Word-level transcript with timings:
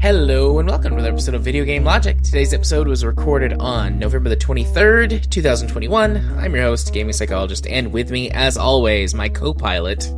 Hello 0.00 0.58
and 0.58 0.68
welcome 0.68 0.90
to 0.90 0.94
another 0.96 1.12
episode 1.12 1.34
of 1.34 1.42
Video 1.42 1.64
Game 1.64 1.84
Logic. 1.84 2.20
Today's 2.20 2.52
episode 2.52 2.88
was 2.88 3.04
recorded 3.04 3.52
on 3.60 3.98
November 3.98 4.28
the 4.28 4.36
23rd, 4.36 5.30
2021. 5.30 6.38
I'm 6.38 6.54
your 6.54 6.64
host, 6.64 6.92
gaming 6.92 7.12
psychologist, 7.12 7.66
and 7.68 7.92
with 7.92 8.10
me, 8.10 8.28
as 8.30 8.56
always, 8.56 9.14
my 9.14 9.28
co-pilot. 9.28 10.12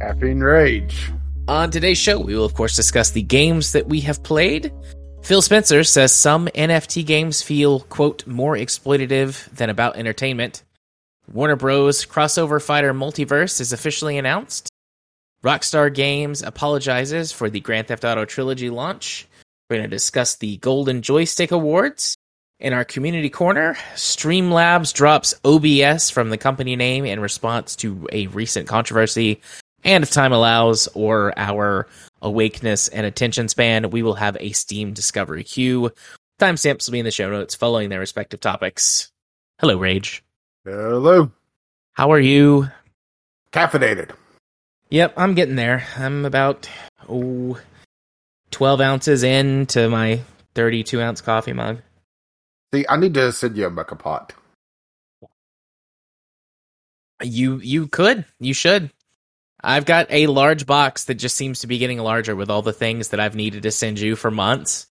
Caffeine 0.00 0.40
Rage. 0.40 1.12
On 1.48 1.70
today's 1.70 1.98
show, 1.98 2.18
we 2.18 2.34
will 2.34 2.46
of 2.46 2.54
course 2.54 2.76
discuss 2.76 3.10
the 3.10 3.20
games 3.20 3.72
that 3.72 3.86
we 3.86 4.00
have 4.00 4.22
played. 4.22 4.72
Phil 5.26 5.42
Spencer 5.42 5.82
says 5.82 6.14
some 6.14 6.46
NFT 6.46 7.04
games 7.04 7.42
feel, 7.42 7.80
quote, 7.80 8.24
more 8.28 8.54
exploitative 8.54 9.50
than 9.50 9.70
about 9.70 9.96
entertainment. 9.96 10.62
Warner 11.32 11.56
Bros. 11.56 12.06
crossover 12.06 12.62
fighter 12.62 12.94
MultiVersus 12.94 13.60
is 13.60 13.72
officially 13.72 14.18
announced. 14.18 14.68
Rockstar 15.42 15.92
Games 15.92 16.42
apologizes 16.42 17.32
for 17.32 17.50
the 17.50 17.58
Grand 17.58 17.88
Theft 17.88 18.04
Auto 18.04 18.24
trilogy 18.24 18.70
launch. 18.70 19.26
We're 19.68 19.78
going 19.78 19.90
to 19.90 19.96
discuss 19.96 20.36
the 20.36 20.58
Golden 20.58 21.02
Joystick 21.02 21.50
Awards. 21.50 22.16
In 22.60 22.72
our 22.72 22.84
community 22.84 23.28
corner, 23.28 23.76
Streamlabs 23.96 24.94
drops 24.94 25.34
OBS 25.44 26.08
from 26.08 26.30
the 26.30 26.38
company 26.38 26.76
name 26.76 27.04
in 27.04 27.18
response 27.18 27.74
to 27.76 28.06
a 28.12 28.28
recent 28.28 28.68
controversy. 28.68 29.40
And 29.82 30.04
if 30.04 30.12
time 30.12 30.32
allows, 30.32 30.86
or 30.94 31.36
our 31.36 31.88
awakeness 32.26 32.88
and 32.88 33.06
attention 33.06 33.48
span, 33.48 33.90
we 33.90 34.02
will 34.02 34.14
have 34.14 34.36
a 34.40 34.50
Steam 34.50 34.92
Discovery 34.92 35.44
queue. 35.44 35.90
Timestamps 36.40 36.86
will 36.86 36.92
be 36.92 36.98
in 36.98 37.04
the 37.04 37.10
show 37.10 37.30
notes 37.30 37.54
following 37.54 37.88
their 37.88 38.00
respective 38.00 38.40
topics. 38.40 39.10
Hello, 39.60 39.78
Rage. 39.78 40.22
Hello. 40.64 41.30
How 41.94 42.12
are 42.12 42.20
you? 42.20 42.68
Caffeinated. 43.52 44.10
Yep, 44.90 45.14
I'm 45.16 45.34
getting 45.34 45.56
there. 45.56 45.86
I'm 45.96 46.24
about 46.24 46.68
oh, 47.08 47.58
12 48.50 48.80
ounces 48.80 49.22
into 49.22 49.88
my 49.88 50.20
32 50.54 51.00
ounce 51.00 51.20
coffee 51.20 51.52
mug. 51.52 51.78
See, 52.74 52.84
I 52.88 52.96
need 52.96 53.14
to 53.14 53.32
send 53.32 53.56
you 53.56 53.66
a 53.66 53.70
bucket 53.70 53.98
pot. 54.00 54.34
You 57.22 57.58
you 57.60 57.86
could, 57.86 58.26
you 58.40 58.52
should. 58.52 58.90
I've 59.66 59.84
got 59.84 60.06
a 60.10 60.28
large 60.28 60.64
box 60.64 61.04
that 61.04 61.16
just 61.16 61.34
seems 61.36 61.58
to 61.60 61.66
be 61.66 61.78
getting 61.78 61.98
larger 61.98 62.36
with 62.36 62.50
all 62.50 62.62
the 62.62 62.72
things 62.72 63.08
that 63.08 63.18
I've 63.18 63.34
needed 63.34 63.64
to 63.64 63.72
send 63.72 63.98
you 63.98 64.14
for 64.14 64.30
months. 64.30 64.86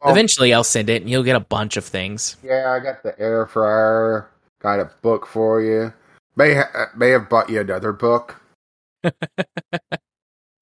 Oh. 0.00 0.10
Eventually, 0.12 0.54
I'll 0.54 0.62
send 0.62 0.88
it, 0.88 1.02
and 1.02 1.10
you'll 1.10 1.24
get 1.24 1.34
a 1.34 1.40
bunch 1.40 1.76
of 1.76 1.84
things. 1.84 2.36
Yeah, 2.42 2.70
I 2.72 2.78
got 2.78 3.02
the 3.02 3.18
air 3.18 3.46
fryer. 3.48 4.30
Got 4.62 4.78
a 4.78 4.90
book 5.02 5.26
for 5.26 5.60
you. 5.60 5.92
May 6.36 6.54
ha- 6.54 6.70
uh, 6.72 6.86
may 6.96 7.10
have 7.10 7.28
bought 7.28 7.50
you 7.50 7.60
another 7.60 7.92
book. 7.92 8.40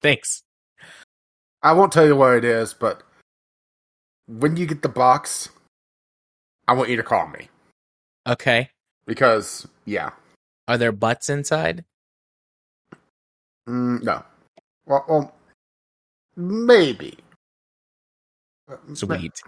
Thanks. 0.01 0.41
I 1.61 1.73
won't 1.73 1.91
tell 1.91 2.07
you 2.07 2.15
what 2.15 2.33
it 2.37 2.45
is, 2.45 2.73
but 2.73 3.03
when 4.25 4.57
you 4.57 4.65
get 4.65 4.81
the 4.81 4.89
box, 4.89 5.49
I 6.67 6.73
want 6.73 6.89
you 6.89 6.95
to 6.95 7.03
call 7.03 7.27
me 7.27 7.49
Okay. 8.27 8.71
because 9.05 9.67
yeah, 9.85 10.09
Are 10.67 10.77
there 10.77 10.91
butts 10.91 11.29
inside? 11.29 11.83
Mm, 13.69 14.03
no, 14.03 14.23
well, 14.87 15.05
well, 15.09 15.35
maybe, 16.37 17.17
Sweet. 18.93 19.41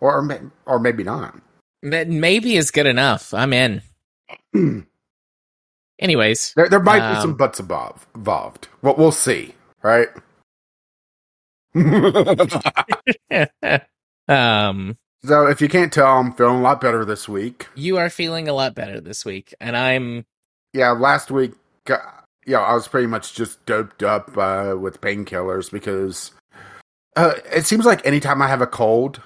or 0.00 0.22
may- 0.22 0.40
or 0.66 0.80
maybe 0.80 1.04
not. 1.04 1.36
Maybe 1.82 2.56
is 2.56 2.72
good 2.72 2.86
enough. 2.86 3.34
I'm 3.34 3.54
in. 3.54 3.82
Anyways, 6.00 6.52
There, 6.56 6.68
there 6.68 6.80
might 6.82 7.08
be 7.08 7.14
some 7.16 7.30
Um, 7.30 7.36
butts 7.36 7.58
above, 7.60 8.06
involved. 8.14 8.68
Well, 8.82 8.94
we'll 8.98 9.12
see, 9.12 9.54
right? 9.82 10.08
um, 14.28 14.96
so, 15.24 15.46
if 15.48 15.60
you 15.62 15.68
can't 15.68 15.92
tell, 15.92 16.18
I'm 16.18 16.32
feeling 16.34 16.58
a 16.58 16.62
lot 16.62 16.80
better 16.80 17.04
this 17.04 17.28
week. 17.28 17.66
you 17.74 17.96
are 17.98 18.10
feeling 18.10 18.48
a 18.48 18.52
lot 18.54 18.74
better 18.74 19.00
this 19.00 19.24
week, 19.24 19.54
and 19.60 19.76
I'm 19.76 20.24
Yeah, 20.74 20.90
last 20.92 21.30
week, 21.30 21.52
uh, 21.90 21.96
yeah, 22.46 22.60
I 22.60 22.74
was 22.74 22.88
pretty 22.88 23.06
much 23.06 23.34
just 23.34 23.64
doped 23.66 24.02
up 24.02 24.36
uh, 24.36 24.76
with 24.78 25.00
painkillers 25.00 25.70
because 25.70 26.32
uh, 27.16 27.34
it 27.52 27.64
seems 27.64 27.86
like 27.86 28.04
anytime 28.06 28.42
I 28.42 28.48
have 28.48 28.60
a 28.60 28.66
cold, 28.66 29.20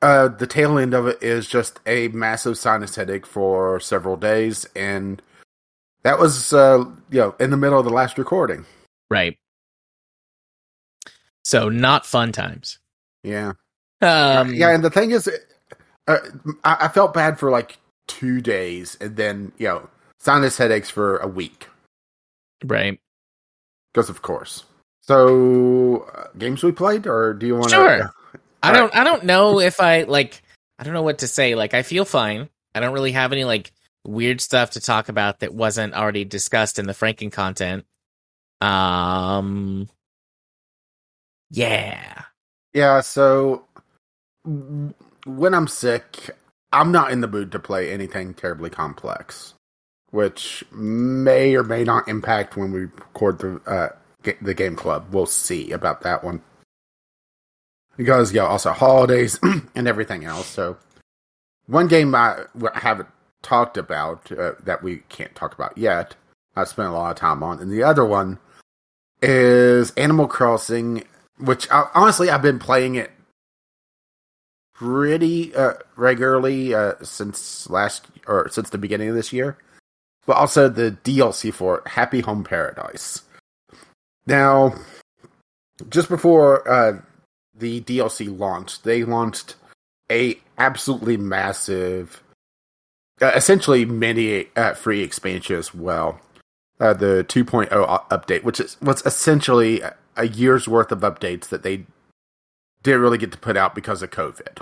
uh, 0.00 0.28
the 0.28 0.46
tail 0.46 0.78
end 0.78 0.94
of 0.94 1.06
it 1.06 1.22
is 1.22 1.46
just 1.46 1.80
a 1.86 2.08
massive 2.08 2.56
sinus 2.56 2.94
headache 2.94 3.26
for 3.26 3.80
several 3.80 4.16
days, 4.16 4.66
and 4.76 5.20
that 6.02 6.18
was, 6.18 6.52
uh, 6.52 6.84
you 7.10 7.18
know, 7.18 7.34
in 7.40 7.50
the 7.50 7.56
middle 7.56 7.78
of 7.78 7.84
the 7.84 7.92
last 7.92 8.18
recording. 8.18 8.64
right. 9.10 9.36
So 11.44 11.70
not 11.70 12.04
fun 12.04 12.32
times. 12.32 12.78
Yeah. 13.22 13.52
Um, 14.02 14.52
yeah, 14.52 14.74
and 14.74 14.84
the 14.84 14.90
thing 14.90 15.12
is, 15.12 15.28
uh, 16.06 16.18
I, 16.62 16.76
I 16.82 16.88
felt 16.88 17.14
bad 17.14 17.38
for 17.38 17.50
like 17.50 17.78
two 18.06 18.40
days, 18.40 18.98
and 19.00 19.16
then 19.16 19.52
you 19.56 19.66
know, 19.66 19.88
sinus 20.18 20.58
headaches 20.58 20.90
for 20.90 21.16
a 21.18 21.26
week 21.26 21.66
right. 22.64 22.98
because, 23.92 24.08
of 24.10 24.22
course. 24.22 24.64
So, 25.02 26.06
uh, 26.14 26.26
games 26.36 26.62
we 26.62 26.72
played, 26.72 27.06
or 27.06 27.34
do 27.34 27.46
you 27.46 27.56
want 27.56 27.70
to? 27.70 27.76
Sure. 27.76 28.14
I 28.62 28.72
don't. 28.72 28.94
I 28.94 29.04
don't 29.04 29.24
know 29.24 29.60
if 29.60 29.80
I 29.80 30.02
like. 30.02 30.42
I 30.78 30.84
don't 30.84 30.94
know 30.94 31.02
what 31.02 31.18
to 31.18 31.28
say. 31.28 31.54
Like, 31.54 31.74
I 31.74 31.82
feel 31.82 32.04
fine. 32.04 32.48
I 32.74 32.80
don't 32.80 32.92
really 32.92 33.12
have 33.12 33.32
any 33.32 33.44
like 33.44 33.72
weird 34.04 34.40
stuff 34.40 34.72
to 34.72 34.80
talk 34.80 35.08
about 35.08 35.40
that 35.40 35.54
wasn't 35.54 35.94
already 35.94 36.24
discussed 36.24 36.78
in 36.78 36.86
the 36.86 36.92
Franken 36.92 37.32
content. 37.32 37.84
Um. 38.60 39.88
Yeah. 41.50 42.24
Yeah. 42.74 43.00
So, 43.00 43.64
when 44.44 45.54
I'm 45.54 45.68
sick, 45.68 46.30
I'm 46.72 46.92
not 46.92 47.10
in 47.12 47.20
the 47.20 47.28
mood 47.28 47.52
to 47.52 47.58
play 47.58 47.92
anything 47.92 48.34
terribly 48.34 48.70
complex, 48.70 49.54
which 50.10 50.64
may 50.72 51.54
or 51.54 51.62
may 51.62 51.84
not 51.84 52.08
impact 52.08 52.56
when 52.56 52.72
we 52.72 52.80
record 52.80 53.38
the 53.38 53.60
uh, 53.66 53.88
ga- 54.22 54.38
the 54.40 54.54
game 54.54 54.76
club. 54.76 55.06
We'll 55.12 55.26
see 55.26 55.72
about 55.72 56.02
that 56.02 56.24
one. 56.24 56.42
Because 57.96 58.32
yeah, 58.32 58.44
also 58.44 58.72
holidays 58.72 59.38
and 59.74 59.88
everything 59.88 60.24
else. 60.24 60.46
So, 60.46 60.76
one 61.66 61.88
game 61.88 62.14
I 62.14 62.44
haven't 62.74 63.08
talked 63.42 63.76
about 63.76 64.30
uh, 64.32 64.52
that 64.64 64.82
we 64.82 64.98
can't 65.08 65.34
talk 65.34 65.54
about 65.54 65.76
yet. 65.76 66.14
I 66.56 66.64
spent 66.64 66.88
a 66.88 66.92
lot 66.92 67.10
of 67.10 67.16
time 67.16 67.42
on, 67.42 67.60
and 67.60 67.70
the 67.70 67.82
other 67.82 68.04
one 68.04 68.38
is 69.22 69.90
Animal 69.92 70.28
Crossing, 70.28 71.04
which 71.38 71.70
I, 71.70 71.88
honestly 71.94 72.30
I've 72.30 72.42
been 72.42 72.58
playing 72.58 72.94
it 72.94 73.10
pretty 74.74 75.54
uh, 75.56 75.74
regularly 75.96 76.72
uh, 76.72 76.94
since 77.02 77.68
last 77.68 78.06
or 78.26 78.48
since 78.48 78.70
the 78.70 78.78
beginning 78.78 79.08
of 79.08 79.14
this 79.14 79.32
year, 79.32 79.58
but 80.28 80.36
also 80.36 80.68
the 80.68 80.94
DLC 81.04 81.52
for 81.52 81.82
Happy 81.86 82.20
Home 82.20 82.44
Paradise. 82.44 83.22
Now, 84.26 84.74
just 85.88 86.10
before 86.10 86.68
uh, 86.68 87.00
the 87.56 87.80
DLC 87.80 88.38
launched, 88.38 88.84
they 88.84 89.04
launched 89.04 89.56
a 90.12 90.38
absolutely 90.58 91.16
massive, 91.16 92.22
uh, 93.22 93.32
essentially 93.34 93.86
mini 93.86 94.48
uh, 94.54 94.74
free 94.74 95.00
expansion 95.02 95.56
as 95.56 95.74
well. 95.74 96.20
Uh, 96.78 96.92
the 96.92 97.24
2.0 97.26 97.70
update, 98.10 98.44
which 98.44 98.60
is 98.60 98.76
was 98.82 99.04
essentially 99.06 99.80
a- 99.80 99.96
a 100.16 100.28
year's 100.28 100.68
worth 100.68 100.92
of 100.92 101.00
updates 101.00 101.48
that 101.48 101.62
they 101.62 101.86
didn't 102.82 103.00
really 103.00 103.18
get 103.18 103.32
to 103.32 103.38
put 103.38 103.56
out 103.56 103.74
because 103.74 104.02
of 104.02 104.10
COVID. 104.10 104.60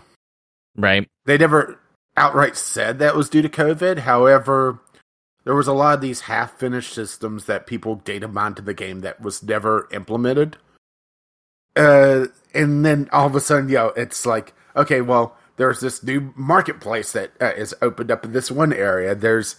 Right. 0.76 1.08
They 1.24 1.36
never 1.36 1.80
outright 2.16 2.56
said 2.56 2.98
that 2.98 3.16
was 3.16 3.28
due 3.28 3.42
to 3.42 3.48
COVID. 3.48 3.98
However, 3.98 4.78
there 5.46 5.54
was 5.54 5.68
a 5.68 5.72
lot 5.72 5.94
of 5.94 6.00
these 6.00 6.22
half 6.22 6.58
finished 6.58 6.92
systems 6.92 7.44
that 7.44 7.68
people 7.68 7.94
data 7.94 8.26
mined 8.26 8.56
to 8.56 8.62
the 8.62 8.74
game 8.74 9.00
that 9.02 9.20
was 9.20 9.44
never 9.44 9.88
implemented. 9.92 10.56
Uh, 11.76 12.26
and 12.52 12.84
then 12.84 13.08
all 13.12 13.28
of 13.28 13.36
a 13.36 13.40
sudden, 13.40 13.68
yo, 13.68 13.92
it's 13.96 14.26
like, 14.26 14.54
okay, 14.74 15.00
well, 15.00 15.36
there's 15.56 15.78
this 15.78 16.02
new 16.02 16.32
marketplace 16.34 17.12
that 17.12 17.30
uh, 17.40 17.52
is 17.56 17.76
opened 17.80 18.10
up 18.10 18.24
in 18.24 18.32
this 18.32 18.50
one 18.50 18.72
area. 18.72 19.14
There's 19.14 19.54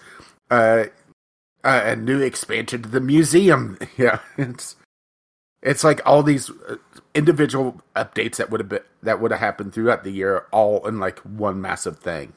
uh, 0.51 0.87
uh, 1.63 1.81
a 1.85 1.95
new 1.95 2.21
expansion 2.21 2.81
to 2.83 2.89
the 2.89 3.01
museum. 3.01 3.77
Yeah, 3.97 4.19
it's 4.37 4.75
it's 5.63 5.85
like 5.85 6.01
all 6.05 6.21
these 6.21 6.49
uh, 6.49 6.75
individual 7.15 7.81
updates 7.95 8.35
that 8.35 8.51
would 8.51 8.59
have 8.59 8.69
been 8.69 8.83
that 9.03 9.21
would 9.21 9.31
have 9.31 9.39
happened 9.39 9.73
throughout 9.73 10.03
the 10.03 10.11
year, 10.11 10.47
all 10.51 10.85
in 10.85 10.99
like 10.99 11.19
one 11.19 11.61
massive 11.61 11.97
thing. 11.99 12.33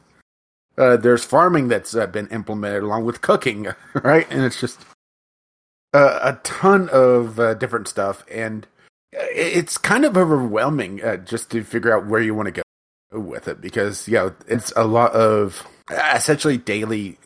Uh, 0.80 0.96
there's 0.96 1.22
farming 1.22 1.68
that's 1.68 1.94
uh, 1.94 2.06
been 2.06 2.26
implemented 2.28 2.82
along 2.82 3.04
with 3.04 3.20
cooking, 3.20 3.68
right? 4.02 4.26
And 4.30 4.42
it's 4.42 4.58
just 4.58 4.80
uh, 5.92 6.20
a 6.22 6.32
ton 6.42 6.88
of 6.90 7.38
uh, 7.38 7.52
different 7.52 7.86
stuff, 7.86 8.24
and 8.30 8.66
uh, 9.14 9.20
it's 9.30 9.76
kind 9.76 10.06
of 10.06 10.16
overwhelming 10.16 11.02
just 11.26 11.50
to 11.50 11.64
figure 11.64 11.94
out 11.94 12.06
where 12.06 12.22
you 12.22 12.34
want 12.34 12.46
to 12.46 12.52
go. 12.52 12.62
with 13.20 13.46
it 13.46 13.60
because 13.60 14.08
you 14.08 14.14
know 14.14 14.34
it's 14.48 14.72
a 14.74 14.84
lot 14.84 15.12
of 15.12 15.66
essentially 16.14 16.56
daily. 16.56 17.18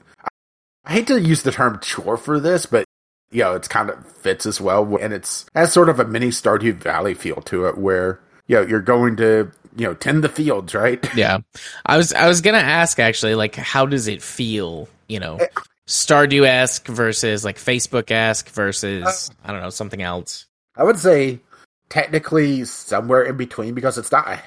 I 0.84 0.92
hate 0.94 1.06
to 1.06 1.20
use 1.20 1.42
the 1.42 1.52
term 1.52 1.78
chore 1.80 2.16
for 2.16 2.40
this, 2.40 2.66
but 2.66 2.84
you 3.30 3.42
know 3.44 3.54
it's 3.54 3.68
kind 3.68 3.88
of 3.88 4.04
fits 4.16 4.46
as 4.46 4.60
well, 4.60 4.96
and 4.96 5.12
it's 5.12 5.46
has 5.54 5.72
sort 5.72 5.88
of 5.88 6.00
a 6.00 6.04
mini 6.04 6.30
Stardew 6.30 6.74
Valley 6.74 7.14
feel 7.14 7.40
to 7.42 7.66
it, 7.66 7.78
where 7.78 8.18
you 8.48 8.56
know 8.56 8.62
you're 8.62 8.80
going 8.80 9.14
to 9.18 9.52
you 9.76 9.86
know 9.86 9.94
tend 9.94 10.24
the 10.24 10.28
fields, 10.28 10.74
right? 10.74 11.04
Yeah, 11.16 11.38
I 11.86 11.96
was 11.96 12.12
I 12.12 12.28
was 12.28 12.40
gonna 12.40 12.58
ask 12.58 12.98
actually, 12.98 13.34
like, 13.34 13.54
how 13.54 13.86
does 13.86 14.08
it 14.08 14.22
feel? 14.22 14.88
You 15.08 15.20
know, 15.20 15.36
eh. 15.36 15.46
Stardew 15.86 16.46
esque 16.46 16.86
versus 16.88 17.44
like 17.44 17.56
Facebook 17.56 18.10
esque 18.10 18.48
versus 18.48 19.30
uh, 19.30 19.48
I 19.48 19.52
don't 19.52 19.62
know 19.62 19.70
something 19.70 20.02
else. 20.02 20.46
I 20.76 20.84
would 20.84 20.98
say 20.98 21.40
technically 21.88 22.64
somewhere 22.64 23.22
in 23.22 23.36
between 23.36 23.74
because 23.74 23.98
it's 23.98 24.10
not 24.10 24.26
a, 24.26 24.42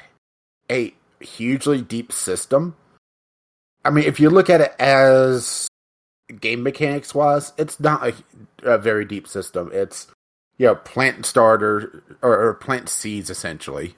a 0.72 1.24
hugely 1.24 1.82
deep 1.82 2.12
system. 2.12 2.76
I 3.86 3.90
mean, 3.90 4.06
if 4.06 4.20
you 4.20 4.30
look 4.30 4.50
at 4.50 4.62
it 4.62 4.76
as 4.80 5.68
game 6.42 6.64
mechanics 6.64 7.16
wise, 7.16 7.54
it's 7.58 7.80
not 7.80 8.06
a, 8.06 8.14
a 8.64 8.78
very 8.78 9.06
deep 9.06 9.28
system. 9.28 9.70
It's 9.74 10.08
you 10.58 10.66
know 10.66 10.76
plant 10.76 11.26
starter 11.26 12.04
or, 12.22 12.48
or 12.48 12.54
plant 12.56 12.90
seeds 12.90 13.30
essentially, 13.30 13.96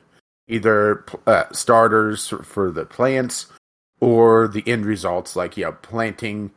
either 0.49 1.05
uh, 1.25 1.45
starters 1.51 2.33
for 2.43 2.71
the 2.71 2.85
plants 2.85 3.47
or 3.99 4.47
the 4.47 4.63
end 4.67 4.85
results 4.85 5.35
like 5.35 5.55
you 5.57 5.65
know 5.65 5.71
planting 5.71 6.51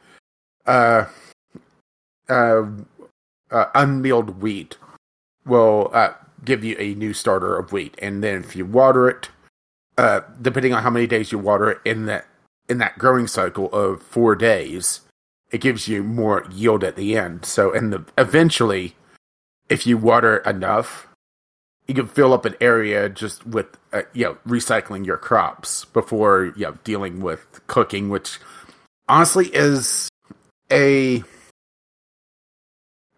uh 0.67 1.05
uh, 2.29 2.63
uh 3.51 3.67
unmilled 3.75 4.41
wheat 4.41 4.77
will 5.45 5.91
uh, 5.93 6.13
give 6.45 6.65
you 6.65 6.77
a 6.79 6.95
new 6.95 7.13
starter 7.13 7.57
of 7.57 7.73
wheat, 7.73 7.95
and 8.01 8.23
then 8.23 8.43
if 8.43 8.57
you 8.57 8.65
water 8.65 9.09
it, 9.09 9.29
uh, 9.99 10.21
depending 10.41 10.73
on 10.73 10.83
how 10.83 10.91
many 10.91 11.07
days 11.07 11.33
you 11.33 11.39
water 11.39 11.71
it 11.71 11.81
in 11.85 12.07
that 12.07 12.27
in 12.69 12.79
that 12.79 12.99
growing 12.99 13.27
cycle 13.27 13.71
of 13.73 14.03
four 14.03 14.35
days, 14.35 15.01
it 15.51 15.61
gives 15.61 15.89
you 15.89 16.03
more 16.03 16.47
yield 16.51 16.85
at 16.85 16.97
the 16.97 17.17
end. 17.17 17.45
So, 17.45 17.73
and 17.73 17.93
the 17.93 18.05
eventually, 18.17 18.95
if 19.69 19.87
you 19.87 19.99
water 19.99 20.39
enough, 20.39 21.09
you 21.87 21.95
can 21.95 22.07
fill 22.07 22.33
up 22.33 22.45
an 22.45 22.55
area 22.61 23.09
just 23.09 23.47
with 23.47 23.67
uh, 23.93 24.03
you 24.13 24.25
know 24.25 24.37
recycling 24.47 25.05
your 25.05 25.17
crops 25.17 25.85
before 25.87 26.53
you 26.57 26.67
know 26.67 26.79
dealing 26.85 27.21
with 27.21 27.61
cooking, 27.67 28.09
which 28.09 28.39
honestly 29.09 29.47
is 29.55 30.09
a, 30.71 31.23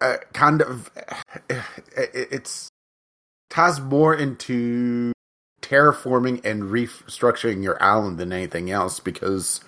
a 0.00 0.18
kind 0.32 0.62
of 0.62 0.90
it's 1.96 2.68
ties 3.50 3.80
more 3.80 4.14
into 4.14 5.12
terraforming 5.62 6.44
and 6.44 6.64
restructuring 6.64 7.62
your 7.62 7.82
island 7.82 8.18
than 8.18 8.32
anything 8.32 8.70
else 8.70 9.00
because 9.00 9.60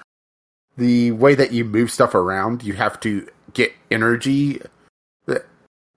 the 0.77 1.11
way 1.13 1.35
that 1.35 1.53
you 1.53 1.65
move 1.65 1.91
stuff 1.91 2.15
around, 2.15 2.63
you 2.63 2.75
have 2.75 3.01
to 3.01 3.27
get 3.55 3.73
energy. 3.91 4.61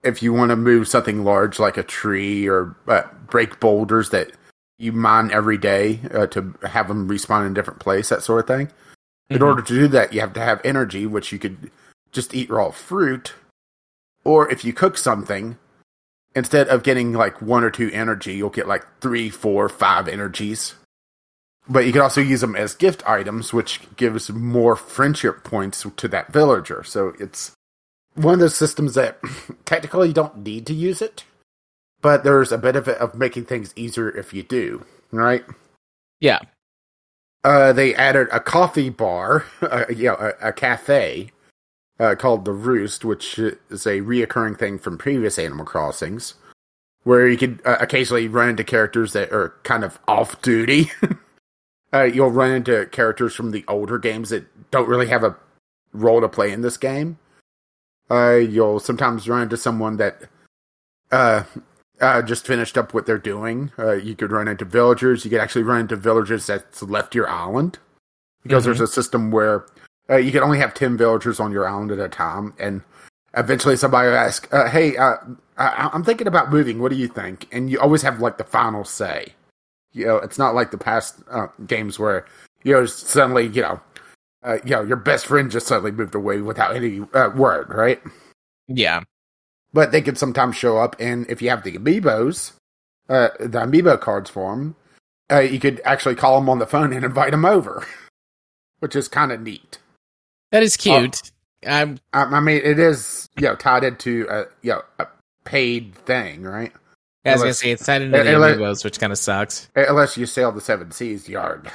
If 0.02 0.22
you 0.22 0.32
want 0.32 0.48
to 0.48 0.56
move 0.56 0.88
something 0.88 1.24
large 1.24 1.58
like 1.58 1.76
a 1.76 1.82
tree 1.82 2.48
or 2.48 2.74
uh, 2.88 3.02
break 3.26 3.60
boulders 3.60 4.08
that 4.10 4.32
you 4.80 4.92
mine 4.92 5.30
every 5.30 5.58
day 5.58 6.00
uh, 6.12 6.26
to 6.28 6.54
have 6.66 6.88
them 6.88 7.08
respawn 7.08 7.44
in 7.44 7.52
a 7.52 7.54
different 7.54 7.80
place, 7.80 8.08
that 8.08 8.22
sort 8.22 8.40
of 8.40 8.46
thing. 8.46 8.66
Mm-hmm. 8.66 9.36
In 9.36 9.42
order 9.42 9.62
to 9.62 9.74
do 9.74 9.88
that, 9.88 10.12
you 10.12 10.20
have 10.20 10.32
to 10.32 10.40
have 10.40 10.60
energy, 10.64 11.06
which 11.06 11.32
you 11.32 11.38
could 11.38 11.70
just 12.12 12.34
eat 12.34 12.50
raw 12.50 12.70
fruit, 12.70 13.34
or 14.24 14.50
if 14.50 14.64
you 14.64 14.72
cook 14.72 14.96
something, 14.96 15.58
instead 16.34 16.68
of 16.68 16.82
getting 16.82 17.12
like 17.12 17.42
one 17.42 17.62
or 17.62 17.70
two 17.70 17.90
energy, 17.92 18.34
you'll 18.34 18.50
get 18.50 18.68
like 18.68 18.84
three, 19.00 19.28
four, 19.28 19.68
five 19.68 20.08
energies. 20.08 20.74
But 21.68 21.86
you 21.86 21.92
can 21.92 22.00
also 22.00 22.20
use 22.20 22.40
them 22.40 22.56
as 22.56 22.74
gift 22.74 23.06
items, 23.06 23.52
which 23.52 23.80
gives 23.96 24.30
more 24.30 24.74
friendship 24.76 25.44
points 25.44 25.86
to 25.96 26.08
that 26.08 26.32
villager. 26.32 26.82
So 26.82 27.14
it's 27.20 27.52
one 28.14 28.34
of 28.34 28.40
those 28.40 28.56
systems 28.56 28.94
that 28.94 29.18
technically 29.64 30.08
you 30.08 30.14
don't 30.14 30.38
need 30.38 30.66
to 30.66 30.74
use 30.74 31.00
it, 31.02 31.24
but 32.02 32.24
there's 32.24 32.52
a 32.52 32.58
benefit 32.58 32.98
of 32.98 33.14
making 33.14 33.44
things 33.44 33.72
easier 33.76 34.10
if 34.10 34.32
you 34.32 34.42
do, 34.42 34.84
right? 35.10 35.44
Yeah. 36.20 36.40
Uh, 37.42 37.72
they 37.72 37.94
added 37.94 38.28
a 38.32 38.40
coffee 38.40 38.90
bar, 38.90 39.44
uh, 39.62 39.84
you 39.88 40.04
know, 40.04 40.16
a, 40.16 40.48
a 40.48 40.52
cafe, 40.52 41.30
uh, 41.98 42.14
called 42.14 42.44
The 42.44 42.52
Roost, 42.52 43.04
which 43.04 43.38
is 43.38 43.86
a 43.86 44.00
reoccurring 44.00 44.58
thing 44.58 44.78
from 44.78 44.98
previous 44.98 45.38
Animal 45.38 45.66
Crossings, 45.66 46.34
where 47.04 47.28
you 47.28 47.36
could 47.36 47.60
uh, 47.64 47.76
occasionally 47.80 48.28
run 48.28 48.50
into 48.50 48.64
characters 48.64 49.12
that 49.12 49.32
are 49.32 49.54
kind 49.62 49.84
of 49.84 49.98
off 50.08 50.40
duty. 50.42 50.90
uh, 51.92 52.02
you'll 52.02 52.30
run 52.30 52.52
into 52.52 52.86
characters 52.86 53.34
from 53.34 53.50
the 53.50 53.64
older 53.68 53.98
games 53.98 54.30
that 54.30 54.70
don't 54.70 54.88
really 54.88 55.08
have 55.08 55.24
a 55.24 55.36
role 55.92 56.20
to 56.20 56.28
play 56.28 56.52
in 56.52 56.62
this 56.62 56.76
game. 56.76 57.18
Uh, 58.10 58.34
you'll 58.34 58.80
sometimes 58.80 59.28
run 59.28 59.42
into 59.42 59.56
someone 59.56 59.96
that 59.98 60.22
uh, 61.12 61.44
uh, 62.00 62.22
just 62.22 62.46
finished 62.46 62.78
up 62.78 62.94
what 62.94 63.06
they're 63.06 63.18
doing. 63.18 63.72
you 64.02 64.14
could 64.16 64.32
run 64.32 64.48
into 64.48 64.64
villagers. 64.64 65.24
You 65.24 65.30
could 65.30 65.40
actually 65.40 65.64
run 65.64 65.80
into 65.80 65.96
villagers 65.96 66.46
that's 66.46 66.82
left 66.82 67.14
your 67.14 67.28
island 67.28 67.78
because 68.42 68.62
mm-hmm. 68.62 68.70
there's 68.70 68.80
a 68.80 68.86
system 68.86 69.30
where 69.30 69.66
uh, 70.10 70.16
you 70.16 70.32
can 70.32 70.42
only 70.42 70.58
have 70.58 70.74
10 70.74 70.96
villagers 70.96 71.38
on 71.38 71.52
your 71.52 71.68
island 71.68 71.90
at 71.92 71.98
a 71.98 72.08
time. 72.08 72.54
And 72.58 72.82
eventually 73.36 73.76
somebody 73.76 74.08
will 74.08 74.16
ask, 74.16 74.52
uh, 74.52 74.68
hey, 74.68 74.96
uh, 74.96 75.16
I- 75.56 75.90
am 75.92 76.04
thinking 76.04 76.26
about 76.26 76.50
moving. 76.50 76.80
What 76.80 76.90
do 76.90 76.96
you 76.96 77.08
think? 77.08 77.46
And 77.52 77.70
you 77.70 77.78
always 77.80 78.02
have 78.02 78.20
like 78.20 78.38
the 78.38 78.44
final 78.44 78.84
say. 78.84 79.34
You 79.92 80.06
know, 80.06 80.16
it's 80.16 80.38
not 80.38 80.54
like 80.54 80.70
the 80.70 80.78
past 80.78 81.16
uh, 81.30 81.48
games 81.66 81.98
where, 81.98 82.24
you 82.62 82.72
know, 82.72 82.86
suddenly, 82.86 83.46
you 83.48 83.62
know, 83.62 83.80
uh, 84.42 84.58
you 84.64 84.70
know, 84.70 84.82
your 84.82 84.96
best 84.96 85.26
friend 85.26 85.50
just 85.50 85.66
suddenly 85.66 85.90
moved 85.90 86.14
away 86.14 86.40
without 86.40 86.74
any 86.74 87.00
uh, 87.12 87.30
word, 87.30 87.68
right? 87.70 88.00
Yeah. 88.68 89.02
But 89.72 89.92
they 89.92 90.02
could 90.02 90.18
sometimes 90.18 90.56
show 90.56 90.78
up, 90.78 90.96
and 90.98 91.28
if 91.30 91.40
you 91.40 91.50
have 91.50 91.62
the 91.62 91.72
amiibos, 91.72 92.52
uh, 93.08 93.28
the 93.38 93.60
amiibo 93.60 94.00
cards 94.00 94.28
for 94.28 94.50
them, 94.50 94.74
uh, 95.30 95.40
you 95.40 95.60
could 95.60 95.80
actually 95.84 96.16
call 96.16 96.40
them 96.40 96.48
on 96.48 96.58
the 96.58 96.66
phone 96.66 96.92
and 96.92 97.04
invite 97.04 97.30
them 97.30 97.44
over, 97.44 97.86
which 98.80 98.96
is 98.96 99.08
kind 99.08 99.30
of 99.30 99.40
neat. 99.40 99.78
That 100.50 100.62
is 100.62 100.74
uh, 100.74 100.80
cute. 100.80 101.32
Uh, 101.64 101.94
I 102.12 102.40
mean, 102.40 102.60
it 102.64 102.78
is 102.78 103.28
you 103.36 103.46
know 103.46 103.54
tied 103.54 103.84
into 103.84 104.26
a 104.28 104.44
you 104.62 104.72
know 104.72 104.82
a 104.98 105.06
paid 105.44 105.94
thing, 105.94 106.42
right? 106.42 106.72
I 107.24 107.32
was 107.32 107.42
unless, 107.42 107.42
gonna 107.42 107.54
say 107.54 107.70
it's 107.72 107.86
tied 107.86 108.02
into 108.02 108.16
the 108.16 108.24
amiibos, 108.24 108.82
which 108.82 108.98
kind 108.98 109.12
of 109.12 109.18
sucks. 109.18 109.68
Unless 109.76 110.16
you 110.16 110.26
sail 110.26 110.52
the 110.52 110.60
seven 110.60 110.90
seas, 110.90 111.28
yarg. 111.28 111.70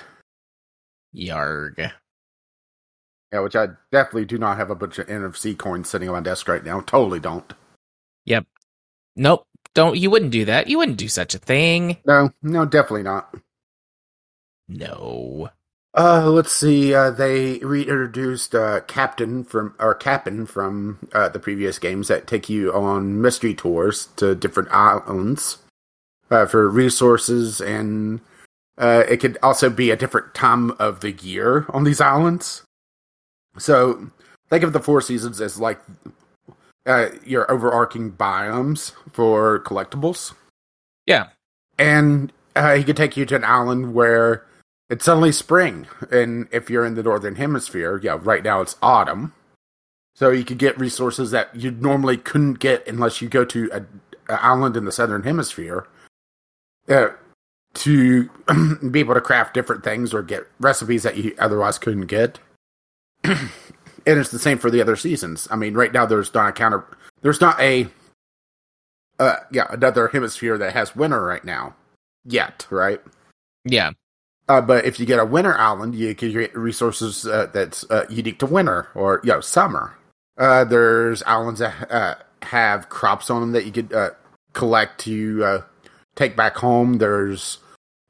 Yarg. 1.15 1.91
Yeah, 3.31 3.39
which 3.39 3.55
I 3.55 3.67
definitely 3.91 4.25
do 4.25 4.37
not 4.37 4.57
have 4.57 4.69
a 4.69 4.75
bunch 4.75 4.97
of 4.97 5.07
NFC 5.07 5.57
coins 5.57 5.89
sitting 5.89 6.09
on 6.09 6.15
my 6.15 6.21
desk 6.21 6.47
right 6.47 6.63
now. 6.63 6.81
Totally 6.81 7.19
don't. 7.19 7.53
Yep. 8.25 8.45
Nope. 9.15 9.47
Don't. 9.73 9.97
You 9.97 10.09
wouldn't 10.09 10.31
do 10.31 10.45
that. 10.45 10.67
You 10.67 10.77
wouldn't 10.77 10.97
do 10.97 11.07
such 11.07 11.35
a 11.35 11.39
thing. 11.39 11.97
No. 12.05 12.31
No. 12.41 12.65
Definitely 12.65 13.03
not. 13.03 13.35
No. 14.67 15.49
Uh, 15.97 16.29
let's 16.29 16.51
see. 16.51 16.93
Uh, 16.93 17.09
they 17.09 17.59
reintroduced 17.59 18.53
uh, 18.53 18.81
Captain 18.81 19.45
from 19.45 19.73
or 19.79 19.95
Kapp'n 19.95 20.45
from 20.45 20.99
uh, 21.13 21.29
the 21.29 21.39
previous 21.39 21.79
games 21.79 22.09
that 22.09 22.27
take 22.27 22.49
you 22.49 22.73
on 22.73 23.21
mystery 23.21 23.53
tours 23.53 24.07
to 24.17 24.35
different 24.35 24.69
islands 24.71 25.59
uh, 26.29 26.45
for 26.45 26.69
resources, 26.69 27.61
and 27.61 28.19
uh, 28.77 29.03
it 29.07 29.17
could 29.17 29.37
also 29.41 29.69
be 29.69 29.89
a 29.89 29.95
different 29.95 30.33
time 30.33 30.71
of 30.79 30.99
the 30.99 31.11
year 31.11 31.65
on 31.69 31.85
these 31.85 32.01
islands. 32.01 32.63
So 33.57 34.11
think 34.49 34.63
of 34.63 34.73
the 34.73 34.81
four 34.81 34.99
seasons 34.99 35.39
as 35.39 35.59
like 35.59 35.79
uh, 36.85 37.09
your 37.25 37.49
overarching 37.51 38.11
biomes 38.11 38.93
for 39.11 39.59
collectibles. 39.61 40.33
Yeah, 41.05 41.27
and 41.77 42.31
uh, 42.55 42.75
he 42.75 42.83
could 42.83 42.97
take 42.97 43.17
you 43.17 43.25
to 43.25 43.35
an 43.35 43.43
island 43.43 43.93
where 43.93 44.45
it's 44.89 45.05
suddenly 45.05 45.31
spring, 45.31 45.87
and 46.11 46.47
if 46.51 46.69
you're 46.69 46.85
in 46.85 46.95
the 46.95 47.03
northern 47.03 47.35
hemisphere, 47.35 47.99
yeah, 48.03 48.17
right 48.21 48.43
now 48.43 48.61
it's 48.61 48.75
autumn. 48.81 49.33
So 50.15 50.31
you 50.31 50.45
could 50.45 50.59
get 50.59 50.79
resources 50.79 51.31
that 51.31 51.53
you 51.55 51.71
normally 51.71 52.15
couldn't 52.15 52.59
get 52.59 52.87
unless 52.87 53.21
you 53.21 53.27
go 53.27 53.43
to 53.45 53.69
a, 53.73 54.33
a 54.33 54.43
island 54.43 54.77
in 54.77 54.85
the 54.85 54.91
southern 54.91 55.23
hemisphere 55.23 55.87
uh, 56.87 57.09
to 57.73 58.29
be 58.91 59.01
able 59.01 59.13
to 59.13 59.21
craft 59.21 59.53
different 59.53 59.83
things 59.83 60.13
or 60.13 60.23
get 60.23 60.47
recipes 60.59 61.03
that 61.03 61.17
you 61.17 61.35
otherwise 61.37 61.77
couldn't 61.77 62.05
get. 62.05 62.39
and 64.05 64.19
it's 64.19 64.31
the 64.31 64.39
same 64.39 64.57
for 64.57 64.69
the 64.69 64.81
other 64.81 64.95
seasons. 64.95 65.47
I 65.51 65.55
mean, 65.55 65.73
right 65.73 65.91
now 65.91 66.05
there's 66.05 66.33
not 66.33 66.49
a 66.49 66.51
counter. 66.51 66.85
There's 67.21 67.41
not 67.41 67.59
a 67.59 67.87
uh, 69.19 69.37
yeah 69.51 69.67
another 69.69 70.09
hemisphere 70.09 70.57
that 70.57 70.73
has 70.73 70.95
winter 70.95 71.23
right 71.23 71.43
now 71.43 71.75
yet, 72.25 72.67
right? 72.69 73.01
Yeah. 73.63 73.91
Uh, 74.47 74.61
but 74.61 74.85
if 74.85 74.99
you 74.99 75.05
get 75.05 75.19
a 75.19 75.25
winter 75.25 75.57
island, 75.57 75.95
you 75.95 76.13
can 76.13 76.31
get 76.31 76.55
resources 76.55 77.25
uh, 77.25 77.47
that's 77.51 77.89
uh, 77.89 78.05
unique 78.09 78.39
to 78.39 78.45
winter 78.45 78.89
or 78.93 79.21
you 79.23 79.31
know 79.31 79.41
summer. 79.41 79.95
Uh, 80.37 80.63
there's 80.65 81.23
islands 81.23 81.59
that 81.59 81.91
uh, 81.91 82.15
have 82.43 82.89
crops 82.89 83.29
on 83.29 83.41
them 83.41 83.51
that 83.53 83.65
you 83.65 83.71
could 83.71 83.91
uh, 83.93 84.11
collect 84.53 84.99
to 85.01 85.63
take 86.15 86.35
back 86.35 86.57
home. 86.57 86.97
There's 86.99 87.57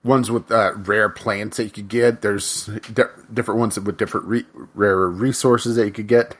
ones 0.05 0.29
with 0.31 0.51
uh, 0.51 0.73
rare 0.77 1.09
plants 1.09 1.57
that 1.57 1.63
you 1.63 1.71
could 1.71 1.89
get. 1.89 2.21
There's 2.21 2.67
di- 2.93 3.03
different 3.33 3.59
ones 3.59 3.79
with 3.79 3.97
different 3.97 4.27
re- 4.27 4.45
rare 4.73 5.07
resources 5.09 5.75
that 5.75 5.85
you 5.85 5.91
could 5.91 6.07
get, 6.07 6.37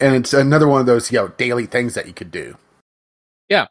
and 0.00 0.16
it's 0.16 0.32
another 0.32 0.66
one 0.66 0.80
of 0.80 0.86
those 0.86 1.12
you 1.12 1.18
know 1.18 1.28
daily 1.28 1.66
things 1.66 1.94
that 1.94 2.06
you 2.06 2.12
could 2.12 2.30
do. 2.30 2.56
Yeah, 3.48 3.66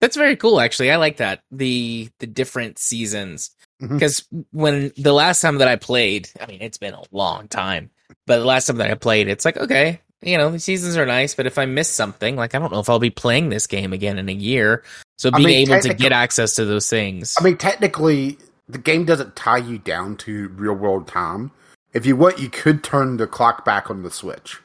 that's 0.00 0.16
very 0.16 0.36
cool, 0.36 0.60
actually. 0.60 0.90
I 0.90 0.96
like 0.96 1.18
that 1.18 1.42
the 1.50 2.08
the 2.18 2.26
different 2.26 2.78
seasons 2.78 3.50
because 3.80 4.24
when 4.52 4.92
the 4.96 5.12
last 5.12 5.40
time 5.40 5.58
that 5.58 5.68
I 5.68 5.76
played, 5.76 6.28
I 6.40 6.46
mean, 6.46 6.58
it's 6.60 6.78
been 6.78 6.94
a 6.94 7.02
long 7.10 7.48
time, 7.48 7.90
but 8.26 8.38
the 8.38 8.44
last 8.44 8.66
time 8.66 8.76
that 8.76 8.90
I 8.90 8.94
played, 8.94 9.28
it's 9.28 9.44
like 9.44 9.56
okay, 9.56 10.00
you 10.22 10.38
know, 10.38 10.50
the 10.50 10.60
seasons 10.60 10.96
are 10.96 11.06
nice, 11.06 11.34
but 11.34 11.46
if 11.46 11.58
I 11.58 11.66
miss 11.66 11.88
something, 11.88 12.36
like 12.36 12.54
I 12.54 12.58
don't 12.58 12.72
know 12.72 12.80
if 12.80 12.88
I'll 12.88 12.98
be 12.98 13.10
playing 13.10 13.48
this 13.48 13.66
game 13.66 13.92
again 13.92 14.18
in 14.18 14.28
a 14.28 14.32
year. 14.32 14.82
So 15.18 15.30
I 15.32 15.38
being 15.38 15.48
mean, 15.48 15.70
able 15.70 15.80
to 15.82 15.94
get 15.94 16.12
access 16.12 16.54
to 16.56 16.64
those 16.64 16.88
things, 16.88 17.36
I 17.38 17.44
mean, 17.44 17.56
technically, 17.56 18.38
the 18.68 18.78
game 18.78 19.04
doesn't 19.04 19.36
tie 19.36 19.58
you 19.58 19.78
down 19.78 20.16
to 20.18 20.48
real 20.48 20.74
world 20.74 21.08
time. 21.08 21.50
If 21.92 22.06
you 22.06 22.16
want, 22.16 22.38
you 22.38 22.48
could 22.48 22.82
turn 22.82 23.18
the 23.18 23.26
clock 23.26 23.64
back 23.64 23.90
on 23.90 24.02
the 24.02 24.10
Switch, 24.10 24.60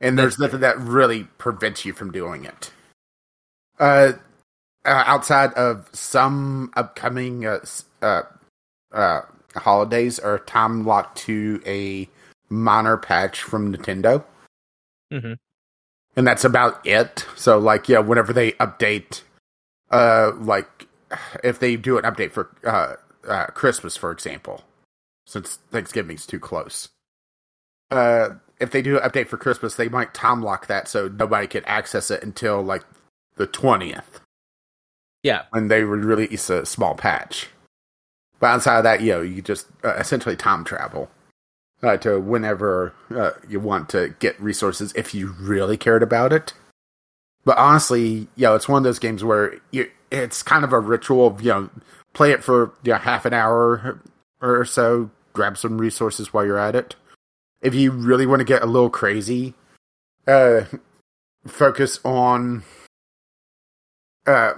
and 0.00 0.18
there's 0.18 0.38
nothing 0.38 0.60
that 0.60 0.78
really 0.78 1.24
prevents 1.38 1.84
you 1.84 1.92
from 1.92 2.12
doing 2.12 2.44
it. 2.44 2.72
Uh, 3.78 4.12
uh 4.84 5.04
outside 5.06 5.52
of 5.54 5.88
some 5.92 6.70
upcoming 6.76 7.46
uh, 7.46 7.64
uh, 8.02 8.22
uh, 8.92 9.20
holidays 9.54 10.18
are 10.18 10.38
time 10.40 10.84
locked 10.84 11.18
to 11.18 11.62
a 11.66 12.08
minor 12.48 12.96
patch 12.96 13.42
from 13.42 13.74
Nintendo, 13.74 14.24
Mhm. 15.12 15.38
and 16.16 16.26
that's 16.26 16.44
about 16.44 16.84
it. 16.86 17.26
So, 17.36 17.58
like, 17.58 17.88
yeah, 17.88 17.98
whenever 17.98 18.32
they 18.32 18.52
update, 18.52 19.22
uh, 19.90 20.32
like 20.36 20.88
if 21.44 21.58
they 21.58 21.76
do 21.76 21.98
an 21.98 22.04
update 22.04 22.32
for 22.32 22.50
uh, 22.64 22.96
uh, 23.28 23.46
Christmas, 23.46 23.96
for 23.96 24.10
example, 24.10 24.64
since 25.26 25.56
Thanksgiving's 25.70 26.26
too 26.26 26.40
close. 26.40 26.88
Uh, 27.90 28.30
if 28.58 28.70
they 28.70 28.82
do 28.82 28.98
an 28.98 29.08
update 29.08 29.28
for 29.28 29.36
Christmas, 29.36 29.76
they 29.76 29.88
might 29.88 30.14
time 30.14 30.42
lock 30.42 30.66
that 30.66 30.88
so 30.88 31.08
nobody 31.08 31.46
can 31.46 31.64
access 31.66 32.10
it 32.10 32.22
until 32.22 32.62
like 32.62 32.82
the 33.36 33.46
twentieth 33.46 34.20
yeah, 35.22 35.42
when 35.50 35.68
they 35.68 35.84
would 35.84 36.04
release 36.04 36.48
a 36.50 36.64
small 36.64 36.94
patch. 36.94 37.48
But 38.38 38.48
outside 38.48 38.78
of 38.78 38.84
that, 38.84 39.00
you 39.00 39.12
know, 39.12 39.20
you 39.22 39.42
just 39.42 39.66
uh, 39.84 39.94
essentially 39.94 40.36
time 40.36 40.64
travel 40.64 41.10
uh, 41.82 41.96
to 41.98 42.20
whenever 42.20 42.94
uh, 43.10 43.32
you 43.48 43.60
want 43.60 43.88
to 43.90 44.14
get 44.18 44.40
resources 44.40 44.92
if 44.96 45.14
you 45.14 45.34
really 45.38 45.76
cared 45.76 46.02
about 46.02 46.32
it. 46.32 46.52
But 47.44 47.58
honestly, 47.58 48.28
you 48.34 48.42
know, 48.42 48.54
it's 48.54 48.68
one 48.68 48.78
of 48.78 48.84
those 48.84 48.98
games 48.98 49.22
where 49.22 49.60
you, 49.70 49.90
it's 50.10 50.42
kind 50.42 50.64
of 50.64 50.72
a 50.72 50.80
ritual 50.80 51.28
of, 51.28 51.42
you 51.42 51.50
know, 51.50 51.70
play 52.12 52.32
it 52.32 52.42
for 52.42 52.72
you 52.82 52.92
know, 52.92 52.98
half 52.98 53.24
an 53.24 53.34
hour 53.34 54.00
or 54.40 54.64
so, 54.64 55.10
grab 55.32 55.56
some 55.56 55.78
resources 55.78 56.32
while 56.32 56.44
you're 56.44 56.58
at 56.58 56.74
it. 56.74 56.96
If 57.60 57.74
you 57.74 57.90
really 57.90 58.26
want 58.26 58.40
to 58.40 58.44
get 58.44 58.62
a 58.62 58.66
little 58.66 58.90
crazy, 58.90 59.54
uh, 60.26 60.62
focus 61.46 62.00
on 62.04 62.64
uh, 64.26 64.54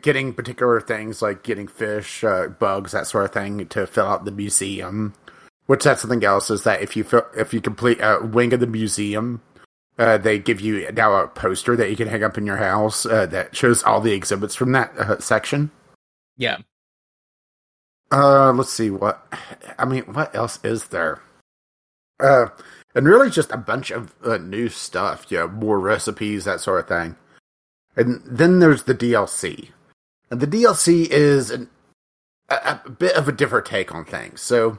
getting 0.00 0.32
particular 0.32 0.80
things 0.80 1.22
like 1.22 1.42
getting 1.42 1.68
fish, 1.68 2.24
uh, 2.24 2.48
bugs, 2.48 2.92
that 2.92 3.06
sort 3.06 3.24
of 3.24 3.32
thing 3.32 3.66
to 3.68 3.86
fill 3.86 4.06
out 4.06 4.24
the 4.24 4.30
museum. 4.30 5.14
Which 5.66 5.84
that's 5.84 6.02
something 6.02 6.24
else 6.24 6.50
is 6.50 6.64
that 6.64 6.82
if 6.82 6.96
you 6.96 7.04
fill, 7.04 7.26
if 7.36 7.54
you 7.54 7.60
complete 7.60 7.98
a 8.00 8.20
wing 8.22 8.52
of 8.52 8.60
the 8.60 8.66
museum, 8.66 9.40
uh, 9.98 10.18
they 10.18 10.38
give 10.38 10.60
you 10.60 10.90
now 10.92 11.14
a 11.14 11.28
poster 11.28 11.76
that 11.76 11.88
you 11.88 11.96
can 11.96 12.08
hang 12.08 12.22
up 12.22 12.36
in 12.36 12.44
your 12.44 12.56
house 12.56 13.06
uh, 13.06 13.26
that 13.26 13.56
shows 13.56 13.82
all 13.82 14.00
the 14.00 14.12
exhibits 14.12 14.54
from 14.54 14.72
that 14.72 14.92
uh, 14.98 15.18
section. 15.18 15.70
yeah. 16.36 16.58
Uh, 18.12 18.52
let's 18.52 18.70
see 18.70 18.90
what. 18.90 19.26
I 19.78 19.84
mean, 19.84 20.02
what 20.04 20.34
else 20.34 20.58
is 20.62 20.88
there? 20.88 21.20
Uh, 22.20 22.46
and 22.94 23.08
really 23.08 23.30
just 23.30 23.50
a 23.50 23.56
bunch 23.56 23.90
of 23.90 24.14
uh, 24.24 24.36
new 24.38 24.68
stuff. 24.68 25.26
Yeah, 25.30 25.46
more 25.46 25.80
recipes, 25.80 26.44
that 26.44 26.60
sort 26.60 26.80
of 26.80 26.88
thing. 26.88 27.16
And 27.96 28.22
then 28.24 28.58
there's 28.58 28.84
the 28.84 28.94
DLC, 28.94 29.70
and 30.30 30.40
the 30.40 30.46
DLC 30.46 31.08
is 31.08 31.50
an, 31.50 31.70
a, 32.48 32.80
a 32.84 32.90
bit 32.90 33.16
of 33.16 33.28
a 33.28 33.32
different 33.32 33.66
take 33.66 33.94
on 33.94 34.04
things. 34.04 34.40
So, 34.40 34.78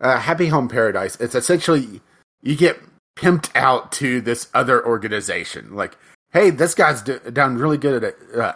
uh, 0.00 0.18
Happy 0.18 0.48
Home 0.48 0.68
Paradise. 0.68 1.16
It's 1.16 1.34
essentially 1.34 2.00
you 2.42 2.56
get 2.56 2.80
pimped 3.16 3.50
out 3.54 3.92
to 3.92 4.20
this 4.20 4.48
other 4.54 4.84
organization. 4.86 5.74
Like, 5.74 5.96
hey, 6.32 6.50
this 6.50 6.74
guy's 6.74 7.02
d- 7.02 7.18
done 7.32 7.56
really 7.56 7.78
good 7.78 8.04
at 8.04 8.14
uh, 8.38 8.52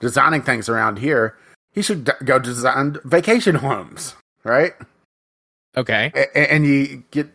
designing 0.00 0.42
things 0.42 0.68
around 0.68 0.98
here 0.98 1.36
he 1.78 1.82
should 1.82 2.04
d- 2.04 2.12
go 2.24 2.40
design 2.40 2.96
vacation 3.04 3.54
homes, 3.54 4.16
right? 4.42 4.74
Okay. 5.76 6.10
A- 6.14 6.52
and 6.52 6.66
you 6.66 7.04
get 7.12 7.28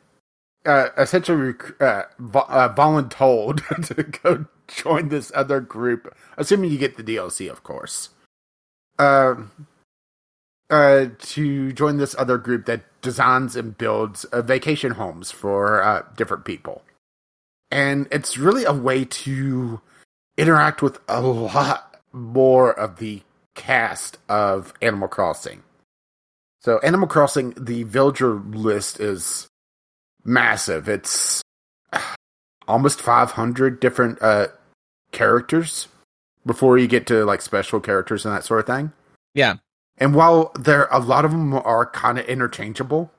uh, 0.66 0.90
essentially 0.98 1.54
uh, 1.80 2.04
vo- 2.20 2.40
uh, 2.50 2.74
voluntold 2.76 3.62
to 3.96 4.04
go 4.04 4.46
join 4.68 5.08
this 5.08 5.32
other 5.34 5.62
group, 5.62 6.14
assuming 6.38 6.72
you 6.72 6.78
get 6.78 6.98
the 6.98 7.04
DLC, 7.04 7.50
of 7.50 7.64
course. 7.64 8.10
Um, 9.00 9.52
uh, 10.70 11.06
to 11.20 11.72
join 11.72 11.98
this 11.98 12.14
other 12.18 12.38
group 12.38 12.66
that 12.66 12.82
designs 13.04 13.56
and 13.56 13.78
builds 13.78 14.26
uh, 14.26 14.42
vacation 14.42 14.94
homes 14.94 15.30
for 15.30 15.84
uh, 15.84 16.04
different 16.16 16.46
people, 16.46 16.82
and 17.70 18.08
it's 18.12 18.38
really 18.38 18.64
a 18.64 18.74
way 18.74 19.06
to 19.06 19.80
interact 20.38 20.82
with 20.82 21.00
a 21.08 21.22
lot 21.22 22.02
more 22.12 22.72
of 22.72 22.98
the 22.98 23.22
cast 23.56 24.18
of 24.28 24.74
Animal 24.82 25.08
Crossing. 25.08 25.64
So, 26.60 26.80
Animal 26.80 27.08
Crossing, 27.08 27.54
the 27.58 27.84
villager 27.84 28.36
list 28.36 29.00
is 29.00 29.48
massive. 30.24 30.88
It's 30.88 31.42
almost 32.68 33.02
500 33.02 33.80
different 33.80 34.22
uh, 34.22 34.48
characters 35.12 35.88
before 36.46 36.78
you 36.78 36.88
get 36.88 37.08
to 37.08 37.26
like 37.26 37.42
special 37.42 37.80
characters 37.80 38.26
and 38.26 38.36
that 38.36 38.44
sort 38.44 38.62
of 38.62 38.66
thing. 38.66 38.92
Yeah. 39.34 39.56
And 39.98 40.16
while 40.16 40.52
there 40.60 40.88
a 40.92 41.00
lot 41.00 41.26
of 41.26 41.32
them 41.32 41.54
are 41.54 41.86
kind 41.86 42.18
of 42.20 42.26
interchangeable, 42.26 43.12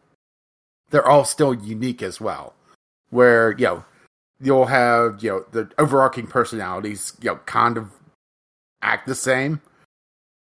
they're 0.90 1.06
all 1.06 1.24
still 1.24 1.54
unique 1.54 2.02
as 2.02 2.20
well. 2.20 2.54
Where, 3.10 3.52
you 3.52 3.64
know, 3.64 3.84
you'll 4.40 4.66
have, 4.66 5.22
you 5.22 5.30
know, 5.30 5.44
the 5.52 5.70
overarching 5.78 6.26
personalities, 6.26 7.16
you 7.20 7.30
know, 7.30 7.36
kind 7.46 7.76
of 7.76 7.90
act 8.82 9.06
the 9.06 9.14
same, 9.14 9.60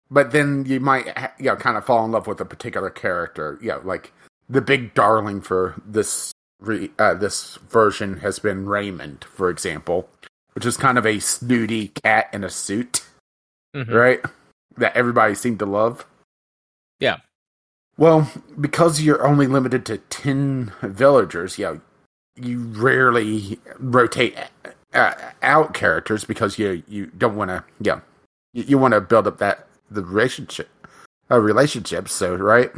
but 0.10 0.32
then 0.32 0.66
you 0.66 0.80
might, 0.80 1.06
you 1.38 1.46
know, 1.46 1.56
kind 1.56 1.78
of 1.78 1.86
fall 1.86 2.04
in 2.04 2.12
love 2.12 2.28
with 2.28 2.42
a 2.42 2.46
particular 2.46 2.90
character. 2.90 3.58
You 3.62 3.70
know, 3.70 3.82
like 3.84 4.12
the 4.50 4.62
big 4.62 4.94
darling 4.94 5.42
for 5.42 5.76
this 5.86 6.32
re- 6.60 6.92
uh, 7.00 7.14
this 7.14 7.56
version 7.70 8.18
has 8.18 8.40
been 8.40 8.66
Raymond, 8.68 9.24
for 9.24 9.50
example, 9.50 10.10
which 10.54 10.66
is 10.66 10.78
kind 10.78 10.98
of 10.98 11.06
a 11.06 11.20
snooty 11.20 11.90
cat 11.90 12.30
in 12.34 12.44
a 12.44 12.50
suit, 12.50 13.04
Mhm. 13.76 13.94
right? 13.94 14.22
That 14.78 14.96
everybody 14.96 15.36
seemed 15.36 15.60
to 15.60 15.66
love. 15.66 16.06
Yeah. 17.04 17.18
Well, 17.98 18.32
because 18.60 19.02
you're 19.02 19.28
only 19.28 19.46
limited 19.46 19.86
to 19.88 19.98
10 19.98 20.72
villagers, 20.82 21.60
you 21.60 21.66
know, 21.66 21.82
you 22.36 22.60
rarely 22.60 23.60
rotate 23.78 24.38
uh, 24.94 25.14
out 25.42 25.74
characters 25.74 26.24
because 26.24 26.58
you 26.58 26.82
you 26.88 27.08
don't 27.08 27.36
want 27.36 27.50
to, 27.50 27.64
yeah, 27.80 28.00
you, 28.54 28.64
you 28.64 28.78
want 28.78 28.94
to 28.94 29.02
build 29.02 29.28
up 29.28 29.38
that 29.40 29.68
the 29.92 30.02
relationship 30.02 30.70
uh, 31.30 31.40
relationships, 31.40 32.14
so 32.14 32.36
right? 32.36 32.72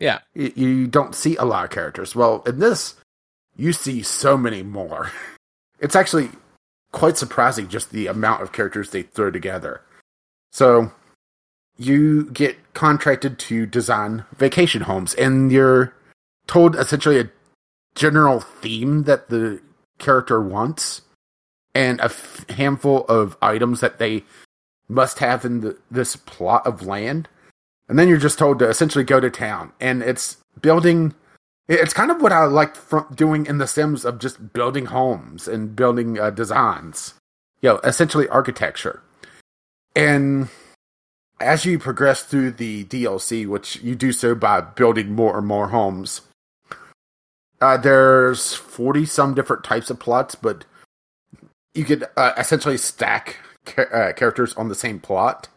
Yeah. 0.00 0.18
You, 0.34 0.52
you 0.56 0.86
don't 0.88 1.14
see 1.14 1.36
a 1.36 1.44
lot 1.44 1.64
of 1.64 1.70
characters. 1.70 2.14
Well, 2.16 2.42
in 2.44 2.58
this 2.58 2.96
you 3.56 3.72
see 3.72 4.02
so 4.02 4.36
many 4.36 4.62
more. 4.62 5.12
It's 5.80 5.96
actually 5.96 6.30
quite 6.92 7.18
surprising 7.18 7.66
just 7.66 7.90
the 7.90 8.06
amount 8.06 8.40
of 8.40 8.52
characters 8.52 8.90
they 8.90 9.02
throw 9.02 9.32
together. 9.32 9.80
So 10.52 10.92
you 11.84 12.24
get 12.26 12.56
contracted 12.74 13.38
to 13.38 13.66
design 13.66 14.24
vacation 14.36 14.82
homes, 14.82 15.14
and 15.14 15.50
you're 15.50 15.94
told 16.46 16.76
essentially 16.76 17.18
a 17.18 17.30
general 17.94 18.40
theme 18.40 19.04
that 19.04 19.28
the 19.28 19.60
character 19.98 20.40
wants, 20.40 21.02
and 21.74 22.00
a 22.00 22.04
f- 22.04 22.48
handful 22.50 23.04
of 23.06 23.36
items 23.40 23.80
that 23.80 23.98
they 23.98 24.24
must 24.88 25.18
have 25.18 25.44
in 25.44 25.60
the, 25.60 25.78
this 25.90 26.16
plot 26.16 26.66
of 26.66 26.86
land. 26.86 27.28
And 27.88 27.98
then 27.98 28.08
you're 28.08 28.18
just 28.18 28.38
told 28.38 28.58
to 28.58 28.68
essentially 28.68 29.04
go 29.04 29.20
to 29.20 29.30
town, 29.30 29.72
and 29.80 30.02
it's 30.02 30.38
building. 30.60 31.14
It's 31.68 31.94
kind 31.94 32.10
of 32.10 32.20
what 32.20 32.32
I 32.32 32.66
from 32.66 33.06
doing 33.14 33.46
in 33.46 33.58
The 33.58 33.66
Sims 33.66 34.04
of 34.04 34.18
just 34.18 34.52
building 34.52 34.86
homes 34.86 35.46
and 35.46 35.76
building 35.76 36.18
uh, 36.18 36.30
designs, 36.30 37.14
you 37.60 37.70
know, 37.70 37.78
essentially 37.84 38.28
architecture. 38.28 39.00
And 39.94 40.48
as 41.42 41.64
you 41.64 41.78
progress 41.78 42.22
through 42.22 42.52
the 42.52 42.84
DLC, 42.84 43.46
which 43.46 43.76
you 43.82 43.94
do 43.96 44.12
so 44.12 44.34
by 44.34 44.60
building 44.60 45.12
more 45.12 45.36
and 45.38 45.46
more 45.46 45.68
homes, 45.68 46.22
uh, 47.60 47.76
there's 47.76 48.54
40 48.54 49.04
some 49.06 49.34
different 49.34 49.64
types 49.64 49.90
of 49.90 49.98
plots, 50.00 50.34
but 50.34 50.64
you 51.74 51.84
could 51.84 52.04
uh, 52.16 52.32
essentially 52.38 52.78
stack 52.78 53.38
uh, 53.76 54.12
characters 54.16 54.54
on 54.54 54.68
the 54.68 54.74
same 54.74 55.00
plot. 55.00 55.48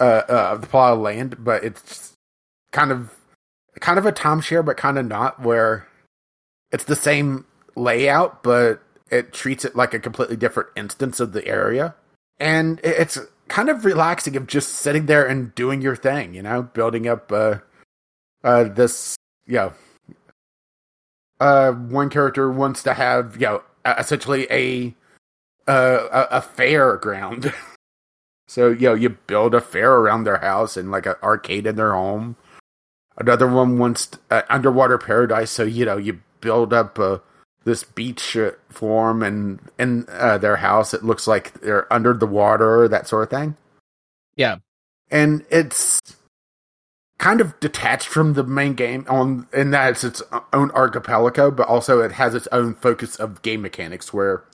uh, 0.00 0.22
uh, 0.28 0.48
of 0.52 0.60
the 0.60 0.66
plot 0.66 0.92
of 0.94 1.00
land, 1.00 1.36
but 1.38 1.64
it's 1.64 2.12
kind 2.70 2.92
of 2.92 3.14
kind 3.80 3.98
of 3.98 4.06
a 4.06 4.12
timeshare, 4.12 4.64
but 4.64 4.76
kind 4.76 4.98
of 4.98 5.06
not. 5.06 5.40
Where 5.40 5.88
it's 6.72 6.84
the 6.84 6.96
same 6.96 7.46
layout, 7.74 8.42
but 8.42 8.82
it 9.10 9.32
treats 9.32 9.64
it 9.64 9.76
like 9.76 9.94
a 9.94 9.98
completely 9.98 10.36
different 10.36 10.70
instance 10.76 11.20
of 11.20 11.32
the 11.32 11.46
area, 11.46 11.94
and 12.38 12.80
it's 12.84 13.18
kind 13.48 13.68
of 13.68 13.84
relaxing 13.84 14.36
of 14.36 14.46
just 14.46 14.74
sitting 14.74 15.06
there 15.06 15.26
and 15.26 15.54
doing 15.54 15.80
your 15.82 15.96
thing. 15.96 16.34
You 16.34 16.42
know, 16.42 16.62
building 16.62 17.08
up 17.08 17.30
uh, 17.32 17.58
uh, 18.44 18.64
this, 18.64 19.16
you 19.46 19.56
know, 19.56 19.72
uh, 21.40 21.72
one 21.72 22.10
character 22.10 22.50
wants 22.50 22.82
to 22.82 22.94
have 22.94 23.34
you 23.36 23.46
know 23.46 23.62
essentially 23.84 24.46
a 24.50 24.94
uh, 25.68 26.26
a, 26.30 26.36
a 26.38 26.40
fairground. 26.40 27.52
so 28.48 28.68
you 28.68 28.88
know 28.88 28.94
you 28.94 29.10
build 29.10 29.54
a 29.54 29.60
fair 29.60 29.92
around 29.92 30.24
their 30.24 30.38
house 30.38 30.76
and 30.76 30.90
like 30.90 31.06
an 31.06 31.14
arcade 31.22 31.66
in 31.66 31.76
their 31.76 31.92
home. 31.92 32.36
Another 33.18 33.46
one 33.46 33.78
wants 33.78 34.10
uh, 34.30 34.42
underwater 34.48 34.98
paradise. 34.98 35.50
So 35.50 35.64
you 35.64 35.84
know 35.84 35.96
you 35.96 36.20
build 36.40 36.72
up 36.72 36.98
uh, 36.98 37.18
this 37.66 37.82
beach 37.82 38.36
form 38.70 39.24
and 39.24 39.58
in 39.76 40.06
uh, 40.08 40.38
their 40.38 40.56
house. 40.56 40.94
It 40.94 41.02
looks 41.04 41.26
like 41.26 41.52
they're 41.60 41.92
under 41.92 42.14
the 42.14 42.26
water, 42.26 42.86
that 42.86 43.08
sort 43.08 43.24
of 43.24 43.30
thing. 43.30 43.56
Yeah, 44.36 44.58
and 45.10 45.44
it's 45.50 46.00
kind 47.18 47.40
of 47.40 47.58
detached 47.58 48.06
from 48.06 48.34
the 48.34 48.44
main 48.44 48.74
game 48.74 49.04
on 49.08 49.48
in 49.52 49.72
that 49.72 49.90
it's 49.90 50.04
its 50.04 50.22
own 50.52 50.70
archipelago, 50.70 51.50
but 51.50 51.66
also 51.66 52.00
it 52.00 52.12
has 52.12 52.34
its 52.34 52.46
own 52.52 52.74
focus 52.74 53.16
of 53.16 53.42
game 53.42 53.62
mechanics 53.62 54.12
where 54.12 54.44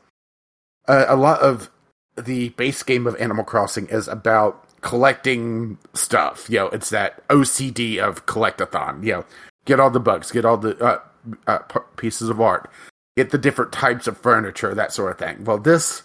uh, 0.88 1.04
a 1.06 1.16
lot 1.16 1.40
of 1.40 1.70
the 2.16 2.48
base 2.50 2.82
game 2.82 3.06
of 3.06 3.14
Animal 3.16 3.44
Crossing 3.44 3.88
is 3.88 4.08
about 4.08 4.64
collecting 4.80 5.76
stuff. 5.92 6.48
You 6.48 6.60
know, 6.60 6.66
it's 6.68 6.88
that 6.90 7.28
OCD 7.28 7.98
of 7.98 8.24
collectathon. 8.24 9.04
You 9.04 9.12
know, 9.12 9.24
get 9.66 9.80
all 9.80 9.90
the 9.90 10.00
bugs, 10.00 10.30
get 10.30 10.46
all 10.46 10.56
the 10.56 10.82
uh, 10.82 11.00
uh, 11.46 11.58
pieces 11.96 12.30
of 12.30 12.40
art, 12.40 12.70
get 13.16 13.30
the 13.30 13.38
different 13.38 13.72
types 13.72 14.06
of 14.06 14.18
furniture, 14.18 14.74
that 14.74 14.92
sort 14.92 15.12
of 15.12 15.18
thing. 15.18 15.44
Well, 15.44 15.58
this 15.58 16.02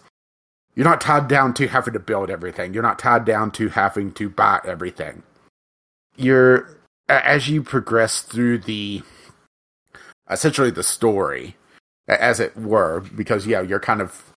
you're 0.76 0.86
not 0.86 1.02
tied 1.02 1.28
down 1.28 1.56
to 1.56 1.68
having 1.68 1.94
to 1.94 2.00
build 2.00 2.30
everything. 2.30 2.74
You're 2.74 2.84
not 2.84 3.00
tied 3.00 3.26
down 3.26 3.50
to 3.52 3.70
having 3.70 4.12
to 4.14 4.30
buy 4.30 4.60
everything. 4.64 5.24
You're 6.16 6.78
as 7.10 7.48
you 7.48 7.64
progress 7.64 8.22
through 8.22 8.60
the 8.60 9.02
essentially 10.30 10.70
the 10.72 10.84
story, 10.84 11.56
as 12.08 12.40
it 12.40 12.56
were, 12.56 13.00
because 13.16 13.48
yeah, 13.48 13.62
you're 13.62 13.80
kind 13.80 14.02
of 14.02 14.34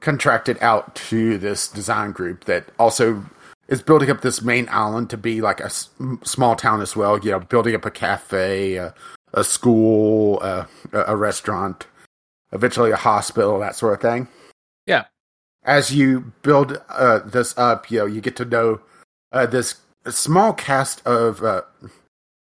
contracted 0.00 0.58
out 0.60 0.94
to 0.94 1.38
this 1.38 1.68
design 1.68 2.12
group 2.12 2.44
that 2.44 2.64
also 2.78 3.24
is 3.68 3.82
building 3.82 4.10
up 4.10 4.20
this 4.20 4.42
main 4.42 4.68
island 4.70 5.10
to 5.10 5.16
be 5.16 5.40
like 5.40 5.60
a 5.60 5.66
s- 5.66 5.90
small 6.24 6.56
town 6.56 6.80
as 6.80 6.96
well. 6.96 7.18
You 7.18 7.32
know, 7.32 7.40
building 7.40 7.74
up 7.74 7.84
a 7.84 7.90
cafe, 7.90 8.76
a, 8.76 8.94
a 9.34 9.44
school, 9.44 10.40
a, 10.42 10.66
a 10.92 11.16
restaurant, 11.16 11.86
eventually 12.52 12.90
a 12.90 12.96
hospital, 12.96 13.58
that 13.58 13.76
sort 13.76 13.94
of 13.94 14.00
thing. 14.00 14.28
Yeah. 14.86 15.04
As 15.64 15.94
you 15.94 16.32
build 16.42 16.80
uh, 16.88 17.20
this 17.20 17.56
up, 17.56 17.90
you 17.90 17.98
know, 18.00 18.06
you 18.06 18.20
get 18.20 18.36
to 18.36 18.44
know 18.44 18.80
uh, 19.32 19.46
this 19.46 19.76
small 20.08 20.52
cast 20.52 21.06
of 21.06 21.42
uh, 21.42 21.62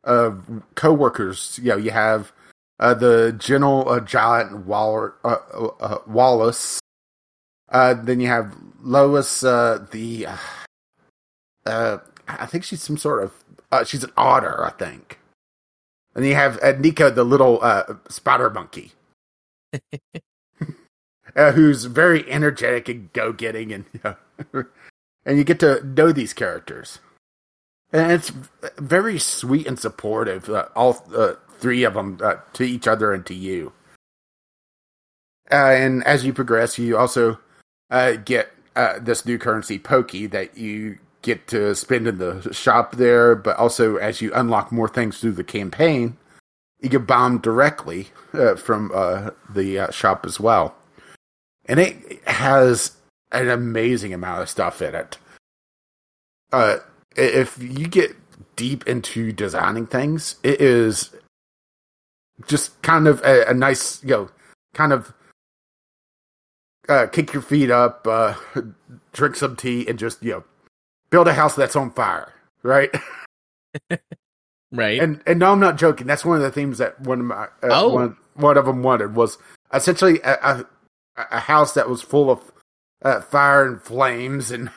of 0.04 0.62
co-workers. 0.74 1.58
You 1.62 1.70
know, 1.70 1.76
you 1.76 1.90
have 1.90 2.32
uh, 2.78 2.94
the 2.94 3.34
General 3.38 3.88
uh, 3.88 4.00
Giant 4.00 4.66
Waller, 4.66 5.14
uh, 5.24 5.38
uh, 5.80 5.98
Wallace, 6.06 6.78
uh, 7.70 7.94
then 7.94 8.20
you 8.20 8.28
have 8.28 8.54
Lois, 8.82 9.42
uh, 9.42 9.84
the, 9.90 10.26
uh, 10.26 10.36
uh, 11.64 11.98
I 12.28 12.46
think 12.46 12.64
she's 12.64 12.82
some 12.82 12.96
sort 12.96 13.24
of, 13.24 13.32
uh, 13.72 13.84
she's 13.84 14.04
an 14.04 14.12
otter, 14.16 14.64
I 14.64 14.70
think. 14.70 15.18
And 16.14 16.24
you 16.24 16.34
have 16.34 16.58
uh, 16.58 16.74
Niko, 16.74 17.12
the 17.12 17.24
little 17.24 17.58
uh, 17.62 17.94
spider 18.08 18.50
monkey, 18.50 18.92
uh, 21.36 21.52
who's 21.52 21.84
very 21.84 22.30
energetic 22.30 22.88
and 22.88 23.12
go-getting, 23.12 23.72
and 23.72 23.84
you 23.92 24.00
know, 24.04 24.64
and 25.24 25.38
you 25.38 25.44
get 25.44 25.60
to 25.60 25.84
know 25.84 26.12
these 26.12 26.32
characters, 26.32 27.00
and 27.92 28.12
it's 28.12 28.32
very 28.78 29.18
sweet 29.18 29.66
and 29.66 29.78
supportive. 29.78 30.48
Uh, 30.48 30.68
all 30.74 31.04
uh, 31.14 31.34
three 31.58 31.84
of 31.84 31.94
them 31.94 32.18
uh, 32.22 32.36
to 32.54 32.64
each 32.64 32.86
other 32.86 33.12
and 33.12 33.26
to 33.26 33.34
you. 33.34 33.72
Uh, 35.50 35.70
and 35.70 36.04
as 36.04 36.24
you 36.24 36.32
progress, 36.32 36.78
you 36.78 36.96
also 36.96 37.38
uh, 37.90 38.12
get 38.12 38.50
this 39.00 39.24
new 39.24 39.38
currency, 39.38 39.78
Poki, 39.78 40.28
that 40.30 40.58
you 40.58 40.98
get 41.22 41.46
to 41.48 41.74
spend 41.74 42.06
in 42.06 42.18
the 42.18 42.52
shop 42.52 42.96
there. 42.96 43.34
But 43.34 43.56
also, 43.56 43.96
as 43.96 44.20
you 44.20 44.32
unlock 44.34 44.72
more 44.72 44.88
things 44.88 45.18
through 45.18 45.32
the 45.32 45.44
campaign, 45.44 46.16
you 46.80 46.88
get 46.88 47.06
bombed 47.06 47.42
directly 47.42 48.08
uh, 48.32 48.54
from 48.56 48.90
uh, 48.94 49.30
the 49.48 49.78
uh, 49.78 49.90
shop 49.90 50.26
as 50.26 50.38
well. 50.38 50.74
And 51.66 51.80
it 51.80 52.22
has 52.26 52.96
an 53.32 53.48
amazing 53.48 54.14
amount 54.14 54.42
of 54.42 54.48
stuff 54.48 54.80
in 54.82 54.94
it. 54.94 55.18
Uh, 56.52 56.78
if 57.16 57.58
you 57.58 57.88
get 57.88 58.14
deep 58.54 58.86
into 58.86 59.32
designing 59.32 59.86
things, 59.86 60.36
it 60.42 60.60
is 60.60 61.10
just 62.46 62.80
kind 62.82 63.08
of 63.08 63.20
a, 63.24 63.46
a 63.48 63.54
nice, 63.54 64.02
you 64.02 64.10
know, 64.10 64.30
kind 64.74 64.92
of 64.92 65.12
uh, 66.88 67.06
kick 67.06 67.32
your 67.32 67.42
feet 67.42 67.70
up, 67.70 68.06
uh, 68.06 68.34
drink 69.12 69.36
some 69.36 69.56
tea, 69.56 69.86
and 69.88 69.98
just 69.98 70.22
you 70.22 70.30
know 70.32 70.44
build 71.10 71.26
a 71.26 71.34
house 71.34 71.56
that's 71.56 71.76
on 71.76 71.90
fire, 71.90 72.32
right? 72.62 72.90
right. 74.72 75.00
And 75.00 75.22
and 75.26 75.38
no, 75.38 75.52
I'm 75.52 75.60
not 75.60 75.76
joking. 75.78 76.06
That's 76.06 76.24
one 76.24 76.36
of 76.36 76.42
the 76.42 76.50
themes 76.50 76.78
that 76.78 77.00
one 77.00 77.20
of 77.20 77.26
my 77.26 77.44
uh, 77.44 77.48
Oh. 77.70 77.88
one, 77.88 78.16
one 78.34 78.56
of 78.58 78.66
them 78.66 78.82
wanted 78.82 79.14
was 79.16 79.38
essentially 79.72 80.20
a, 80.22 80.34
a, 80.42 80.64
a 81.32 81.40
house 81.40 81.74
that 81.74 81.88
was 81.88 82.02
full 82.02 82.30
of 82.30 82.40
uh, 83.02 83.20
fire 83.20 83.66
and 83.66 83.82
flames 83.82 84.50
and 84.50 84.70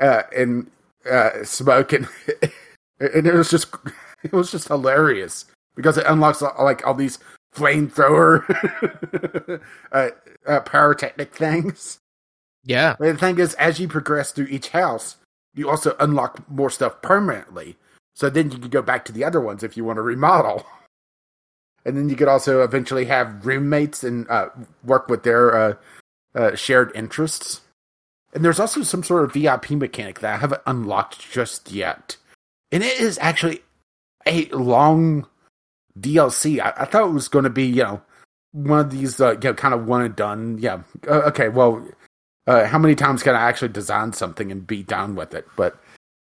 uh, 0.00 0.22
and 0.36 0.70
uh, 1.10 1.44
smoke 1.44 1.92
and 1.92 2.08
and 3.00 3.26
it 3.26 3.34
was 3.34 3.50
just 3.50 3.74
it 4.22 4.32
was 4.32 4.50
just 4.50 4.68
hilarious 4.68 5.44
because 5.76 5.96
it 5.98 6.06
unlocks 6.06 6.42
like 6.60 6.86
all 6.86 6.94
these 6.94 7.18
flamethrower 7.54 8.42
uh, 9.92 10.08
uh, 10.46 10.60
pyrotechnic 10.60 11.34
things. 11.34 11.98
yeah. 12.64 12.96
But 12.98 13.12
the 13.12 13.18
thing 13.18 13.38
is, 13.38 13.54
as 13.54 13.78
you 13.80 13.88
progress 13.88 14.32
through 14.32 14.46
each 14.46 14.70
house, 14.70 15.16
you 15.54 15.68
also 15.68 15.94
unlock 16.00 16.48
more 16.50 16.70
stuff 16.70 17.02
permanently. 17.02 17.76
So 18.14 18.28
then 18.28 18.50
you 18.50 18.58
can 18.58 18.70
go 18.70 18.82
back 18.82 19.04
to 19.06 19.12
the 19.12 19.24
other 19.24 19.40
ones 19.40 19.62
if 19.62 19.76
you 19.76 19.84
want 19.84 19.96
to 19.96 20.02
remodel. 20.02 20.66
And 21.84 21.96
then 21.96 22.08
you 22.08 22.14
could 22.14 22.28
also 22.28 22.62
eventually 22.62 23.06
have 23.06 23.44
roommates 23.44 24.04
and 24.04 24.30
uh, 24.30 24.50
work 24.84 25.08
with 25.08 25.24
their 25.24 25.56
uh, 25.56 25.74
uh, 26.32 26.54
shared 26.54 26.92
interests. 26.94 27.60
And 28.32 28.44
there's 28.44 28.60
also 28.60 28.82
some 28.82 29.02
sort 29.02 29.24
of 29.24 29.32
VIP 29.32 29.70
mechanic 29.72 30.20
that 30.20 30.34
I 30.34 30.36
haven't 30.36 30.62
unlocked 30.64 31.28
just 31.30 31.72
yet. 31.72 32.18
And 32.70 32.84
it 32.84 33.00
is 33.00 33.18
actually 33.20 33.62
a 34.26 34.44
long 34.50 35.26
DLC. 35.98 36.60
I, 36.60 36.72
I 36.76 36.84
thought 36.84 37.08
it 37.08 37.12
was 37.12 37.28
going 37.28 37.44
to 37.44 37.50
be, 37.50 37.66
you 37.66 37.82
know, 37.82 38.02
one 38.52 38.78
of 38.78 38.90
these, 38.90 39.20
uh, 39.20 39.32
you 39.32 39.40
know, 39.42 39.54
kind 39.54 39.74
of 39.74 39.86
one 39.86 40.02
and 40.02 40.14
done. 40.14 40.58
Yeah. 40.58 40.82
Uh, 41.06 41.22
okay. 41.26 41.48
Well, 41.48 41.86
uh, 42.46 42.66
how 42.66 42.78
many 42.78 42.94
times 42.94 43.22
can 43.22 43.34
I 43.34 43.48
actually 43.48 43.68
design 43.68 44.12
something 44.12 44.50
and 44.52 44.66
be 44.66 44.82
done 44.82 45.14
with 45.14 45.34
it? 45.34 45.46
But 45.56 45.81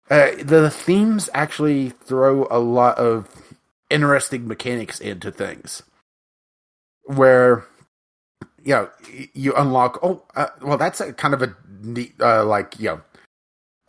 uh, 0.10 0.32
the 0.42 0.70
themes 0.70 1.30
actually 1.34 1.90
throw 1.90 2.48
a 2.50 2.60
lot 2.60 2.98
of 2.98 3.28
interesting 3.90 4.48
mechanics 4.48 5.00
into 5.00 5.32
things 5.32 5.84
where 7.06 7.66
you 8.64 8.74
know 8.74 8.90
you 9.34 9.54
unlock 9.56 10.00
oh 10.04 10.22
uh, 10.36 10.48
well 10.62 10.78
that's 10.78 11.02
a 11.02 11.14
kind 11.14 11.34
of 11.34 11.42
a 11.42 11.56
neat 11.82 12.14
uh, 12.22 12.46
like 12.46 12.80
you 12.80 12.90
know 12.90 13.02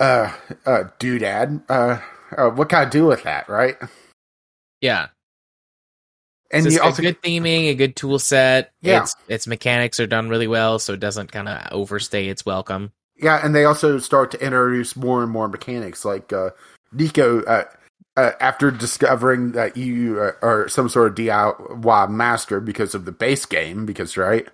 uh 0.00 0.32
uh 0.64 0.84
doodad 0.98 1.62
uh, 1.68 1.98
uh 2.36 2.48
what 2.50 2.68
can 2.70 2.78
i 2.86 2.88
do 2.88 3.04
with 3.06 3.22
that 3.24 3.48
right 3.48 3.76
Yeah. 4.80 5.08
and 6.50 6.64
It's 6.66 6.76
you 6.76 6.80
also 6.80 7.02
a 7.02 7.04
good 7.04 7.20
theming, 7.22 7.68
a 7.68 7.74
good 7.74 7.96
tool 7.96 8.18
set. 8.18 8.72
Yeah. 8.80 9.02
Its 9.02 9.14
its 9.28 9.46
mechanics 9.46 10.00
are 10.00 10.06
done 10.06 10.30
really 10.30 10.48
well, 10.48 10.78
so 10.78 10.94
it 10.94 11.00
doesn't 11.00 11.30
kind 11.30 11.48
of 11.48 11.70
overstay 11.72 12.28
its 12.28 12.46
welcome. 12.46 12.92
Yeah, 13.22 13.40
and 13.44 13.54
they 13.54 13.64
also 13.64 13.98
start 13.98 14.30
to 14.32 14.42
introduce 14.44 14.96
more 14.96 15.22
and 15.22 15.30
more 15.30 15.48
mechanics. 15.48 16.04
Like 16.04 16.32
uh, 16.32 16.50
Niko, 16.94 17.46
uh, 17.46 17.64
uh, 18.16 18.32
after 18.40 18.70
discovering 18.70 19.52
that 19.52 19.76
you 19.76 20.20
uh, 20.20 20.32
are 20.42 20.68
some 20.68 20.88
sort 20.88 21.08
of 21.08 21.14
DIY 21.26 22.10
master 22.10 22.60
because 22.60 22.94
of 22.94 23.04
the 23.04 23.12
base 23.12 23.44
game, 23.46 23.84
because 23.86 24.16
right, 24.16 24.48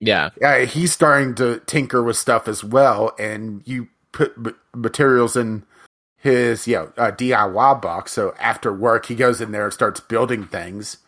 Yeah. 0.00 0.30
uh, 0.42 0.66
he's 0.66 0.92
starting 0.92 1.34
to 1.36 1.60
tinker 1.66 2.02
with 2.02 2.16
stuff 2.16 2.48
as 2.48 2.64
well. 2.64 3.14
And 3.18 3.62
you 3.64 3.88
put 4.12 4.34
m- 4.36 4.56
materials 4.74 5.36
in 5.36 5.64
his 6.16 6.66
you 6.66 6.74
know 6.76 6.92
uh, 6.96 7.12
DIY 7.12 7.80
box. 7.80 8.12
So 8.12 8.34
after 8.40 8.72
work, 8.72 9.06
he 9.06 9.14
goes 9.14 9.40
in 9.40 9.52
there 9.52 9.64
and 9.64 9.72
starts 9.72 10.00
building 10.00 10.44
things, 10.44 10.98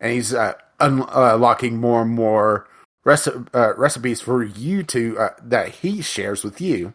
and 0.00 0.12
he's 0.12 0.32
uh, 0.32 0.54
un- 0.80 1.06
unlocking 1.12 1.76
more 1.76 2.02
and 2.02 2.10
more 2.10 2.66
reci- 3.04 3.48
uh, 3.54 3.74
recipes 3.76 4.20
for 4.20 4.42
you 4.42 4.82
to 4.84 5.18
uh, 5.18 5.30
that 5.42 5.68
he 5.70 6.02
shares 6.02 6.42
with 6.44 6.60
you. 6.60 6.92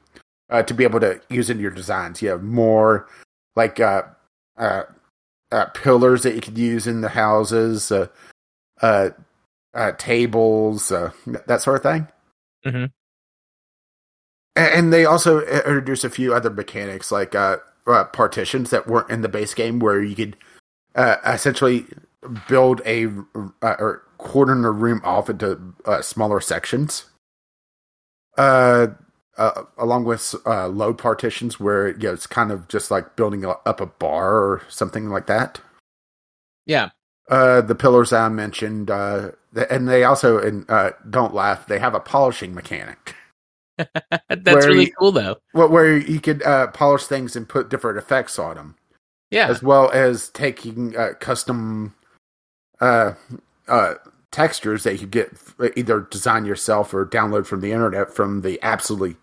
uh, 0.49 0.63
to 0.63 0.73
be 0.73 0.83
able 0.83 0.99
to 0.99 1.21
use 1.29 1.49
in 1.49 1.59
your 1.59 1.71
designs. 1.71 2.21
You 2.21 2.29
have 2.29 2.43
more 2.43 3.07
like 3.55 3.79
uh, 3.79 4.03
uh, 4.57 4.83
uh, 5.51 5.65
pillars 5.75 6.23
that 6.23 6.35
you 6.35 6.41
could 6.41 6.57
use 6.57 6.87
in 6.87 7.01
the 7.01 7.09
houses, 7.09 7.91
uh, 7.91 8.07
uh, 8.81 9.09
uh, 9.73 9.91
tables, 9.97 10.91
uh, 10.91 11.11
that 11.47 11.61
sort 11.61 11.77
of 11.77 11.83
thing. 11.83 12.07
Mhm. 12.65 12.91
And 14.55 14.91
they 14.91 15.05
also 15.05 15.41
introduced 15.41 16.03
a 16.03 16.09
few 16.09 16.33
other 16.33 16.49
mechanics 16.49 17.11
like 17.11 17.35
uh, 17.35 17.57
uh, 17.87 18.05
partitions 18.05 18.71
that 18.71 18.87
weren't 18.87 19.09
in 19.09 19.21
the 19.21 19.29
base 19.29 19.53
game, 19.53 19.79
where 19.79 20.01
you 20.01 20.15
could 20.15 20.35
uh, 20.95 21.17
essentially 21.25 21.85
build 22.47 22.81
a 22.85 23.07
uh, 23.35 23.75
or 23.79 24.03
cordon 24.17 24.65
a 24.65 24.71
room 24.71 25.01
off 25.03 25.29
into 25.29 25.73
uh, 25.85 26.01
smaller 26.01 26.39
sections. 26.41 27.05
Uh, 28.37 28.87
uh, 29.37 29.63
along 29.77 30.03
with 30.03 30.35
uh, 30.45 30.67
load 30.67 30.97
partitions, 30.97 31.59
where 31.59 31.89
you 31.89 32.07
know, 32.09 32.13
it's 32.13 32.27
kind 32.27 32.51
of 32.51 32.67
just 32.67 32.91
like 32.91 33.15
building 33.15 33.45
up 33.45 33.79
a 33.79 33.85
bar 33.85 34.33
or 34.37 34.61
something 34.67 35.09
like 35.09 35.27
that. 35.27 35.61
Yeah. 36.65 36.89
Uh, 37.29 37.61
the 37.61 37.75
pillars 37.75 38.11
I 38.11 38.27
mentioned, 38.29 38.89
uh, 38.91 39.31
and 39.69 39.87
they 39.87 40.03
also, 40.03 40.39
and 40.39 40.69
uh, 40.69 40.91
don't 41.09 41.33
laugh, 41.33 41.67
they 41.67 41.79
have 41.79 41.93
a 41.93 41.99
polishing 41.99 42.53
mechanic. 42.53 43.15
That's 43.77 44.65
really 44.65 44.87
you- 44.87 44.93
cool 44.99 45.11
though. 45.11 45.37
Wh- 45.53 45.71
Where 45.71 45.95
you 45.97 46.19
could 46.19 46.43
uh, 46.43 46.67
polish 46.67 47.05
things 47.05 47.35
and 47.35 47.47
put 47.47 47.69
different 47.69 47.97
effects 47.97 48.37
on 48.39 48.55
them, 48.55 48.75
Yeah. 49.31 49.47
as 49.47 49.63
well 49.63 49.89
as 49.91 50.29
taking 50.29 50.97
uh, 50.97 51.13
custom 51.19 51.93
uh, 52.81 53.13
uh, 53.67 53.95
textures 54.31 54.83
that 54.83 55.01
you 55.01 55.07
get 55.07 55.31
either 55.75 56.01
design 56.01 56.45
yourself 56.45 56.93
or 56.93 57.05
download 57.05 57.45
from 57.45 57.61
the 57.61 57.71
internet 57.71 58.13
from 58.13 58.41
the 58.41 58.59
absolutely 58.61 59.17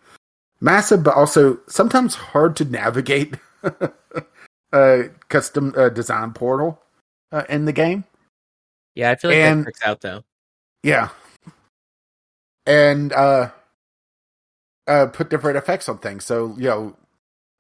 massive, 0.61 1.03
but 1.03 1.15
also 1.15 1.59
sometimes 1.69 2.15
hard 2.15 2.57
to 2.57 2.65
navigate 2.65 3.35
uh, 4.73 5.03
custom 5.29 5.75
uh, 5.77 5.89
design 5.89 6.33
portal 6.33 6.81
uh, 7.33 7.45
in 7.49 7.65
the 7.65 7.73
game. 7.73 8.05
Yeah, 8.95 9.11
I 9.11 9.17
feel 9.17 9.31
like 9.31 9.39
and- 9.39 9.61
that 9.61 9.67
checks 9.67 9.83
out 9.85 10.01
though. 10.01 10.25
Yeah. 10.83 11.09
And 12.65 13.13
uh 13.13 13.51
uh 14.87 15.07
put 15.07 15.31
different 15.31 15.57
effects 15.57 15.89
on 15.89 15.99
things. 15.99 16.25
So, 16.25 16.55
you 16.57 16.65
know, 16.69 16.97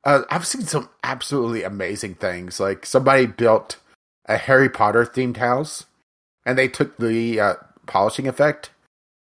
uh, 0.04 0.22
I've 0.30 0.46
seen 0.46 0.62
some 0.62 0.88
absolutely 1.02 1.64
amazing 1.64 2.14
things. 2.14 2.60
Like 2.60 2.86
somebody 2.86 3.26
built 3.26 3.78
a 4.26 4.36
Harry 4.36 4.68
Potter 4.68 5.04
themed 5.04 5.36
house 5.38 5.85
and 6.46 6.56
they 6.56 6.68
took 6.68 6.96
the 6.96 7.38
uh 7.38 7.54
polishing 7.86 8.26
effect 8.26 8.70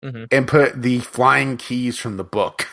Mhm. 0.05 0.27
and 0.33 0.49
put 0.49 0.83
the 0.83 0.99
flying 0.99 1.57
keys 1.57 1.97
from 1.97 2.17
the 2.17 2.25
book 2.25 2.67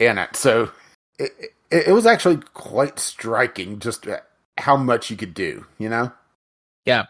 in 0.00 0.18
it. 0.18 0.34
So 0.34 0.72
it, 1.18 1.30
it, 1.70 1.88
it 1.88 1.92
was 1.92 2.04
actually 2.04 2.38
quite 2.52 2.98
striking 2.98 3.78
just 3.78 4.08
uh, 4.08 4.18
how 4.58 4.76
much 4.76 5.08
you 5.10 5.16
could 5.16 5.34
do, 5.34 5.66
you 5.78 5.88
know? 5.88 6.12
Yeah. 6.84 7.04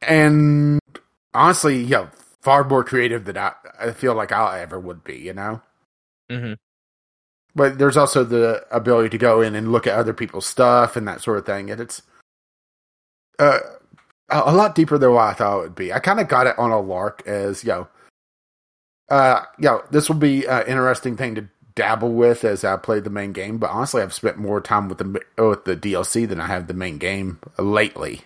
And 0.00 0.80
honestly, 1.34 1.78
you 1.78 1.90
know, 1.90 2.08
far 2.40 2.64
more 2.64 2.84
creative 2.84 3.26
than 3.26 3.36
I, 3.36 3.52
I 3.78 3.92
feel 3.92 4.14
like 4.14 4.32
I 4.32 4.60
ever 4.60 4.80
would 4.80 5.04
be, 5.04 5.16
you 5.18 5.34
know? 5.34 5.60
Mm-hmm. 6.30 6.54
But 7.54 7.78
there's 7.78 7.96
also 7.96 8.24
the 8.24 8.64
ability 8.70 9.10
to 9.10 9.18
go 9.18 9.42
in 9.42 9.54
and 9.54 9.72
look 9.72 9.86
at 9.86 9.98
other 9.98 10.14
people's 10.14 10.46
stuff 10.46 10.96
and 10.96 11.06
that 11.06 11.20
sort 11.20 11.38
of 11.38 11.44
thing. 11.44 11.70
And 11.70 11.80
it's 11.80 12.00
uh, 13.38 13.58
a 14.30 14.54
lot 14.54 14.74
deeper 14.74 14.98
than 14.98 15.12
what 15.12 15.24
I 15.24 15.32
thought 15.32 15.58
it 15.58 15.62
would 15.62 15.74
be. 15.74 15.92
I 15.92 15.98
kind 16.00 16.20
of 16.20 16.28
got 16.28 16.46
it 16.46 16.58
on 16.58 16.70
a 16.70 16.80
lark 16.80 17.22
as, 17.26 17.64
you 17.64 17.70
know, 17.70 17.88
uh, 19.08 19.42
you 19.58 19.64
know, 19.64 19.82
this 19.90 20.08
will 20.08 20.16
be 20.16 20.46
an 20.46 20.66
interesting 20.66 21.16
thing 21.16 21.34
to 21.36 21.48
dabble 21.74 22.12
with 22.12 22.44
as 22.44 22.64
I 22.64 22.76
play 22.76 23.00
the 23.00 23.08
main 23.10 23.32
game. 23.32 23.58
But 23.58 23.70
honestly, 23.70 24.02
I've 24.02 24.12
spent 24.12 24.36
more 24.36 24.60
time 24.60 24.88
with 24.88 24.98
the 24.98 25.22
with 25.42 25.64
the 25.64 25.76
DLC 25.76 26.28
than 26.28 26.40
I 26.40 26.46
have 26.46 26.66
the 26.66 26.74
main 26.74 26.98
game 26.98 27.38
lately, 27.58 28.22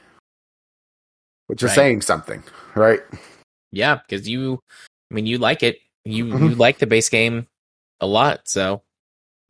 which 1.47 1.63
is 1.63 1.69
Right. 1.71 1.75
saying 1.77 2.03
something, 2.03 2.43
right? 2.75 3.01
Yeah, 3.71 3.97
because 4.07 4.29
you, 4.29 4.61
I 5.11 5.15
mean, 5.15 5.27
you 5.27 5.39
like 5.39 5.63
it. 5.63 5.79
You 6.05 6.27
Mhm. 6.27 6.51
you 6.51 6.55
like 6.57 6.79
the 6.79 6.87
base 6.87 7.09
game 7.09 7.47
a 8.01 8.07
lot. 8.07 8.49
So 8.49 8.83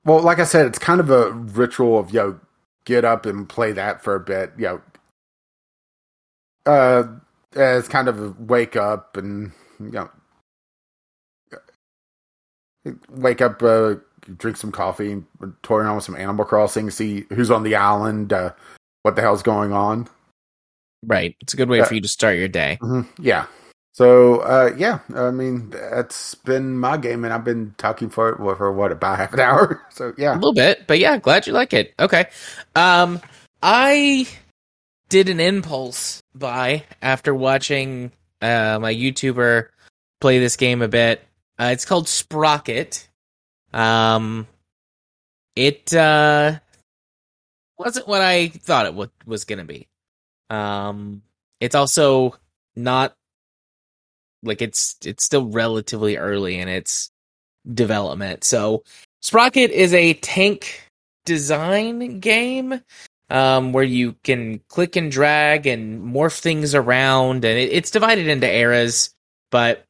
Well, 0.05 0.21
like 0.21 0.41
I 0.41 0.45
said, 0.45 0.67
it's 0.67 0.79
kind 0.81 1.01
of 1.01 1.11
a 1.11 1.31
ritual 1.31 1.99
of 1.99 2.13
yo, 2.13 2.41
get 2.85 3.05
up 3.05 3.25
and 3.25 3.49
play 3.49 3.73
that 3.73 4.03
for 4.03 4.17
a 4.17 4.21
bit. 4.21 4.53
You 4.59 4.65
know, 4.65 4.81
uh, 6.67 7.05
as 7.55 7.89
kind 7.89 8.09
of 8.09 8.21
a 8.21 8.35
wake 8.39 8.77
up 8.77 9.17
and 9.17 9.53
you 9.81 9.91
know, 9.91 10.11
wake 13.11 13.41
up, 13.41 13.63
uh, 13.63 13.95
drink 14.39 14.57
some 14.57 14.73
coffee, 14.73 15.23
toy 15.63 15.79
around 15.79 15.97
with 15.97 16.05
some 16.05 16.17
Animal 16.17 16.45
Crossing, 16.45 16.91
see 16.91 17.25
who's 17.31 17.51
on 17.51 17.63
the 17.63 17.75
island, 17.77 18.33
uh, 18.33 18.53
what 19.03 19.17
the 19.17 19.23
hell's 19.23 19.43
going 19.43 19.73
on. 19.73 20.09
right, 21.05 21.35
it's 21.41 21.53
a 21.53 21.57
good 21.57 21.69
way 21.69 21.79
Yeah. 21.79 21.85
for 21.85 21.95
you 21.95 22.01
to 22.01 22.09
start 22.09 22.37
your 22.39 22.47
day. 22.49 22.79
hmm 22.81 23.03
Yeah. 23.19 23.47
So, 23.95 24.37
uh, 24.39 24.73
yeah, 24.79 25.01
I 25.15 25.31
mean, 25.33 25.69
that's 25.71 26.35
been 26.37 26.79
my 26.79 26.97
game, 26.97 27.25
and 27.25 27.35
I've 27.35 27.45
been 27.45 27.75
talking 27.77 28.09
for 28.09 28.31
it 28.31 28.37
for 28.39 28.73
what 28.73 28.91
about 28.93 29.19
half 29.19 29.35
an 29.35 29.41
hour. 29.49 29.83
So, 29.91 30.15
yeah, 30.17 30.33
A 30.33 30.37
little 30.37 30.55
bit, 30.55 30.87
but 30.87 30.99
yeah, 30.99 31.19
glad 31.19 31.47
you 31.47 31.53
like 31.53 31.75
it. 31.75 31.93
Okay. 32.01 32.27
Um 32.75 33.21
I 33.63 34.27
did 35.13 35.29
an 35.29 35.41
impulse 35.41 36.23
buy 36.35 36.85
after 37.03 37.35
watching 37.35 38.11
uh 38.41 38.79
my 38.81 38.95
YouTuber 38.95 39.69
play 40.23 40.39
this 40.39 40.57
game 40.57 40.81
a 40.81 40.89
bit. 40.89 41.23
Uh, 41.61 41.67
it's 41.67 41.85
called 41.85 42.09
Sprocket. 42.09 43.11
Um 43.75 44.47
it 45.55 45.93
uh 45.93 46.59
wasn't 47.79 48.09
what 48.09 48.23
I 48.23 48.49
thought 48.49 48.87
it 48.87 48.93
w- 48.93 49.11
was 49.27 49.45
going 49.45 49.59
to 49.59 49.67
be. 49.67 49.87
Um 50.49 51.21
it's 51.61 51.75
also 51.75 52.37
not 52.75 53.15
like 54.43 54.63
it's 54.63 54.97
it's 55.05 55.25
still 55.25 55.45
relatively 55.45 56.17
early 56.17 56.59
in 56.59 56.69
its 56.69 57.11
development. 57.71 58.45
So 58.45 58.83
Sprocket 59.21 59.71
is 59.73 59.93
a 59.93 60.15
tank 60.15 60.89
design 61.27 62.21
game 62.21 62.81
um, 63.33 63.73
where 63.73 63.83
you 63.83 64.15
can 64.23 64.61
click 64.69 64.95
and 64.95 65.11
drag 65.11 65.67
and 65.67 66.03
morph 66.03 66.39
things 66.39 66.75
around, 66.75 67.47
and 67.47 67.59
it, 67.59 67.73
it's 67.73 67.91
divided 67.91 68.29
into 68.29 68.47
eras. 68.49 69.15
But 69.51 69.87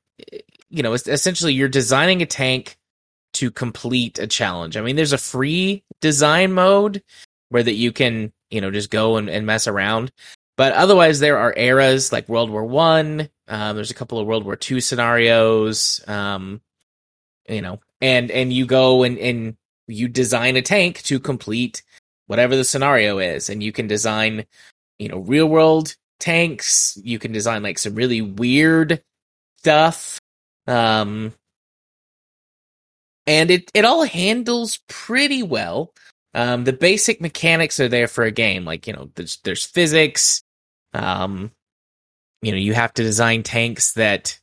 you 0.71 0.83
know, 0.83 0.93
essentially 0.93 1.53
you're 1.53 1.69
designing 1.69 2.23
a 2.23 2.27
tank 2.27 2.77
to 3.35 3.51
complete 3.51 4.21
a 4.21 4.29
challenge. 4.29 4.77
I 4.77 4.81
mean, 4.81 4.95
there's 4.95 5.13
a 5.13 5.19
free 5.19 5.83
design 6.01 6.53
mode 6.53 7.03
where 7.49 7.65
that 7.65 7.75
you 7.75 7.91
can 7.91 8.33
you 8.51 8.61
know 8.61 8.71
just 8.71 8.91
go 8.91 9.17
and, 9.17 9.29
and 9.29 9.45
mess 9.45 9.67
around. 9.67 10.13
But 10.57 10.75
otherwise, 10.75 11.19
there 11.19 11.39
are 11.39 11.53
eras 11.57 12.13
like 12.13 12.29
World 12.29 12.49
War 12.49 12.65
One. 12.65 13.29
Um, 13.49 13.75
there's 13.75 13.91
a 13.91 13.95
couple 13.95 14.21
of 14.21 14.27
World 14.27 14.45
War 14.45 14.55
Two 14.55 14.81
scenarios. 14.81 16.01
Um, 16.07 16.61
you 17.49 17.61
know, 17.61 17.81
and 18.01 18.31
and 18.31 18.53
you 18.53 18.67
go 18.67 19.03
and 19.03 19.19
and 19.19 19.57
you 19.89 20.07
design 20.07 20.55
a 20.55 20.63
tank 20.63 21.03
to 21.03 21.19
complete 21.19 21.83
whatever 22.27 22.57
the 22.57 22.65
scenario 22.65 23.19
is, 23.19 23.51
and 23.51 23.63
you 23.63 23.73
can 23.73 23.87
design, 23.87 24.45
you 24.99 25.09
know, 25.09 25.19
real 25.19 25.47
world 25.47 25.97
tanks. 26.21 26.99
You 27.03 27.19
can 27.19 27.33
design 27.33 27.63
like 27.63 27.79
some 27.79 27.95
really 27.95 28.23
weird 28.23 29.03
stuff. 29.59 30.19
Um, 30.67 31.35
and 33.27 33.51
it 33.51 33.71
it 33.75 33.85
all 33.85 34.05
handles 34.05 34.81
pretty 34.89 35.43
well. 35.43 35.93
Um, 36.35 36.65
the 36.65 36.73
basic 36.73 37.21
mechanics 37.21 37.79
are 37.79 37.89
there 37.89 38.09
for 38.09 38.25
a 38.25 38.31
game, 38.31 38.65
like 38.65 38.87
you 38.87 38.93
know, 38.93 39.11
there's 39.15 39.39
there's 39.45 39.65
physics. 39.65 40.43
Um, 40.95 41.53
you 42.43 42.53
know, 42.53 42.59
you 42.59 42.75
have 42.75 42.93
to 42.95 43.03
design 43.03 43.43
tanks 43.43 43.93
that 43.93 44.39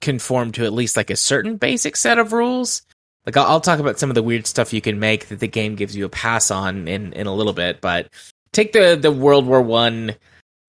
conform 0.00 0.52
to 0.52 0.64
at 0.64 0.72
least 0.72 0.96
like 0.96 1.10
a 1.10 1.16
certain 1.16 1.56
basic 1.56 1.96
set 1.96 2.18
of 2.18 2.32
rules. 2.32 2.82
Like 3.26 3.36
I'll, 3.36 3.46
I'll 3.46 3.60
talk 3.60 3.78
about 3.78 3.98
some 3.98 4.10
of 4.10 4.14
the 4.14 4.22
weird 4.22 4.46
stuff 4.46 4.72
you 4.72 4.80
can 4.80 4.98
make 4.98 5.28
that 5.28 5.40
the 5.40 5.48
game 5.48 5.74
gives 5.74 5.96
you 5.96 6.04
a 6.04 6.08
pass 6.08 6.50
on 6.50 6.88
in 6.88 7.12
in 7.12 7.26
a 7.26 7.34
little 7.34 7.52
bit, 7.52 7.80
but 7.80 8.08
take 8.52 8.72
the 8.72 8.96
the 9.00 9.12
World 9.12 9.46
War 9.46 9.62
One, 9.62 10.14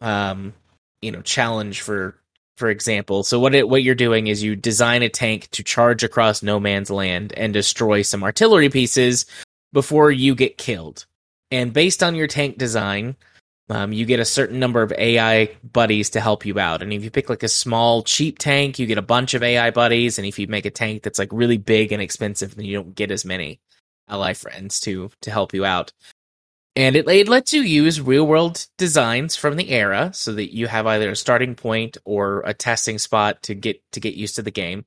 um, 0.02 0.54
you 1.02 1.12
know, 1.12 1.22
challenge 1.22 1.82
for 1.82 2.16
for 2.58 2.70
example. 2.70 3.24
So 3.24 3.40
what 3.40 3.56
it 3.56 3.68
what 3.68 3.84
you're 3.84 3.96
doing 3.96 4.28
is 4.28 4.44
you 4.44 4.56
design 4.56 5.04
a 5.04 5.10
tank 5.10 5.50
to 5.52 5.64
charge 5.64 6.04
across 6.04 6.44
no 6.44 6.60
man's 6.60 6.90
land 6.90 7.34
and 7.36 7.54
destroy 7.54 8.02
some 8.02 8.24
artillery 8.24 8.70
pieces 8.70 9.26
before 9.72 10.12
you 10.12 10.36
get 10.36 10.58
killed. 10.58 11.06
And 11.52 11.74
based 11.74 12.02
on 12.02 12.16
your 12.16 12.28
tank 12.28 12.58
design, 12.58 13.16
um, 13.74 13.92
you 13.92 14.06
get 14.06 14.20
a 14.20 14.26
certain 14.26 14.60
number 14.60 14.84
of 14.84 14.94
AI 15.00 15.50
buddies 15.72 16.12
to 16.12 16.22
help 16.22 16.46
you 16.46 16.60
out. 16.60 16.84
And 16.84 16.94
if 16.94 17.04
you 17.04 17.10
pick 17.10 17.28
like 17.28 17.42
a 17.42 17.48
small, 17.48 18.04
cheap 18.04 18.38
tank, 18.38 18.78
you 18.78 18.86
get 18.86 19.00
a 19.00 19.02
bunch 19.02 19.34
of 19.34 19.42
AI 19.42 19.72
buddies. 19.72 20.20
And 20.20 20.28
if 20.28 20.38
you 20.38 20.46
make 20.46 20.68
a 20.68 20.70
tank 20.70 21.02
that's 21.02 21.18
like 21.18 21.30
really 21.32 21.58
big 21.58 21.92
and 21.92 22.00
expensive, 22.00 22.54
then 22.54 22.66
you 22.66 22.76
don't 22.76 22.94
get 22.94 23.10
as 23.10 23.26
many 23.26 23.60
ally 24.08 24.34
friends 24.34 24.80
to 24.82 25.10
to 25.22 25.32
help 25.32 25.56
you 25.56 25.66
out. 25.66 25.92
And 26.76 26.96
it, 26.96 27.08
it 27.08 27.28
lets 27.28 27.52
you 27.52 27.62
use 27.62 28.00
real 28.00 28.28
world 28.28 28.64
designs 28.78 29.36
from 29.36 29.56
the 29.56 29.72
era 29.72 30.12
so 30.14 30.34
that 30.34 30.54
you 30.54 30.68
have 30.68 30.86
either 30.86 31.10
a 31.10 31.16
starting 31.16 31.56
point 31.56 31.98
or 32.06 32.44
a 32.46 32.54
testing 32.54 33.00
spot 33.00 33.42
to 33.44 33.56
get 33.56 33.82
to 33.94 34.00
get 34.00 34.14
used 34.14 34.36
to 34.36 34.44
the 34.44 34.52
game. 34.52 34.86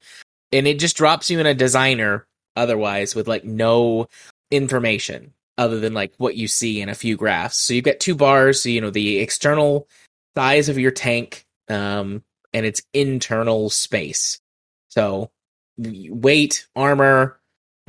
And 0.53 0.69
it 0.69 0.79
just 0.79 0.97
drops 0.97 1.29
you 1.29 1.41
in 1.41 1.47
a 1.47 1.55
designer 1.55 2.29
otherwise 2.55 3.17
with 3.17 3.27
like 3.27 3.45
no 3.45 4.07
information 4.53 5.33
other 5.59 5.81
than 5.81 5.95
like 5.95 6.15
what 6.19 6.37
you 6.37 6.49
see 6.49 6.81
in 6.81 6.89
a 6.89 6.95
few 6.95 7.17
graphs. 7.17 7.57
So 7.57 7.75
you've 7.75 7.85
got 7.85 8.01
two 8.01 8.15
bars, 8.15 8.63
so 8.63 8.69
you 8.69 8.81
know 8.81 8.91
the 8.91 9.19
external 9.19 9.89
size 10.37 10.69
of 10.69 10.79
your 10.79 10.91
tank 10.91 11.47
um, 11.69 12.23
and 12.53 12.67
its 12.67 12.83
internal 12.93 13.71
space. 13.71 14.41
So 14.89 15.31
weight, 15.79 16.67
armor, 16.75 17.41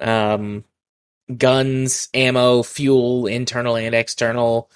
um, 0.01 0.63
guns, 1.35 2.09
ammo, 2.13 2.63
fuel, 2.63 3.27
internal 3.27 3.75
and 3.75 3.93
external, 3.93 4.69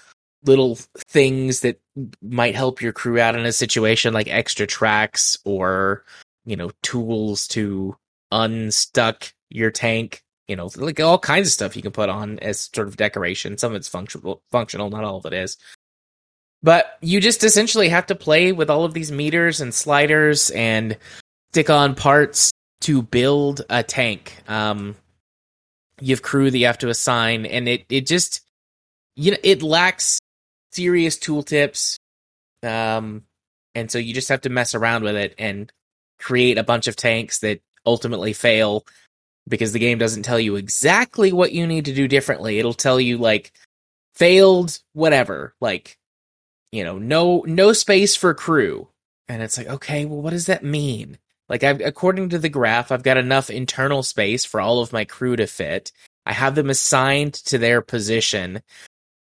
little 0.44 0.76
things 0.96 1.60
that 1.60 1.80
might 2.22 2.54
help 2.54 2.82
your 2.82 2.92
crew 2.92 3.18
out 3.18 3.36
in 3.36 3.46
a 3.46 3.52
situation 3.52 4.14
like 4.14 4.28
extra 4.28 4.66
tracks 4.66 5.38
or 5.44 6.04
you 6.44 6.56
know 6.56 6.70
tools 6.82 7.46
to 7.46 7.96
unstuck 8.30 9.32
your 9.50 9.70
tank 9.70 10.22
you 10.52 10.56
know 10.56 10.68
like 10.76 11.00
all 11.00 11.18
kinds 11.18 11.48
of 11.48 11.52
stuff 11.54 11.76
you 11.76 11.80
can 11.80 11.92
put 11.92 12.10
on 12.10 12.38
as 12.40 12.68
sort 12.74 12.86
of 12.86 12.98
decoration. 12.98 13.56
Some 13.56 13.72
of 13.72 13.76
it's 13.76 13.88
functional 13.88 14.42
functional 14.50 14.90
not 14.90 15.02
all 15.02 15.16
of 15.16 15.24
it 15.24 15.32
is. 15.32 15.56
But 16.62 16.98
you 17.00 17.22
just 17.22 17.42
essentially 17.42 17.88
have 17.88 18.04
to 18.06 18.14
play 18.14 18.52
with 18.52 18.68
all 18.68 18.84
of 18.84 18.92
these 18.92 19.10
meters 19.10 19.62
and 19.62 19.72
sliders 19.72 20.50
and 20.50 20.98
stick 21.52 21.70
on 21.70 21.94
parts 21.94 22.52
to 22.82 23.00
build 23.00 23.62
a 23.70 23.82
tank. 23.82 24.42
Um 24.46 24.94
you 26.02 26.14
have 26.14 26.20
crew 26.20 26.50
that 26.50 26.58
you 26.58 26.66
have 26.66 26.78
to 26.78 26.90
assign 26.90 27.46
and 27.46 27.66
it 27.66 27.86
it 27.88 28.06
just 28.06 28.42
you 29.16 29.30
know 29.30 29.38
it 29.42 29.62
lacks 29.62 30.18
serious 30.72 31.16
tooltips 31.16 31.96
um 32.62 33.22
and 33.74 33.90
so 33.90 33.96
you 33.96 34.12
just 34.12 34.28
have 34.28 34.42
to 34.42 34.50
mess 34.50 34.74
around 34.74 35.02
with 35.02 35.16
it 35.16 35.34
and 35.38 35.72
create 36.18 36.58
a 36.58 36.62
bunch 36.62 36.88
of 36.88 36.96
tanks 36.96 37.38
that 37.38 37.62
ultimately 37.86 38.34
fail 38.34 38.84
because 39.48 39.72
the 39.72 39.78
game 39.80 39.98
doesn't 39.98 40.24
tell 40.24 40.40
you 40.40 40.56
exactly 40.56 41.32
what 41.32 41.52
you 41.52 41.66
need 41.66 41.86
to 41.86 41.94
do 41.94 42.08
differently. 42.08 42.58
It'll 42.58 42.74
tell 42.74 43.00
you 43.00 43.18
like 43.18 43.52
failed 44.14 44.78
whatever, 44.94 45.54
like 45.60 45.98
you 46.72 46.84
know, 46.84 46.98
no 46.98 47.44
no 47.46 47.72
space 47.72 48.16
for 48.16 48.34
crew. 48.34 48.88
And 49.28 49.42
it's 49.42 49.58
like, 49.58 49.68
okay, 49.68 50.04
well 50.06 50.22
what 50.22 50.30
does 50.30 50.46
that 50.46 50.64
mean? 50.64 51.18
Like 51.48 51.64
I've 51.64 51.80
according 51.80 52.30
to 52.30 52.38
the 52.38 52.48
graph, 52.48 52.92
I've 52.92 53.02
got 53.04 53.16
enough 53.18 53.50
internal 53.50 54.02
space 54.02 54.44
for 54.44 54.60
all 54.60 54.80
of 54.80 54.92
my 54.92 55.04
crew 55.04 55.36
to 55.36 55.46
fit. 55.46 55.92
I 56.26 56.32
have 56.34 56.54
them 56.54 56.70
assigned 56.70 57.34
to 57.34 57.58
their 57.58 57.82
position. 57.82 58.62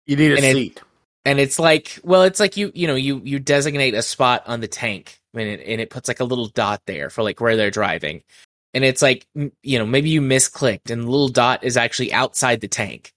You 0.06 0.16
need 0.16 0.32
a 0.32 0.38
And 0.38 0.46
seat. 0.56 0.78
it- 0.78 0.82
And 1.26 1.40
it's 1.40 1.58
like, 1.58 1.98
well, 2.04 2.24
it's 2.24 2.40
like 2.40 2.56
you, 2.56 2.72
you 2.74 2.86
know, 2.88 2.96
you 2.96 3.20
you 3.24 3.38
designate 3.40 3.94
a 3.94 4.02
spot 4.02 4.44
on 4.46 4.60
the 4.60 4.68
tank 4.68 5.20
and 5.34 5.42
it, 5.42 5.60
and 5.66 5.80
it 5.80 5.90
puts 5.90 6.08
like 6.08 6.20
a 6.20 6.24
little 6.24 6.48
dot 6.48 6.82
there 6.86 7.10
for 7.10 7.22
like 7.24 7.40
where 7.40 7.56
they're 7.56 7.70
driving. 7.70 8.22
And 8.74 8.84
it's 8.84 9.00
like, 9.00 9.26
you 9.62 9.78
know, 9.78 9.86
maybe 9.86 10.10
you 10.10 10.20
misclicked 10.20 10.90
and 10.90 11.04
the 11.04 11.10
little 11.10 11.28
dot 11.28 11.62
is 11.62 11.76
actually 11.76 12.12
outside 12.12 12.60
the 12.60 12.68
tank. 12.68 13.12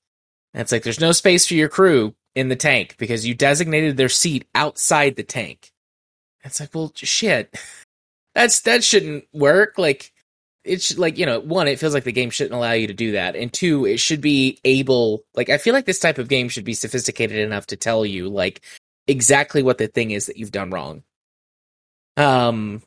And 0.54 0.62
it's 0.62 0.72
like 0.72 0.84
there's 0.84 1.02
no 1.02 1.12
space 1.12 1.48
for 1.48 1.56
your 1.56 1.68
crew 1.68 2.16
in 2.36 2.50
the 2.50 2.56
tank 2.56 2.96
because 3.00 3.26
you 3.26 3.34
designated 3.34 3.98
their 3.98 4.10
seat 4.10 4.48
outside 4.54 5.16
the 5.16 5.24
tank. 5.24 5.72
It's 6.44 6.60
like, 6.60 6.74
well, 6.74 6.92
shit. 6.96 7.60
That's 8.36 8.62
that 8.62 8.84
shouldn't 8.84 9.26
work. 9.34 9.80
Like 9.80 10.14
it's 10.64 10.96
like, 10.98 11.18
you 11.18 11.26
know, 11.26 11.40
one, 11.40 11.68
it 11.68 11.80
feels 11.80 11.96
like 11.96 12.04
the 12.04 12.12
game 12.12 12.30
shouldn't 12.30 12.54
allow 12.54 12.74
you 12.74 12.86
to 12.86 12.94
do 12.94 13.14
that. 13.14 13.36
And 13.36 13.52
two, 13.52 13.86
it 13.86 14.00
should 14.00 14.22
be 14.22 14.60
able 14.64 15.24
like 15.34 15.50
I 15.50 15.58
feel 15.58 15.74
like 15.74 15.86
this 15.86 16.00
type 16.00 16.20
of 16.20 16.28
game 16.28 16.48
should 16.48 16.66
be 16.66 16.76
sophisticated 16.76 17.40
enough 17.40 17.66
to 17.68 17.76
tell 17.76 18.06
you 18.06 18.30
like 18.30 18.62
exactly 19.08 19.64
what 19.64 19.80
the 19.80 19.88
thing 19.88 20.12
is 20.12 20.28
that 20.28 20.38
you've 20.38 20.52
done 20.52 20.70
wrong. 20.70 21.02
Um 22.16 22.84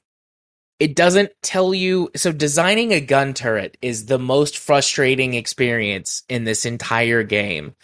it 0.80 0.96
doesn't 0.96 1.30
tell 1.42 1.74
you 1.74 2.10
so 2.16 2.32
designing 2.32 2.92
a 2.92 3.00
gun 3.00 3.34
turret 3.34 3.76
is 3.82 4.06
the 4.06 4.18
most 4.18 4.58
frustrating 4.58 5.34
experience 5.34 6.24
in 6.28 6.44
this 6.44 6.64
entire 6.64 7.22
game 7.22 7.74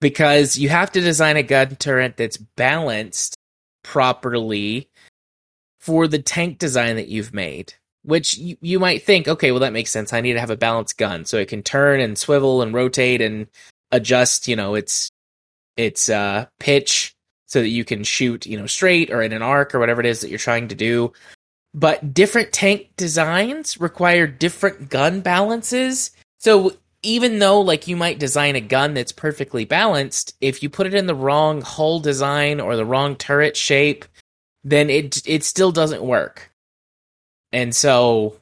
because 0.00 0.56
you 0.56 0.68
have 0.68 0.90
to 0.92 1.00
design 1.00 1.36
a 1.36 1.42
gun 1.42 1.74
turret 1.76 2.16
that's 2.16 2.36
balanced 2.36 3.36
properly 3.82 4.88
for 5.80 6.08
the 6.08 6.20
tank 6.20 6.58
design 6.58 6.96
that 6.96 7.08
you've 7.08 7.34
made 7.34 7.74
which 8.02 8.38
you, 8.38 8.56
you 8.60 8.78
might 8.78 9.02
think 9.02 9.26
okay 9.28 9.50
well 9.50 9.60
that 9.60 9.72
makes 9.72 9.90
sense. 9.90 10.12
I 10.12 10.20
need 10.20 10.34
to 10.34 10.40
have 10.40 10.50
a 10.50 10.56
balanced 10.56 10.96
gun 10.96 11.24
so 11.24 11.36
it 11.38 11.48
can 11.48 11.62
turn 11.62 12.00
and 12.00 12.16
swivel 12.16 12.62
and 12.62 12.72
rotate 12.72 13.20
and 13.20 13.48
adjust 13.90 14.48
you 14.48 14.56
know 14.56 14.74
its 14.74 15.10
its 15.76 16.08
uh 16.08 16.46
pitch 16.60 17.12
so 17.46 17.60
that 17.60 17.68
you 17.68 17.84
can 17.84 18.04
shoot 18.04 18.46
you 18.46 18.58
know 18.58 18.66
straight 18.66 19.10
or 19.10 19.22
in 19.22 19.32
an 19.32 19.42
arc 19.42 19.74
or 19.74 19.80
whatever 19.80 20.00
it 20.00 20.06
is 20.06 20.20
that 20.20 20.30
you're 20.30 20.38
trying 20.38 20.68
to 20.68 20.74
do 20.74 21.12
but 21.76 22.14
different 22.14 22.54
tank 22.54 22.88
designs 22.96 23.78
require 23.78 24.26
different 24.26 24.88
gun 24.88 25.20
balances. 25.20 26.10
So 26.38 26.72
even 27.02 27.38
though 27.38 27.60
like 27.60 27.86
you 27.86 27.96
might 27.96 28.18
design 28.18 28.56
a 28.56 28.62
gun 28.62 28.94
that's 28.94 29.12
perfectly 29.12 29.66
balanced, 29.66 30.34
if 30.40 30.62
you 30.62 30.70
put 30.70 30.86
it 30.86 30.94
in 30.94 31.06
the 31.06 31.14
wrong 31.14 31.60
hull 31.60 32.00
design 32.00 32.60
or 32.60 32.76
the 32.76 32.86
wrong 32.86 33.14
turret 33.14 33.58
shape, 33.58 34.06
then 34.64 34.88
it 34.88 35.22
it 35.26 35.44
still 35.44 35.70
doesn't 35.70 36.02
work. 36.02 36.50
And 37.52 37.76
so 37.76 38.38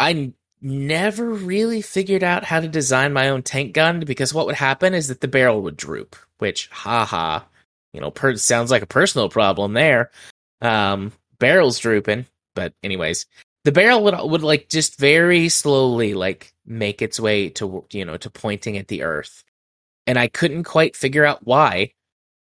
I 0.00 0.32
never 0.60 1.30
really 1.30 1.82
figured 1.82 2.24
out 2.24 2.44
how 2.44 2.58
to 2.58 2.68
design 2.68 3.12
my 3.12 3.28
own 3.28 3.42
tank 3.42 3.74
gun 3.74 4.00
because 4.00 4.34
what 4.34 4.46
would 4.46 4.56
happen 4.56 4.92
is 4.92 5.06
that 5.06 5.20
the 5.20 5.28
barrel 5.28 5.62
would 5.62 5.76
droop, 5.76 6.16
which 6.38 6.66
haha, 6.68 7.40
you 7.92 8.00
know, 8.00 8.10
per- 8.10 8.36
sounds 8.36 8.72
like 8.72 8.82
a 8.82 8.86
personal 8.86 9.28
problem 9.28 9.72
there. 9.72 10.10
Um 10.60 11.12
barrel's 11.38 11.78
drooping 11.78 12.26
but 12.54 12.74
anyways 12.82 13.26
the 13.64 13.72
barrel 13.72 14.02
would 14.04 14.14
would 14.18 14.42
like 14.42 14.68
just 14.68 14.98
very 14.98 15.48
slowly 15.48 16.14
like 16.14 16.52
make 16.66 17.02
its 17.02 17.20
way 17.20 17.48
to 17.50 17.84
you 17.92 18.04
know 18.04 18.16
to 18.16 18.30
pointing 18.30 18.76
at 18.76 18.88
the 18.88 19.02
earth. 19.02 19.44
And 20.06 20.18
i 20.18 20.28
couldn't 20.28 20.64
quite 20.64 20.96
figure 20.96 21.24
out 21.24 21.46
why. 21.46 21.92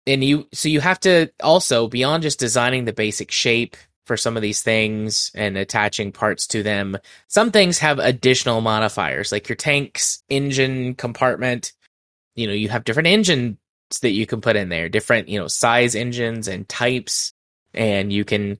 And 0.06 0.24
you 0.24 0.48
so 0.52 0.68
you 0.68 0.80
have 0.80 1.00
to 1.00 1.30
also 1.42 1.88
beyond 1.88 2.22
just 2.22 2.40
designing 2.40 2.84
the 2.84 2.92
basic 2.92 3.30
shape 3.30 3.76
for 4.06 4.16
some 4.16 4.36
of 4.36 4.42
these 4.42 4.62
things 4.62 5.30
and 5.34 5.56
attaching 5.56 6.10
parts 6.10 6.48
to 6.48 6.62
them 6.64 6.98
some 7.28 7.52
things 7.52 7.78
have 7.78 8.00
additional 8.00 8.60
modifiers 8.60 9.30
like 9.30 9.48
your 9.48 9.56
tank's 9.56 10.22
engine 10.28 10.94
compartment. 10.94 11.72
You 12.34 12.46
know 12.46 12.54
you 12.54 12.68
have 12.70 12.84
different 12.84 13.08
engines 13.08 13.58
that 14.00 14.12
you 14.12 14.26
can 14.26 14.40
put 14.40 14.56
in 14.56 14.70
there 14.70 14.88
different 14.88 15.28
you 15.28 15.38
know 15.38 15.48
size 15.48 15.94
engines 15.94 16.48
and 16.48 16.66
types. 16.68 17.34
And 17.74 18.12
you 18.12 18.24
can 18.24 18.58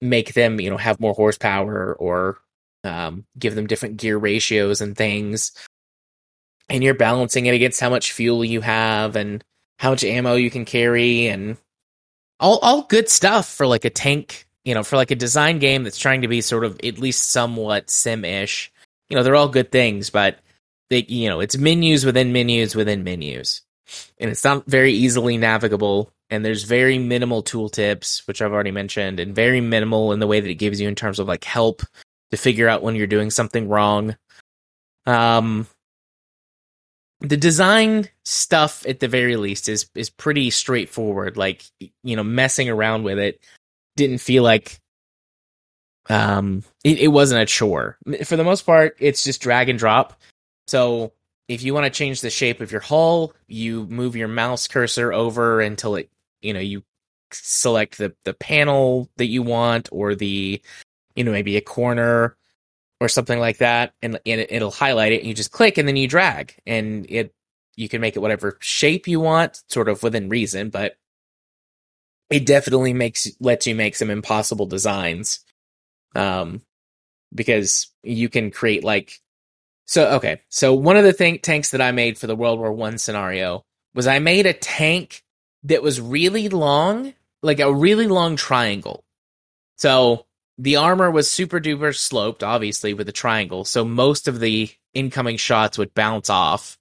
make 0.00 0.34
them 0.34 0.60
you 0.60 0.70
know 0.70 0.76
have 0.76 1.00
more 1.00 1.14
horsepower 1.14 1.94
or 1.94 2.38
um, 2.84 3.24
give 3.38 3.54
them 3.54 3.66
different 3.66 3.96
gear 3.96 4.16
ratios 4.16 4.80
and 4.80 4.96
things. 4.96 5.52
And 6.68 6.82
you're 6.82 6.94
balancing 6.94 7.46
it 7.46 7.54
against 7.54 7.80
how 7.80 7.90
much 7.90 8.12
fuel 8.12 8.44
you 8.44 8.60
have 8.60 9.16
and 9.16 9.42
how 9.78 9.90
much 9.90 10.04
ammo 10.04 10.34
you 10.34 10.50
can 10.50 10.64
carry 10.64 11.28
and 11.28 11.56
all 12.40 12.58
all 12.58 12.82
good 12.82 13.08
stuff 13.08 13.48
for 13.48 13.66
like 13.66 13.84
a 13.84 13.90
tank 13.90 14.46
you 14.64 14.74
know 14.74 14.82
for 14.82 14.96
like 14.96 15.10
a 15.10 15.16
design 15.16 15.58
game 15.58 15.84
that's 15.84 15.98
trying 15.98 16.22
to 16.22 16.28
be 16.28 16.40
sort 16.40 16.64
of 16.64 16.78
at 16.82 16.98
least 16.98 17.30
somewhat 17.30 17.90
sim-ish. 17.90 18.72
You 19.08 19.16
know 19.16 19.22
they're 19.22 19.36
all 19.36 19.48
good 19.48 19.70
things 19.70 20.10
but 20.10 20.38
they 20.90 21.04
you 21.08 21.28
know 21.28 21.40
it's 21.40 21.56
menus 21.56 22.04
within 22.04 22.32
menus 22.32 22.74
within 22.74 23.04
menus. 23.04 23.62
And 24.18 24.30
it's 24.30 24.42
not 24.42 24.66
very 24.66 24.92
easily 24.92 25.36
navigable 25.36 26.12
and 26.30 26.44
there's 26.44 26.64
very 26.64 26.98
minimal 26.98 27.42
tooltips 27.42 28.26
which 28.26 28.42
i've 28.42 28.52
already 28.52 28.70
mentioned 28.70 29.20
and 29.20 29.34
very 29.34 29.60
minimal 29.60 30.12
in 30.12 30.18
the 30.20 30.26
way 30.26 30.40
that 30.40 30.50
it 30.50 30.54
gives 30.54 30.80
you 30.80 30.88
in 30.88 30.94
terms 30.94 31.18
of 31.18 31.28
like 31.28 31.44
help 31.44 31.82
to 32.30 32.36
figure 32.36 32.68
out 32.68 32.82
when 32.82 32.94
you're 32.94 33.06
doing 33.06 33.30
something 33.30 33.68
wrong. 33.68 34.16
Um 35.06 35.66
the 37.20 37.36
design 37.36 38.08
stuff 38.24 38.84
at 38.86 39.00
the 39.00 39.08
very 39.08 39.36
least 39.36 39.68
is 39.68 39.88
is 39.94 40.10
pretty 40.10 40.50
straightforward 40.50 41.38
like 41.38 41.64
you 42.02 42.14
know 42.14 42.22
messing 42.22 42.68
around 42.68 43.04
with 43.04 43.18
it 43.18 43.40
didn't 43.96 44.18
feel 44.18 44.42
like 44.42 44.78
um 46.10 46.62
it, 46.84 46.98
it 46.98 47.08
wasn't 47.08 47.40
a 47.40 47.46
chore. 47.46 47.96
For 48.24 48.36
the 48.36 48.44
most 48.44 48.66
part 48.66 48.96
it's 48.98 49.24
just 49.24 49.40
drag 49.40 49.68
and 49.68 49.78
drop. 49.78 50.20
So 50.66 51.12
if 51.48 51.62
you 51.62 51.72
want 51.72 51.84
to 51.84 51.90
change 51.90 52.20
the 52.20 52.30
shape 52.30 52.60
of 52.60 52.72
your 52.72 52.80
hull 52.80 53.32
you 53.46 53.86
move 53.86 54.16
your 54.16 54.28
mouse 54.28 54.66
cursor 54.66 55.12
over 55.12 55.60
until 55.60 55.94
it 55.94 56.10
you 56.46 56.54
know 56.54 56.60
you 56.60 56.82
select 57.32 57.98
the 57.98 58.14
the 58.24 58.34
panel 58.34 59.10
that 59.16 59.26
you 59.26 59.42
want 59.42 59.88
or 59.92 60.14
the 60.14 60.60
you 61.16 61.24
know 61.24 61.32
maybe 61.32 61.56
a 61.56 61.60
corner 61.60 62.36
or 63.00 63.08
something 63.08 63.38
like 63.38 63.58
that 63.58 63.92
and, 64.02 64.18
and 64.24 64.40
it, 64.40 64.52
it'll 64.52 64.70
highlight 64.70 65.12
it 65.12 65.20
and 65.20 65.28
you 65.28 65.34
just 65.34 65.52
click 65.52 65.76
and 65.76 65.86
then 65.88 65.96
you 65.96 66.08
drag 66.08 66.54
and 66.66 67.06
it 67.10 67.34
you 67.76 67.88
can 67.88 68.00
make 68.00 68.16
it 68.16 68.20
whatever 68.20 68.56
shape 68.60 69.06
you 69.08 69.20
want 69.20 69.62
sort 69.68 69.88
of 69.88 70.02
within 70.02 70.28
reason 70.28 70.70
but 70.70 70.96
it 72.30 72.46
definitely 72.46 72.92
makes 72.92 73.28
lets 73.40 73.66
you 73.66 73.74
make 73.74 73.94
some 73.94 74.10
impossible 74.10 74.66
designs 74.66 75.40
um 76.14 76.62
because 77.34 77.88
you 78.02 78.28
can 78.28 78.50
create 78.50 78.84
like 78.84 79.20
so 79.86 80.12
okay 80.12 80.40
so 80.48 80.72
one 80.72 80.96
of 80.96 81.04
the 81.04 81.12
thing 81.12 81.38
tanks 81.38 81.70
that 81.72 81.82
i 81.82 81.90
made 81.92 82.16
for 82.16 82.26
the 82.26 82.36
world 82.36 82.58
war 82.58 82.72
one 82.72 82.98
scenario 82.98 83.64
was 83.94 84.06
i 84.06 84.18
made 84.18 84.46
a 84.46 84.52
tank 84.52 85.22
that 85.66 85.82
was 85.82 86.00
really 86.00 86.48
long 86.48 87.14
like 87.42 87.60
a 87.60 87.72
really 87.72 88.08
long 88.08 88.36
triangle 88.36 89.04
so 89.76 90.26
the 90.58 90.76
armor 90.76 91.10
was 91.10 91.30
super 91.30 91.60
duper 91.60 91.94
sloped, 91.94 92.42
obviously, 92.42 92.94
with 92.94 93.08
a 93.08 93.12
triangle. 93.12 93.64
So 93.64 93.84
most 93.84 94.26
of 94.26 94.40
the 94.40 94.70
incoming 94.94 95.36
shots 95.36 95.78
would 95.78 95.94
bounce 95.94 96.30
off. 96.30 96.78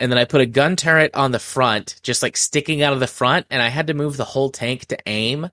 and 0.00 0.12
then 0.12 0.18
I 0.18 0.26
put 0.26 0.40
a 0.40 0.46
gun 0.46 0.76
turret 0.76 1.12
on 1.16 1.32
the 1.32 1.40
front, 1.40 1.98
just 2.04 2.22
like 2.22 2.36
sticking 2.36 2.82
out 2.82 2.92
of 2.92 3.00
the 3.00 3.08
front, 3.08 3.46
and 3.50 3.60
I 3.60 3.68
had 3.68 3.88
to 3.88 3.94
move 3.94 4.16
the 4.16 4.24
whole 4.24 4.48
tank 4.48 4.86
to 4.86 4.98
aim. 5.06 5.50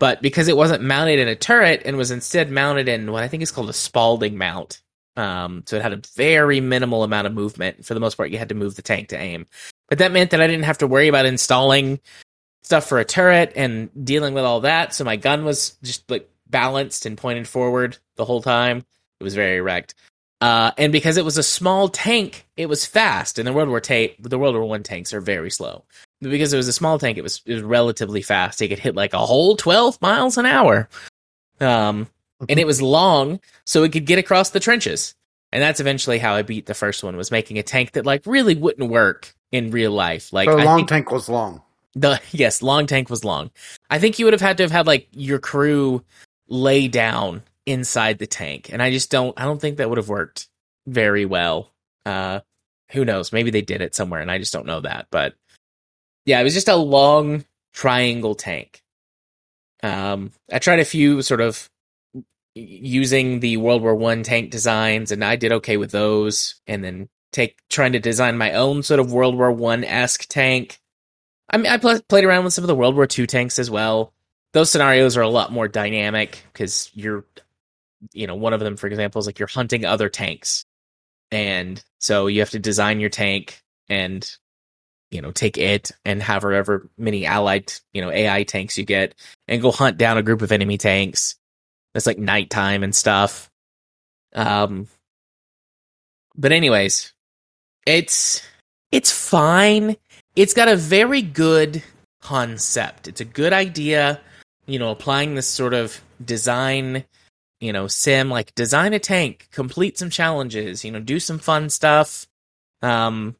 But 0.00 0.20
because 0.22 0.48
it 0.48 0.56
wasn't 0.56 0.82
mounted 0.82 1.20
in 1.20 1.28
a 1.28 1.36
turret 1.36 1.82
and 1.84 1.96
was 1.96 2.10
instead 2.10 2.50
mounted 2.50 2.88
in 2.88 3.12
what 3.12 3.22
I 3.22 3.28
think 3.28 3.44
is 3.44 3.52
called 3.52 3.70
a 3.70 3.72
Spalding 3.72 4.36
mount, 4.36 4.82
um, 5.16 5.62
so 5.66 5.76
it 5.76 5.82
had 5.82 5.92
a 5.92 6.02
very 6.16 6.60
minimal 6.60 7.04
amount 7.04 7.28
of 7.28 7.32
movement. 7.34 7.84
For 7.84 7.94
the 7.94 8.00
most 8.00 8.16
part, 8.16 8.30
you 8.30 8.38
had 8.38 8.48
to 8.48 8.56
move 8.56 8.74
the 8.74 8.82
tank 8.82 9.10
to 9.10 9.18
aim. 9.18 9.46
But 9.88 9.98
that 9.98 10.12
meant 10.12 10.30
that 10.30 10.40
I 10.40 10.46
didn't 10.46 10.64
have 10.64 10.78
to 10.78 10.86
worry 10.86 11.08
about 11.08 11.26
installing 11.26 12.00
stuff 12.62 12.88
for 12.88 12.98
a 12.98 13.04
turret 13.04 13.52
and 13.54 13.90
dealing 14.04 14.34
with 14.34 14.44
all 14.44 14.60
that. 14.62 14.92
So 14.94 15.04
my 15.04 15.16
gun 15.16 15.44
was 15.44 15.76
just 15.82 16.10
like 16.10 16.28
balanced 16.48 17.06
and 17.06 17.16
pointed 17.16 17.46
forward 17.46 17.98
the 18.16 18.24
whole 18.24 18.42
time. 18.42 18.84
It 19.20 19.24
was 19.24 19.34
very 19.34 19.58
erect. 19.58 19.94
Uh, 20.40 20.70
and 20.76 20.92
because 20.92 21.16
it 21.16 21.24
was 21.24 21.38
a 21.38 21.42
small 21.42 21.88
tank, 21.88 22.46
it 22.56 22.68
was 22.68 22.84
fast. 22.84 23.38
And 23.38 23.46
the 23.46 23.52
World 23.52 23.68
War 23.68 23.80
ta- 23.80 24.14
the 24.18 24.38
World 24.38 24.54
War 24.54 24.64
One 24.64 24.82
tanks 24.82 25.14
are 25.14 25.20
very 25.20 25.50
slow. 25.50 25.84
But 26.20 26.30
because 26.30 26.52
it 26.52 26.58
was 26.58 26.68
a 26.68 26.72
small 26.72 26.98
tank, 26.98 27.16
it 27.16 27.22
was 27.22 27.40
it 27.46 27.54
was 27.54 27.62
relatively 27.62 28.22
fast. 28.22 28.60
It 28.60 28.68
could 28.68 28.78
hit 28.78 28.94
like 28.94 29.14
a 29.14 29.18
whole 29.18 29.56
twelve 29.56 30.00
miles 30.02 30.36
an 30.36 30.44
hour. 30.46 30.88
Um, 31.60 32.08
and 32.48 32.58
it 32.58 32.66
was 32.66 32.82
long, 32.82 33.40
so 33.64 33.82
it 33.82 33.92
could 33.92 34.04
get 34.04 34.18
across 34.18 34.50
the 34.50 34.60
trenches. 34.60 35.14
And 35.56 35.62
that's 35.62 35.80
eventually 35.80 36.18
how 36.18 36.34
I 36.34 36.42
beat 36.42 36.66
the 36.66 36.74
first 36.74 37.02
one 37.02 37.16
was 37.16 37.30
making 37.30 37.58
a 37.58 37.62
tank 37.62 37.92
that 37.92 38.04
like 38.04 38.26
really 38.26 38.54
wouldn't 38.54 38.90
work 38.90 39.34
in 39.50 39.70
real 39.70 39.90
life. 39.90 40.30
Like 40.30 40.50
the 40.50 40.56
long 40.58 40.84
tank 40.84 41.10
was 41.10 41.30
long. 41.30 41.62
the 41.94 42.20
yes, 42.30 42.60
long 42.60 42.86
tank 42.86 43.08
was 43.08 43.24
long. 43.24 43.50
I 43.88 43.98
think 43.98 44.18
you 44.18 44.26
would 44.26 44.34
have 44.34 44.42
had 44.42 44.58
to 44.58 44.64
have 44.64 44.70
had 44.70 44.86
like 44.86 45.08
your 45.12 45.38
crew 45.38 46.04
lay 46.46 46.88
down 46.88 47.42
inside 47.64 48.18
the 48.18 48.26
tank, 48.26 48.68
and 48.70 48.82
I 48.82 48.90
just 48.90 49.10
don't. 49.10 49.32
I 49.40 49.46
don't 49.46 49.58
think 49.58 49.78
that 49.78 49.88
would 49.88 49.96
have 49.96 50.10
worked 50.10 50.46
very 50.86 51.24
well. 51.24 51.72
Uh, 52.04 52.40
who 52.90 53.06
knows? 53.06 53.32
Maybe 53.32 53.50
they 53.50 53.62
did 53.62 53.80
it 53.80 53.94
somewhere, 53.94 54.20
and 54.20 54.30
I 54.30 54.36
just 54.36 54.52
don't 54.52 54.66
know 54.66 54.80
that. 54.82 55.06
But 55.10 55.36
yeah, 56.26 56.38
it 56.38 56.44
was 56.44 56.52
just 56.52 56.68
a 56.68 56.76
long 56.76 57.46
triangle 57.72 58.34
tank. 58.34 58.82
Um, 59.82 60.32
I 60.52 60.58
tried 60.58 60.80
a 60.80 60.84
few 60.84 61.22
sort 61.22 61.40
of 61.40 61.70
using 62.56 63.40
the 63.40 63.58
World 63.58 63.82
War 63.82 63.94
One 63.94 64.22
tank 64.22 64.50
designs, 64.50 65.12
and 65.12 65.24
I 65.24 65.36
did 65.36 65.52
okay 65.52 65.76
with 65.76 65.90
those. 65.90 66.60
And 66.66 66.82
then 66.82 67.08
take 67.32 67.58
trying 67.68 67.92
to 67.92 68.00
design 68.00 68.38
my 68.38 68.52
own 68.54 68.82
sort 68.82 69.00
of 69.00 69.12
World 69.12 69.36
War 69.36 69.52
One 69.52 69.84
esque 69.84 70.26
tank. 70.28 70.80
I 71.50 71.58
mean, 71.58 71.66
I 71.66 71.76
pl- 71.76 72.00
played 72.08 72.24
around 72.24 72.44
with 72.44 72.54
some 72.54 72.64
of 72.64 72.68
the 72.68 72.74
World 72.74 72.96
War 72.96 73.06
Two 73.06 73.26
tanks 73.26 73.58
as 73.58 73.70
well. 73.70 74.12
Those 74.52 74.70
scenarios 74.70 75.16
are 75.16 75.22
a 75.22 75.28
lot 75.28 75.52
more 75.52 75.68
dynamic 75.68 76.44
because 76.52 76.90
you're, 76.94 77.24
you 78.12 78.26
know, 78.26 78.34
one 78.34 78.54
of 78.54 78.60
them, 78.60 78.76
for 78.76 78.86
example, 78.86 79.18
is 79.18 79.26
like 79.26 79.38
you're 79.38 79.48
hunting 79.48 79.84
other 79.84 80.08
tanks, 80.08 80.64
and 81.30 81.82
so 82.00 82.26
you 82.26 82.40
have 82.40 82.50
to 82.50 82.58
design 82.58 83.00
your 83.00 83.10
tank 83.10 83.62
and, 83.88 84.28
you 85.10 85.20
know, 85.20 85.30
take 85.30 85.58
it 85.58 85.92
and 86.04 86.22
have 86.22 86.42
however 86.42 86.88
many 86.96 87.26
allied, 87.26 87.72
you 87.92 88.00
know, 88.00 88.10
AI 88.10 88.44
tanks 88.44 88.78
you 88.78 88.84
get, 88.84 89.14
and 89.46 89.60
go 89.60 89.70
hunt 89.70 89.98
down 89.98 90.18
a 90.18 90.22
group 90.22 90.40
of 90.42 90.52
enemy 90.52 90.78
tanks. 90.78 91.36
It's 91.96 92.06
like 92.06 92.18
nighttime 92.18 92.82
and 92.82 92.94
stuff. 92.94 93.50
Um, 94.34 94.88
but 96.36 96.52
anyways, 96.52 97.12
it's 97.86 98.42
it's 98.92 99.10
fine. 99.10 99.96
It's 100.34 100.54
got 100.54 100.68
a 100.68 100.76
very 100.76 101.22
good 101.22 101.82
concept. 102.20 103.08
It's 103.08 103.20
a 103.20 103.24
good 103.24 103.52
idea, 103.52 104.20
you 104.66 104.78
know, 104.78 104.90
applying 104.90 105.34
this 105.34 105.48
sort 105.48 105.72
of 105.72 106.00
design, 106.22 107.04
you 107.60 107.72
know, 107.72 107.86
sim 107.86 108.28
like 108.28 108.54
design 108.54 108.92
a 108.92 108.98
tank, 108.98 109.48
complete 109.50 109.96
some 109.96 110.10
challenges, 110.10 110.84
you 110.84 110.92
know, 110.92 111.00
do 111.00 111.18
some 111.18 111.38
fun 111.38 111.70
stuff. 111.70 112.26
Um, 112.82 113.36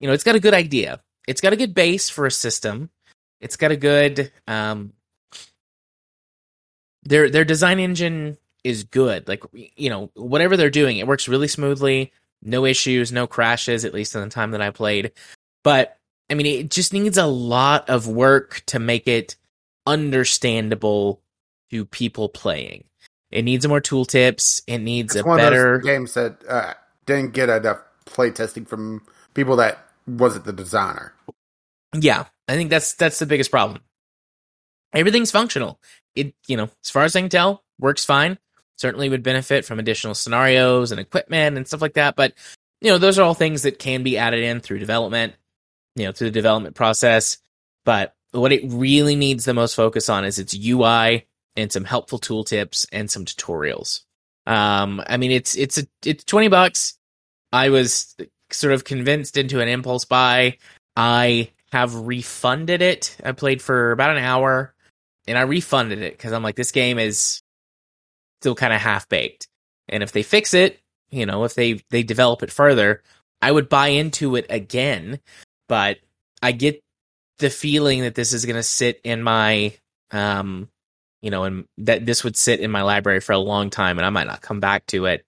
you 0.00 0.08
know, 0.08 0.14
it's 0.14 0.24
got 0.24 0.34
a 0.34 0.40
good 0.40 0.54
idea. 0.54 1.00
It's 1.28 1.40
got 1.40 1.52
a 1.52 1.56
good 1.56 1.74
base 1.74 2.10
for 2.10 2.26
a 2.26 2.30
system. 2.30 2.90
It's 3.40 3.56
got 3.56 3.70
a 3.70 3.76
good 3.76 4.32
um 4.48 4.94
their 7.02 7.30
their 7.30 7.44
design 7.44 7.78
engine 7.78 8.36
is 8.64 8.84
good. 8.84 9.28
Like 9.28 9.44
you 9.52 9.90
know, 9.90 10.10
whatever 10.14 10.56
they're 10.56 10.70
doing, 10.70 10.98
it 10.98 11.06
works 11.06 11.28
really 11.28 11.48
smoothly. 11.48 12.12
No 12.42 12.64
issues, 12.64 13.12
no 13.12 13.26
crashes, 13.26 13.84
at 13.84 13.94
least 13.94 14.14
in 14.14 14.22
the 14.22 14.28
time 14.28 14.52
that 14.52 14.62
I 14.62 14.70
played. 14.70 15.12
But 15.62 15.96
I 16.30 16.34
mean, 16.34 16.46
it 16.46 16.70
just 16.70 16.92
needs 16.92 17.18
a 17.18 17.26
lot 17.26 17.90
of 17.90 18.06
work 18.06 18.62
to 18.66 18.78
make 18.78 19.06
it 19.06 19.36
understandable 19.86 21.20
to 21.70 21.84
people 21.84 22.28
playing. 22.28 22.84
It 23.30 23.42
needs 23.42 23.66
more 23.66 23.80
tooltips. 23.80 24.62
It 24.66 24.78
needs 24.78 25.14
It's 25.14 25.26
a 25.26 25.36
better. 25.36 25.78
games 25.78 26.14
that 26.14 26.42
uh, 26.48 26.74
didn't 27.06 27.32
get 27.32 27.48
enough 27.48 27.78
play 28.04 28.30
testing 28.30 28.64
from 28.64 29.02
people 29.34 29.56
that 29.56 29.78
wasn't 30.06 30.44
the 30.44 30.52
designer. 30.52 31.14
Yeah, 31.94 32.24
I 32.48 32.54
think 32.54 32.70
that's 32.70 32.94
that's 32.94 33.18
the 33.18 33.26
biggest 33.26 33.50
problem. 33.50 33.80
Everything's 34.92 35.30
functional. 35.30 35.80
It 36.14 36.34
you 36.46 36.56
know, 36.56 36.70
as 36.82 36.90
far 36.90 37.04
as 37.04 37.14
I 37.14 37.20
can 37.20 37.30
tell, 37.30 37.64
works 37.78 38.04
fine. 38.04 38.38
Certainly 38.76 39.10
would 39.10 39.22
benefit 39.22 39.64
from 39.64 39.78
additional 39.78 40.14
scenarios 40.14 40.90
and 40.90 41.00
equipment 41.00 41.56
and 41.56 41.66
stuff 41.66 41.82
like 41.82 41.94
that. 41.94 42.16
But 42.16 42.34
you 42.80 42.90
know, 42.90 42.98
those 42.98 43.18
are 43.18 43.22
all 43.22 43.34
things 43.34 43.62
that 43.62 43.78
can 43.78 44.02
be 44.02 44.18
added 44.18 44.40
in 44.40 44.60
through 44.60 44.78
development. 44.78 45.34
You 45.96 46.06
know, 46.06 46.12
through 46.12 46.28
the 46.28 46.34
development 46.34 46.76
process. 46.76 47.38
But 47.84 48.14
what 48.32 48.52
it 48.52 48.62
really 48.66 49.16
needs 49.16 49.44
the 49.44 49.54
most 49.54 49.74
focus 49.74 50.08
on 50.08 50.24
is 50.24 50.38
its 50.38 50.56
UI 50.56 51.26
and 51.56 51.70
some 51.70 51.84
helpful 51.84 52.18
tooltips 52.18 52.86
and 52.92 53.10
some 53.10 53.24
tutorials. 53.24 54.02
Um, 54.46 55.02
I 55.06 55.16
mean, 55.16 55.30
it's 55.30 55.56
it's 55.56 55.78
a 55.78 55.86
it's 56.04 56.24
twenty 56.24 56.48
bucks. 56.48 56.96
I 57.52 57.70
was 57.70 58.16
sort 58.50 58.72
of 58.72 58.84
convinced 58.84 59.36
into 59.36 59.60
an 59.60 59.68
impulse 59.68 60.04
buy. 60.04 60.58
I 60.96 61.50
have 61.72 61.94
refunded 61.94 62.82
it. 62.82 63.16
I 63.24 63.32
played 63.32 63.62
for 63.62 63.92
about 63.92 64.16
an 64.16 64.22
hour 64.22 64.74
and 65.26 65.38
I 65.38 65.42
refunded 65.42 66.00
it 66.00 66.12
because 66.12 66.32
I'm 66.32 66.42
like, 66.42 66.56
this 66.56 66.72
game 66.72 66.98
is 66.98 67.42
still 68.40 68.54
kind 68.54 68.72
of 68.72 68.80
half 68.80 69.08
baked. 69.08 69.48
And 69.88 70.02
if 70.02 70.12
they 70.12 70.22
fix 70.22 70.54
it, 70.54 70.80
you 71.10 71.26
know, 71.26 71.44
if 71.44 71.54
they 71.54 71.82
they 71.90 72.02
develop 72.02 72.42
it 72.42 72.52
further, 72.52 73.02
I 73.42 73.50
would 73.52 73.68
buy 73.68 73.88
into 73.88 74.36
it 74.36 74.46
again. 74.48 75.20
But 75.68 75.98
I 76.42 76.52
get 76.52 76.82
the 77.38 77.50
feeling 77.50 78.02
that 78.02 78.14
this 78.14 78.32
is 78.32 78.44
going 78.44 78.56
to 78.56 78.62
sit 78.62 79.00
in 79.04 79.22
my, 79.22 79.74
um, 80.10 80.68
you 81.22 81.30
know, 81.30 81.44
and 81.44 81.64
that 81.78 82.06
this 82.06 82.24
would 82.24 82.36
sit 82.36 82.60
in 82.60 82.70
my 82.70 82.82
library 82.82 83.20
for 83.20 83.32
a 83.32 83.38
long 83.38 83.70
time, 83.70 83.98
and 83.98 84.06
I 84.06 84.10
might 84.10 84.26
not 84.26 84.42
come 84.42 84.60
back 84.60 84.86
to 84.86 85.06
it. 85.06 85.24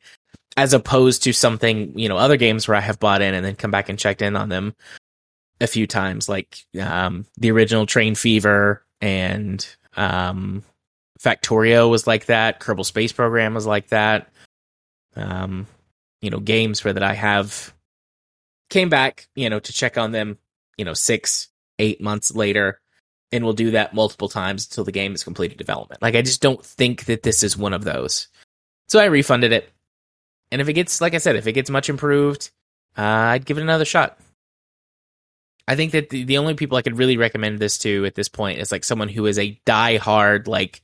As 0.56 0.74
opposed 0.74 1.22
to 1.22 1.32
something, 1.32 1.98
you 1.98 2.10
know, 2.10 2.18
other 2.18 2.36
games 2.36 2.68
where 2.68 2.76
I 2.76 2.80
have 2.80 3.00
bought 3.00 3.22
in 3.22 3.32
and 3.32 3.44
then 3.44 3.56
come 3.56 3.70
back 3.70 3.88
and 3.88 3.98
checked 3.98 4.20
in 4.20 4.36
on 4.36 4.50
them 4.50 4.74
a 5.62 5.66
few 5.66 5.86
times, 5.86 6.28
like 6.28 6.58
um, 6.78 7.24
the 7.38 7.50
original 7.50 7.86
Train 7.86 8.14
Fever 8.14 8.84
and 9.00 9.66
um, 9.96 10.62
Factorio 11.20 11.88
was 11.90 12.06
like 12.06 12.26
that. 12.26 12.60
Kerbal 12.60 12.84
Space 12.84 13.12
Program 13.12 13.54
was 13.54 13.66
like 13.66 13.88
that. 13.88 14.30
Um, 15.14 15.66
you 16.20 16.30
know, 16.30 16.40
games 16.40 16.84
where 16.84 16.94
that 16.94 17.02
I 17.02 17.14
have 17.14 17.72
came 18.70 18.88
back, 18.88 19.28
you 19.34 19.50
know, 19.50 19.60
to 19.60 19.72
check 19.72 19.98
on 19.98 20.12
them, 20.12 20.38
you 20.76 20.84
know, 20.84 20.94
six, 20.94 21.48
eight 21.78 22.00
months 22.00 22.34
later, 22.34 22.80
and 23.30 23.44
we'll 23.44 23.52
do 23.52 23.72
that 23.72 23.94
multiple 23.94 24.28
times 24.28 24.66
until 24.66 24.84
the 24.84 24.92
game 24.92 25.14
is 25.14 25.24
completed 25.24 25.58
development. 25.58 26.02
Like, 26.02 26.14
I 26.14 26.22
just 26.22 26.40
don't 26.40 26.64
think 26.64 27.06
that 27.06 27.22
this 27.22 27.42
is 27.42 27.56
one 27.56 27.72
of 27.72 27.84
those. 27.84 28.28
So 28.88 28.98
I 28.98 29.06
refunded 29.06 29.52
it. 29.52 29.70
And 30.50 30.60
if 30.60 30.68
it 30.68 30.74
gets, 30.74 31.00
like 31.00 31.14
I 31.14 31.18
said, 31.18 31.36
if 31.36 31.46
it 31.46 31.52
gets 31.52 31.70
much 31.70 31.88
improved, 31.88 32.50
uh, 32.96 33.02
I'd 33.02 33.46
give 33.46 33.58
it 33.58 33.62
another 33.62 33.84
shot. 33.86 34.18
I 35.68 35.76
think 35.76 35.92
that 35.92 36.10
the, 36.10 36.24
the 36.24 36.38
only 36.38 36.54
people 36.54 36.76
I 36.76 36.82
could 36.82 36.98
really 36.98 37.16
recommend 37.16 37.58
this 37.58 37.78
to 37.78 38.04
at 38.04 38.14
this 38.14 38.28
point 38.28 38.58
is 38.58 38.72
like 38.72 38.84
someone 38.84 39.08
who 39.08 39.26
is 39.26 39.38
a 39.38 39.60
die-hard 39.64 40.48
like 40.48 40.82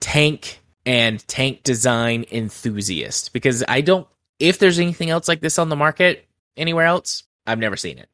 tank 0.00 0.60
and 0.86 1.26
tank 1.28 1.62
design 1.62 2.24
enthusiast 2.30 3.32
because 3.32 3.62
I 3.68 3.80
don't 3.82 4.06
if 4.38 4.58
there's 4.58 4.78
anything 4.78 5.10
else 5.10 5.28
like 5.28 5.40
this 5.40 5.58
on 5.58 5.68
the 5.68 5.76
market 5.76 6.26
anywhere 6.56 6.86
else, 6.86 7.24
I've 7.46 7.58
never 7.58 7.76
seen 7.76 7.98
it. 7.98 8.08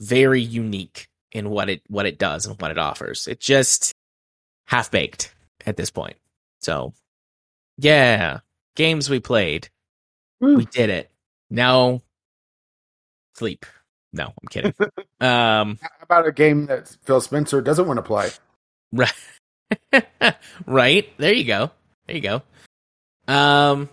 Very 0.00 0.40
unique 0.40 1.08
in 1.32 1.50
what 1.50 1.68
it 1.68 1.82
what 1.88 2.06
it 2.06 2.18
does 2.18 2.46
and 2.46 2.60
what 2.60 2.70
it 2.70 2.78
offers. 2.78 3.28
It 3.28 3.40
just 3.40 3.94
half 4.66 4.90
baked 4.90 5.34
at 5.66 5.76
this 5.76 5.90
point. 5.90 6.16
So, 6.60 6.92
yeah, 7.78 8.40
games 8.76 9.08
we 9.08 9.20
played. 9.20 9.68
Woo. 10.40 10.56
We 10.56 10.64
did 10.66 10.90
it. 10.90 11.10
Now 11.50 12.02
sleep. 13.34 13.66
No, 14.12 14.24
I'm 14.26 14.48
kidding. 14.50 14.74
um 15.20 15.78
How 15.82 15.88
about 16.02 16.26
a 16.26 16.32
game 16.32 16.66
that 16.66 16.96
Phil 17.04 17.20
Spencer 17.20 17.60
doesn't 17.60 17.86
want 17.86 17.98
to 17.98 18.02
play? 18.02 18.30
Right. 18.92 19.12
right. 20.66 21.08
There 21.18 21.32
you 21.32 21.44
go. 21.44 21.70
There 22.06 22.16
you 22.16 22.22
go. 22.22 22.42
Um 23.32 23.88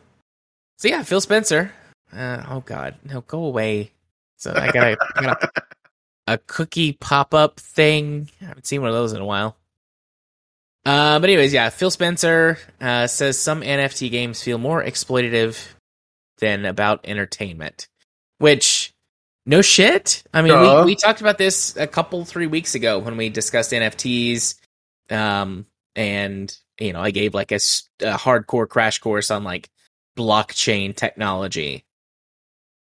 so 0.77 0.87
yeah, 0.87 1.03
Phil 1.03 1.21
Spencer. 1.21 1.71
Uh, 2.15 2.43
oh 2.49 2.61
god. 2.61 2.95
No, 3.03 3.21
go 3.21 3.45
away. 3.45 3.91
So 4.37 4.53
I 4.55 4.71
got 4.71 4.87
a, 4.87 4.97
I 5.15 5.21
got 5.21 5.43
a, 5.43 5.63
a 6.33 6.37
cookie 6.37 6.93
pop-up 6.93 7.59
thing. 7.59 8.29
I 8.41 8.45
haven't 8.45 8.67
seen 8.67 8.81
one 8.81 8.89
of 8.89 8.95
those 8.95 9.13
in 9.13 9.21
a 9.21 9.25
while. 9.25 9.57
Uh, 10.85 11.19
but 11.19 11.29
anyways, 11.29 11.51
yeah, 11.51 11.69
Phil 11.69 11.91
Spencer 11.91 12.57
uh, 12.79 13.07
says 13.07 13.37
some 13.37 13.61
NFT 13.61 14.09
games 14.09 14.41
feel 14.41 14.57
more 14.57 14.81
exploitative 14.83 15.59
than 16.37 16.65
about 16.65 17.01
entertainment, 17.03 17.87
which 18.37 18.76
No 19.47 19.61
shit. 19.61 20.23
I 20.33 20.41
mean, 20.41 20.51
Duh. 20.51 20.81
we, 20.81 20.91
we 20.91 20.95
talked 20.97 21.21
about 21.21 21.37
this 21.37 21.77
a 21.77 21.87
couple 21.87 22.25
three 22.25 22.47
weeks 22.47 22.75
ago 22.75 22.99
when 22.99 23.15
we 23.15 23.29
discussed 23.29 23.71
NFTs, 23.71 24.55
um, 25.09 25.65
and 25.95 26.55
you 26.77 26.91
know, 26.91 26.99
I 26.99 27.11
gave 27.11 27.33
like 27.33 27.53
a 27.53 27.55
hardcore 28.01 28.67
crash 28.67 28.99
course 28.99 29.31
on 29.31 29.45
like 29.45 29.69
blockchain 30.17 30.93
technology. 30.93 31.85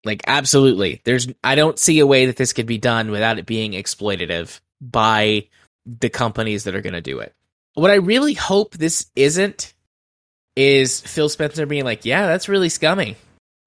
Like, 0.05 0.21
absolutely, 0.27 1.01
there's. 1.05 1.27
I 1.43 1.55
don't 1.55 1.79
see 1.79 1.99
a 1.99 2.05
way 2.05 2.27
that 2.27 2.35
this 2.35 2.53
could 2.53 2.67
be 2.67 2.77
done 2.77 3.09
without 3.09 3.39
it 3.39 3.47
being 3.47 3.71
exploitative 3.71 4.59
by 4.79 5.47
the 5.87 6.09
companies 6.09 6.65
that 6.65 6.75
are 6.75 6.81
going 6.81 6.93
to 6.93 7.01
do 7.01 7.19
it. 7.19 7.33
What 7.73 7.89
I 7.89 7.95
really 7.95 8.35
hope 8.35 8.77
this 8.77 9.07
isn't 9.15 9.73
is 10.55 11.01
Phil 11.01 11.29
Spencer 11.29 11.65
being 11.65 11.83
like, 11.83 12.05
"Yeah, 12.05 12.27
that's 12.27 12.47
really 12.47 12.69
scummy," 12.69 13.15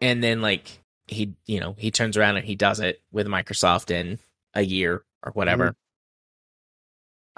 and 0.00 0.22
then 0.22 0.40
like 0.40 0.78
he 1.06 1.34
you 1.46 1.60
know 1.60 1.74
he 1.78 1.90
turns 1.90 2.16
around 2.16 2.36
and 2.36 2.46
he 2.46 2.54
does 2.56 2.80
it 2.80 3.00
with 3.12 3.26
Microsoft 3.26 3.90
in 3.90 4.18
a 4.54 4.62
year 4.62 5.04
or 5.22 5.32
whatever. 5.32 5.64
Mm-hmm. 5.68 5.76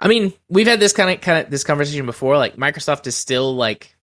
I 0.01 0.09
mean, 0.09 0.33
we've 0.49 0.67
had 0.67 0.81
this 0.81 0.93
kind 0.93 1.11
of 1.11 1.21
kind 1.21 1.45
of 1.45 1.51
this 1.51 1.65
conversation 1.65 2.07
before. 2.07 2.37
Like 2.39 2.57
Microsoft 2.57 3.07
is 3.07 3.17
still 3.17 3.55
like 3.57 3.97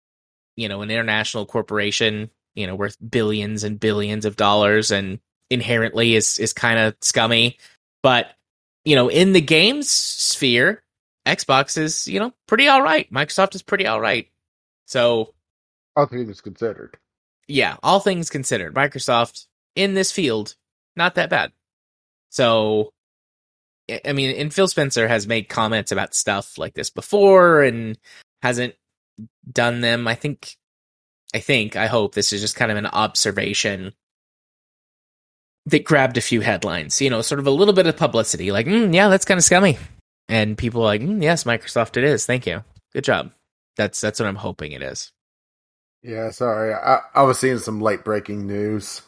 you 0.55 0.67
know 0.69 0.81
an 0.81 0.91
international 0.91 1.45
corporation, 1.45 2.29
you 2.53 2.67
know, 2.67 2.75
worth 2.75 2.97
billions 3.09 3.63
and 3.63 3.79
billions 3.79 4.25
of 4.25 4.35
dollars, 4.35 4.91
and 4.91 5.19
inherently 5.49 6.15
is 6.15 6.37
is 6.37 6.53
kind 6.53 6.79
of 6.79 6.95
scummy. 7.01 7.57
But 8.03 8.27
you 8.83 8.95
know, 8.95 9.07
in 9.09 9.31
the 9.33 9.41
games 9.41 9.89
sphere, 9.89 10.83
Xbox 11.25 11.77
is 11.77 12.07
you 12.07 12.19
know 12.19 12.33
pretty 12.47 12.67
all 12.67 12.81
right. 12.81 13.09
Microsoft 13.11 13.55
is 13.55 13.63
pretty 13.63 13.87
all 13.87 14.01
right. 14.01 14.27
So 14.85 15.33
All 15.95 16.05
things 16.07 16.41
considered. 16.41 16.97
yeah, 17.47 17.77
all 17.81 17.99
things 18.01 18.29
considered, 18.29 18.75
Microsoft 18.75 19.45
in 19.75 19.93
this 19.93 20.11
field, 20.11 20.55
not 20.95 21.15
that 21.15 21.29
bad. 21.29 21.51
So, 22.29 22.89
I 24.03 24.13
mean, 24.13 24.35
and 24.35 24.53
Phil 24.53 24.67
Spencer 24.67 25.07
has 25.07 25.27
made 25.27 25.49
comments 25.49 25.91
about 25.91 26.15
stuff 26.15 26.57
like 26.57 26.73
this 26.73 26.89
before 26.89 27.61
and 27.61 27.97
hasn't 28.41 28.75
done 29.51 29.81
them. 29.81 30.07
I 30.07 30.15
think, 30.15 30.55
I 31.33 31.39
think, 31.39 31.75
I 31.75 31.87
hope 31.87 32.15
this 32.15 32.33
is 32.33 32.41
just 32.41 32.55
kind 32.55 32.71
of 32.71 32.77
an 32.77 32.87
observation 32.87 33.93
that 35.67 35.83
grabbed 35.83 36.17
a 36.17 36.21
few 36.21 36.41
headlines, 36.41 37.01
you 37.01 37.09
know, 37.09 37.21
sort 37.21 37.39
of 37.39 37.47
a 37.47 37.51
little 37.51 37.73
bit 37.73 37.87
of 37.87 37.97
publicity, 37.97 38.51
like, 38.51 38.67
mm, 38.67 38.93
yeah, 38.93 39.07
that's 39.07 39.25
kind 39.25 39.37
of 39.37 39.43
scummy. 39.43 39.77
And 40.29 40.57
people 40.57 40.81
like, 40.81 41.01
mm, 41.01 41.21
yes, 41.21 41.43
Microsoft, 41.43 41.97
it 41.97 42.03
is. 42.03 42.25
Thank 42.25 42.45
you. 42.45 42.63
Good 42.93 43.03
job. 43.03 43.31
That's, 43.77 43.99
that's 43.99 44.19
what 44.19 44.27
I'm 44.27 44.35
hoping 44.35 44.71
it 44.71 44.81
is. 44.81 45.11
Yeah, 46.03 46.29
sorry. 46.29 46.73
I, 46.73 47.01
I 47.13 47.23
was 47.23 47.39
seeing 47.39 47.57
some 47.57 47.81
late 47.81 48.03
breaking 48.03 48.45
news. 48.45 49.01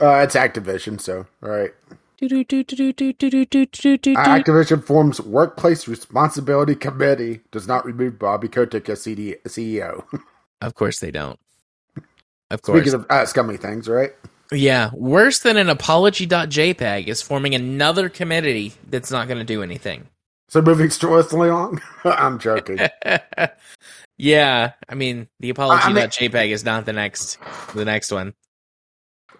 Uh, 0.00 0.20
it's 0.22 0.34
Activision, 0.36 1.00
so 1.00 1.26
right. 1.40 1.72
Activision 4.20 4.82
forms 4.84 5.20
workplace 5.20 5.86
responsibility 5.86 6.74
committee. 6.74 7.40
Does 7.52 7.68
not 7.68 7.84
remove 7.84 8.18
Bobby 8.18 8.48
Kotick 8.48 8.88
as 8.88 9.02
CD, 9.02 9.36
CEO. 9.46 10.04
Of 10.60 10.74
course 10.74 10.98
they 10.98 11.12
don't. 11.12 11.38
Of 12.50 12.62
course. 12.62 12.80
Speaking 12.80 12.94
of 12.94 13.06
uh, 13.08 13.24
scummy 13.26 13.56
things, 13.56 13.88
right? 13.88 14.10
yeah, 14.50 14.90
worse 14.92 15.38
than 15.38 15.56
an 15.56 15.68
apology.jpg 15.68 17.06
is 17.06 17.22
forming 17.22 17.54
another 17.54 18.08
committee 18.08 18.72
that's 18.88 19.12
not 19.12 19.28
going 19.28 19.38
to 19.38 19.44
do 19.44 19.62
anything. 19.62 20.08
So 20.48 20.60
moving 20.62 20.90
swiftly 20.90 21.48
on. 21.50 21.80
I'm 22.04 22.38
joking. 22.40 22.78
yeah, 24.16 24.72
I 24.88 24.94
mean, 24.96 25.28
the 25.38 25.52
I 25.56 25.88
mean- 25.88 25.98
apology.jpg 25.98 26.48
is 26.48 26.64
not 26.64 26.86
the 26.86 26.92
next 26.92 27.38
the 27.74 27.84
next 27.84 28.10
one. 28.10 28.34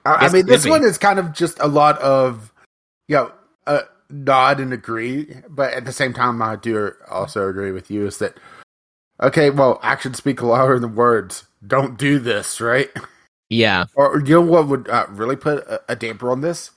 I, 0.05 0.27
I 0.27 0.33
mean, 0.33 0.47
this 0.47 0.67
one 0.67 0.85
is 0.85 0.99
kind 0.99 1.19
of 1.19 1.33
just 1.33 1.59
a 1.61 1.67
lot 1.67 1.99
of, 2.01 2.53
you 3.09 3.17
know, 3.17 3.33
uh, 3.67 3.83
nod 4.11 4.61
and 4.61 4.73
agree, 4.73 5.35
but 5.49 5.73
at 5.75 5.85
the 5.85 5.93
same 5.93 6.13
time, 6.13 6.41
I 6.41 6.57
do 6.57 6.93
also 7.11 7.49
agree 7.49 7.73
with 7.73 7.91
you. 7.91 8.07
Is 8.07 8.19
that 8.19 8.39
okay? 9.21 9.51
Well, 9.51 9.79
actions 9.83 10.17
speak 10.19 10.43
louder 10.43 10.79
than 10.79 10.95
words. 10.95 11.45
Don't 11.67 11.99
do 11.99 12.19
this, 12.19 12.61
right? 12.61 12.91
Yeah, 13.51 13.87
Or 13.95 14.21
you 14.21 14.35
know 14.35 14.41
what 14.43 14.69
would 14.69 14.89
uh, 14.89 15.07
really 15.11 15.37
put 15.37 15.59
a, 15.67 15.81
a 15.89 15.97
damper 15.97 16.31
on 16.31 16.41
this? 16.41 16.71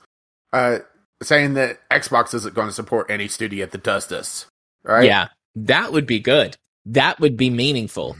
Uh, 0.52 0.80
saying 1.22 1.54
that 1.54 1.88
Xbox 1.88 2.34
isn't 2.34 2.54
going 2.54 2.68
to 2.68 2.74
support 2.74 3.10
any 3.10 3.28
studio 3.28 3.66
that 3.66 3.82
does 3.82 4.08
this, 4.08 4.46
right? 4.82 5.04
yeah, 5.04 5.28
that 5.56 5.92
would 5.92 6.06
be 6.06 6.20
good. 6.20 6.56
That 6.86 7.20
would 7.20 7.36
be 7.36 7.48
meaningful. 7.48 8.16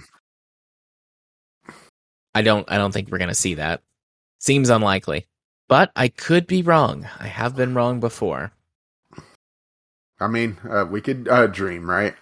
I 2.35 2.43
don't. 2.43 2.71
I 2.71 2.79
don't 2.79 2.93
think 2.93 3.11
we're 3.11 3.19
going 3.19 3.29
to 3.29 3.35
see 3.35 3.55
that. 3.55 3.83
Seems 4.43 4.71
unlikely, 4.71 5.29
but 5.69 5.93
I 5.95 6.09
could 6.09 6.49
be 6.49 6.63
wrong. 6.63 7.07
I 7.21 7.29
have 7.29 7.55
been 7.55 7.75
wrong 7.75 8.01
before. 8.01 8.51
I 10.19 10.27
mean, 10.27 10.59
uh, 10.69 10.85
we 10.91 11.01
could 11.01 11.29
uh, 11.29 11.47
dream, 11.47 11.89
right? 11.89 12.17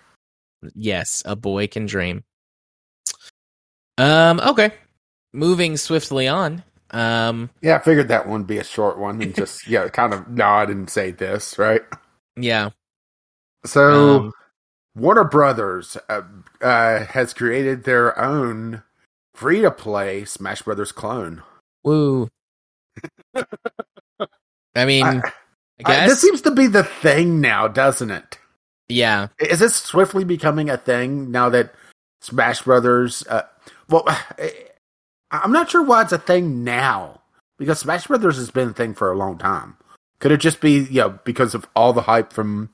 Yes, 0.74 1.22
a 1.24 1.34
boy 1.34 1.66
can 1.66 1.86
dream. 1.86 2.24
Um, 3.96 4.38
okay. 4.40 4.74
Moving 5.32 5.78
swiftly 5.78 6.28
on. 6.28 6.62
Um, 6.90 7.48
Yeah, 7.62 7.76
I 7.76 7.78
figured 7.78 8.08
that 8.08 8.26
one 8.28 8.40
would 8.42 8.46
be 8.46 8.58
a 8.58 8.64
short 8.64 8.98
one 8.98 9.22
and 9.22 9.34
just 9.34 9.66
yeah, 9.66 9.88
kind 9.88 10.12
of 10.12 10.28
nod 10.28 10.68
and 10.68 10.90
say 10.90 11.10
this, 11.10 11.58
right? 11.58 11.80
yeah. 12.36 12.68
So 13.64 14.26
Um, 14.26 14.32
Warner 14.94 15.24
Brothers 15.24 15.96
uh, 16.10 16.22
uh, 16.60 17.04
has 17.06 17.32
created 17.32 17.84
their 17.84 18.18
own 18.18 18.82
free 19.34 19.62
to 19.62 19.70
play 19.70 20.26
Smash 20.26 20.60
Brothers 20.62 20.92
clone. 20.92 21.42
Woo. 21.84 22.28
I 24.74 24.84
mean, 24.84 25.04
I, 25.04 25.20
I- 25.84 26.02
I- 26.04 26.06
this 26.08 26.20
seems 26.20 26.42
to 26.42 26.50
be 26.50 26.66
the 26.66 26.84
thing 26.84 27.40
now, 27.40 27.68
doesn't 27.68 28.10
it? 28.10 28.38
yeah. 28.88 29.28
Is 29.38 29.60
this 29.60 29.76
swiftly 29.76 30.24
becoming 30.24 30.68
a 30.68 30.76
thing 30.76 31.30
now 31.30 31.48
that 31.50 31.74
Smash 32.22 32.62
Brothers? 32.62 33.24
Uh, 33.28 33.42
well, 33.88 34.04
I'm 35.30 35.52
not 35.52 35.70
sure 35.70 35.82
why 35.84 36.02
it's 36.02 36.12
a 36.12 36.18
thing 36.18 36.64
now 36.64 37.20
because 37.58 37.78
Smash 37.80 38.06
Brothers 38.08 38.36
has 38.36 38.50
been 38.50 38.70
a 38.70 38.72
thing 38.74 38.94
for 38.94 39.12
a 39.12 39.16
long 39.16 39.38
time. 39.38 39.76
Could 40.18 40.32
it 40.32 40.38
just 40.40 40.60
be 40.60 40.80
you 40.80 41.00
know 41.02 41.18
because 41.24 41.54
of 41.54 41.66
all 41.76 41.92
the 41.92 42.02
hype 42.02 42.32
from 42.32 42.70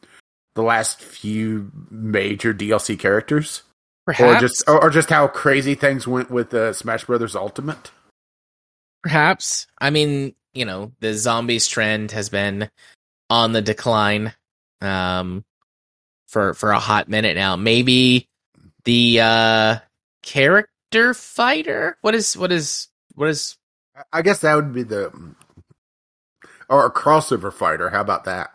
the 0.55 0.63
last 0.63 1.01
few 1.03 1.71
major 1.91 2.53
DLC 2.55 2.99
characters, 2.99 3.63
Perhaps. 4.07 4.37
or 4.37 4.41
just 4.41 4.65
or, 4.69 4.83
or 4.85 4.91
just 4.91 5.11
how 5.11 5.29
crazy 5.29 5.75
things 5.75 6.09
went 6.09 6.31
with 6.31 6.53
uh, 6.55 6.73
Smash 6.73 7.05
Brothers 7.05 7.37
Ultimate? 7.37 7.91
Perhaps. 9.07 9.69
I 9.79 9.91
mean, 9.91 10.35
you 10.53 10.65
know, 10.65 10.91
the 10.99 11.15
zombies 11.15 11.69
trend 11.69 12.11
has 12.11 12.29
been 12.29 12.69
on 13.31 13.53
the 13.53 13.63
decline 13.63 14.33
um 14.81 15.45
for 16.27 16.55
for 16.55 16.73
a 16.73 16.81
hot 16.81 17.09
minute 17.09 17.37
now. 17.37 17.55
Maybe 17.55 18.29
the 18.83 19.21
uh 19.21 19.77
character 20.25 21.15
fighter? 21.15 21.97
What 22.01 22.17
is 22.17 22.37
what 22.37 22.51
is 22.51 22.89
what 23.15 23.29
is 23.29 23.57
I 24.13 24.23
guess 24.23 24.41
that 24.41 24.57
would 24.57 24.73
be 24.75 24.83
the 24.83 25.13
or 26.69 26.85
a 26.85 26.93
crossover 26.93 27.53
fighter. 27.53 27.91
How 27.91 28.01
about 28.01 28.25
that? 28.25 28.51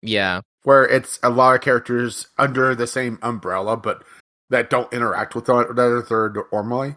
yeah. 0.00 0.42
where 0.62 0.84
it's 0.84 1.18
a 1.24 1.30
lot 1.30 1.56
of 1.56 1.60
characters 1.60 2.28
under 2.38 2.72
the 2.76 2.86
same 2.86 3.18
umbrella, 3.20 3.76
but 3.76 4.04
that 4.50 4.70
don't 4.70 4.92
interact 4.92 5.34
with 5.34 5.48
one 5.48 5.66
another 5.68 6.46
normally. 6.52 6.94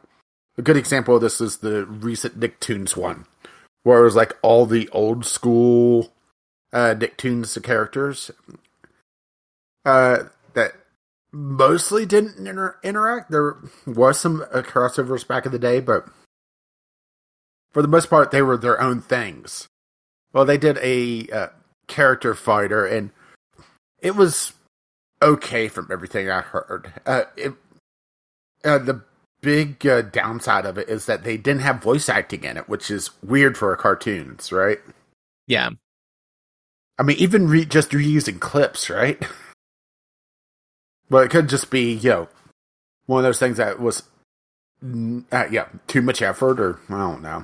A 0.62 0.64
good 0.64 0.78
example 0.78 1.16
of 1.16 1.22
this 1.22 1.41
is 1.41 1.57
the 1.57 1.88
recent 1.88 2.39
Nicktoons 2.39 2.95
one, 2.95 3.26
where 3.82 4.01
it 4.01 4.03
was 4.03 4.16
like 4.16 4.38
all 4.43 4.68
the 4.68 4.88
old 4.89 5.26
school 5.26 6.14
uh, 6.72 6.93
Nicktoons 6.95 7.59
characters 7.64 8.30
uh, 9.86 10.26
that 10.53 10.74
mostly 11.32 12.05
didn't 12.05 12.47
inter- 12.47 12.78
interact. 12.84 13.32
There 13.32 13.57
was 13.88 14.20
some 14.20 14.43
uh, 14.53 14.62
crossovers 14.62 15.28
back 15.28 15.47
in 15.47 15.51
the 15.51 15.57
day, 15.57 15.80
but 15.80 16.07
for 17.72 17.82
the 17.82 17.88
most 17.88 18.07
part, 18.07 18.30
they 18.30 18.43
were 18.43 18.55
their 18.55 18.80
own 18.80 19.01
things. 19.01 19.68
Well, 20.32 20.45
they 20.45 20.59
did 20.59 20.78
a 20.78 21.28
uh, 21.30 21.47
character 21.88 22.36
fighter, 22.36 22.86
and 22.86 23.09
it 23.97 24.16
was 24.16 24.53
okay 25.24 25.68
from 25.68 25.88
everything 25.91 26.30
I 26.30 26.41
heard. 26.41 26.93
Uh, 27.03 27.24
it, 27.36 27.53
uh, 28.64 28.78
the 28.78 29.01
big 29.42 29.86
uh, 29.86 30.02
downside 30.04 30.66
of 30.66 30.78
it 30.78 30.89
is 30.89 31.06
that 31.08 31.24
they 31.24 31.38
didn't 31.38 31.62
have 31.62 31.82
voice 31.82 32.10
acting 32.10 32.44
in 32.44 32.58
it, 32.58 32.70
which 32.70 32.92
is 32.92 33.10
weird 33.24 33.58
for 33.58 33.74
a 33.74 33.78
cartoons, 33.78 34.52
right? 34.52 34.80
Yeah. 35.48 35.72
I 37.00 37.04
mean, 37.04 37.18
even 37.18 37.48
re- 37.48 37.66
just 37.66 37.92
reusing 37.92 38.39
clips, 38.39 38.89
right? 38.89 39.22
Well, 41.10 41.24
it 41.24 41.30
could 41.30 41.50
just 41.50 41.70
be, 41.72 41.94
you 41.94 42.10
know, 42.10 42.30
one 43.06 43.20
of 43.20 43.24
those 43.24 43.39
things 43.39 43.58
that 43.58 43.80
was, 43.80 44.04
uh, 44.84 45.46
yeah, 45.52 45.68
too 45.88 46.02
much 46.02 46.22
effort, 46.22 46.60
or 46.60 46.80
I 46.89 46.98
don't 47.00 47.22
know. 47.22 47.44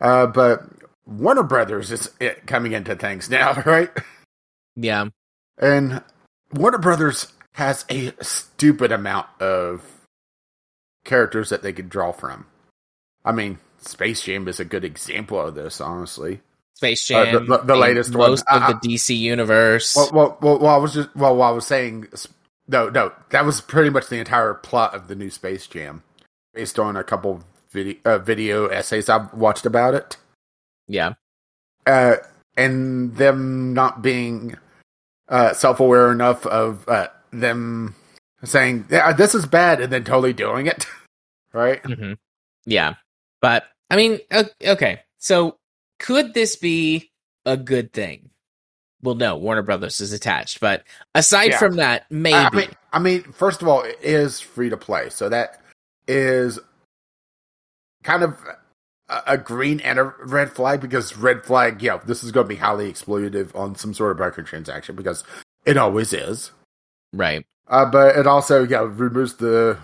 Uh, 0.00 0.26
but 0.26 0.64
Warner 1.06 1.42
Brothers 1.42 1.90
is 1.92 2.10
uh, 2.20 2.30
coming 2.46 2.72
into 2.72 2.94
things 2.96 3.30
now, 3.30 3.62
right? 3.64 3.90
Yeah. 4.76 5.06
And 5.58 6.02
Warner 6.52 6.78
Brothers 6.78 7.32
has 7.54 7.84
a 7.88 8.12
stupid 8.20 8.92
amount 8.92 9.28
of 9.40 9.82
characters 11.10 11.48
that 11.50 11.62
they 11.62 11.72
could 11.72 11.90
draw 11.90 12.12
from. 12.12 12.46
I 13.24 13.32
mean, 13.32 13.58
Space 13.82 14.22
Jam 14.22 14.46
is 14.48 14.60
a 14.60 14.64
good 14.64 14.84
example 14.84 15.38
of 15.40 15.54
this, 15.54 15.80
honestly. 15.80 16.40
Space 16.74 17.10
Uh, 17.10 17.24
Jam, 17.24 17.46
the- 17.46 17.58
the- 17.58 17.64
the 17.64 17.76
latest 17.76 18.14
one. 18.14 18.30
most 18.30 18.44
of 18.48 18.62
Uh, 18.62 18.68
the 18.72 18.74
DC 18.88 19.14
universe. 19.16 19.94
Well, 19.96 20.10
well, 20.12 20.38
well, 20.40 20.58
well, 20.60 20.74
I 20.74 20.78
was 20.78 20.94
just 20.94 21.14
well, 21.16 21.36
well, 21.36 21.48
I 21.48 21.52
was 21.52 21.66
saying 21.66 22.06
no, 22.68 22.88
no. 22.88 23.12
That 23.30 23.44
was 23.44 23.60
pretty 23.60 23.90
much 23.90 24.06
the 24.08 24.16
entire 24.18 24.54
plot 24.54 24.94
of 24.94 25.08
the 25.08 25.14
new 25.16 25.28
Space 25.30 25.66
Jam, 25.66 26.02
based 26.54 26.78
on 26.78 26.96
a 26.96 27.02
couple 27.04 27.42
video 27.72 27.96
uh, 28.04 28.18
video 28.18 28.66
essays 28.68 29.08
I've 29.08 29.32
watched 29.34 29.66
about 29.66 29.94
it, 29.94 30.16
yeah, 30.86 31.14
uh, 31.86 32.16
and 32.56 33.16
them 33.16 33.74
not 33.74 34.00
being 34.02 34.56
uh, 35.28 35.52
self 35.52 35.80
aware 35.80 36.10
enough 36.12 36.46
of 36.46 36.88
uh, 36.88 37.08
them 37.32 37.94
saying 38.44 38.86
yeah, 38.90 39.12
this 39.12 39.34
is 39.34 39.44
bad, 39.46 39.80
and 39.80 39.92
then 39.92 40.04
totally 40.04 40.32
doing 40.32 40.66
it, 40.66 40.86
right? 41.52 41.80
hmm 41.84 42.12
yeah. 42.66 42.94
But 43.40 43.64
I 43.90 43.96
mean, 43.96 44.20
okay. 44.62 45.00
So 45.18 45.56
could 45.98 46.34
this 46.34 46.56
be 46.56 47.10
a 47.46 47.56
good 47.56 47.92
thing? 47.92 48.30
Well, 49.02 49.14
no. 49.14 49.36
Warner 49.36 49.62
Brothers 49.62 50.00
is 50.00 50.12
attached, 50.12 50.60
but 50.60 50.84
aside 51.14 51.52
Yeah. 51.52 51.58
from 51.58 51.76
that, 51.76 52.04
maybe. 52.10 52.36
I 52.36 52.50
mean, 52.54 52.68
I 52.92 52.98
mean, 52.98 53.22
first 53.32 53.62
of 53.62 53.68
all, 53.68 53.82
it 53.82 53.98
is 54.02 54.40
free 54.40 54.68
to 54.68 54.76
play, 54.76 55.08
so 55.10 55.28
that 55.30 55.60
is 56.06 56.58
kind 58.02 58.22
of 58.22 58.36
a, 59.08 59.22
a 59.28 59.38
green 59.38 59.80
and 59.80 59.98
a 59.98 60.04
red 60.04 60.52
flag 60.52 60.80
because 60.80 61.16
red 61.16 61.44
flag, 61.44 61.82
yeah, 61.82 61.98
this 62.04 62.22
is 62.22 62.30
going 62.30 62.44
to 62.44 62.48
be 62.48 62.56
highly 62.56 62.92
exploitative 62.92 63.54
on 63.56 63.74
some 63.74 63.94
sort 63.94 64.12
of 64.12 64.18
microtransaction 64.18 64.96
because 64.96 65.24
it 65.64 65.76
always 65.76 66.12
is. 66.12 66.50
right. 67.12 67.44
Uh, 67.68 67.86
but 67.86 68.16
it 68.16 68.26
also, 68.26 68.64
yeah, 68.64 68.80
removes 68.80 69.34
the 69.34 69.78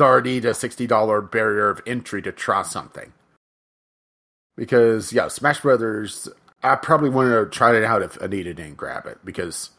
thirty 0.00 0.40
to 0.40 0.54
sixty 0.54 0.86
dollar 0.86 1.20
barrier 1.20 1.68
of 1.68 1.82
entry 1.86 2.22
to 2.22 2.32
try 2.32 2.62
something. 2.62 3.12
Because 4.56 5.12
yeah, 5.12 5.28
Smash 5.28 5.60
Brothers, 5.60 6.26
I 6.62 6.76
probably 6.76 7.10
wanted 7.10 7.36
to 7.38 7.46
try 7.46 7.76
it 7.76 7.84
out 7.84 8.00
if 8.00 8.16
Anita 8.16 8.54
didn't 8.54 8.78
grab 8.78 9.04
it 9.04 9.18
because, 9.22 9.70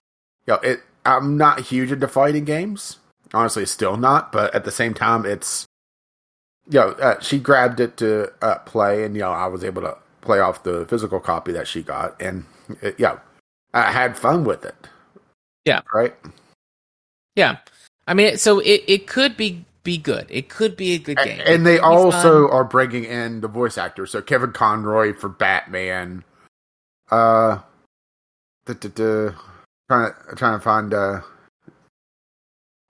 you 0.45 0.53
know, 0.53 0.59
it. 0.59 0.82
I'm 1.03 1.36
not 1.36 1.61
huge 1.61 1.91
into 1.91 2.07
fighting 2.07 2.45
games. 2.45 2.99
Honestly, 3.34 3.65
still 3.65 3.97
not. 3.97 4.32
But 4.32 4.53
at 4.53 4.65
the 4.65 4.72
same 4.72 4.93
time, 4.93 5.26
it's, 5.26 5.65
you 6.69 6.80
know, 6.80 6.89
uh, 6.89 7.19
she 7.19 7.39
grabbed 7.39 7.80
it 7.80 7.97
to 7.97 8.32
uh, 8.43 8.59
play, 8.59 9.03
and 9.03 9.15
you 9.15 9.22
know, 9.22 9.32
I 9.32 9.47
was 9.47 9.63
able 9.63 9.82
to 9.82 9.97
play 10.22 10.39
off 10.39 10.61
the 10.61 10.86
physical 10.86 11.19
copy 11.19 11.51
that 11.53 11.67
she 11.67 11.82
got, 11.82 12.22
and 12.22 12.45
it, 12.84 12.99
yeah, 12.99 13.17
I 13.74 13.91
had 13.91 14.15
fun 14.15 14.43
with 14.43 14.63
it. 14.63 14.76
Yeah. 15.65 15.82
Right. 15.91 16.13
Yeah. 17.36 17.57
I 18.07 18.13
mean, 18.13 18.38
so 18.38 18.59
it, 18.59 18.84
it 18.88 19.07
could 19.07 19.36
be 19.38 19.65
be 19.84 19.98
good. 19.98 20.28
It 20.30 20.50
could 20.50 20.76
be 20.78 20.94
a 20.94 21.00
good 21.00 21.18
game. 21.18 21.42
And 21.46 21.66
they 21.66 21.76
It 21.76 21.82
also 21.84 22.48
fun. 22.48 22.56
are 22.58 22.64
bringing 22.64 23.04
in 23.06 23.42
the 23.42 23.48
voice 23.48 23.78
actors. 23.78 24.12
So 24.12 24.22
Kevin 24.22 24.52
Conroy 24.52 25.14
for 25.14 25.30
Batman. 25.30 26.24
Uh, 27.10 27.60
duh, 28.66 28.74
duh, 28.74 28.90
duh, 28.90 29.32
trying 29.90 30.12
to 30.14 30.36
trying 30.36 30.58
to 30.60 30.64
find 30.64 30.94
uh, 30.94 31.22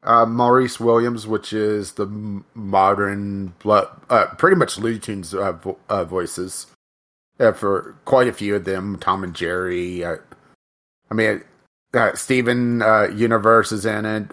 uh, 0.03 0.25
Maurice 0.25 0.79
Williams, 0.79 1.25
which 1.27 1.53
is 1.53 1.93
the 1.93 2.05
modern, 2.53 3.53
blood, 3.59 3.87
uh, 4.09 4.27
pretty 4.37 4.55
much 4.55 4.77
Looney 4.77 4.99
Tunes 4.99 5.33
uh, 5.33 5.53
vo- 5.53 5.79
uh, 5.89 6.03
voices 6.05 6.67
uh, 7.39 7.51
for 7.51 7.95
quite 8.05 8.27
a 8.27 8.33
few 8.33 8.55
of 8.55 8.65
them. 8.65 8.97
Tom 8.99 9.23
and 9.23 9.33
Jerry. 9.35 10.03
Uh, 10.03 10.17
I 11.09 11.13
mean, 11.13 11.43
uh, 11.93 12.13
Steven 12.15 12.81
uh, 12.81 13.07
Universe 13.13 13.71
is 13.71 13.85
in 13.85 14.05
it. 14.05 14.31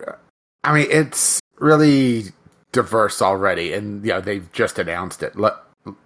I 0.65 0.75
mean, 0.75 0.87
it's 0.91 1.41
really 1.59 2.25
diverse 2.73 3.23
already, 3.23 3.73
and 3.73 4.05
yeah, 4.05 4.21
they've 4.21 4.51
just 4.53 4.79
announced 4.79 5.23
it. 5.23 5.37
Let 5.37 5.55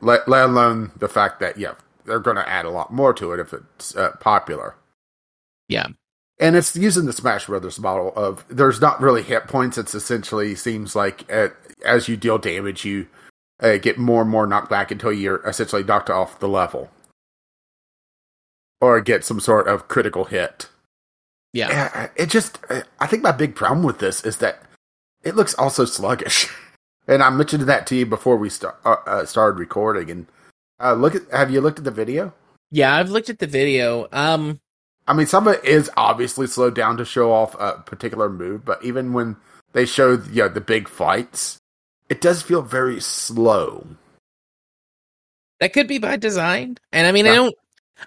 let, 0.01 0.29
let 0.29 0.45
alone 0.47 0.93
the 0.97 1.09
fact 1.09 1.41
that 1.41 1.59
yeah, 1.59 1.75
they're 2.05 2.21
going 2.21 2.37
to 2.37 2.49
add 2.49 2.65
a 2.65 2.71
lot 2.71 2.93
more 2.93 3.13
to 3.15 3.33
it 3.33 3.41
if 3.41 3.53
it's 3.53 3.97
uh, 3.97 4.13
popular. 4.21 4.77
Yeah. 5.69 5.87
and 6.39 6.57
it's 6.57 6.77
using 6.77 7.07
the 7.07 7.13
Smash 7.13 7.47
Brothers 7.47 7.79
model 7.79 8.13
of 8.15 8.45
there's 8.49 8.81
not 8.81 9.01
really 9.01 9.23
hit 9.23 9.47
points. 9.49 9.79
It's 9.79 9.95
essentially 9.95 10.55
seems 10.55 10.95
like 10.95 11.31
uh, 11.33 11.49
as 11.85 12.09
you 12.09 12.17
deal 12.17 12.39
damage, 12.39 12.85
you 12.85 13.07
uh, 13.61 13.79
get 13.79 13.97
more 13.99 14.23
and 14.23 14.31
more 14.31 14.47
knocked 14.47 14.69
back 14.71 14.91
until 14.91 15.13
you're 15.13 15.47
essentially 15.47 15.85
knocked 15.85 16.11
off 16.11 16.41
the 16.41 16.49
level, 16.49 16.91
or 18.81 19.01
get 19.01 19.25
some 19.25 19.41
sort 19.41 19.69
of 19.69 19.89
critical 19.89 20.25
hit. 20.27 20.69
Yeah. 21.53 21.69
Yeah, 21.71 22.09
it 22.17 22.27
just. 22.31 22.59
I 23.01 23.07
think 23.07 23.23
my 23.23 23.33
big 23.33 23.55
problem 23.55 23.85
with 23.85 23.99
this 23.99 24.25
is 24.25 24.39
that 24.39 24.63
it 25.23 25.37
looks 25.37 25.55
also 25.55 25.85
sluggish, 25.85 26.49
and 27.07 27.23
I 27.23 27.31
mentioned 27.31 27.65
that 27.65 27.87
to 27.89 27.97
you 27.97 28.07
before 28.07 28.37
we 28.37 28.49
start, 28.51 28.79
uh, 28.85 28.97
uh, 29.07 29.27
started 29.27 29.59
recording. 29.59 30.11
And 30.11 30.27
uh, 30.81 30.95
look 30.95 31.15
at. 31.15 31.23
Have 31.31 31.51
you 31.51 31.61
looked 31.61 31.79
at 31.79 31.85
the 31.85 31.91
video? 31.91 32.33
Yeah, 32.71 32.95
I've 32.97 33.11
looked 33.11 33.29
at 33.31 33.39
the 33.39 33.47
video. 33.47 34.09
Um 34.13 34.61
I 35.07 35.15
mean, 35.15 35.27
some 35.27 35.49
of 35.49 35.55
it 35.57 35.65
is 35.65 35.91
obviously 35.97 36.47
slowed 36.47 36.75
down 36.75 36.97
to 36.97 37.05
show 37.05 37.33
off 37.33 37.57
a 37.59 37.83
particular 37.85 38.29
move, 38.29 38.65
but 38.65 38.83
even 38.85 39.13
when 39.13 39.37
they 39.73 39.85
show 39.85 40.13
you 40.31 40.43
know, 40.43 40.49
the 40.49 40.61
big 40.61 40.89
fights, 40.89 41.59
it 42.09 42.21
does 42.21 42.41
feel 42.43 42.63
very 42.63 43.01
slow. 43.01 43.87
that 45.61 45.73
could 45.73 45.89
be 45.89 45.99
by 45.99 46.17
design. 46.17 46.79
And 46.93 47.07
I 47.07 47.13
mean, 47.13 47.27
I 47.27 47.35
don't 47.35 47.55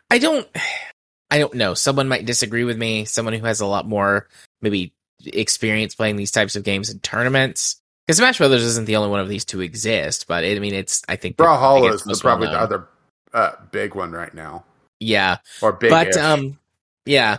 I 0.09 0.17
don't 0.19 0.47
I 1.31 1.39
don't 1.39 1.55
know. 1.55 1.73
Someone 1.73 2.07
might 2.07 2.25
disagree 2.25 2.63
with 2.63 2.77
me, 2.77 3.05
someone 3.05 3.33
who 3.33 3.45
has 3.45 3.59
a 3.59 3.65
lot 3.65 3.87
more 3.87 4.27
maybe 4.61 4.93
experience 5.25 5.95
playing 5.95 6.15
these 6.15 6.31
types 6.31 6.55
of 6.55 6.63
games 6.63 6.89
in 6.89 6.99
tournaments. 6.99 7.77
Because 8.05 8.17
Smash 8.17 8.37
Brothers 8.37 8.63
isn't 8.63 8.85
the 8.85 8.97
only 8.97 9.09
one 9.09 9.19
of 9.19 9.29
these 9.29 9.45
to 9.45 9.61
exist, 9.61 10.27
but 10.27 10.43
I 10.43 10.59
mean, 10.59 10.73
it's 10.73 11.01
I 11.09 11.15
think 11.15 11.37
Brawlhalla 11.37 11.93
is 11.93 12.03
the, 12.03 12.15
probably 12.21 12.47
the 12.47 12.59
other 12.59 12.87
uh, 13.33 13.51
big 13.71 13.95
one 13.95 14.11
right 14.11 14.33
now, 14.33 14.63
Yeah, 14.99 15.37
or 15.61 15.73
big. 15.73 15.89
but 15.89 16.15
um, 16.17 16.59
yeah, 17.05 17.37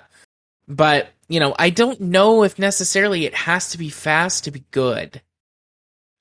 but 0.66 1.08
you 1.28 1.38
know, 1.38 1.54
I 1.56 1.70
don't 1.70 2.00
know 2.00 2.42
if 2.42 2.58
necessarily 2.58 3.26
it 3.26 3.34
has 3.34 3.70
to 3.70 3.78
be 3.78 3.90
fast 3.90 4.44
to 4.44 4.50
be 4.50 4.64
good. 4.72 5.22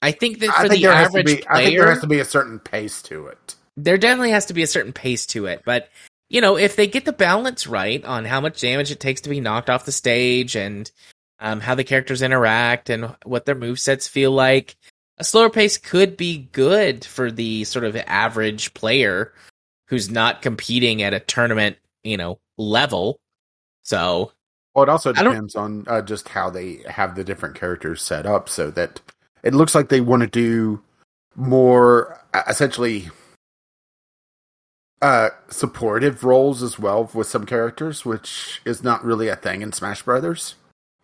I 0.02 0.12
think 0.12 0.40
that 0.42 0.54
for 0.54 0.70
think 0.70 0.74
the 0.74 0.82
there 0.84 0.96
has 0.96 1.12
to 1.14 1.20
average 1.20 1.26
be. 1.42 1.48
I 1.48 1.64
think 1.64 1.78
there 1.78 1.84
player, 1.86 1.90
has 1.90 2.02
to 2.02 2.08
be 2.08 2.20
a 2.20 2.26
certain 2.26 2.60
pace 2.60 3.02
to 3.04 3.28
it. 3.28 3.56
there 3.78 3.98
definitely 3.98 4.32
has 4.32 4.46
to 4.48 4.54
be 4.54 4.62
a 4.62 4.68
certain 4.68 4.94
pace 4.94 5.26
to 5.28 5.48
it. 5.48 5.64
But 5.66 5.90
you 6.30 6.42
know, 6.42 6.56
if 6.58 6.76
they 6.76 6.86
get 6.86 7.06
the 7.06 7.14
balance 7.14 7.66
right 7.66 8.04
on 8.06 8.26
how 8.26 8.42
much 8.42 8.62
damage 8.62 8.92
it 8.92 9.00
takes 9.00 9.22
to 9.22 9.30
be 9.30 9.40
knocked 9.40 9.72
off 9.72 9.86
the 9.86 9.92
stage 9.92 10.56
and 10.56 10.92
um, 11.40 11.60
how 11.60 11.76
the 11.76 11.84
characters 11.84 12.22
interact 12.22 12.90
and 12.90 13.16
what 13.24 13.46
their 13.46 13.56
move 13.56 13.80
sets 13.80 14.08
feel 14.08 14.32
like, 14.32 14.76
a 15.18 15.24
slower 15.24 15.50
pace 15.50 15.78
could 15.78 16.18
be 16.18 16.50
good 16.52 17.06
for 17.06 17.32
the 17.32 17.64
sort 17.64 17.86
of 17.86 17.96
average 17.96 18.74
player 18.74 19.34
who's 19.88 20.10
not 20.10 20.42
competing 20.42 21.02
at 21.02 21.14
a 21.14 21.20
tournament, 21.20 21.78
you 22.04 22.18
know, 22.18 22.40
level. 22.58 23.20
So 23.84 24.32
Well, 24.74 24.84
it 24.84 24.90
also 24.90 25.14
depends 25.14 25.56
on 25.56 25.86
uh, 25.88 26.02
just 26.02 26.30
how 26.30 26.50
they 26.50 26.80
have 26.88 27.16
the 27.16 27.24
different 27.24 27.56
characters 27.56 28.02
set 28.02 28.26
up, 28.26 28.50
so 28.50 28.72
that 28.72 29.00
it 29.44 29.54
looks 29.54 29.76
like 29.76 29.90
they 29.90 30.02
want 30.02 30.22
to 30.22 30.28
do 30.28 30.82
more 31.36 32.20
uh, 32.34 32.44
essentially 32.48 33.10
uh 35.02 35.30
supportive 35.50 36.24
roles 36.24 36.64
as 36.64 36.80
well 36.80 37.10
with 37.14 37.28
some 37.28 37.46
characters, 37.46 38.06
which 38.06 38.62
is 38.66 38.84
not 38.84 39.04
really 39.04 39.28
a 39.28 39.36
thing 39.36 39.62
in 39.62 39.72
Smash 39.72 40.02
Brothers. 40.04 40.56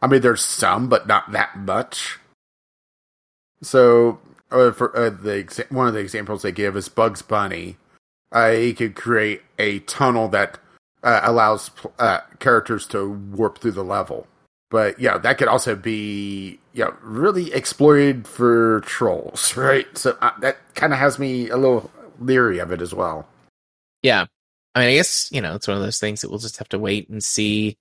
I 0.02 0.08
mean, 0.08 0.22
there's 0.22 0.44
some, 0.44 0.90
but 0.90 1.08
not 1.08 1.32
that 1.32 1.58
much. 1.58 2.20
So, 3.62 4.20
uh, 4.50 4.72
for 4.72 4.96
uh, 4.98 5.10
the 5.10 5.44
exa- 5.44 5.72
one 5.72 5.88
of 5.88 5.94
the 5.94 6.00
examples 6.00 6.42
they 6.42 6.52
give 6.52 6.76
is 6.76 6.90
Bugs 6.90 7.22
Bunny. 7.22 7.78
Uh, 8.32 8.52
he 8.52 8.74
could 8.74 8.96
create 8.96 9.42
a 9.60 9.80
tunnel 9.80 10.28
that 10.30 10.58
uh, 11.04 11.22
allows 11.24 11.70
uh, 12.00 12.22
characters 12.40 12.88
to 12.88 13.12
warp 13.12 13.60
through 13.60 13.72
the 13.72 13.84
level. 13.84 14.28
But 14.70 15.00
yeah, 15.00 15.18
that 15.18 15.38
could 15.38 15.50
also 15.50 15.76
be 15.76 16.60
yeah 16.74 16.92
really 17.02 17.54
exploited 17.54 18.26
for 18.26 18.82
trolls, 18.82 19.56
right? 19.58 19.86
So 19.98 20.18
uh, 20.22 20.32
that 20.40 20.58
kind 20.76 20.94
of 20.94 21.00
has 21.00 21.20
me 21.20 21.50
a 21.50 21.58
little 21.58 21.92
leery 22.20 22.60
of 22.60 22.72
it 22.72 22.82
as 22.82 22.94
well. 22.94 23.28
Yeah. 24.02 24.26
I 24.74 24.80
mean, 24.80 24.90
I 24.90 24.94
guess, 24.94 25.30
you 25.34 25.42
know, 25.42 25.56
it's 25.56 25.68
one 25.68 25.76
of 25.76 25.84
those 25.84 26.00
things 26.00 26.22
that 26.22 26.30
we'll 26.30 26.40
just 26.40 26.58
have 26.58 26.70
to 26.70 26.80
wait 26.80 27.10
and 27.10 27.22
see 27.22 27.78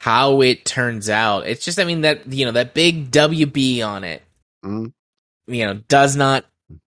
how 0.00 0.40
it 0.40 0.64
turns 0.64 1.08
out. 1.10 1.46
It's 1.46 1.62
just, 1.64 1.78
I 1.78 1.84
mean, 1.84 2.00
that, 2.00 2.26
you 2.32 2.46
know, 2.46 2.52
that 2.52 2.72
big 2.74 3.10
WB 3.10 3.82
on 3.86 4.02
it, 4.02 4.22
Mhm. 4.64 4.92
you 5.46 5.66
know, 5.66 5.74
does 5.88 6.16
not, 6.16 6.46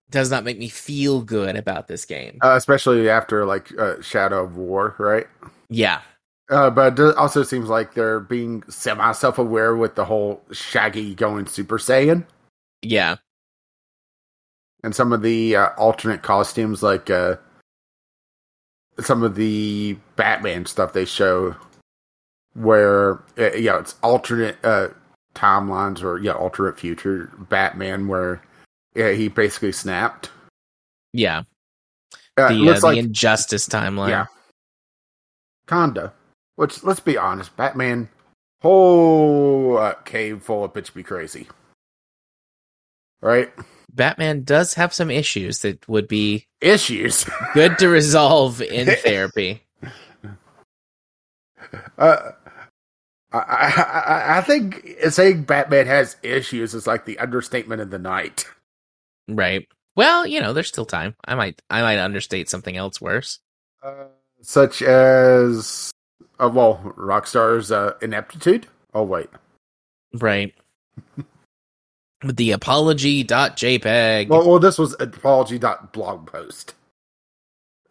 does 0.10 0.32
not 0.32 0.44
make 0.44 0.58
me 0.58 0.68
feel 0.68 1.22
good 1.22 1.56
about 1.56 1.88
this 1.88 2.06
game. 2.06 2.40
Uh, 2.44 2.56
especially 2.56 3.10
after 3.10 3.46
like 3.46 3.72
uh, 3.80 4.02
Shadow 4.02 4.44
of 4.44 4.58
War, 4.58 4.96
right? 4.98 5.28
yeah. 5.70 6.02
Uh, 6.50 6.70
but 6.70 7.00
it 7.00 7.16
also 7.16 7.42
seems 7.42 7.70
like 7.70 7.94
they're 7.94 8.20
being 8.20 8.64
semi 8.70 9.12
self 9.14 9.38
aware 9.38 9.76
with 9.76 9.96
the 9.96 10.06
whole 10.06 10.42
Shaggy 10.52 11.16
going 11.16 11.48
Super 11.48 11.78
Saiyan 11.78 12.26
Yeah. 12.82 13.16
and 14.84 14.94
some 14.96 15.14
of 15.14 15.22
the 15.22 15.56
uh, 15.56 15.70
alternate 15.78 16.22
costumes, 16.22 16.84
like 16.84 17.10
uh, 17.10 17.38
some 19.00 19.24
of 19.24 19.36
the 19.36 19.98
Batman 20.16 20.66
stuff 20.66 20.94
they 20.94 21.06
show, 21.06 21.56
where 22.54 23.16
uh, 23.38 23.54
yeah, 23.56 23.80
it's 23.80 23.96
alternate 24.04 24.58
uh, 24.64 24.90
timelines 25.36 26.04
or 26.04 26.20
yeah, 26.20 26.34
alternate 26.34 26.80
future 26.80 27.32
Batman, 27.50 28.08
where 28.08 28.42
yeah, 28.96 29.12
he 29.12 29.28
basically 29.28 29.72
snapped. 29.72 30.30
Yeah. 31.14 31.44
Uh, 32.38 32.50
The, 32.50 32.56
looks 32.56 32.84
uh, 32.84 32.88
like 32.88 32.96
the 32.96 33.00
Injustice 33.08 33.68
timeline. 33.68 34.10
yeah, 34.10 34.26
Conda, 35.68 36.12
which 36.56 36.84
let's 36.84 37.00
be 37.00 37.18
honest, 37.18 37.56
Batman 37.56 38.10
whole 38.62 39.78
uh, 39.78 39.94
cave 40.06 40.42
full 40.42 40.64
of 40.64 40.74
bitch 40.74 40.94
be 40.94 41.04
crazy, 41.04 41.48
right? 43.22 43.52
Batman 43.94 44.44
does 44.44 44.74
have 44.74 44.94
some 44.94 45.12
issues 45.12 45.60
that 45.60 45.88
would 45.88 46.08
be 46.08 46.48
Issues. 46.62 47.26
good 47.54 47.78
to 47.78 47.90
resolve 47.90 48.60
in 48.62 48.88
therapy. 49.04 49.62
Uh, 52.00 52.32
I, 53.34 53.40
I, 53.40 54.02
I- 54.16 54.38
I 54.38 54.42
think 54.42 54.96
saying 55.10 55.44
Batman 55.44 55.88
has 55.88 56.18
issues 56.24 56.74
is 56.74 56.86
like 56.88 57.06
the 57.06 57.18
understatement 57.20 57.82
of 57.82 57.90
the 57.90 58.00
night. 58.00 58.46
Right. 59.28 59.68
Well, 59.96 60.26
you 60.28 60.40
know, 60.42 60.54
there's 60.54 60.68
still 60.68 60.86
time. 60.86 61.16
I 61.26 61.36
might 61.36 61.62
I 61.70 61.82
might 61.82 62.00
understate 62.00 62.50
something 62.50 62.76
else 62.78 63.00
worse. 63.02 63.40
Uh, 63.82 64.06
such 64.42 64.82
as, 64.82 65.92
uh, 66.40 66.50
well, 66.54 66.94
Rockstar's 66.98 67.72
uh, 67.72 67.94
ineptitude. 68.02 68.68
Oh 68.94 69.04
wait, 69.04 69.30
Right. 70.14 70.54
The 72.26 72.52
apology.jpg. 72.52 74.30
well, 74.30 74.48
well, 74.48 74.60
this 74.60 74.78
was 74.78 74.96
apology.blog 75.00 76.26
post. 76.28 76.74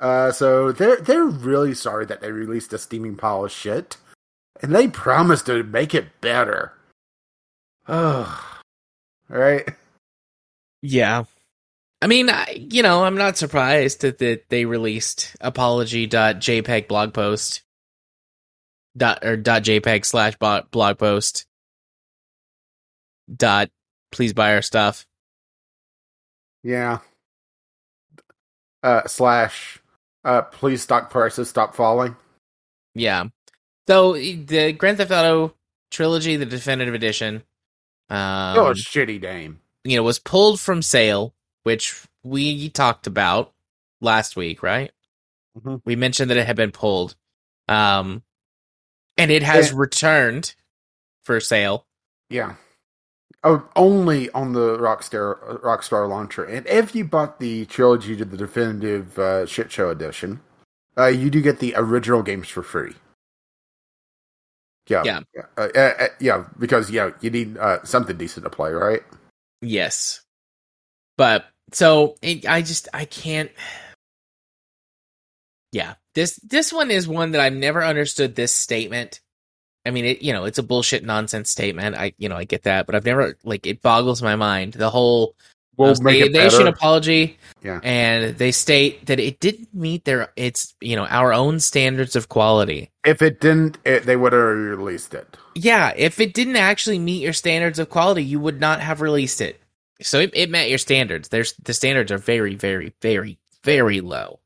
Uh, 0.00 0.32
so 0.32 0.72
they're 0.72 0.96
they're 0.96 1.24
really 1.26 1.74
sorry 1.74 2.06
that 2.06 2.20
they 2.22 2.32
released 2.32 2.72
a 2.72 2.78
steaming 2.78 3.14
pile 3.16 3.44
of 3.44 3.52
shit, 3.52 3.98
and 4.62 4.74
they 4.74 4.88
promised 4.88 5.46
to 5.46 5.62
make 5.64 5.94
it 5.94 6.20
better. 6.20 6.72
Oh, 7.88 8.60
right. 9.28 9.68
yeah. 10.80 11.24
I 12.00 12.06
mean, 12.06 12.30
I, 12.30 12.66
you 12.70 12.82
know, 12.82 13.04
I'm 13.04 13.16
not 13.16 13.36
surprised 13.36 14.00
that, 14.00 14.18
that 14.18 14.48
they 14.48 14.64
released 14.64 15.36
apology.jpg 15.40 16.88
blog 16.88 17.12
post 17.12 17.62
dot 18.96 19.24
or 19.24 19.36
dot 19.36 19.62
jpeg 19.62 20.04
slash 20.04 20.36
blog 20.36 20.98
post 20.98 21.46
dot 23.34 23.70
please 24.10 24.32
buy 24.32 24.54
our 24.54 24.62
stuff. 24.62 25.06
Yeah. 26.62 26.98
Uh, 28.82 29.06
slash. 29.06 29.80
Uh, 30.24 30.42
please 30.42 30.82
stock 30.82 31.10
prices 31.10 31.48
stop 31.48 31.74
falling. 31.74 32.14
Yeah. 32.94 33.24
So 33.88 34.14
the 34.14 34.72
Grand 34.72 34.98
Theft 34.98 35.10
Auto 35.10 35.54
trilogy, 35.90 36.36
the 36.36 36.46
definitive 36.46 36.94
edition, 36.94 37.42
um, 38.10 38.56
oh, 38.58 38.72
shitty 38.74 39.20
name. 39.20 39.60
you 39.84 39.96
know, 39.96 40.02
was 40.02 40.18
pulled 40.18 40.60
from 40.60 40.82
sale, 40.82 41.34
which 41.64 42.00
we 42.22 42.68
talked 42.70 43.06
about 43.06 43.52
last 44.00 44.36
week, 44.36 44.62
right? 44.62 44.92
Mhm. 45.58 45.82
We 45.84 45.96
mentioned 45.96 46.30
that 46.30 46.36
it 46.38 46.46
had 46.46 46.56
been 46.56 46.70
pulled. 46.72 47.16
Um, 47.68 48.22
and 49.18 49.30
it 49.30 49.42
has 49.42 49.70
Yeah. 49.70 49.78
returned 49.78 50.54
for 51.24 51.40
sale. 51.40 51.86
Yeah. 52.30 52.54
Oh, 53.44 53.68
only 53.74 54.30
on 54.30 54.52
the 54.52 54.78
Rockstar 54.78 55.60
Rockstar 55.62 56.08
launcher, 56.08 56.44
and 56.44 56.64
if 56.68 56.94
you 56.94 57.04
bought 57.04 57.40
the 57.40 57.66
trilogy 57.66 58.16
to 58.16 58.24
the 58.24 58.36
definitive 58.36 59.18
uh, 59.18 59.46
shit 59.46 59.72
show 59.72 59.90
edition, 59.90 60.40
uh, 60.96 61.06
you 61.06 61.28
do 61.28 61.42
get 61.42 61.58
the 61.58 61.74
original 61.76 62.22
games 62.22 62.48
for 62.48 62.62
free. 62.62 62.94
Yeah, 65.00 65.20
Yeah. 65.34 65.42
uh, 65.56 65.68
uh, 65.74 65.94
uh, 66.00 66.08
yeah, 66.20 66.44
because 66.58 66.90
yeah, 66.90 67.10
you 67.20 67.30
need 67.30 67.56
uh, 67.56 67.82
something 67.84 68.16
decent 68.16 68.44
to 68.44 68.50
play, 68.50 68.72
right? 68.72 69.02
Yes. 69.62 70.20
But 71.16 71.46
so 71.72 72.16
it, 72.20 72.46
I 72.46 72.62
just 72.62 72.88
I 72.92 73.04
can't 73.06 73.50
Yeah. 75.72 75.94
This 76.14 76.36
this 76.42 76.72
one 76.72 76.90
is 76.90 77.08
one 77.08 77.30
that 77.30 77.40
I've 77.40 77.54
never 77.54 77.82
understood 77.82 78.34
this 78.34 78.52
statement. 78.52 79.20
I 79.86 79.90
mean 79.90 80.04
it 80.04 80.22
you 80.22 80.32
know, 80.32 80.44
it's 80.44 80.58
a 80.58 80.62
bullshit 80.62 81.04
nonsense 81.04 81.50
statement. 81.50 81.96
I 81.96 82.12
you 82.18 82.28
know, 82.28 82.36
I 82.36 82.44
get 82.44 82.64
that, 82.64 82.86
but 82.86 82.94
I've 82.94 83.06
never 83.06 83.38
like 83.44 83.66
it 83.66 83.80
boggles 83.82 84.22
my 84.22 84.36
mind. 84.36 84.74
The 84.74 84.90
whole 84.90 85.34
We'll 85.76 85.94
they, 85.94 86.28
they 86.28 86.46
issue 86.46 86.60
an 86.60 86.66
apology 86.66 87.38
Yeah. 87.62 87.80
and 87.82 88.36
they 88.36 88.52
state 88.52 89.06
that 89.06 89.18
it 89.18 89.40
didn't 89.40 89.72
meet 89.74 90.04
their 90.04 90.30
it's 90.36 90.74
you 90.80 90.96
know, 90.96 91.06
our 91.06 91.32
own 91.32 91.60
standards 91.60 92.14
of 92.14 92.28
quality. 92.28 92.90
If 93.04 93.22
it 93.22 93.40
didn't, 93.40 93.78
it, 93.84 94.04
they 94.04 94.16
would 94.16 94.32
have 94.34 94.42
released 94.42 95.14
it. 95.14 95.36
Yeah, 95.54 95.92
if 95.96 96.20
it 96.20 96.34
didn't 96.34 96.56
actually 96.56 96.98
meet 96.98 97.22
your 97.22 97.32
standards 97.32 97.78
of 97.78 97.88
quality, 97.88 98.22
you 98.22 98.38
would 98.38 98.60
not 98.60 98.80
have 98.80 99.00
released 99.00 99.40
it. 99.40 99.60
So 100.02 100.18
it, 100.20 100.30
it 100.34 100.50
met 100.50 100.68
your 100.68 100.78
standards. 100.78 101.28
There's 101.28 101.54
the 101.54 101.74
standards 101.74 102.12
are 102.12 102.18
very, 102.18 102.54
very, 102.54 102.92
very, 103.00 103.38
very 103.64 104.00
low. 104.00 104.40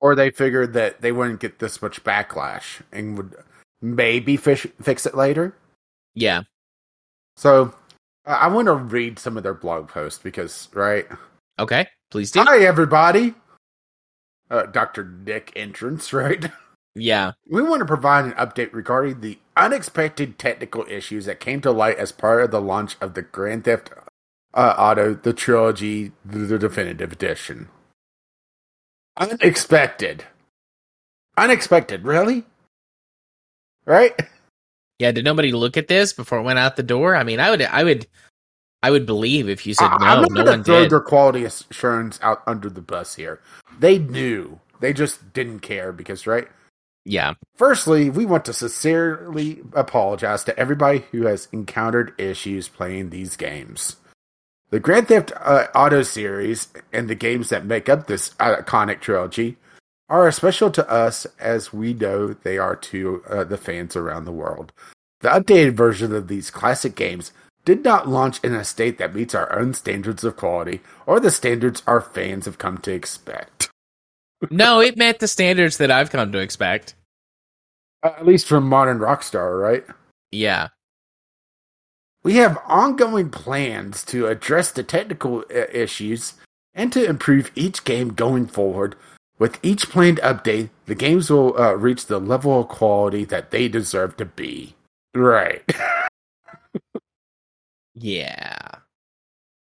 Or 0.00 0.14
they 0.14 0.30
figured 0.30 0.72
that 0.74 1.00
they 1.00 1.12
wouldn't 1.12 1.40
get 1.40 1.58
this 1.58 1.82
much 1.82 2.02
backlash 2.04 2.80
and 2.92 3.16
would 3.16 3.34
maybe 3.82 4.36
fish, 4.36 4.66
fix 4.80 5.04
it 5.04 5.14
later. 5.14 5.54
Yeah. 6.14 6.42
So 7.36 7.74
I 8.26 8.48
want 8.48 8.66
to 8.66 8.74
read 8.74 9.18
some 9.18 9.36
of 9.36 9.42
their 9.42 9.54
blog 9.54 9.88
posts 9.88 10.18
because, 10.22 10.68
right? 10.74 11.06
Okay. 11.58 11.86
Please 12.10 12.30
do. 12.30 12.42
Hi, 12.42 12.60
everybody. 12.60 13.34
Uh, 14.50 14.66
Dr. 14.66 15.04
Nick 15.04 15.52
entrance, 15.56 16.12
right? 16.12 16.50
Yeah. 16.94 17.32
We 17.48 17.62
want 17.62 17.80
to 17.80 17.86
provide 17.86 18.24
an 18.24 18.32
update 18.32 18.72
regarding 18.72 19.20
the 19.20 19.38
unexpected 19.56 20.38
technical 20.38 20.84
issues 20.88 21.26
that 21.26 21.40
came 21.40 21.60
to 21.62 21.70
light 21.70 21.98
as 21.98 22.12
part 22.12 22.42
of 22.42 22.50
the 22.50 22.60
launch 22.60 22.96
of 23.00 23.14
the 23.14 23.22
Grand 23.22 23.64
Theft 23.64 23.90
uh, 24.54 24.74
Auto, 24.76 25.14
the 25.14 25.32
trilogy, 25.32 26.12
the, 26.24 26.38
the 26.38 26.58
definitive 26.58 27.12
edition. 27.12 27.68
Unexpected. 29.16 30.24
Unexpected, 31.36 32.04
really? 32.04 32.44
Right? 33.84 34.18
Yeah. 35.00 35.10
Did 35.12 35.24
nobody 35.24 35.50
look 35.52 35.76
at 35.76 35.88
this 35.88 36.12
before 36.12 36.38
it 36.38 36.42
went 36.42 36.58
out 36.58 36.76
the 36.76 36.82
door? 36.82 37.16
I 37.16 37.24
mean, 37.24 37.40
I 37.40 37.50
would, 37.50 37.62
I 37.62 37.82
would, 37.82 38.06
I 38.82 38.90
would 38.90 39.06
believe 39.06 39.48
if 39.48 39.66
you 39.66 39.74
said 39.74 39.86
I- 39.86 39.98
no, 39.98 40.06
I'm 40.06 40.20
not 40.22 40.44
no 40.44 40.44
one 40.52 40.64
throw 40.64 40.82
did. 40.82 40.90
their 40.90 41.00
quality 41.00 41.44
assurance 41.44 42.18
out 42.22 42.42
under 42.46 42.68
the 42.70 42.80
bus 42.82 43.14
here. 43.16 43.40
They 43.78 43.98
knew. 43.98 44.60
They 44.80 44.92
just 44.92 45.32
didn't 45.32 45.60
care 45.60 45.92
because, 45.92 46.26
right? 46.26 46.48
Yeah. 47.04 47.34
Firstly, 47.56 48.10
we 48.10 48.26
want 48.26 48.44
to 48.44 48.52
sincerely 48.52 49.60
apologize 49.72 50.44
to 50.44 50.58
everybody 50.58 51.04
who 51.12 51.26
has 51.26 51.48
encountered 51.52 52.12
issues 52.18 52.68
playing 52.68 53.10
these 53.10 53.36
games. 53.36 53.96
The 54.70 54.80
Grand 54.80 55.08
Theft 55.08 55.32
uh, 55.40 55.66
Auto 55.74 56.02
series 56.02 56.68
and 56.92 57.08
the 57.08 57.14
games 57.14 57.48
that 57.48 57.64
make 57.66 57.88
up 57.88 58.06
this 58.06 58.30
iconic 58.34 59.00
trilogy 59.00 59.56
are 60.10 60.30
special 60.32 60.70
to 60.72 60.90
us 60.90 61.26
as 61.38 61.72
we 61.72 61.94
know 61.94 62.34
they 62.34 62.58
are 62.58 62.76
to 62.76 63.22
uh, 63.28 63.44
the 63.44 63.56
fans 63.56 63.94
around 63.94 64.24
the 64.24 64.32
world. 64.32 64.72
The 65.20 65.28
updated 65.28 65.74
version 65.74 66.14
of 66.14 66.28
these 66.28 66.50
classic 66.50 66.96
games 66.96 67.32
did 67.64 67.84
not 67.84 68.08
launch 68.08 68.42
in 68.42 68.54
a 68.54 68.64
state 68.64 68.98
that 68.98 69.14
meets 69.14 69.34
our 69.34 69.56
own 69.56 69.74
standards 69.74 70.24
of 70.24 70.36
quality 70.36 70.80
or 71.06 71.20
the 71.20 71.30
standards 71.30 71.82
our 71.86 72.00
fans 72.00 72.46
have 72.46 72.58
come 72.58 72.78
to 72.78 72.92
expect. 72.92 73.70
No, 74.50 74.80
it 74.80 74.96
met 74.96 75.18
the 75.18 75.28
standards 75.28 75.76
that 75.76 75.90
I've 75.90 76.08
come 76.08 76.32
to 76.32 76.38
expect. 76.38 76.94
Uh, 78.02 78.12
At 78.16 78.24
least 78.24 78.46
from 78.46 78.66
modern 78.66 78.98
Rockstar, 78.98 79.60
right? 79.60 79.84
Yeah. 80.32 80.68
We 82.22 82.36
have 82.36 82.56
ongoing 82.66 83.28
plans 83.28 84.02
to 84.06 84.28
address 84.28 84.72
the 84.72 84.82
technical 84.82 85.44
uh, 85.54 85.66
issues 85.70 86.34
and 86.72 86.90
to 86.94 87.04
improve 87.04 87.50
each 87.54 87.84
game 87.84 88.14
going 88.14 88.46
forward. 88.46 88.96
With 89.40 89.58
each 89.62 89.88
planned 89.88 90.18
update, 90.18 90.70
the 90.86 90.94
games 90.94 91.30
will 91.30 91.58
uh, 91.58 91.72
reach 91.72 92.06
the 92.06 92.20
level 92.20 92.60
of 92.60 92.68
quality 92.68 93.24
that 93.24 93.50
they 93.50 93.66
deserve 93.66 94.16
to 94.18 94.24
be. 94.26 94.76
Right. 95.14 95.64
Yeah. 98.00 98.56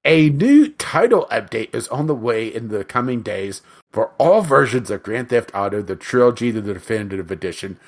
A 0.04 0.30
new 0.30 0.70
title 0.70 1.26
update 1.32 1.74
is 1.74 1.88
on 1.88 2.08
the 2.08 2.16
way 2.16 2.48
in 2.48 2.68
the 2.68 2.84
coming 2.84 3.22
days 3.22 3.62
for 3.92 4.12
all 4.18 4.42
versions 4.42 4.92
of 4.92 5.04
Grand 5.04 5.30
Theft 5.30 5.52
Auto, 5.56 5.82
the 5.82 5.96
trilogy, 5.96 6.52
the 6.52 6.62
definitive 6.62 7.32
edition, 7.32 7.80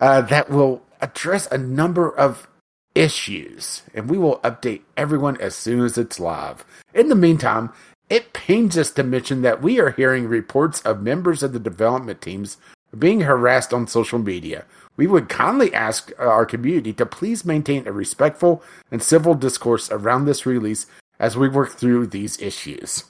uh, 0.00 0.22
that 0.22 0.50
will 0.50 0.82
address 1.00 1.46
a 1.52 1.56
number 1.56 2.10
of 2.10 2.48
issues, 2.94 3.82
and 3.94 4.10
we 4.10 4.18
will 4.18 4.38
update 4.38 4.82
everyone 4.96 5.40
as 5.40 5.54
soon 5.54 5.84
as 5.84 5.96
it's 5.96 6.18
live. 6.18 6.64
In 6.92 7.08
the 7.08 7.14
meantime, 7.14 7.72
it 8.08 8.32
pains 8.32 8.78
us 8.78 8.90
to 8.92 9.02
mention 9.02 9.42
that 9.42 9.62
we 9.62 9.80
are 9.80 9.90
hearing 9.90 10.26
reports 10.28 10.80
of 10.82 11.02
members 11.02 11.42
of 11.42 11.52
the 11.52 11.58
development 11.58 12.20
teams 12.20 12.56
being 12.96 13.22
harassed 13.22 13.74
on 13.74 13.86
social 13.86 14.18
media. 14.18 14.64
We 14.96 15.06
would 15.06 15.28
kindly 15.28 15.74
ask 15.74 16.12
uh, 16.18 16.24
our 16.24 16.46
community 16.46 16.92
to 16.94 17.06
please 17.06 17.44
maintain 17.44 17.86
a 17.86 17.92
respectful 17.92 18.62
and 18.90 19.02
civil 19.02 19.34
discourse 19.34 19.90
around 19.90 20.24
this 20.24 20.46
release 20.46 20.86
as 21.18 21.36
we 21.36 21.48
work 21.48 21.72
through 21.72 22.06
these 22.06 22.40
issues. 22.40 23.04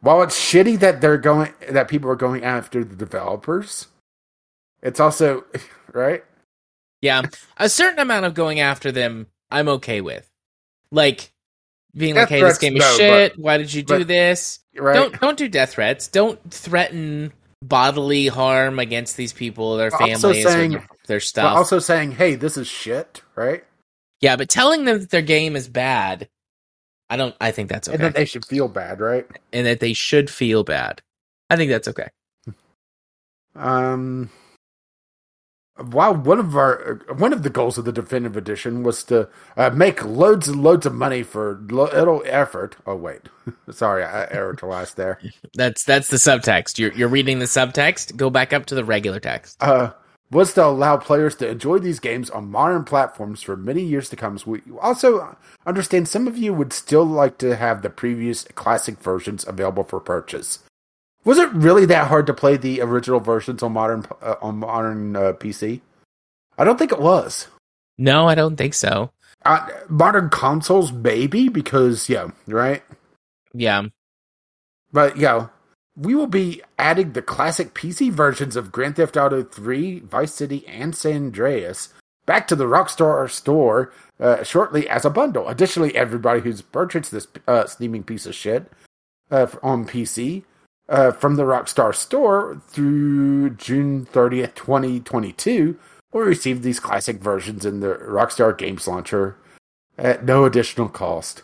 While 0.00 0.22
it's 0.22 0.38
shitty 0.38 0.78
that 0.78 1.00
they're 1.00 1.18
going 1.18 1.52
that 1.68 1.88
people 1.88 2.10
are 2.10 2.16
going 2.16 2.44
after 2.44 2.84
the 2.84 2.94
developers, 2.94 3.88
it's 4.82 5.00
also 5.00 5.44
right. 5.92 6.24
Yeah. 7.00 7.22
A 7.56 7.68
certain 7.68 7.98
amount 7.98 8.26
of 8.26 8.34
going 8.34 8.60
after 8.60 8.92
them, 8.92 9.26
I'm 9.50 9.68
okay 9.68 10.00
with. 10.00 10.30
Like 10.90 11.32
being 11.94 12.14
Death 12.14 12.30
like, 12.30 12.40
"Hey, 12.40 12.42
this 12.42 12.58
game 12.58 12.76
is 12.76 12.80
no, 12.80 12.96
shit. 12.96 13.38
Why 13.38 13.58
did 13.58 13.72
you 13.72 13.82
do 13.82 13.98
but- 13.98 14.08
this?" 14.08 14.60
Right. 14.76 14.94
Don't 14.94 15.20
don't 15.20 15.36
do 15.38 15.48
death 15.48 15.72
threats. 15.72 16.06
Don't 16.08 16.38
threaten 16.52 17.32
bodily 17.62 18.28
harm 18.28 18.78
against 18.78 19.16
these 19.16 19.32
people, 19.32 19.76
their 19.76 19.92
Also 19.92 20.06
families, 20.28 20.44
saying- 20.46 20.74
or 20.74 20.78
their, 20.78 20.88
their 21.06 21.20
stuff. 21.20 21.56
also 21.56 21.78
saying, 21.80 22.12
"Hey, 22.12 22.34
this 22.36 22.56
is 22.56 22.68
shit," 22.68 23.22
right? 23.34 23.64
yeah, 24.20 24.36
but 24.36 24.48
telling 24.48 24.84
them 24.84 25.00
that 25.00 25.10
their 25.10 25.22
game 25.22 25.56
is 25.56 25.68
bad, 25.68 26.28
I 27.10 27.16
don't. 27.16 27.34
I 27.40 27.50
think 27.50 27.68
that's 27.70 27.88
okay. 27.88 27.94
And 27.96 28.04
that 28.04 28.14
they 28.14 28.24
should 28.24 28.44
feel 28.44 28.68
bad, 28.68 29.00
right? 29.00 29.26
and 29.52 29.66
that 29.66 29.80
they 29.80 29.92
should 29.94 30.30
feel 30.30 30.62
bad. 30.62 31.02
I 31.50 31.56
think 31.56 31.70
that's 31.70 31.88
okay. 31.88 32.08
Um, 33.56 34.30
while 35.78 36.14
one 36.14 36.38
of 36.38 36.56
our 36.56 37.00
one 37.16 37.32
of 37.32 37.42
the 37.42 37.50
goals 37.50 37.78
of 37.78 37.84
the 37.84 37.92
definitive 37.92 38.36
edition 38.36 38.82
was 38.82 39.04
to 39.04 39.28
uh, 39.56 39.70
make 39.70 40.04
loads 40.04 40.48
and 40.48 40.62
loads 40.62 40.86
of 40.86 40.94
money 40.94 41.22
for 41.22 41.60
little 41.68 42.22
effort. 42.26 42.76
Oh 42.86 42.96
wait, 42.96 43.22
sorry, 43.70 44.04
I 44.04 44.24
errored 44.24 44.58
to 44.58 44.66
last 44.66 44.96
there. 44.96 45.20
That's 45.54 45.84
that's 45.84 46.08
the 46.08 46.16
subtext. 46.16 46.78
You're 46.78 46.92
you're 46.92 47.08
reading 47.08 47.38
the 47.38 47.46
subtext. 47.46 48.16
Go 48.16 48.30
back 48.30 48.52
up 48.52 48.66
to 48.66 48.74
the 48.74 48.84
regular 48.84 49.20
text. 49.20 49.62
Uh, 49.62 49.92
was 50.30 50.52
to 50.54 50.64
allow 50.64 50.96
players 50.96 51.34
to 51.36 51.48
enjoy 51.48 51.78
these 51.78 52.00
games 52.00 52.28
on 52.28 52.50
modern 52.50 52.84
platforms 52.84 53.42
for 53.42 53.56
many 53.56 53.82
years 53.82 54.10
to 54.10 54.16
come. 54.16 54.36
So 54.36 54.50
we 54.52 54.62
also 54.80 55.36
understand 55.64 56.06
some 56.06 56.28
of 56.28 56.36
you 56.36 56.52
would 56.52 56.72
still 56.72 57.04
like 57.04 57.38
to 57.38 57.56
have 57.56 57.82
the 57.82 57.90
previous 57.90 58.44
classic 58.54 58.98
versions 58.98 59.46
available 59.46 59.84
for 59.84 60.00
purchase. 60.00 60.58
Was 61.24 61.38
it 61.38 61.52
really 61.52 61.86
that 61.86 62.08
hard 62.08 62.26
to 62.26 62.34
play 62.34 62.56
the 62.56 62.80
original 62.80 63.20
versions 63.20 63.62
on 63.62 63.72
modern 63.72 64.06
uh, 64.22 64.36
on 64.40 64.58
modern 64.58 65.16
uh, 65.16 65.32
PC? 65.34 65.80
I 66.56 66.64
don't 66.64 66.78
think 66.78 66.92
it 66.92 67.00
was. 67.00 67.48
No, 67.98 68.28
I 68.28 68.34
don't 68.34 68.56
think 68.56 68.74
so. 68.74 69.10
Uh, 69.44 69.68
modern 69.88 70.30
consoles, 70.30 70.92
maybe 70.92 71.48
because 71.48 72.08
yeah, 72.08 72.28
right. 72.46 72.82
Yeah, 73.52 73.84
But 74.92 75.16
yeah, 75.16 75.48
we 75.96 76.14
will 76.14 76.26
be 76.26 76.62
adding 76.78 77.12
the 77.12 77.22
classic 77.22 77.74
PC 77.74 78.10
versions 78.10 78.56
of 78.56 78.70
Grand 78.70 78.96
Theft 78.96 79.16
Auto 79.16 79.42
3, 79.42 80.00
Vice 80.00 80.34
City, 80.34 80.66
and 80.68 80.94
San 80.94 81.26
Andreas 81.26 81.94
back 82.28 82.46
to 82.46 82.54
the 82.54 82.66
Rockstar 82.66 83.28
store 83.30 83.90
uh, 84.20 84.42
shortly 84.44 84.88
as 84.88 85.06
a 85.06 85.10
bundle. 85.10 85.48
Additionally, 85.48 85.96
everybody 85.96 86.42
who's 86.42 86.60
purchased 86.60 87.10
this 87.10 87.26
uh, 87.48 87.64
steaming 87.66 88.04
piece 88.04 88.26
of 88.26 88.34
shit 88.34 88.70
uh, 89.30 89.46
on 89.62 89.86
PC 89.86 90.44
uh, 90.88 91.12
from 91.12 91.36
the 91.36 91.42
Rockstar 91.44 91.94
store 91.94 92.60
through 92.68 93.50
June 93.50 94.06
30th, 94.06 94.54
2022 94.54 95.78
will 96.12 96.22
receive 96.22 96.62
these 96.62 96.80
classic 96.80 97.20
versions 97.20 97.66
in 97.66 97.80
the 97.80 97.94
Rockstar 97.96 98.56
Games 98.56 98.88
Launcher 98.88 99.36
at 99.98 100.24
no 100.24 100.44
additional 100.44 100.88
cost. 100.88 101.42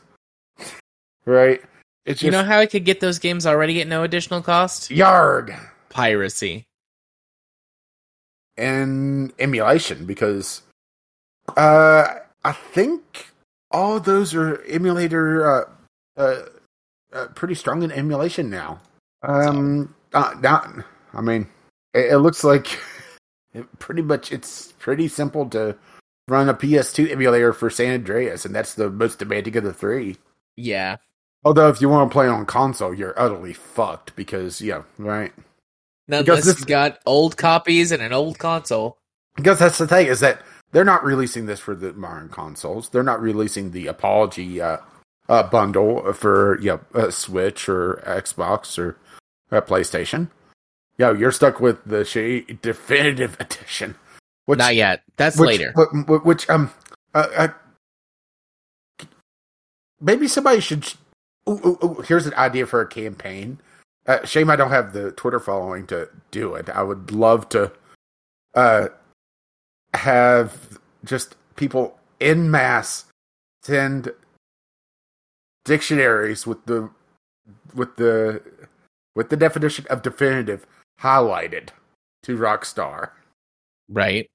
right? 1.27 1.61
It's 2.07 2.23
you 2.23 2.31
know 2.31 2.45
how 2.45 2.59
I 2.59 2.67
could 2.67 2.85
get 2.85 3.01
those 3.01 3.19
games 3.19 3.47
already 3.47 3.81
at 3.81 3.89
no 3.89 4.03
additional 4.03 4.43
cost? 4.43 4.91
Yarg 4.91 5.59
Piracy. 5.89 6.65
and 8.57 9.33
emulation 9.39 10.05
because 10.07 10.63
uh 11.57 12.07
I 12.45 12.53
think 12.53 13.29
all 13.71 14.01
those 14.01 14.35
are 14.35 14.63
emulator 14.65 15.51
uh 15.51 15.65
uh, 16.17 16.43
uh 17.13 17.27
pretty 17.35 17.55
strong 17.55 17.83
in 17.83 17.91
emulation 17.91 18.51
now. 18.51 18.81
Um 19.25 19.95
uh, 20.13 20.35
now 20.41 20.85
I 21.13 21.21
mean 21.21 21.49
it, 21.93 22.13
it 22.13 22.19
looks 22.19 22.45
like 22.45 22.79
it 23.55 23.79
pretty 23.79 24.03
much 24.03 24.33
it's 24.33 24.73
pretty 24.73 25.09
simple 25.09 25.49
to 25.51 25.77
run 26.29 26.49
a 26.49 26.55
PS2 26.55 27.11
emulator 27.11 27.53
for 27.53 27.71
San 27.71 27.95
Andreas 27.95 28.45
and 28.45 28.55
that's 28.55 28.75
the 28.75 28.91
most 28.91 29.19
demanding 29.19 29.57
of 29.57 29.65
the 29.65 29.73
three. 29.73 30.17
Yeah. 30.57 30.97
Although 31.45 31.69
if 31.69 31.81
you 31.81 31.89
want 31.89 32.11
to 32.11 32.13
play 32.13 32.27
on 32.27 32.47
console 32.47 32.95
you're 32.95 33.19
utterly 33.21 33.53
fucked 33.53 34.15
because 34.17 34.61
yeah, 34.61 34.83
right? 34.99 35.33
Now 36.09 36.21
Because 36.21 36.45
this 36.45 36.57
this- 36.57 36.65
got 36.65 36.99
old 37.07 37.37
copies 37.37 37.93
and 37.93 38.03
an 38.03 38.13
old 38.13 38.39
console. 38.39 38.99
Because 39.37 39.59
that's 39.59 39.79
the 39.79 39.89
thing 39.89 40.07
is 40.07 40.21
that 40.21 40.43
they're 40.73 40.85
not 40.85 41.05
releasing 41.05 41.47
this 41.47 41.61
for 41.61 41.75
the 41.75 41.93
modern 41.93 42.29
consoles. 42.29 42.89
They're 42.89 43.03
not 43.03 43.21
releasing 43.21 43.71
the 43.71 43.87
apology 43.87 44.61
uh, 44.61 44.79
uh, 45.29 45.45
bundle 45.45 46.13
for 46.13 46.61
you 46.61 46.81
know, 46.95 47.01
uh, 47.01 47.11
Switch 47.11 47.69
or 47.69 48.03
Xbox 48.07 48.79
or 48.79 48.97
uh, 49.51 49.61
PlayStation. 49.61 50.31
Yo, 50.97 51.13
you're 51.13 51.33
stuck 51.33 51.61
with 51.61 51.85
the 51.85 51.99
shitty 51.99 52.61
definitive 52.63 53.37
edition. 53.41 53.97
Which, 54.47 54.59
Not 54.59 54.75
yet. 54.75 55.03
That's 55.17 55.39
which, 55.39 55.47
later. 55.59 55.73
wh- 55.77 56.05
wh- 56.07 56.27
Which, 56.27 56.49
um, 56.51 56.71
uh, 57.15 57.29
uh, 57.37 57.49
maybe 60.01 60.29
somebody 60.29 60.61
should. 60.61 60.87
Ooh, 61.49 61.61
ooh, 61.65 61.79
ooh, 61.85 62.05
here's 62.07 62.27
an 62.27 62.35
idea 62.35 62.67
for 62.67 62.81
a 62.81 62.87
campaign. 62.87 63.59
Uh, 64.07 64.25
shame 64.25 64.51
I 64.51 64.57
don't 64.57 64.71
have 64.71 64.93
the 64.93 65.13
Twitter 65.13 65.41
following 65.41 65.87
to 65.89 66.09
do 66.31 66.55
it. 66.55 66.69
I 66.69 66.83
would 66.83 67.11
love 67.11 67.49
to 67.51 67.73
uh, 68.55 68.89
have 69.95 70.79
just 71.05 71.37
people 71.57 71.99
in 72.21 72.51
mass 72.51 73.07
send 73.63 74.13
dictionaries 75.65 76.47
with 76.47 76.65
the 76.67 76.91
with 77.75 77.97
the 77.97 78.43
with 79.15 79.31
the 79.31 79.37
definition 79.37 79.87
of 79.91 80.03
definitive 80.03 80.67
highlighted 81.01 81.69
to 82.23 82.37
Rockstar. 82.37 83.11
Right. 83.89 84.31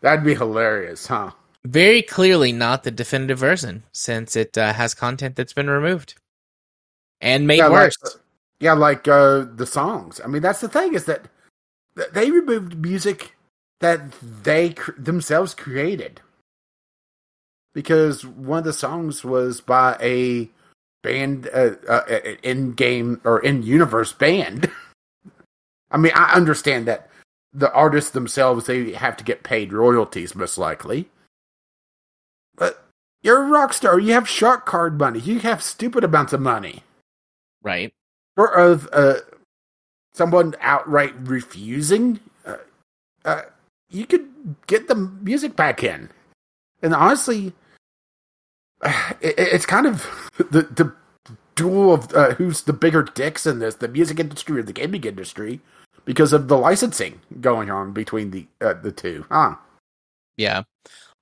That'd 0.00 0.24
be 0.24 0.34
hilarious, 0.34 1.06
huh? 1.06 1.32
Very 1.64 2.02
clearly 2.02 2.52
not 2.52 2.84
the 2.84 2.90
definitive 2.90 3.38
version, 3.38 3.82
since 3.92 4.36
it 4.36 4.56
uh, 4.56 4.72
has 4.72 4.94
content 4.94 5.36
that's 5.36 5.52
been 5.52 5.68
removed 5.68 6.14
and 7.20 7.46
made 7.46 7.58
yeah, 7.58 7.68
worse. 7.68 7.96
Like, 8.02 8.12
yeah, 8.60 8.72
like 8.72 9.08
uh, 9.08 9.46
the 9.54 9.66
songs. 9.66 10.20
I 10.24 10.28
mean, 10.28 10.42
that's 10.42 10.60
the 10.60 10.68
thing 10.68 10.94
is 10.94 11.04
that 11.04 11.26
th- 11.96 12.10
they 12.12 12.30
removed 12.30 12.78
music 12.78 13.34
that 13.80 14.12
they 14.20 14.70
cr- 14.70 14.92
themselves 14.98 15.54
created 15.54 16.20
because 17.74 18.24
one 18.24 18.58
of 18.58 18.64
the 18.64 18.72
songs 18.72 19.24
was 19.24 19.60
by 19.60 19.96
a 20.00 20.48
band, 21.12 21.48
uh, 21.52 21.72
uh, 21.88 22.02
in 22.42 22.72
game 22.72 23.20
or 23.24 23.40
in 23.40 23.62
universe 23.62 24.12
band. 24.12 24.70
I 25.90 25.96
mean, 25.96 26.12
I 26.14 26.32
understand 26.32 26.86
that 26.86 27.08
the 27.52 27.72
artists 27.72 28.10
themselves 28.10 28.66
they 28.66 28.92
have 28.92 29.16
to 29.16 29.24
get 29.24 29.42
paid 29.42 29.72
royalties, 29.72 30.34
most 30.34 30.58
likely. 30.58 31.08
But 32.56 32.84
you're 33.22 33.42
a 33.42 33.48
rock 33.48 33.72
star. 33.72 33.98
You 33.98 34.12
have 34.12 34.28
shark 34.28 34.66
card 34.66 34.98
money. 34.98 35.18
You 35.18 35.38
have 35.40 35.62
stupid 35.62 36.04
amounts 36.04 36.32
of 36.32 36.40
money 36.40 36.82
right. 37.62 37.92
short 38.36 38.58
of 38.58 38.88
uh, 38.92 39.16
someone 40.12 40.54
outright 40.60 41.14
refusing, 41.20 42.20
uh, 42.46 42.56
uh, 43.24 43.42
you 43.90 44.06
could 44.06 44.28
get 44.66 44.88
the 44.88 44.94
music 44.94 45.56
back 45.56 45.82
in. 45.82 46.10
And 46.82 46.94
honestly, 46.94 47.52
it, 49.20 49.34
it's 49.38 49.66
kind 49.66 49.86
of 49.86 50.06
the 50.38 50.62
the 50.62 50.92
duel 51.54 51.94
of 51.94 52.12
uh, 52.14 52.34
who's 52.34 52.62
the 52.62 52.72
bigger 52.72 53.02
dicks 53.02 53.46
in 53.46 53.58
this: 53.58 53.76
the 53.76 53.88
music 53.88 54.20
industry 54.20 54.58
or 54.58 54.62
the 54.62 54.72
gaming 54.72 55.04
industry, 55.04 55.60
because 56.04 56.32
of 56.32 56.48
the 56.48 56.58
licensing 56.58 57.20
going 57.40 57.70
on 57.70 57.92
between 57.92 58.30
the 58.30 58.46
uh, 58.60 58.74
the 58.74 58.92
two. 58.92 59.26
Huh? 59.30 59.56
Yeah. 60.36 60.62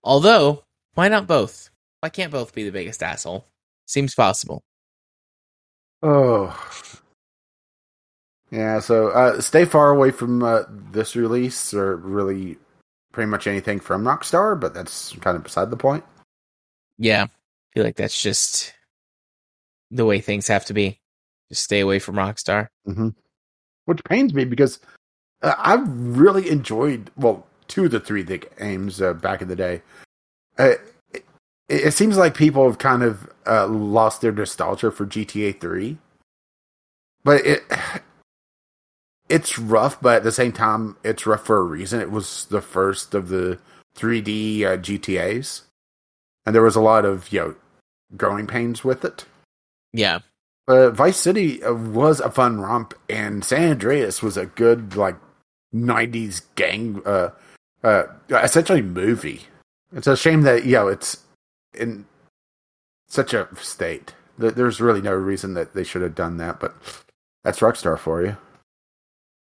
Although, 0.05 0.65
why 0.95 1.09
not 1.09 1.27
both? 1.27 1.71
Why 2.01 2.11
can't 2.11 2.31
both 2.31 2.55
be 2.55 2.65
the 2.65 2.71
biggest 2.71 3.03
asshole? 3.03 3.47
Seems 3.87 4.15
possible. 4.15 4.63
Oh. 6.03 6.55
Yeah, 8.51 8.79
so 8.79 9.09
uh, 9.09 9.41
stay 9.41 9.65
far 9.65 9.91
away 9.91 10.13
from 10.13 10.43
uh, 10.43 10.63
this 10.69 11.17
release 11.17 11.75
or 11.75 11.97
really 11.97 12.59
pretty 13.13 13.29
much 13.29 13.47
anything 13.47 13.81
from 13.81 14.05
Rockstar, 14.05 14.59
but 14.59 14.73
that's 14.73 15.13
kind 15.21 15.37
of 15.37 15.43
beside 15.43 15.71
the 15.71 15.77
point. 15.77 16.05
Yeah. 16.99 17.27
Feel 17.77 17.85
like 17.85 17.97
that's 17.97 18.23
just 18.23 18.73
the 19.91 20.07
way 20.07 20.19
things 20.19 20.49
have 20.49 20.65
to 20.65 20.73
be. 20.73 20.99
Just 21.51 21.63
stay 21.63 21.81
away 21.81 21.99
from 21.99 22.15
Rockstar. 22.15 22.69
Which 23.85 24.03
pains 24.05 24.33
me 24.33 24.47
because 24.47 24.81
uh, 25.43 25.53
I 25.59 25.75
really 25.85 26.49
enjoyed, 26.49 27.11
well, 27.19 27.47
two 27.69 27.85
of 27.85 27.91
the 27.91 28.01
three 28.01 28.23
the 28.23 28.39
games 28.39 29.03
uh, 29.03 29.13
back 29.13 29.43
in 29.43 29.49
the 29.49 29.57
day. 29.57 29.83
Uh, 30.59 30.77
it, 31.13 31.27
it 31.69 31.91
seems 31.93 32.17
like 32.17 32.35
people 32.35 32.65
have 32.65 32.79
kind 32.79 33.03
of 33.03 33.31
uh, 33.47 33.67
lost 33.67 34.23
their 34.23 34.33
nostalgia 34.33 34.91
for 34.91 35.05
GTA 35.05 35.61
3. 35.61 35.99
But 37.25 37.45
it 37.45 37.63
it's 39.29 39.59
rough, 39.59 40.01
but 40.01 40.17
at 40.17 40.25
the 40.25 40.33
same 40.33 40.53
time, 40.53 40.97
it's 41.05 41.27
rough 41.27 41.45
for 41.45 41.59
a 41.59 41.63
reason. 41.63 42.01
It 42.01 42.11
was 42.11 42.47
the 42.47 42.63
first 42.63 43.15
of 43.15 43.29
the 43.29 43.59
3D 43.99 44.63
uh, 44.63 44.79
GTAs, 44.79 45.65
and 46.47 46.55
there 46.55 46.63
was 46.63 46.77
a 46.77 46.81
lot 46.81 47.05
of 47.05 47.31
you 47.31 47.41
know 47.41 47.55
growing 48.17 48.47
pains 48.47 48.85
with 48.85 49.05
it. 49.05 49.25
Yeah. 49.93 50.21
Uh, 50.69 50.91
Vice 50.91 51.17
City 51.17 51.63
uh, 51.63 51.73
was 51.73 52.21
a 52.21 52.31
fun 52.31 52.61
romp, 52.61 52.93
and 53.09 53.45
San 53.45 53.71
Andreas 53.71 54.23
was 54.23 54.37
a 54.37 54.47
good 54.47 54.97
like 54.97 55.17
'90s 55.75 56.43
gang, 56.57 57.01
uh, 57.07 57.31
uh, 57.85 58.05
essentially 58.31 58.83
movie. 58.83 59.43
It's 59.93 60.09
a 60.09 60.17
shame 60.17 60.43
that 60.43 60.65
you 60.65 60.73
know 60.73 60.89
it's 60.89 61.19
in 61.73 62.05
such 63.09 63.33
a 63.33 63.49
state. 63.57 64.15
There's 64.39 64.81
really 64.81 65.01
no 65.01 65.15
reason 65.15 65.55
that 65.55 65.73
they 65.73 65.85
should 65.85 66.03
have 66.03 66.15
done 66.15 66.37
that, 66.39 66.61
but 66.61 66.75
that's 67.45 67.61
Rockstar 67.61 67.99
for 67.99 68.23
you. 68.23 68.37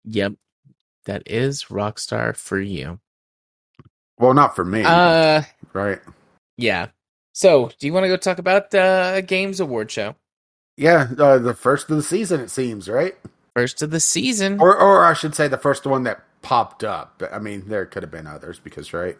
Yep. 0.05 0.33
That 1.05 1.23
is 1.25 1.65
Rockstar 1.65 2.35
for 2.35 2.59
you. 2.59 2.99
Well, 4.17 4.33
not 4.33 4.55
for 4.55 4.65
me, 4.65 4.83
Uh 4.83 5.43
right? 5.73 5.99
yeah. 6.57 6.87
So, 7.33 7.71
do 7.79 7.87
you 7.87 7.93
want 7.93 8.05
to 8.05 8.09
go 8.09 8.17
talk 8.17 8.37
about 8.37 8.73
uh 8.73 9.21
Games 9.21 9.59
Award 9.59 9.91
show? 9.91 10.15
Yeah, 10.77 11.07
uh, 11.19 11.37
the 11.37 11.53
first 11.53 11.89
of 11.89 11.97
the 11.97 12.03
season, 12.03 12.39
it 12.39 12.49
seems, 12.49 12.89
right? 12.89 13.15
First 13.55 13.81
of 13.81 13.91
the 13.91 13.99
season. 13.99 14.59
Or, 14.59 14.75
or 14.75 15.05
I 15.05 15.13
should 15.13 15.35
say, 15.35 15.47
the 15.47 15.57
first 15.57 15.85
one 15.85 16.03
that 16.03 16.23
popped 16.41 16.83
up. 16.83 17.21
I 17.31 17.39
mean, 17.39 17.67
there 17.67 17.85
could 17.85 18.01
have 18.01 18.11
been 18.11 18.25
others 18.25 18.59
because, 18.59 18.93
right? 18.93 19.17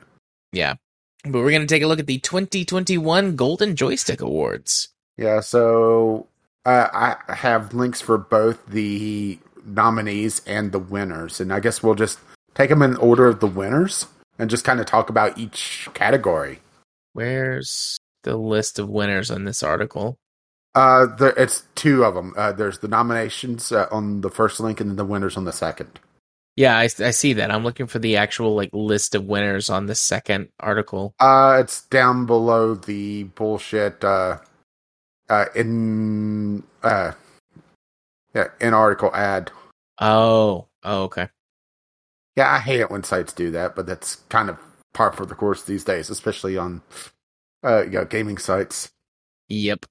Yeah. 0.51 0.75
But 1.23 1.39
we're 1.39 1.51
going 1.51 1.61
to 1.61 1.67
take 1.67 1.83
a 1.83 1.87
look 1.87 1.99
at 1.99 2.07
the 2.07 2.17
2021 2.17 3.35
Golden 3.35 3.75
Joystick 3.75 4.21
Awards. 4.21 4.89
Yeah. 5.17 5.41
So 5.41 6.27
uh, 6.65 6.87
I 6.91 7.33
have 7.33 7.73
links 7.73 8.01
for 8.01 8.17
both 8.17 8.65
the 8.67 9.37
nominees 9.65 10.41
and 10.45 10.71
the 10.71 10.79
winners, 10.79 11.39
and 11.39 11.53
I 11.53 11.59
guess 11.59 11.83
we'll 11.83 11.95
just 11.95 12.19
take 12.55 12.69
them 12.69 12.81
in 12.81 12.97
order 12.97 13.27
of 13.27 13.39
the 13.39 13.47
winners 13.47 14.07
and 14.39 14.49
just 14.49 14.65
kind 14.65 14.79
of 14.79 14.85
talk 14.85 15.09
about 15.09 15.37
each 15.37 15.87
category. 15.93 16.59
Where's 17.13 17.99
the 18.23 18.37
list 18.37 18.79
of 18.79 18.89
winners 18.89 19.31
on 19.31 19.45
this 19.45 19.63
article? 19.63 20.17
Uh, 20.75 21.05
there, 21.05 21.33
it's 21.37 21.63
two 21.75 22.03
of 22.03 22.15
them. 22.15 22.33
Uh, 22.35 22.51
there's 22.51 22.79
the 22.79 22.87
nominations 22.87 23.71
uh, 23.71 23.87
on 23.91 24.21
the 24.21 24.29
first 24.29 24.59
link, 24.59 24.79
and 24.79 24.89
then 24.89 24.97
the 24.97 25.05
winners 25.05 25.37
on 25.37 25.45
the 25.45 25.51
second. 25.51 25.99
Yeah, 26.55 26.77
I, 26.77 26.83
I 26.83 27.11
see 27.11 27.33
that. 27.33 27.51
I'm 27.51 27.63
looking 27.63 27.87
for 27.87 27.99
the 27.99 28.17
actual 28.17 28.55
like 28.55 28.69
list 28.73 29.15
of 29.15 29.25
winners 29.25 29.69
on 29.69 29.85
the 29.85 29.95
second 29.95 30.49
article. 30.59 31.13
Uh, 31.19 31.57
it's 31.59 31.81
down 31.87 32.25
below 32.25 32.75
the 32.75 33.23
bullshit. 33.23 34.03
Uh, 34.03 34.37
uh, 35.29 35.45
in 35.55 36.63
uh, 36.83 37.13
yeah, 38.33 38.47
in 38.59 38.73
article 38.73 39.13
ad. 39.13 39.51
Oh, 39.99 40.67
oh, 40.83 41.03
okay. 41.03 41.29
Yeah, 42.35 42.51
I 42.51 42.59
hate 42.59 42.79
it 42.79 42.91
when 42.91 43.03
sites 43.03 43.33
do 43.33 43.51
that, 43.51 43.75
but 43.75 43.85
that's 43.85 44.15
kind 44.29 44.49
of 44.49 44.57
par 44.93 45.11
for 45.11 45.25
the 45.25 45.35
course 45.35 45.63
these 45.63 45.83
days, 45.83 46.09
especially 46.09 46.57
on 46.57 46.81
uh, 47.63 47.83
yeah, 47.89 48.03
gaming 48.03 48.37
sites. 48.37 48.89
Yep. 49.49 49.85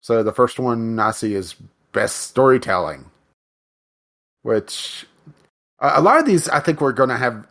So 0.00 0.22
the 0.22 0.32
first 0.32 0.58
one 0.58 0.98
I 0.98 1.12
see 1.12 1.34
is 1.34 1.54
best 1.92 2.16
storytelling, 2.16 3.06
which 4.42 5.06
uh, 5.78 5.92
a 5.94 6.02
lot 6.02 6.18
of 6.18 6.26
these 6.26 6.48
I 6.48 6.60
think 6.60 6.80
we're 6.80 6.92
going 6.92 7.08
to 7.08 7.16
have 7.16 7.46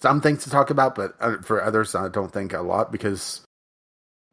some 0.00 0.20
things 0.20 0.44
to 0.44 0.50
talk 0.50 0.70
about, 0.70 0.94
but 0.94 1.14
uh, 1.20 1.38
for 1.38 1.62
others 1.62 1.94
I 1.94 2.08
don't 2.08 2.32
think 2.32 2.52
a 2.52 2.60
lot 2.60 2.92
because 2.92 3.40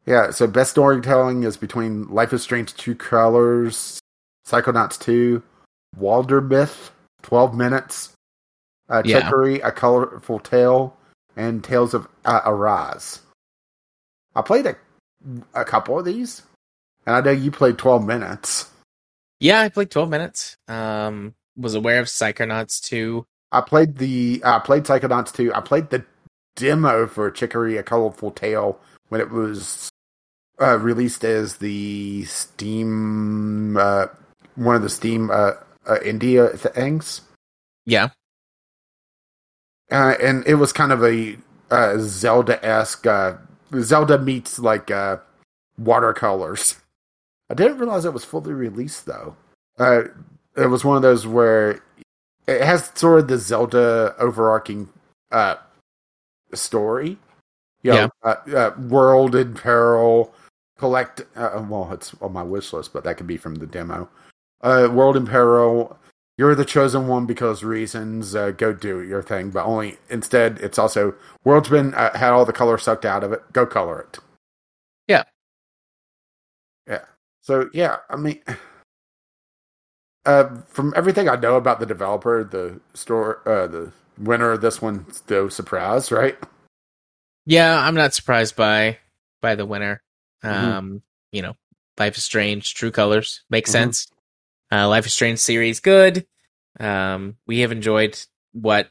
yeah. 0.06 0.30
So 0.30 0.46
best 0.46 0.72
storytelling 0.72 1.42
is 1.44 1.56
between 1.56 2.08
Life 2.08 2.32
is 2.32 2.42
Strange: 2.42 2.74
True 2.74 2.94
Colors, 2.94 3.98
Psychonauts 4.46 4.98
2, 5.00 5.42
Wildermyth, 5.98 6.90
12 7.22 7.54
minutes, 7.54 8.12
uh, 8.88 9.02
Yeah. 9.04 9.22
Chicory, 9.22 9.60
A 9.60 9.72
Colorful 9.72 10.40
Tale, 10.40 10.96
and 11.36 11.62
Tales 11.62 11.94
of 11.94 12.06
uh, 12.24 12.40
Arise. 12.44 13.20
I 14.34 14.42
played 14.42 14.66
a, 14.66 14.76
a 15.54 15.64
couple 15.64 15.98
of 15.98 16.04
these, 16.04 16.42
and 17.06 17.16
I 17.16 17.20
know 17.20 17.30
you 17.30 17.50
played 17.50 17.78
12 17.78 18.04
minutes. 18.04 18.70
Yeah, 19.40 19.60
I 19.60 19.68
played 19.68 19.90
12 19.90 20.08
minutes. 20.08 20.56
Um, 20.68 21.34
was 21.56 21.74
aware 21.74 22.00
of 22.00 22.06
Psychonauts 22.06 22.80
2. 22.82 23.26
I 23.50 23.60
played 23.60 23.98
the 23.98 24.40
I 24.44 24.58
played 24.60 24.84
Psychonauts 24.84 25.32
2. 25.32 25.52
I 25.54 25.60
played 25.60 25.90
the 25.90 26.04
demo 26.56 27.06
for 27.06 27.30
Chicory, 27.30 27.76
A 27.76 27.82
Colorful 27.82 28.30
Tale 28.30 28.78
when 29.08 29.20
it 29.20 29.30
was 29.30 29.90
uh, 30.60 30.78
released 30.78 31.24
as 31.24 31.56
the 31.56 32.24
Steam, 32.24 33.76
uh, 33.76 34.06
one 34.54 34.76
of 34.76 34.82
the 34.82 34.88
Steam 34.88 35.30
uh, 35.30 35.52
uh, 35.86 35.98
India 36.04 36.48
things. 36.48 37.20
Yeah. 37.84 38.10
uh, 39.90 40.14
and 40.22 40.46
it 40.46 40.54
was 40.54 40.72
kind 40.72 40.92
of 40.92 41.02
a 41.02 41.36
uh, 41.70 41.96
Zelda 41.98 42.64
esque. 42.64 43.06
Zelda 43.80 44.18
meets 44.18 44.58
like 44.58 44.90
uh, 44.90 45.18
watercolors. 45.78 46.76
I 47.50 47.54
didn't 47.54 47.78
realize 47.78 48.04
it 48.04 48.12
was 48.12 48.24
fully 48.24 48.52
released 48.52 49.06
though. 49.06 49.36
Uh, 49.78 50.04
it 50.56 50.66
was 50.66 50.84
one 50.84 50.96
of 50.96 51.02
those 51.02 51.26
where 51.26 51.82
it 52.46 52.62
has 52.62 52.90
sort 52.94 53.20
of 53.20 53.28
the 53.28 53.38
Zelda 53.38 54.14
overarching 54.18 54.88
uh, 55.30 55.56
story. 56.54 57.18
You 57.82 57.92
know, 57.92 58.10
uh, 58.22 58.36
uh, 58.54 58.74
world 58.78 59.34
in 59.34 59.54
peril. 59.54 60.32
Collect. 60.78 61.22
Uh, 61.34 61.64
well, 61.68 61.92
it's 61.92 62.14
on 62.20 62.32
my 62.32 62.42
wish 62.42 62.72
list, 62.72 62.92
but 62.92 63.02
that 63.04 63.16
could 63.16 63.26
be 63.26 63.36
from 63.36 63.56
the 63.56 63.66
demo. 63.66 64.08
Uh, 64.60 64.88
world 64.92 65.16
in 65.16 65.26
peril 65.26 65.98
you're 66.38 66.54
the 66.54 66.64
chosen 66.64 67.08
one 67.08 67.26
because 67.26 67.62
reasons. 67.62 68.34
Uh, 68.34 68.50
go 68.50 68.72
do 68.72 69.02
your 69.02 69.22
thing, 69.22 69.50
but 69.50 69.64
only 69.64 69.98
instead 70.08 70.58
it's 70.60 70.78
also 70.78 71.14
world's 71.44 71.68
been 71.68 71.94
uh, 71.94 72.16
had 72.16 72.32
all 72.32 72.44
the 72.44 72.52
color 72.52 72.78
sucked 72.78 73.04
out 73.04 73.22
of 73.24 73.32
it. 73.32 73.52
Go 73.52 73.66
color 73.66 74.00
it. 74.00 74.18
Yeah. 75.08 75.24
yeah. 76.86 77.04
So 77.42 77.68
yeah, 77.72 77.96
I 78.08 78.16
mean, 78.16 78.40
uh, 80.26 80.56
from 80.68 80.92
everything 80.96 81.28
I 81.28 81.36
know 81.36 81.56
about 81.56 81.80
the 81.80 81.86
developer, 81.86 82.44
the 82.44 82.80
store, 82.94 83.46
uh, 83.46 83.66
the 83.66 83.92
winner 84.18 84.52
of 84.52 84.60
this 84.60 84.80
one, 84.80 85.06
no 85.28 85.48
surprise, 85.48 86.12
right? 86.12 86.38
Yeah, 87.44 87.78
I'm 87.78 87.94
not 87.94 88.14
surprised 88.14 88.56
by 88.56 88.98
by 89.40 89.54
the 89.56 89.66
winner. 89.66 90.00
Mhm. 90.44 90.50
Um, 90.50 91.02
you 91.32 91.42
know, 91.42 91.56
Life 91.98 92.16
is 92.16 92.24
Strange, 92.24 92.74
True 92.74 92.90
Colors 92.90 93.42
makes 93.50 93.70
Mhm. 93.70 93.72
sense. 93.72 94.06
Uh, 94.72 94.88
Life 94.88 95.04
is 95.04 95.12
Strange 95.12 95.38
series 95.38 95.80
good. 95.80 96.26
Um, 96.80 97.36
we 97.46 97.60
have 97.60 97.72
enjoyed 97.72 98.18
what 98.52 98.88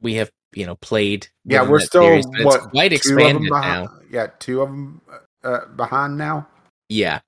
we 0.00 0.14
have, 0.14 0.30
you 0.54 0.64
know, 0.64 0.76
played. 0.76 1.26
Yeah, 1.44 1.68
we're 1.68 1.80
still 1.80 2.02
series, 2.02 2.26
what 2.42 2.70
quite 2.70 2.90
two 2.90 2.94
expanded 2.94 3.48
behind, 3.48 3.84
now. 3.84 3.98
Yeah, 4.10 4.28
two 4.38 4.62
of 4.62 4.68
them 4.68 5.00
uh, 5.42 5.66
behind 5.76 6.16
now. 6.16 6.46
Yeah, 6.88 7.20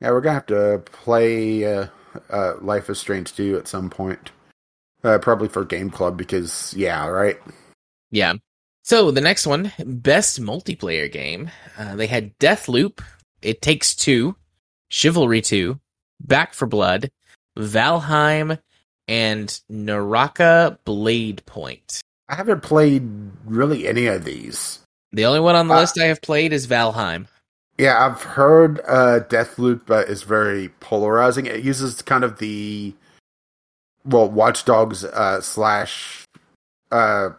Yeah, 0.00 0.10
we're 0.10 0.20
gonna 0.20 0.34
have 0.34 0.46
to 0.46 0.82
play 0.90 1.64
uh, 1.64 1.86
uh, 2.30 2.54
Life 2.60 2.90
is 2.90 2.98
Strange 2.98 3.34
2 3.34 3.56
at 3.58 3.68
some 3.68 3.90
point. 3.90 4.32
Uh, 5.04 5.18
probably 5.18 5.48
for 5.48 5.64
Game 5.64 5.90
Club 5.90 6.16
because 6.16 6.74
yeah, 6.76 7.06
right. 7.06 7.38
yeah. 8.10 8.34
So 8.82 9.12
the 9.12 9.20
next 9.20 9.46
one, 9.46 9.72
best 9.84 10.40
multiplayer 10.40 11.10
game. 11.12 11.50
Uh, 11.78 11.94
they 11.94 12.08
had 12.08 12.36
Deathloop, 12.38 13.00
It 13.42 13.62
Takes 13.62 13.94
Two, 13.94 14.34
Chivalry 14.88 15.40
Two, 15.40 15.78
Back 16.20 16.54
for 16.54 16.66
Blood, 16.66 17.10
Valheim, 17.58 18.58
and 19.06 19.60
Naraka 19.68 20.78
Blade 20.84 21.44
Point. 21.46 22.00
I 22.28 22.34
haven't 22.34 22.62
played 22.62 23.08
really 23.46 23.88
any 23.88 24.06
of 24.06 24.24
these. 24.24 24.80
The 25.12 25.24
only 25.24 25.40
one 25.40 25.56
on 25.56 25.68
the 25.68 25.74
Uh, 25.74 25.80
list 25.80 25.98
I 25.98 26.04
have 26.06 26.20
played 26.20 26.52
is 26.52 26.66
Valheim. 26.66 27.26
Yeah, 27.78 28.04
I've 28.04 28.22
heard 28.22 28.80
uh, 28.86 29.20
Deathloop 29.28 29.88
uh, 29.88 30.04
is 30.06 30.24
very 30.24 30.68
polarizing. 30.80 31.46
It 31.46 31.62
uses 31.62 32.02
kind 32.02 32.24
of 32.24 32.38
the 32.38 32.92
well, 34.04 34.28
Watch 34.28 34.64
Dogs 34.64 35.04
uh, 35.04 35.40
slash 35.40 36.24
uh, 36.90 37.30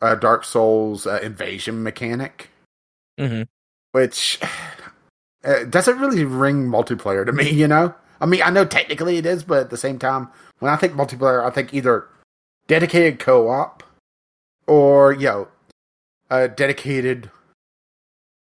uh, 0.00 0.14
Dark 0.14 0.44
Souls 0.44 1.06
uh, 1.06 1.18
invasion 1.22 1.82
mechanic, 1.82 2.50
hmm 3.18 3.42
which 3.92 4.38
uh, 5.46 5.64
doesn't 5.64 5.98
really 5.98 6.24
ring 6.24 6.68
multiplayer 6.68 7.24
to 7.24 7.32
me. 7.32 7.50
You 7.50 7.68
know, 7.68 7.94
I 8.20 8.26
mean, 8.26 8.42
I 8.42 8.50
know 8.50 8.64
technically 8.64 9.16
it 9.16 9.26
is, 9.26 9.42
but 9.44 9.60
at 9.60 9.70
the 9.70 9.76
same 9.76 9.98
time, 9.98 10.28
when 10.58 10.72
I 10.72 10.76
think 10.76 10.92
multiplayer, 10.94 11.44
I 11.44 11.50
think 11.50 11.72
either 11.72 12.08
dedicated 12.66 13.18
co-op 13.20 13.82
or 14.66 15.12
you 15.12 15.26
know, 15.26 15.48
a 16.30 16.48
dedicated 16.48 17.30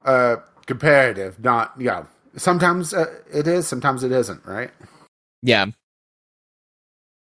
uh 0.05 0.36
comparative 0.66 1.42
not 1.42 1.72
yeah 1.78 2.05
sometimes 2.36 2.92
uh, 2.92 3.07
it 3.32 3.47
is 3.47 3.66
sometimes 3.66 4.05
it 4.05 4.12
isn't 4.12 4.45
right? 4.45 4.70
Yeah, 5.42 5.66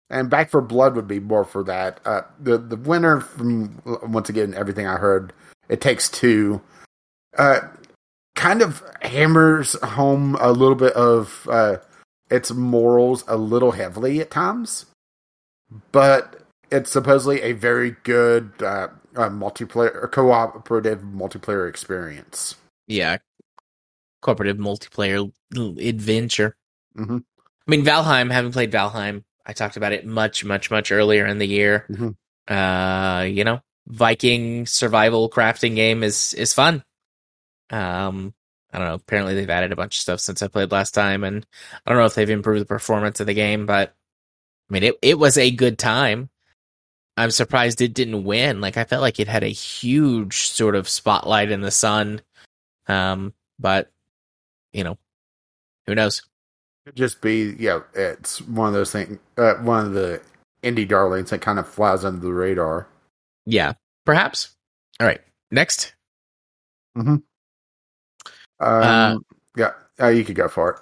and 0.08 0.30
back 0.30 0.50
for 0.50 0.60
blood 0.60 0.96
would 0.96 1.08
be 1.08 1.20
more 1.20 1.44
for 1.44 1.62
that. 1.64 2.00
Uh 2.04 2.22
the 2.38 2.58
the 2.58 2.76
winner 2.76 3.20
from 3.20 3.80
once 3.84 4.28
again 4.28 4.54
everything 4.54 4.86
i 4.86 4.96
heard 4.96 5.32
it 5.68 5.80
takes 5.80 6.08
two. 6.08 6.60
Uh 7.36 7.60
kind 8.40 8.62
of 8.62 8.82
hammers 9.02 9.76
home 9.82 10.36
a 10.40 10.52
little 10.52 10.74
bit 10.74 10.92
of 10.94 11.46
uh 11.50 11.76
its 12.30 12.50
morals 12.52 13.24
a 13.28 13.36
little 13.36 13.72
heavily 13.72 14.20
at 14.20 14.30
times 14.30 14.86
but 15.92 16.40
it's 16.70 16.90
supposedly 16.90 17.42
a 17.42 17.52
very 17.52 17.96
good 18.02 18.50
uh, 18.60 18.88
uh 19.16 19.28
multiplayer 19.28 20.10
cooperative 20.10 21.00
multiplayer 21.00 21.68
experience 21.68 22.56
yeah. 22.90 23.18
Cooperative 24.20 24.58
multiplayer 24.58 25.30
adventure. 25.56 26.56
Mhm. 26.98 27.22
I 27.22 27.70
mean, 27.70 27.84
Valheim. 27.84 28.30
Having 28.32 28.52
played 28.52 28.72
Valheim, 28.72 29.22
I 29.46 29.52
talked 29.52 29.76
about 29.76 29.92
it 29.92 30.04
much, 30.04 30.44
much, 30.44 30.70
much 30.70 30.90
earlier 30.90 31.24
in 31.24 31.38
the 31.38 31.46
year. 31.46 31.86
Mhm. 31.88 32.16
Uh, 32.48 33.22
you 33.24 33.44
know, 33.44 33.60
Viking 33.86 34.66
survival 34.66 35.30
crafting 35.30 35.76
game 35.76 36.02
is 36.02 36.34
is 36.34 36.52
fun. 36.52 36.82
Um, 37.70 38.34
I 38.72 38.78
don't 38.78 38.88
know. 38.88 38.94
Apparently, 38.94 39.34
they've 39.34 39.50
added 39.50 39.72
a 39.72 39.76
bunch 39.76 39.96
of 39.96 40.02
stuff 40.02 40.20
since 40.20 40.42
I 40.42 40.48
played 40.48 40.72
last 40.72 40.92
time, 40.92 41.24
and 41.24 41.46
I 41.84 41.90
don't 41.90 41.98
know 41.98 42.06
if 42.06 42.14
they've 42.14 42.30
improved 42.30 42.60
the 42.60 42.66
performance 42.66 43.20
of 43.20 43.26
the 43.26 43.34
game, 43.34 43.66
but 43.66 43.94
I 44.68 44.72
mean, 44.72 44.82
it 44.84 44.94
it 45.02 45.18
was 45.18 45.36
a 45.36 45.50
good 45.50 45.78
time. 45.78 46.30
I'm 47.16 47.30
surprised 47.30 47.80
it 47.80 47.94
didn't 47.94 48.24
win. 48.24 48.60
Like 48.60 48.76
I 48.76 48.84
felt 48.84 49.02
like 49.02 49.20
it 49.20 49.28
had 49.28 49.44
a 49.44 49.48
huge 49.48 50.46
sort 50.46 50.74
of 50.76 50.88
spotlight 50.88 51.50
in 51.50 51.60
the 51.60 51.70
sun. 51.70 52.22
Um, 52.86 53.34
but 53.58 53.90
you 54.72 54.84
know, 54.84 54.98
who 55.86 55.94
knows? 55.94 56.22
Could 56.86 56.96
just 56.96 57.20
be, 57.20 57.56
yeah, 57.58 57.80
it's 57.94 58.40
one 58.42 58.68
of 58.68 58.74
those 58.74 58.90
things, 58.90 59.18
uh, 59.36 59.54
one 59.56 59.86
of 59.86 59.92
the 59.92 60.22
indie 60.62 60.88
darlings 60.88 61.30
that 61.30 61.42
kind 61.42 61.58
of 61.58 61.68
flies 61.68 62.04
under 62.04 62.20
the 62.20 62.32
radar. 62.32 62.86
Yeah, 63.44 63.74
perhaps. 64.06 64.56
All 64.98 65.06
right, 65.06 65.20
next. 65.50 65.94
Um, 68.60 68.82
Uh, 68.82 69.16
yeah, 69.56 69.72
uh, 70.00 70.08
you 70.08 70.24
could 70.24 70.36
go 70.36 70.48
for 70.48 70.70
it. 70.70 70.76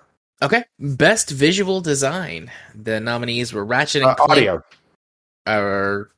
Okay, 0.44 0.64
best 0.78 1.30
visual 1.30 1.80
design. 1.80 2.50
The 2.74 3.00
nominees 3.00 3.52
were 3.52 3.64
Ratchet 3.64 4.02
and 4.02 4.10
Uh, 4.12 4.14
Clank. 4.14 4.30
audio. 4.30 4.62
Or 5.46 6.10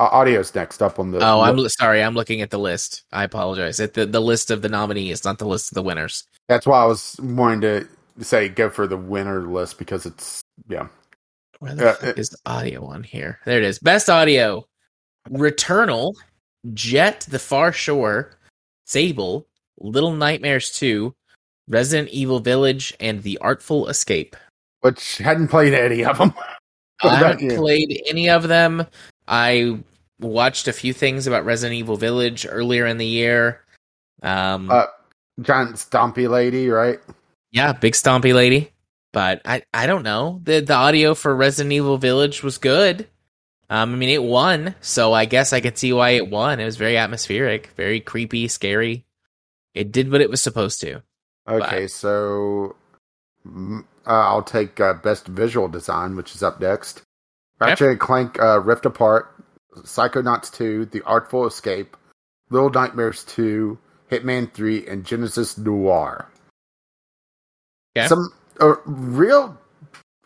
Uh, 0.00 0.04
audio's 0.10 0.54
next 0.54 0.82
up 0.82 0.98
on 0.98 1.10
the. 1.12 1.18
oh, 1.24 1.40
I'm 1.42 1.68
sorry. 1.68 2.02
I'm 2.02 2.14
looking 2.14 2.40
at 2.40 2.50
the 2.50 2.58
list. 2.58 3.04
I 3.12 3.22
apologize. 3.24 3.78
At 3.78 3.94
the 3.94 4.06
the 4.06 4.20
list 4.20 4.50
of 4.50 4.62
the 4.62 4.68
nominees, 4.68 5.24
not 5.24 5.38
the 5.38 5.46
list 5.46 5.70
of 5.70 5.74
the 5.74 5.82
winners. 5.82 6.24
That's 6.48 6.66
why 6.66 6.82
I 6.82 6.86
was 6.86 7.16
wanting 7.20 7.60
to 7.60 7.88
say 8.24 8.48
go 8.48 8.68
for 8.70 8.86
the 8.86 8.96
winner 8.96 9.42
list 9.42 9.78
because 9.78 10.06
it's 10.06 10.40
yeah. 10.68 10.88
Where 11.60 11.74
the 11.74 11.84
Yeah, 11.84 11.92
fuck 11.92 12.08
it- 12.08 12.18
is 12.18 12.30
the 12.30 12.38
audio 12.46 12.84
on 12.86 13.04
here? 13.04 13.38
There 13.44 13.58
it 13.58 13.64
is. 13.64 13.78
Best 13.78 14.10
audio: 14.10 14.66
Returnal, 15.30 16.14
Jet, 16.74 17.26
The 17.30 17.38
Far 17.38 17.70
Shore, 17.72 18.32
Sable, 18.86 19.46
Little 19.78 20.12
Nightmares 20.12 20.70
2, 20.72 21.14
Resident 21.68 22.08
Evil 22.10 22.40
Village, 22.40 22.94
and 23.00 23.22
The 23.22 23.38
Artful 23.38 23.88
Escape. 23.88 24.36
Which 24.80 25.18
hadn't 25.18 25.48
played 25.48 25.74
any 25.74 26.04
of 26.04 26.18
them. 26.18 26.34
I 27.02 27.08
haven't 27.16 27.50
Yeah. 27.50 27.56
played 27.56 28.02
any 28.08 28.28
of 28.28 28.48
them. 28.48 28.86
I 29.28 29.78
watched 30.20 30.68
a 30.68 30.72
few 30.72 30.92
things 30.92 31.26
about 31.26 31.44
Resident 31.44 31.78
Evil 31.78 31.96
Village 31.96 32.46
earlier 32.48 32.86
in 32.86 32.98
the 32.98 33.06
year. 33.06 33.60
Um, 34.22 34.70
Uh, 34.70 34.86
Giant 35.40 35.76
Stompy 35.76 36.28
Lady, 36.28 36.68
right? 36.68 37.00
yeah, 37.50 37.72
big 37.72 37.94
stompy 37.94 38.34
lady. 38.34 38.70
But 39.12 39.42
I, 39.44 39.62
I 39.74 39.86
don't 39.86 40.04
know. 40.04 40.40
The 40.44 40.60
the 40.60 40.72
audio 40.74 41.14
for 41.14 41.34
Resident 41.36 41.72
Evil 41.72 41.98
Village 41.98 42.42
was 42.42 42.56
good. 42.58 43.06
Um, 43.68 43.92
I 43.92 43.96
mean, 43.96 44.08
it 44.08 44.22
won, 44.22 44.74
so 44.80 45.12
I 45.12 45.24
guess 45.26 45.52
I 45.52 45.60
could 45.60 45.76
see 45.76 45.92
why 45.92 46.10
it 46.10 46.28
won. 46.30 46.60
It 46.60 46.64
was 46.64 46.76
very 46.76 46.96
atmospheric, 46.96 47.68
very 47.76 48.00
creepy, 48.00 48.48
scary. 48.48 49.04
It 49.74 49.92
did 49.92 50.10
what 50.10 50.20
it 50.20 50.30
was 50.30 50.42
supposed 50.42 50.80
to. 50.80 51.02
Okay, 51.48 51.86
so 51.88 52.76
mm, 53.46 53.84
uh, 54.06 54.10
I'll 54.10 54.42
take 54.42 54.80
uh, 54.80 54.94
best 54.94 55.26
visual 55.26 55.68
design, 55.68 56.16
which 56.16 56.34
is 56.34 56.42
up 56.42 56.60
next. 56.60 57.02
Ratchet 57.60 57.90
and 57.90 58.00
Clank 58.00 58.40
uh, 58.40 58.60
Rift 58.60 58.86
Apart, 58.86 59.32
Psychonauts 59.78 60.52
2, 60.52 60.86
The 60.86 61.02
Artful 61.02 61.46
Escape, 61.46 61.96
Little 62.50 62.70
Nightmares 62.70 63.24
2, 63.24 63.78
Hitman 64.10 64.52
3, 64.52 64.86
and 64.86 65.04
Genesis 65.04 65.56
Noir. 65.56 66.28
Okay. 67.96 68.08
Some 68.08 68.32
uh, 68.60 68.74
real, 68.84 69.58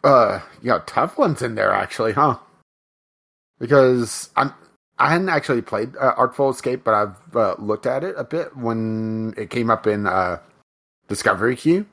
uh, 0.05 0.41
you 0.63 0.71
know, 0.71 0.83
tough 0.87 1.19
ones 1.19 1.43
in 1.43 1.55
there 1.55 1.73
actually, 1.73 2.13
huh? 2.13 2.39
Because 3.59 4.31
I'm. 4.37 4.53
I 4.99 5.11
hadn't 5.11 5.29
actually 5.29 5.63
played 5.63 5.95
uh, 5.97 6.15
Artful 6.17 6.51
Escape, 6.51 6.85
but 6.85 6.95
I've 6.95 7.37
uh, 7.37 7.55
looked 7.59 7.87
at 7.87 8.03
it 8.03 8.15
a 8.17 8.25
bit 8.25 8.57
when 8.57 9.35
it 9.37 9.51
came 9.51 9.71
up 9.71 9.87
in 9.87 10.07
uh, 10.07 10.39
Discovery 11.09 11.57
Queue 11.57 11.87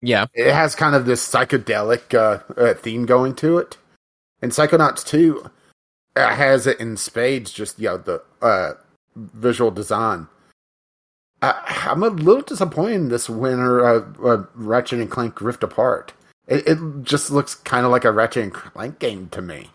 Yeah, 0.00 0.26
it 0.34 0.52
has 0.52 0.74
kind 0.74 0.94
of 0.94 1.06
this 1.06 1.26
psychedelic 1.26 2.14
uh, 2.14 2.42
uh, 2.60 2.74
theme 2.74 3.06
going 3.06 3.34
to 3.36 3.58
it. 3.58 3.76
And 4.42 4.52
Psychonauts 4.52 5.04
2 5.04 5.50
uh, 6.14 6.34
has 6.34 6.66
it 6.66 6.78
in 6.78 6.96
spades, 6.96 7.52
just, 7.52 7.78
you 7.78 7.88
know, 7.88 7.96
the 7.96 8.22
uh, 8.42 8.72
visual 9.16 9.70
design. 9.70 10.28
I, 11.42 11.86
I'm 11.90 12.02
a 12.02 12.08
little 12.08 12.42
disappointed 12.42 12.94
in 12.94 13.08
this 13.08 13.28
winner, 13.28 13.84
uh, 13.84 14.04
uh, 14.24 14.44
Ratchet 14.54 15.00
and 15.00 15.10
Clank 15.10 15.40
Rift 15.40 15.62
Apart. 15.62 16.12
It, 16.46 16.66
it 16.66 16.78
just 17.02 17.30
looks 17.30 17.54
kind 17.54 17.84
of 17.84 17.92
like 17.92 18.04
a 18.04 18.12
Ratchet 18.12 18.44
and 18.44 18.52
Clank 18.52 18.98
game 18.98 19.28
to 19.30 19.42
me. 19.42 19.70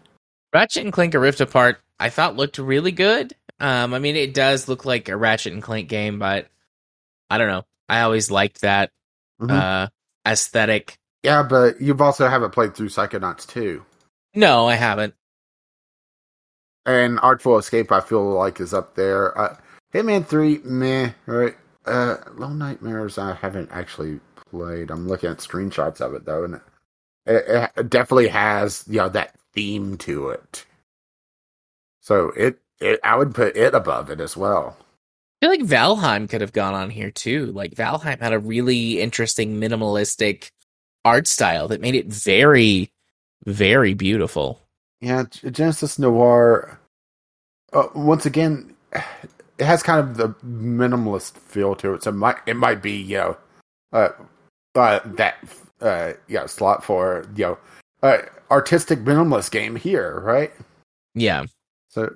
Ratchet 0.54 0.84
and 0.84 0.94
Clank: 0.94 1.14
A 1.14 1.20
Rift 1.20 1.42
Apart. 1.42 1.80
I 2.00 2.10
thought 2.10 2.36
looked 2.36 2.58
really 2.58 2.92
good. 2.92 3.34
Um, 3.60 3.94
I 3.94 4.00
mean, 4.00 4.16
it 4.16 4.34
does 4.34 4.68
look 4.68 4.86
like 4.86 5.08
a 5.10 5.16
Ratchet 5.18 5.54
and 5.54 5.62
Clank 5.62 5.88
game, 5.88 6.18
but 6.20 6.48
I 7.30 7.38
don't 7.38 7.48
know. 7.48 7.64
I 7.88 8.02
always 8.02 8.32
liked 8.32 8.62
that 8.62 8.92
Mhm. 9.42 9.52
uh 9.52 9.88
aesthetic. 10.28 10.98
yeah, 11.24 11.44
but 11.44 11.80
you've 11.82 12.02
also 12.02 12.28
haven't 12.28 12.52
played 12.52 12.76
through 12.76 12.90
Psychonauts 12.90 13.48
2. 13.48 13.84
No, 14.36 14.68
I 14.68 14.76
haven't. 14.76 15.14
And 16.86 17.20
Artful 17.20 17.58
Escape, 17.60 17.92
I 17.92 18.02
feel 18.02 18.24
like, 18.24 18.60
is 18.60 18.74
up 18.74 18.96
there. 18.96 19.38
Uh, 19.38 19.58
Hitman 19.94 20.26
3, 20.26 20.60
meh, 20.64 21.12
right? 21.28 21.56
Uh, 21.86 22.18
Little 22.34 22.56
Nightmares, 22.56 23.18
I 23.18 23.34
haven't 23.36 23.70
actually 23.72 24.20
played. 24.50 24.90
I'm 24.90 25.08
looking 25.08 25.30
at 25.30 25.38
screenshots 25.38 26.02
of 26.02 26.14
it, 26.16 26.26
though, 26.26 26.44
and 26.44 26.62
it, 27.26 27.70
it 27.76 27.90
definitely 27.90 28.30
has, 28.30 28.84
you 28.88 28.98
know, 28.98 29.10
that 29.10 29.36
theme 29.54 29.98
to 30.00 30.30
it. 30.30 30.66
So 32.02 32.30
it, 32.36 32.60
it, 32.80 33.00
I 33.04 33.16
would 33.16 33.36
put 33.36 33.56
it 33.56 33.74
above 33.74 34.10
it 34.10 34.20
as 34.20 34.36
well. 34.36 34.78
I 35.42 35.46
feel 35.46 35.50
like 35.52 35.62
Valheim 35.62 36.30
could 36.30 36.42
have 36.42 36.54
gone 36.54 36.74
on 36.74 36.90
here 36.90 37.12
too. 37.12 37.48
Like 37.48 37.74
Valheim 37.74 38.20
had 38.20 38.34
a 38.34 38.40
really 38.40 39.00
interesting 39.00 39.60
minimalistic 39.60 40.52
art 41.04 41.28
style 41.28 41.68
that 41.70 41.82
made 41.82 41.96
it 41.96 42.08
very, 42.08 42.92
very 43.46 43.94
beautiful. 43.94 44.62
Yeah, 45.00 45.24
Genesis 45.52 45.98
Noir. 45.98 46.80
Uh, 47.74 47.88
once 47.96 48.26
again, 48.26 48.76
it 48.94 49.66
has 49.66 49.82
kind 49.82 50.00
of 50.00 50.18
the 50.18 50.30
minimalist 50.46 51.38
feel 51.38 51.76
to 51.76 51.94
it. 51.94 52.04
So 52.04 52.12
it 52.12 52.16
might 52.16 52.38
it 52.46 52.56
might 52.56 52.82
be 52.82 52.98
you 52.98 53.18
know, 53.18 53.38
uh, 53.94 54.10
uh 54.76 55.00
that 55.06 55.38
uh 55.82 56.14
yeah 56.28 56.46
slot 56.46 56.84
for 56.84 57.26
you 57.36 57.46
know, 57.46 57.58
uh, 58.04 58.18
artistic 58.52 59.00
minimalist 59.02 59.52
game 59.52 59.78
here, 59.78 60.22
right? 60.22 60.54
Yeah. 61.16 61.46
So 61.90 62.16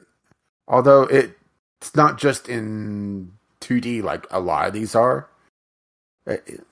although 0.67 1.03
it 1.03 1.37
it's 1.81 1.95
not 1.95 2.19
just 2.19 2.49
in 2.49 3.33
2D 3.61 4.03
like 4.03 4.27
a 4.31 4.39
lot 4.41 4.67
of 4.67 4.73
these 4.73 4.95
are. 4.95 5.29
It, 6.27 6.43
it- 6.47 6.65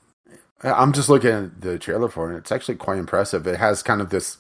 I'm 0.66 0.94
just 0.94 1.10
looking 1.10 1.32
at 1.32 1.62
the 1.62 1.78
trailer 1.80 2.10
for 2.10 2.32
it. 2.32 2.38
It's 2.38 2.52
actually 2.52 2.76
quite 2.76 2.98
impressive. 2.98 3.48
It 3.48 3.58
has 3.60 3.84
kind 3.84 4.02
of 4.02 4.12
this 4.12 4.38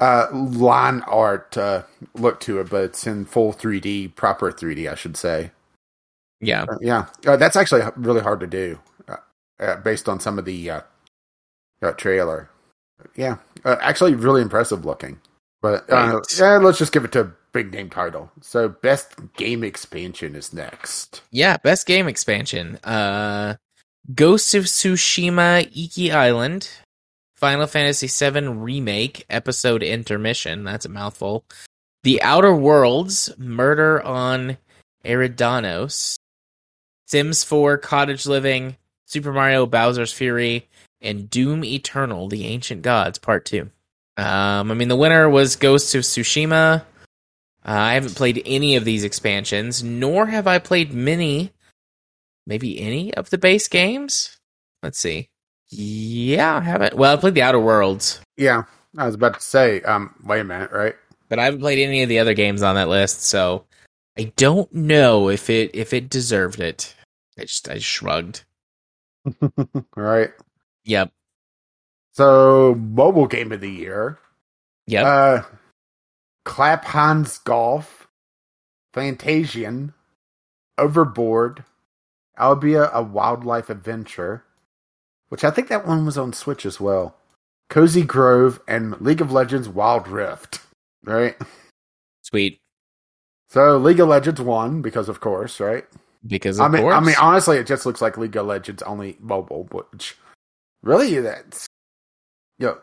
uh, 0.00 0.28
line 0.32 1.02
art 1.02 1.56
uh, 1.58 1.82
look 2.14 2.40
to 2.40 2.60
it, 2.60 2.70
but 2.70 2.84
it's 2.84 3.06
in 3.06 3.26
full 3.26 3.52
3D, 3.52 4.14
proper 4.14 4.52
3D, 4.52 4.90
I 4.90 4.94
should 4.94 5.16
say. 5.16 5.50
Yeah. 6.40 6.64
Uh, 6.64 6.78
yeah, 6.80 7.06
uh, 7.26 7.36
that's 7.36 7.56
actually 7.56 7.82
really 7.96 8.22
hard 8.22 8.40
to 8.40 8.46
do, 8.46 8.78
uh, 9.08 9.16
uh, 9.60 9.76
based 9.76 10.08
on 10.08 10.20
some 10.20 10.38
of 10.38 10.46
the 10.46 10.70
trailer. 11.98 12.50
Yeah, 13.14 13.36
uh, 13.64 13.76
actually, 13.80 14.14
really 14.14 14.42
impressive 14.42 14.84
looking. 14.84 15.20
But 15.62 15.90
uh, 15.90 15.96
Right. 16.20 16.38
yeah, 16.38 16.56
let's 16.58 16.78
just 16.78 16.92
give 16.92 17.04
it 17.04 17.12
to 17.12 17.20
a 17.22 17.32
big 17.52 17.72
name 17.72 17.90
title. 17.90 18.30
So, 18.40 18.68
best 18.68 19.14
game 19.36 19.64
expansion 19.64 20.34
is 20.34 20.52
next. 20.52 21.22
Yeah. 21.30 21.56
Best 21.58 21.86
game 21.86 22.08
expansion. 22.08 22.76
Uh 22.84 23.56
Ghost 24.14 24.54
of 24.54 24.64
Tsushima 24.64 25.66
Iki 25.74 26.12
Island. 26.12 26.70
Final 27.36 27.66
Fantasy 27.66 28.06
VII 28.06 28.48
Remake 28.48 29.26
Episode 29.28 29.82
Intermission. 29.82 30.64
That's 30.64 30.86
a 30.86 30.88
mouthful. 30.88 31.44
The 32.02 32.22
Outer 32.22 32.54
Worlds 32.54 33.30
Murder 33.36 34.00
on 34.02 34.56
Eridanos. 35.04 36.16
Sims 37.06 37.44
4 37.44 37.78
Cottage 37.78 38.26
Living. 38.26 38.76
Super 39.06 39.32
Mario 39.32 39.66
Bowser's 39.66 40.12
Fury. 40.12 40.68
And 41.00 41.28
Doom 41.30 41.64
Eternal 41.64 42.28
The 42.28 42.46
Ancient 42.46 42.82
Gods 42.82 43.18
Part 43.18 43.44
2. 43.44 43.70
Um, 44.16 44.70
I 44.70 44.74
mean, 44.74 44.88
the 44.88 44.96
winner 44.96 45.28
was 45.28 45.56
Ghost 45.56 45.94
of 45.94 46.02
Tsushima. 46.02 46.80
Uh, 46.80 46.82
I 47.64 47.94
haven't 47.94 48.16
played 48.16 48.42
any 48.46 48.76
of 48.76 48.84
these 48.84 49.04
expansions, 49.04 49.82
nor 49.82 50.26
have 50.26 50.46
I 50.46 50.58
played 50.58 50.92
many, 50.94 51.52
maybe 52.46 52.80
any 52.80 53.12
of 53.14 53.28
the 53.30 53.38
base 53.38 53.68
games. 53.68 54.38
Let's 54.82 54.98
see. 54.98 55.28
Yeah, 55.68 56.56
I 56.56 56.60
haven't. 56.60 56.94
Well, 56.94 57.12
I 57.12 57.20
played 57.20 57.34
the 57.34 57.42
Outer 57.42 57.58
Worlds, 57.60 58.20
Yeah, 58.36 58.62
I 58.96 59.04
was 59.06 59.16
about 59.16 59.34
to 59.34 59.40
say. 59.40 59.82
Um, 59.82 60.14
wait 60.24 60.40
a 60.40 60.44
minute, 60.44 60.70
right? 60.70 60.94
but 61.28 61.40
I 61.40 61.44
haven't 61.44 61.60
played 61.60 61.80
any 61.84 62.04
of 62.04 62.08
the 62.08 62.20
other 62.20 62.34
games 62.34 62.62
on 62.62 62.76
that 62.76 62.88
list, 62.88 63.24
so 63.24 63.64
I 64.16 64.32
don't 64.36 64.72
know 64.72 65.28
if 65.28 65.50
it 65.50 65.72
if 65.74 65.92
it 65.92 66.08
deserved 66.08 66.60
it. 66.60 66.94
I 67.36 67.42
just 67.42 67.68
I 67.68 67.78
shrugged. 67.78 68.44
right. 69.96 70.30
Yep. 70.86 71.12
So, 72.12 72.74
mobile 72.74 73.26
game 73.26 73.52
of 73.52 73.60
the 73.60 73.70
year. 73.70 74.18
Yep. 74.86 75.04
Uh, 75.04 75.42
Clap 76.44 76.84
Hanz 76.86 77.38
Golf, 77.38 78.08
Fantasian, 78.94 79.92
Overboard, 80.78 81.64
Albia, 82.38 82.90
a 82.92 83.02
wildlife 83.02 83.68
adventure, 83.68 84.44
which 85.28 85.44
I 85.44 85.50
think 85.50 85.68
that 85.68 85.86
one 85.86 86.06
was 86.06 86.16
on 86.16 86.32
Switch 86.32 86.64
as 86.64 86.80
well. 86.80 87.16
Cozy 87.68 88.02
Grove 88.02 88.60
and 88.68 88.98
League 89.00 89.20
of 89.20 89.32
Legends 89.32 89.68
Wild 89.68 90.06
Rift. 90.08 90.60
Right? 91.04 91.36
Sweet. 92.22 92.60
So 93.48 93.76
League 93.76 94.00
of 94.00 94.08
Legends 94.08 94.40
won 94.40 94.82
because 94.82 95.08
of 95.08 95.20
course, 95.20 95.60
right? 95.60 95.84
Because 96.26 96.58
of 96.58 96.66
I 96.66 96.68
mean 96.68 96.82
course. 96.82 96.94
I 96.94 97.00
mean 97.00 97.14
honestly 97.20 97.58
it 97.58 97.66
just 97.66 97.86
looks 97.86 98.00
like 98.00 98.18
League 98.18 98.36
of 98.36 98.46
Legends 98.46 98.82
only 98.82 99.16
mobile, 99.20 99.68
which 99.70 100.16
really 100.82 101.18
that's 101.20 101.66
know, 102.58 102.78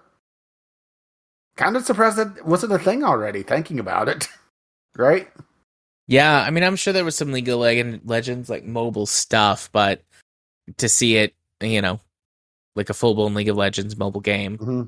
kind 1.55 1.75
of 1.75 1.85
surprised 1.85 2.17
that 2.17 2.45
wasn't 2.45 2.73
a 2.73 2.79
thing 2.79 3.03
already, 3.03 3.43
thinking 3.43 3.79
about 3.79 4.07
it. 4.09 4.27
right? 4.97 5.29
yeah, 6.07 6.41
I 6.41 6.49
mean, 6.51 6.63
I'm 6.63 6.75
sure 6.75 6.93
there 6.93 7.05
was 7.05 7.15
some 7.15 7.31
League 7.31 7.49
of 7.49 7.59
Leg- 7.59 8.01
Legends 8.05 8.49
like 8.49 8.63
mobile 8.65 9.05
stuff, 9.05 9.69
but 9.71 10.03
to 10.77 10.87
see 10.89 11.15
it, 11.17 11.33
you 11.61 11.81
know, 11.81 11.99
like 12.75 12.89
a 12.89 12.93
full 12.93 13.15
blown 13.15 13.33
League 13.33 13.49
of 13.49 13.57
Legends 13.57 13.97
mobile 13.97 14.21
game, 14.21 14.57
Mm-hmm. 14.57 14.83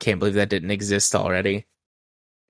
can't 0.00 0.18
believe 0.18 0.34
that 0.34 0.48
didn't 0.50 0.70
exist 0.70 1.14
already. 1.14 1.66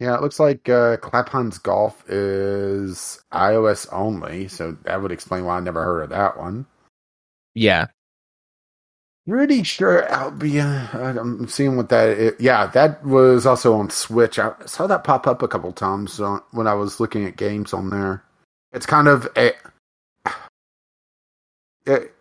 Yeah, 0.00 0.16
it 0.16 0.20
looks 0.22 0.40
like 0.40 0.68
uh, 0.68 0.96
Clap 0.96 1.28
Hanz 1.28 1.58
Golf 1.58 2.02
is 2.10 3.22
iOS 3.32 3.86
only, 3.92 4.48
so 4.48 4.72
that 4.82 5.00
would 5.00 5.12
explain 5.12 5.44
why 5.44 5.56
I 5.58 5.60
never 5.60 5.84
heard 5.84 6.02
of 6.02 6.10
that 6.10 6.36
one. 6.36 6.66
Yeah, 7.54 7.86
Pretty 9.28 9.62
sure 9.62 10.02
Albia. 10.08 10.92
Uh, 10.94 11.20
I'm 11.20 11.46
seeing 11.46 11.76
what 11.76 11.90
that 11.90 12.08
is. 12.08 12.32
Yeah, 12.40 12.66
that 12.68 13.04
was 13.04 13.46
also 13.46 13.74
on 13.74 13.88
Switch. 13.88 14.38
I 14.38 14.52
saw 14.66 14.88
that 14.88 15.04
pop 15.04 15.28
up 15.28 15.42
a 15.42 15.48
couple 15.48 15.72
times 15.72 16.20
when 16.50 16.66
I 16.66 16.74
was 16.74 16.98
looking 16.98 17.24
at 17.24 17.36
games 17.36 17.72
on 17.72 17.90
there. 17.90 18.24
It's 18.72 18.86
kind 18.86 19.06
of 19.06 19.28
a. 19.36 19.52
It, 21.86 22.14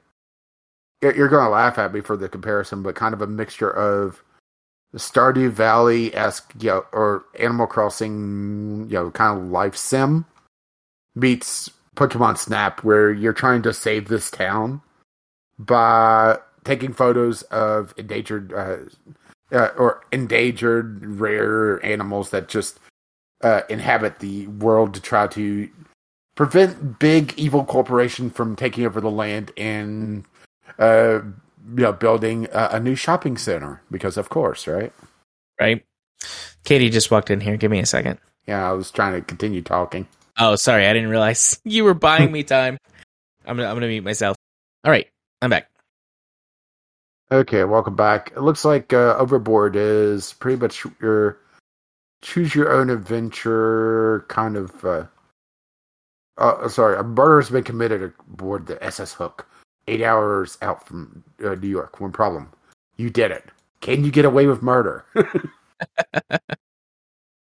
you're 1.02 1.28
going 1.28 1.43
to 1.43 1.49
laugh 1.49 1.80
at 1.80 1.93
me 1.93 2.02
for 2.02 2.16
the 2.16 2.30
comparison, 2.30 2.84
but 2.84 2.93
kind 2.93 3.16
of 3.16 3.22
a 3.24 3.28
mixture 3.28 3.72
of 3.72 4.24
Stardew 4.95 5.49
Valley 5.49 6.14
esque, 6.14 6.54
you 6.60 6.70
know, 6.70 6.86
or 6.91 7.26
Animal 7.39 7.66
Crossing, 7.66 8.88
you 8.89 8.95
know, 8.95 9.10
kind 9.10 9.39
of 9.39 9.45
life 9.49 9.76
sim 9.76 10.26
meets 11.16 11.72
Pokemon 11.95 12.38
Snap, 12.38 12.84
where 12.84 13.12
you're 13.12 13.34
trying 13.34 13.64
to 13.64 13.74
save 13.74 14.08
this 14.08 14.30
town 14.30 14.82
by 15.58 16.38
taking 16.64 16.93
photos 16.93 17.41
of 17.43 17.93
endangered 17.97 18.53
uh, 18.53 18.78
uh, 19.51 19.70
or 19.78 20.01
endangered 20.12 21.05
rare 21.05 21.84
animals 21.86 22.30
that 22.30 22.47
just 22.47 22.80
uh, 23.41 23.62
inhabit 23.70 24.20
the 24.20 24.47
world 24.47 24.93
to 24.93 25.01
try 25.01 25.28
to 25.28 25.70
prevent 26.36 26.99
big 26.99 27.34
evil 27.38 27.66
corporation 27.66 28.30
from 28.30 28.55
taking 28.55 28.86
over 28.86 29.01
the 29.01 29.12
land 29.12 29.51
and 29.57 30.26
uh, 30.80 31.20
you 31.76 31.84
know 31.84 31.91
building 31.93 32.47
a, 32.51 32.70
a 32.74 32.80
new 32.80 32.95
shopping 32.95 33.38
center 33.38 33.82
because 33.91 34.18
of 34.18 34.30
course 34.30 34.68
right 34.68 34.93
right. 35.59 35.84
Katie 36.64 36.89
just 36.91 37.09
walked 37.09 37.32
in 37.32 37.41
here. 37.41 37.57
Give 37.57 37.72
me 37.72 37.80
a 37.80 37.86
second. 37.86 38.20
yeah 38.47 38.70
i 38.70 38.74
was 38.74 38.91
trying 38.91 39.14
to 39.14 39.22
continue 39.22 39.62
talking 39.62 40.07
Oh, 40.38 40.55
sorry, 40.55 40.88
I 40.88 40.93
didn't 40.93 41.09
realize 41.09 41.59
you 41.66 41.84
were 41.84 41.93
buying 41.93 42.32
me 42.32 42.43
time. 42.43 42.78
I'm 43.45 43.57
gonna 43.57 43.70
I'm 43.70 43.76
gonna 43.76 43.88
mute 43.88 44.03
myself. 44.03 44.38
All 44.84 44.91
right, 44.91 45.07
I'm 45.41 45.49
back. 45.49 45.70
Okay, 47.32 47.63
welcome 47.63 47.95
back. 47.95 48.34
It 48.36 48.41
looks 48.41 48.65
like 48.65 48.91
uh, 48.91 49.15
Overboard 49.17 49.77
is 49.77 50.34
pretty 50.34 50.59
much 50.59 50.86
your 50.99 51.38
choose 52.21 52.53
your 52.53 52.69
own 52.73 52.89
adventure 52.89 54.25
kind 54.27 54.57
of. 54.57 54.84
Uh, 54.84 55.05
uh, 56.38 56.67
sorry, 56.67 56.97
a 56.97 57.03
murder 57.03 57.39
has 57.39 57.49
been 57.49 57.63
committed 57.63 58.13
aboard 58.34 58.67
the 58.67 58.84
SS 58.84 59.13
Hook, 59.13 59.47
eight 59.88 60.01
hours 60.01 60.57
out 60.61 60.86
from 60.86 61.23
uh, 61.41 61.55
New 61.55 61.69
York. 61.69 62.01
One 62.01 62.11
problem: 62.11 62.51
you 62.97 63.09
did 63.09 63.32
it. 63.32 63.45
Can 63.79 64.03
you 64.03 64.11
get 64.11 64.25
away 64.25 64.45
with 64.45 64.61
murder? 64.61 65.05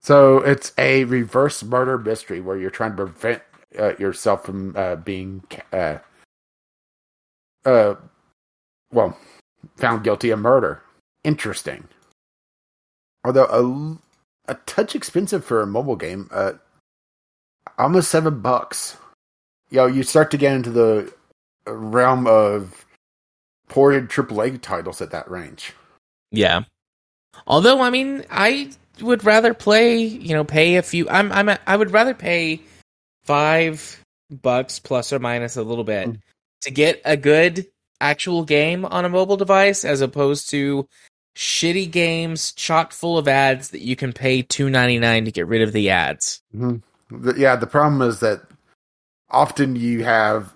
so 0.03 0.41
it's 0.41 0.71
a 0.77 1.05
reverse 1.05 1.63
murder 1.63 1.97
mystery 1.97 2.43
where 2.43 2.59
you're 2.59 2.69
trying 2.69 2.91
to 2.91 3.07
prevent 3.07 3.43
uh, 3.79 3.97
yourself 3.99 4.45
from 4.45 4.77
uh, 4.77 4.97
being, 4.97 5.43
uh, 5.73 5.97
well, 7.65 9.17
found 9.77 10.05
guilty 10.05 10.31
of 10.31 10.39
murder. 10.39 10.83
Interesting. 11.25 11.85
Although 13.25 13.99
a, 14.47 14.53
a 14.53 14.55
touch 14.67 14.95
expensive 14.95 15.45
for 15.45 15.61
a 15.61 15.67
mobile 15.67 15.97
game, 15.97 16.29
uh, 16.33 16.53
almost 17.79 18.11
seven 18.11 18.41
bucks. 18.41 18.97
You 19.71 19.79
know, 19.79 19.87
you 19.87 20.03
start 20.03 20.31
to 20.31 20.37
get 20.39 20.55
into 20.55 20.71
the 20.71 21.13
realm 21.67 22.27
of 22.27 22.87
ported 23.69 24.09
AAA 24.09 24.61
titles 24.63 25.03
at 25.03 25.11
that 25.11 25.31
range. 25.31 25.75
Yeah. 26.31 26.63
Although 27.47 27.81
I 27.83 27.91
mean, 27.91 28.25
I 28.31 28.71
would 29.01 29.25
rather 29.25 29.53
play, 29.55 29.99
you 30.03 30.35
know, 30.35 30.45
pay 30.45 30.77
a 30.77 30.83
few. 30.83 31.09
I'm 31.09 31.31
I'm 31.33 31.49
a, 31.51 31.59
I 31.67 31.77
would 31.77 31.91
rather 31.93 32.15
pay 32.15 32.63
five 33.25 34.03
bucks 34.43 34.79
plus 34.79 35.13
or 35.13 35.19
minus 35.19 35.57
a 35.57 35.63
little 35.63 35.85
bit 35.85 36.09
Mm. 36.09 36.21
to 36.63 36.71
get 36.71 37.01
a 37.05 37.17
good 37.17 37.67
actual 38.01 38.45
game 38.45 38.85
on 38.85 39.05
a 39.05 39.09
mobile 39.09 39.37
device 39.37 39.85
as 39.85 40.01
opposed 40.01 40.51
to 40.51 40.87
shitty 41.37 41.91
games 41.91 42.53
chock 42.53 42.93
full 42.93 43.17
of 43.17 43.29
ads 43.29 43.71
that 43.71 43.81
you 43.81 43.97
can 43.97 44.13
pay 44.13 44.43
two 44.43 44.69
ninety 44.69 44.99
nine 44.99 45.25
to 45.25 45.33
get 45.33 45.47
rid 45.47 45.63
of 45.63 45.73
the 45.73 45.91
ads. 45.91 46.43
Mm-hmm. 46.55 47.23
The, 47.23 47.35
yeah, 47.39 47.57
the 47.57 47.67
problem 47.67 48.03
is 48.03 48.21
that 48.21 48.43
often 49.31 49.77
you 49.77 50.05
have 50.05 50.55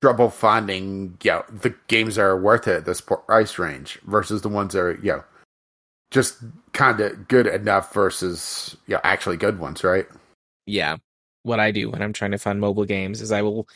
trouble 0.00 0.30
finding 0.30 1.16
you 1.22 1.30
know, 1.30 1.44
the 1.48 1.74
games 1.86 2.16
that 2.16 2.22
are 2.22 2.40
worth 2.40 2.66
it 2.66 2.78
at 2.78 2.84
this 2.84 3.00
price 3.00 3.58
range 3.58 4.00
versus 4.06 4.42
the 4.42 4.48
ones 4.48 4.72
that 4.72 4.80
are 4.80 4.94
you 5.02 5.12
know 5.12 5.24
just 6.10 6.38
kind 6.72 7.00
of 7.00 7.28
good 7.28 7.46
enough 7.46 7.94
versus 7.94 8.76
you 8.86 8.94
know, 8.94 9.00
actually 9.04 9.36
good 9.36 9.58
ones, 9.58 9.84
right? 9.84 10.06
yeah 10.66 10.96
what 11.42 11.60
i 11.60 11.70
do 11.70 11.90
when 11.90 12.02
i'm 12.02 12.12
trying 12.12 12.30
to 12.30 12.38
find 12.38 12.60
mobile 12.60 12.84
games 12.84 13.20
is 13.20 13.32
i 13.32 13.42
will 13.42 13.68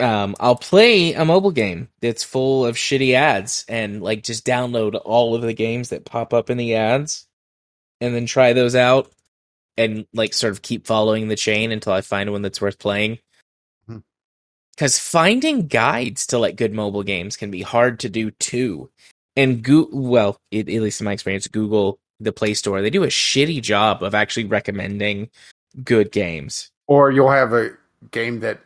um 0.00 0.34
i'll 0.40 0.56
play 0.56 1.14
a 1.14 1.24
mobile 1.24 1.50
game 1.50 1.88
that's 2.00 2.22
full 2.22 2.66
of 2.66 2.76
shitty 2.76 3.14
ads 3.14 3.64
and 3.68 4.02
like 4.02 4.22
just 4.22 4.46
download 4.46 5.00
all 5.04 5.34
of 5.34 5.42
the 5.42 5.54
games 5.54 5.88
that 5.88 6.04
pop 6.04 6.34
up 6.34 6.50
in 6.50 6.58
the 6.58 6.74
ads 6.74 7.26
and 8.00 8.14
then 8.14 8.26
try 8.26 8.52
those 8.52 8.74
out 8.74 9.10
and 9.78 10.06
like 10.12 10.34
sort 10.34 10.52
of 10.52 10.62
keep 10.62 10.86
following 10.86 11.28
the 11.28 11.36
chain 11.36 11.72
until 11.72 11.92
i 11.92 12.00
find 12.00 12.30
one 12.30 12.42
that's 12.42 12.60
worth 12.60 12.78
playing 12.78 13.18
Hmm. 13.86 13.98
because 14.74 14.98
finding 14.98 15.66
guides 15.66 16.26
to 16.28 16.38
like 16.38 16.56
good 16.56 16.74
mobile 16.74 17.02
games 17.02 17.36
can 17.36 17.50
be 17.50 17.62
hard 17.62 18.00
to 18.00 18.08
do 18.08 18.30
too 18.32 18.90
and 19.34 19.62
go 19.62 19.88
well 19.92 20.38
it, 20.50 20.68
at 20.68 20.82
least 20.82 21.00
in 21.00 21.06
my 21.06 21.12
experience 21.12 21.48
google 21.48 21.98
the 22.20 22.32
play 22.32 22.54
store 22.54 22.82
they 22.82 22.90
do 22.90 23.04
a 23.04 23.08
shitty 23.08 23.62
job 23.62 24.02
of 24.02 24.14
actually 24.14 24.44
recommending 24.44 25.30
good 25.84 26.12
games. 26.12 26.70
Or 26.86 27.10
you'll 27.10 27.30
have 27.30 27.52
a 27.52 27.70
game 28.10 28.40
that 28.40 28.60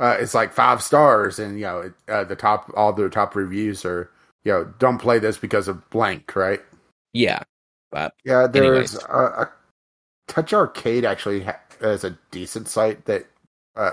uh, 0.00 0.16
is 0.20 0.34
like 0.34 0.52
five 0.52 0.82
stars, 0.82 1.38
and 1.38 1.58
you 1.58 1.64
know 1.66 1.80
it- 1.82 1.94
uh, 2.08 2.24
the 2.24 2.36
top 2.36 2.70
all 2.76 2.92
the 2.92 3.08
top 3.08 3.34
reviews 3.36 3.84
are 3.84 4.10
you 4.44 4.52
know 4.52 4.64
don't 4.78 4.98
play 4.98 5.18
this 5.18 5.38
because 5.38 5.68
of 5.68 5.88
blank, 5.90 6.34
right? 6.36 6.62
Yeah, 7.12 7.42
but 7.90 8.14
Yeah, 8.24 8.46
there's 8.46 8.94
a, 8.96 8.98
a 9.46 9.52
Touch 10.28 10.52
Arcade 10.52 11.04
actually 11.04 11.42
ha- 11.42 11.60
has 11.80 12.04
a 12.04 12.18
decent 12.30 12.68
site 12.68 13.04
that 13.06 13.26
uh, 13.76 13.92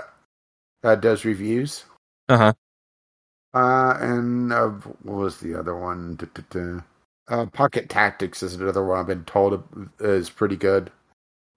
uh, 0.84 0.96
does 0.96 1.24
reviews. 1.24 1.84
uh 2.28 2.36
huh. 2.38 2.52
Uh, 3.54 3.96
and 4.00 4.52
uh, 4.52 4.68
what 4.68 5.16
was 5.16 5.40
the 5.40 5.54
other 5.58 5.76
one? 5.76 6.16
Duh, 6.16 6.26
duh, 6.34 6.42
duh. 6.50 6.80
Uh, 7.28 7.46
Pocket 7.46 7.88
Tactics 7.88 8.42
is 8.42 8.54
another 8.54 8.84
one 8.84 8.98
I've 9.00 9.06
been 9.06 9.24
told 9.24 9.62
is 10.00 10.30
pretty 10.30 10.56
good. 10.56 10.90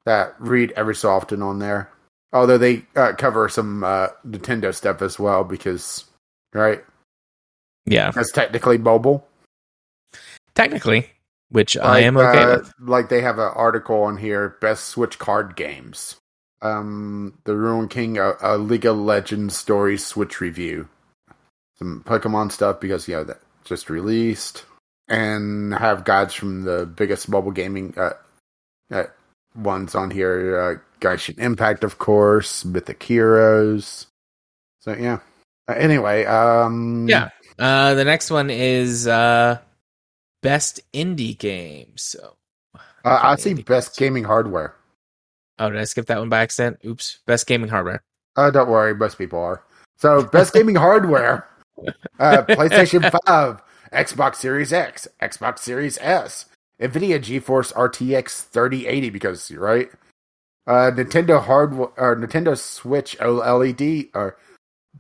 That 0.05 0.35
read 0.39 0.71
every 0.73 0.95
so 0.95 1.09
often 1.09 1.41
on 1.41 1.59
there. 1.59 1.89
Although 2.35 2.57
they 2.57 2.83
uh, 2.97 3.13
cover 3.17 3.47
some 3.47 3.81
uh, 3.81 4.09
Nintendo 4.27 4.75
stuff 4.75 5.01
as 5.01 5.17
well, 5.17 5.45
because 5.45 6.03
right, 6.53 6.83
Yeah, 7.85 8.11
that's 8.11 8.33
technically 8.33 8.77
mobile. 8.77 9.25
technically, 10.53 11.09
which 11.47 11.77
I 11.77 12.01
am 12.01 12.17
okay 12.17 12.43
uh, 12.43 12.57
with. 12.57 12.73
Like 12.81 13.07
they 13.07 13.21
have 13.21 13.39
an 13.39 13.53
article 13.55 14.03
on 14.03 14.17
here: 14.17 14.57
best 14.59 14.87
Switch 14.87 15.17
card 15.17 15.55
games. 15.55 16.17
Um, 16.61 17.37
the 17.45 17.55
Ruin 17.55 17.87
King, 17.87 18.17
a, 18.17 18.33
a 18.41 18.57
League 18.57 18.85
of 18.85 18.97
Legends 18.97 19.55
story 19.55 19.97
Switch 19.97 20.41
review. 20.41 20.89
Some 21.79 22.03
Pokemon 22.05 22.51
stuff 22.51 22.81
because 22.81 23.07
you 23.07 23.15
know 23.15 23.23
that 23.23 23.39
just 23.63 23.89
released, 23.89 24.65
and 25.07 25.73
have 25.73 26.03
guides 26.03 26.33
from 26.33 26.63
the 26.63 26.85
biggest 26.85 27.29
mobile 27.29 27.51
gaming 27.51 27.93
uh, 27.95 28.13
uh 28.91 29.05
ones 29.55 29.95
on 29.95 30.11
here. 30.11 30.59
Uh, 30.59 30.75
Genshin 31.01 31.37
Impact, 31.37 31.83
of 31.83 31.97
course, 31.97 32.65
Mythic 32.65 33.01
Heroes. 33.03 34.07
So 34.79 34.93
yeah. 34.95 35.19
Uh, 35.67 35.73
anyway, 35.73 36.25
um, 36.25 37.07
Yeah. 37.07 37.29
Uh, 37.57 37.93
the 37.93 38.03
next 38.03 38.29
one 38.31 38.49
is 38.49 39.07
uh, 39.07 39.57
best 40.41 40.81
indie 40.93 41.37
game. 41.37 41.93
So, 41.95 42.35
uh, 42.75 43.19
I 43.23 43.35
see 43.37 43.53
best 43.53 43.97
gaming 43.97 44.25
hardware. 44.25 44.75
oh, 45.59 45.69
did 45.69 45.79
I 45.79 45.85
skip 45.85 46.07
that 46.07 46.19
one 46.19 46.29
by 46.29 46.41
accident? 46.41 46.79
Oops. 46.85 47.19
Best 47.25 47.47
gaming 47.47 47.69
hardware. 47.69 48.03
Uh, 48.35 48.51
don't 48.51 48.69
worry, 48.69 48.93
most 48.93 49.17
people 49.17 49.39
are. 49.39 49.63
So, 49.97 50.23
best 50.23 50.53
gaming 50.53 50.75
hardware: 50.75 51.47
uh, 52.19 52.41
PlayStation 52.43 53.09
Five, 53.25 53.61
Xbox 53.93 54.35
Series 54.35 54.73
X, 54.73 55.07
Xbox 55.21 55.59
Series 55.59 55.97
S, 56.01 56.45
NVIDIA 56.79 57.19
GeForce 57.19 57.73
RTX 57.73 58.45
3080 58.47 59.09
because 59.09 59.49
you're 59.49 59.61
right. 59.61 59.89
Uh, 60.67 60.91
Nintendo 60.91 61.41
hardware 61.41 61.89
or 61.97 62.15
Nintendo 62.15 62.57
Switch 62.57 63.17
OLED 63.19 64.09
or 64.13 64.37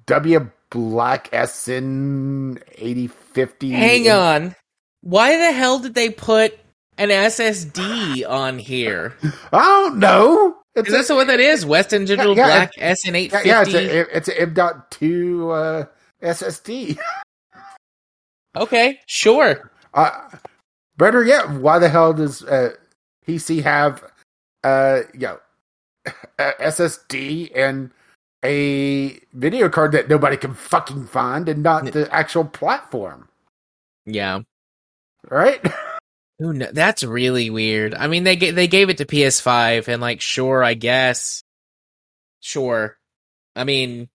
W 0.05 0.51
Black 0.69 1.29
SN 1.33 2.59
8050. 2.77 3.71
Hang 3.71 4.09
on. 4.09 4.55
Why 5.01 5.37
the 5.37 5.51
hell 5.51 5.79
did 5.79 5.93
they 5.95 6.09
put 6.09 6.57
an 6.97 7.09
SSD 7.09 8.27
on 8.29 8.59
here? 8.59 9.13
I 9.53 9.63
don't 9.63 9.99
know. 9.99 10.55
Is 10.75 11.07
that 11.07 11.15
what 11.15 11.27
that 11.27 11.39
is? 11.39 11.65
Western 11.65 12.05
Digital 12.05 12.35
Yeah, 12.35 12.47
yeah, 12.47 12.67
Black 12.75 12.97
SN 12.97 13.15
eight 13.15 13.31
Yeah, 13.31 13.41
yeah, 13.45 13.61
it's 13.61 13.71
fifty. 13.71 13.97
a 13.97 14.01
it's 14.11 14.27
a 14.27 14.41
M.2 14.41 15.83
uh, 15.83 15.85
SSD. 16.21 16.97
Okay, 18.57 18.99
sure. 19.05 19.71
Uh, 19.93 20.11
better 20.97 21.23
yet, 21.23 21.49
why 21.49 21.79
the 21.79 21.89
hell 21.89 22.13
does 22.13 22.43
uh, 22.43 22.71
PC 23.27 23.63
have 23.63 24.03
uh, 24.63 25.01
you 25.13 25.19
know, 25.27 25.39
a 26.39 26.51
SSD 26.61 27.51
and 27.55 27.91
a 28.43 29.19
video 29.33 29.69
card 29.69 29.91
that 29.93 30.09
nobody 30.09 30.37
can 30.37 30.53
fucking 30.53 31.07
find 31.07 31.47
and 31.49 31.63
not 31.63 31.85
the 31.91 32.07
actual 32.13 32.45
platform, 32.45 33.27
Yeah. 34.05 34.41
right? 35.29 35.61
Who 36.39 36.57
kn- 36.57 36.73
That's 36.73 37.03
really 37.03 37.49
weird. 37.49 37.93
I 37.95 38.07
mean, 38.07 38.23
they 38.25 38.35
ga- 38.35 38.51
they 38.51 38.67
gave 38.67 38.89
it 38.89 38.97
to 38.97 39.05
PS5, 39.05 39.87
and 39.87 40.01
like, 40.01 40.19
sure, 40.21 40.63
I 40.63 40.73
guess, 40.73 41.43
sure. 42.41 42.97
I 43.55 43.63
mean, 43.63 44.09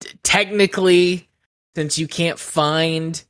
t- 0.00 0.10
technically, 0.22 1.28
since 1.74 1.98
you 1.98 2.06
can't 2.06 2.38
find 2.38 3.22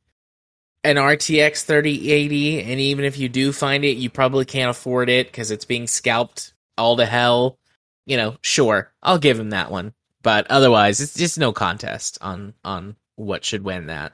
an 0.86 0.96
RTX 0.96 1.64
3080, 1.64 2.62
and 2.62 2.80
even 2.80 3.04
if 3.04 3.18
you 3.18 3.28
do 3.28 3.52
find 3.52 3.84
it, 3.84 3.96
you 3.96 4.08
probably 4.08 4.44
can't 4.44 4.70
afford 4.70 5.08
it 5.08 5.26
because 5.26 5.50
it's 5.50 5.64
being 5.64 5.86
scalped 5.86 6.54
all 6.78 6.96
to 6.96 7.06
hell. 7.06 7.58
You 8.06 8.16
know, 8.16 8.36
sure, 8.40 8.92
I'll 9.02 9.18
give 9.18 9.38
him 9.38 9.50
that 9.50 9.70
one. 9.70 9.92
But 10.22 10.46
otherwise, 10.48 11.00
it's 11.00 11.14
just 11.14 11.38
no 11.38 11.52
contest 11.52 12.18
on 12.20 12.54
on 12.64 12.96
what 13.16 13.44
should 13.44 13.64
win 13.64 13.86
that. 13.86 14.12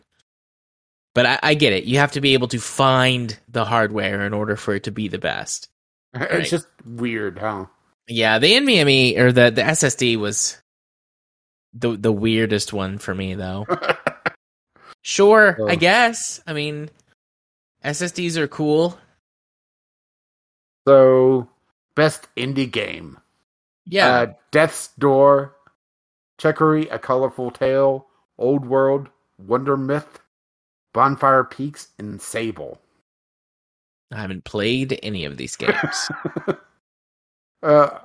But 1.15 1.27
I, 1.27 1.39
I 1.43 1.55
get 1.55 1.74
it. 1.74 1.85
You 1.85 1.99
have 1.99 2.12
to 2.12 2.23
be 2.23 2.35
able 2.35 2.49
to 2.49 2.59
find 2.59 3.39
the 3.49 3.66
hardware 3.66 4.24
in 4.24 4.32
order 4.32 4.57
for 4.57 4.74
it 4.74 4.85
to 4.85 4.90
be 4.90 5.09
the 5.09 5.19
best. 5.19 5.69
Right. 6.15 6.31
It's 6.31 6.51
just 6.51 6.66
weird, 6.85 7.39
huh? 7.39 7.66
Yeah, 8.07 8.39
the 8.39 8.53
NVMe 8.53 9.16
or 9.16 9.32
the 9.32 9.49
the 9.51 9.62
SSD 9.62 10.19
was 10.19 10.61
the 11.73 11.97
the 11.97 12.12
weirdest 12.12 12.74
one 12.74 12.99
for 12.99 13.15
me 13.15 13.35
though. 13.35 13.66
Sure, 15.03 15.59
I 15.69 15.74
guess. 15.74 16.41
I 16.47 16.53
mean, 16.53 16.89
SSDs 17.85 18.37
are 18.37 18.49
cool. 18.49 18.99
so, 20.87 21.49
best 21.95 22.29
indie 22.37 22.70
game. 22.70 23.19
Yeah, 23.87 24.09
Uh, 24.09 24.27
Death's 24.53 24.89
Door, 24.99 25.57
Chicory, 26.39 26.89
A 26.89 26.99
Colorful 26.99 27.51
Tale, 27.51 28.07
Old 28.39 28.65
World, 28.65 29.09
Wildermyth, 29.45 30.20
Bonfire 30.93 31.45
Peaks, 31.45 31.89
and 31.99 32.20
Sable. 32.23 32.81
I 34.12 34.20
haven't 34.20 34.45
played 34.45 34.99
any 35.03 35.24
of 35.24 35.37
these 35.37 35.57
games. 35.57 36.11
uh, 37.62 37.99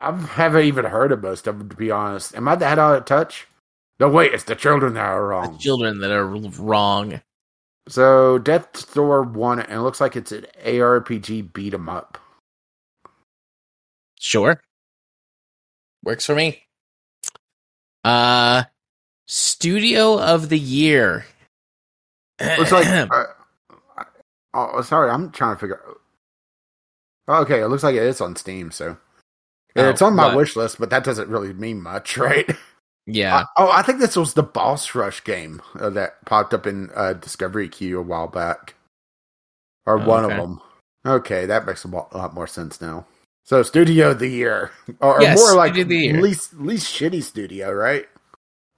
I 0.00 0.12
haven't 0.12 0.64
even 0.64 0.84
heard 0.84 1.12
of 1.12 1.22
most 1.22 1.46
of 1.46 1.58
them, 1.58 1.68
to 1.70 1.76
be 1.76 1.90
honest. 1.90 2.34
Am 2.36 2.46
I 2.48 2.56
that 2.56 2.78
out 2.78 2.96
of 2.96 3.04
touch? 3.06 3.46
No, 4.00 4.08
wait, 4.08 4.32
it's 4.34 4.44
the 4.44 4.56
children 4.56 4.94
that 4.94 5.04
are 5.04 5.26
wrong. 5.28 5.52
The 5.52 5.58
children 5.58 5.98
that 6.00 6.10
are 6.10 6.26
wrong. 6.26 7.20
So, 7.88 8.38
Death's 8.38 8.84
Door 8.92 9.24
won 9.24 9.58
it, 9.60 9.66
and 9.68 9.78
it 9.78 9.82
looks 9.82 10.00
like 10.00 10.16
it's 10.16 10.32
an 10.32 10.46
ARPG 10.64 11.52
beat 11.52 11.74
'em 11.74 11.88
up. 11.88 12.18
Sure. 14.18 14.60
Works 16.02 16.26
for 16.26 16.34
me. 16.34 16.62
Uh 18.04 18.64
Studio 19.26 20.18
of 20.20 20.48
the 20.48 20.58
Year. 20.58 21.24
Looks 22.40 22.72
like. 22.72 22.86
uh, 23.10 23.24
oh, 24.54 24.82
sorry, 24.82 25.10
I'm 25.10 25.30
trying 25.30 25.54
to 25.56 25.60
figure. 25.60 25.80
Oh, 27.28 27.40
okay, 27.42 27.60
it 27.62 27.68
looks 27.68 27.82
like 27.82 27.94
it 27.94 28.02
is 28.02 28.20
on 28.20 28.36
Steam, 28.36 28.70
so 28.70 28.96
Oh, 29.76 29.88
it's 29.88 30.02
on 30.02 30.14
my 30.14 30.26
what? 30.26 30.36
wish 30.36 30.56
list, 30.56 30.78
but 30.78 30.90
that 30.90 31.04
doesn't 31.04 31.28
really 31.28 31.52
mean 31.54 31.82
much, 31.82 32.16
right? 32.18 32.48
Yeah. 33.06 33.36
Uh, 33.38 33.44
oh, 33.58 33.70
I 33.72 33.82
think 33.82 34.00
this 34.00 34.16
was 34.16 34.34
the 34.34 34.42
Boss 34.42 34.94
Rush 34.94 35.24
game 35.24 35.62
uh, 35.78 35.90
that 35.90 36.24
popped 36.26 36.54
up 36.54 36.66
in 36.66 36.90
uh, 36.96 37.14
Discovery 37.14 37.68
Queue 37.68 37.98
a 37.98 38.02
while 38.02 38.28
back, 38.28 38.74
or 39.86 39.98
Oh, 39.98 40.06
one 40.06 40.24
okay. 40.24 40.34
of 40.36 40.40
them. 40.42 40.60
Okay, 41.06 41.46
that 41.46 41.66
makes 41.66 41.84
a 41.84 41.88
lot 41.88 42.34
more 42.34 42.46
sense 42.46 42.80
now. 42.80 43.06
So, 43.44 43.62
Studio 43.62 44.12
of 44.12 44.20
the 44.20 44.28
Year, 44.28 44.72
or, 45.00 45.20
or 45.20 45.34
more 45.34 45.54
like 45.54 45.74
the 45.74 46.12
least 46.12 46.54
least 46.54 46.92
shitty 46.94 47.22
studio, 47.22 47.72
right? 47.72 48.06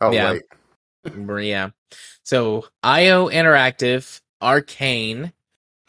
Oh 0.00 0.12
Yeah. 0.12 0.32
wait, 0.32 0.42
Yeah. 1.48 1.70
So 2.24 2.66
IO 2.82 3.28
Interactive, 3.28 4.20
Arkane, 4.42 5.32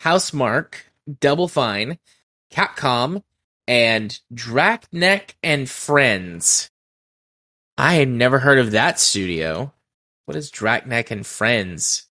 Housemarque, 0.01 0.75
Double 1.19 1.47
Fine, 1.47 1.99
Capcom, 2.53 3.23
and 3.67 4.19
Draknek 4.33 5.35
and 5.43 5.69
Friends. 5.69 6.69
I 7.77 7.95
had 7.95 8.09
never 8.09 8.39
heard 8.39 8.57
of 8.57 8.71
that 8.71 8.99
studio. 8.99 9.71
What 10.25 10.35
is 10.35 10.51
Draknek 10.51 11.11
and 11.11 11.25
Friends? 11.25 12.07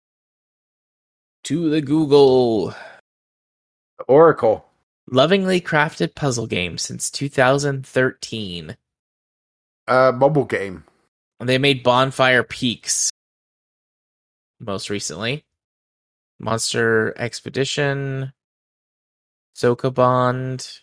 To 1.45 1.69
the 1.69 1.83
Google. 1.83 2.75
Oracle. 4.09 4.67
Lovingly 5.11 5.61
crafted 5.61 6.15
puzzle 6.15 6.47
game 6.47 6.79
since 6.79 7.11
2013. 7.11 8.77
Uh, 9.87 10.13
mobile 10.15 10.45
game. 10.45 10.85
They 11.41 11.59
made 11.59 11.83
Bonfire 11.83 12.43
Peaks 12.43 13.11
most 14.61 14.89
recently. 14.89 15.45
Monster 16.39 17.13
Expedition, 17.19 18.33
Sokobond, 19.55 20.81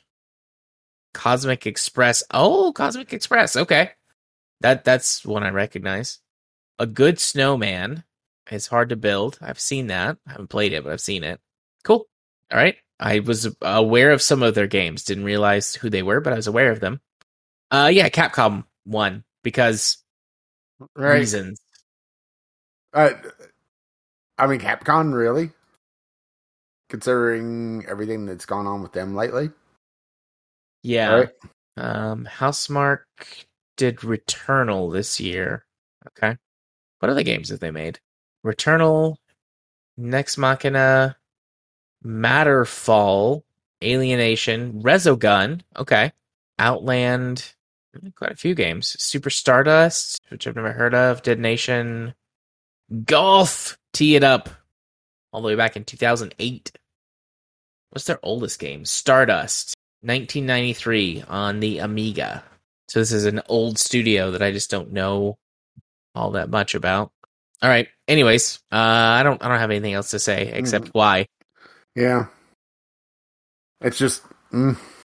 Cosmic 1.13 1.65
Express. 1.65 2.21
Oh, 2.31 2.71
Cosmic 2.73 3.11
Express. 3.11 3.55
Okay. 3.55 3.91
That 4.61 4.83
that's 4.83 5.25
one 5.25 5.43
I 5.43 5.49
recognize. 5.49 6.19
A 6.79 6.85
Good 6.85 7.19
Snowman 7.19 8.03
is 8.51 8.67
hard 8.67 8.89
to 8.89 8.95
build. 8.95 9.37
I've 9.41 9.59
seen 9.59 9.87
that. 9.87 10.17
I 10.27 10.31
haven't 10.31 10.47
played 10.49 10.73
it, 10.73 10.83
but 10.83 10.93
I've 10.93 11.01
seen 11.01 11.23
it. 11.23 11.39
Cool. 11.83 12.07
All 12.51 12.57
right. 12.57 12.77
I 12.99 13.19
was 13.19 13.47
aware 13.61 14.11
of 14.11 14.21
some 14.21 14.41
of 14.41 14.55
their 14.55 14.67
games. 14.67 15.03
Didn't 15.03 15.23
realize 15.25 15.75
who 15.75 15.89
they 15.89 16.01
were, 16.03 16.19
but 16.21 16.33
I 16.33 16.37
was 16.37 16.47
aware 16.47 16.71
of 16.71 16.79
them. 16.79 17.01
Uh 17.69 17.89
yeah, 17.93 18.09
Capcom 18.09 18.65
won 18.85 19.23
because 19.43 19.97
Right. 20.95 21.19
reasons. 21.19 21.59
Uh, 22.93 23.09
I 24.37 24.47
mean, 24.47 24.59
Capcom, 24.59 25.13
really? 25.13 25.51
Considering 26.89 27.85
everything 27.87 28.25
that's 28.25 28.45
gone 28.45 28.67
on 28.67 28.81
with 28.81 28.93
them 28.93 29.15
lately? 29.15 29.49
Yeah. 30.83 31.13
Right? 31.13 31.29
Um, 31.77 32.25
Housemarque 32.25 33.45
did 33.77 33.97
Returnal 33.97 34.91
this 34.91 35.19
year. 35.19 35.65
Okay. 36.07 36.35
What 36.99 37.09
other 37.09 37.23
games 37.23 37.49
have 37.49 37.59
they 37.59 37.71
made? 37.71 37.99
Returnal, 38.45 39.17
Nex 39.97 40.37
Machina, 40.37 41.15
Matterfall, 42.05 43.43
Alienation, 43.83 44.81
Resogun. 44.81 45.61
Okay. 45.75 46.11
Outland. 46.59 47.53
Quite 48.15 48.31
a 48.31 48.35
few 48.35 48.53
games. 48.53 48.95
Super 49.01 49.29
Stardust, 49.29 50.19
which 50.29 50.45
I've 50.45 50.55
never 50.55 50.71
heard 50.71 50.93
of. 50.93 51.23
Dead 51.23 51.39
Nation. 51.39 52.13
Golf. 53.05 53.77
Tee 53.93 54.15
it 54.15 54.23
up. 54.23 54.49
All 55.31 55.41
the 55.41 55.47
way 55.47 55.55
back 55.55 55.75
in 55.75 55.83
2008. 55.83 56.71
What's 57.89 58.05
their 58.05 58.19
oldest 58.23 58.59
game? 58.59 58.85
Stardust. 58.85 59.75
1993 60.01 61.23
on 61.27 61.59
the 61.59 61.79
Amiga. 61.79 62.43
So 62.87 62.99
this 62.99 63.11
is 63.11 63.25
an 63.25 63.41
old 63.49 63.77
studio 63.77 64.31
that 64.31 64.41
I 64.41 64.51
just 64.51 64.71
don't 64.71 64.93
know 64.93 65.37
all 66.15 66.31
that 66.31 66.49
much 66.49 66.75
about. 66.75 67.11
All 67.61 67.69
right. 67.69 67.87
Anyways, 68.07 68.59
uh, 68.71 68.75
I 68.75 69.23
don't 69.23 69.43
I 69.43 69.47
don't 69.47 69.59
have 69.59 69.71
anything 69.71 69.93
else 69.93 70.11
to 70.11 70.19
say 70.19 70.51
except 70.53 70.89
why. 70.89 71.27
Yeah. 71.95 72.27
It's 73.81 73.97
just. 73.97 74.23
Mm. 74.53 74.77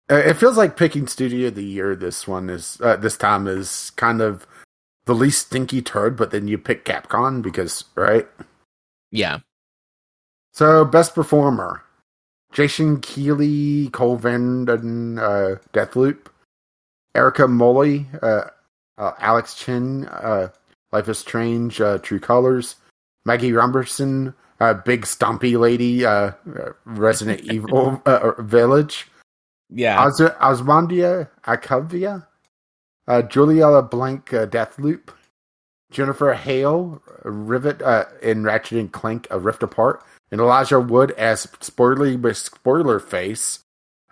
It 0.09 0.33
feels 0.35 0.57
like 0.57 0.75
picking 0.75 1.05
Studio 1.05 1.49
of 1.49 1.55
the 1.55 1.63
Year 1.63 1.95
this 1.95 2.27
one 2.27 2.49
is. 2.49 2.79
Uh, 2.81 2.95
this 2.95 3.17
time 3.17 3.47
is 3.47 3.91
kind 3.91 4.21
of 4.21 4.47
the 5.05 5.13
least 5.13 5.47
stinky 5.47 5.81
turd, 5.81 6.17
but 6.17 6.31
then 6.31 6.47
you 6.47 6.57
pick 6.57 6.85
Capcom 6.85 7.43
because, 7.43 7.83
right? 7.95 8.27
Yeah. 9.11 9.39
So, 10.53 10.83
best 10.83 11.13
performer 11.13 11.83
Jason 12.51 12.99
Keeley, 13.01 13.89
Cole 13.89 14.17
Vanden, 14.17 15.19
uh, 15.19 15.55
Deathloop, 15.73 16.27
Erica 17.15 17.47
Moley, 17.47 18.07
uh, 18.21 18.45
uh, 18.97 19.11
Alex 19.19 19.55
Chen, 19.55 20.05
uh, 20.05 20.49
Life 20.91 21.09
is 21.09 21.19
Strange, 21.19 21.79
uh, 21.81 21.97
True 21.99 22.19
Colors, 22.19 22.75
Maggie 23.25 23.53
Robertson, 23.53 24.33
uh, 24.59 24.73
Big 24.73 25.03
Stompy 25.05 25.57
Lady, 25.59 26.05
Resident 26.85 27.41
Evil 27.51 28.01
uh, 28.05 28.33
Village, 28.41 29.07
Yeah. 29.69 30.03
Os- 30.05 30.19
Osmondia 30.19 31.29
Akavia, 31.45 32.25
uh, 33.07 33.21
Julia 33.23 33.81
Blank 33.81 34.33
uh, 34.33 34.45
Deathloop, 34.47 35.09
Jennifer 35.91 36.33
Hale, 36.33 37.01
Rivet 37.23 37.81
uh, 37.81 38.05
in 38.21 38.43
Ratchet 38.43 38.77
and 38.79 38.91
Clank, 38.91 39.27
A 39.31 39.39
Rift 39.39 39.63
Apart, 39.63 40.03
and 40.31 40.39
Elijah 40.39 40.79
Wood 40.79 41.11
as 41.11 41.47
Spoiler 41.61 42.33
Spoiler 42.33 42.99
Face 42.99 43.59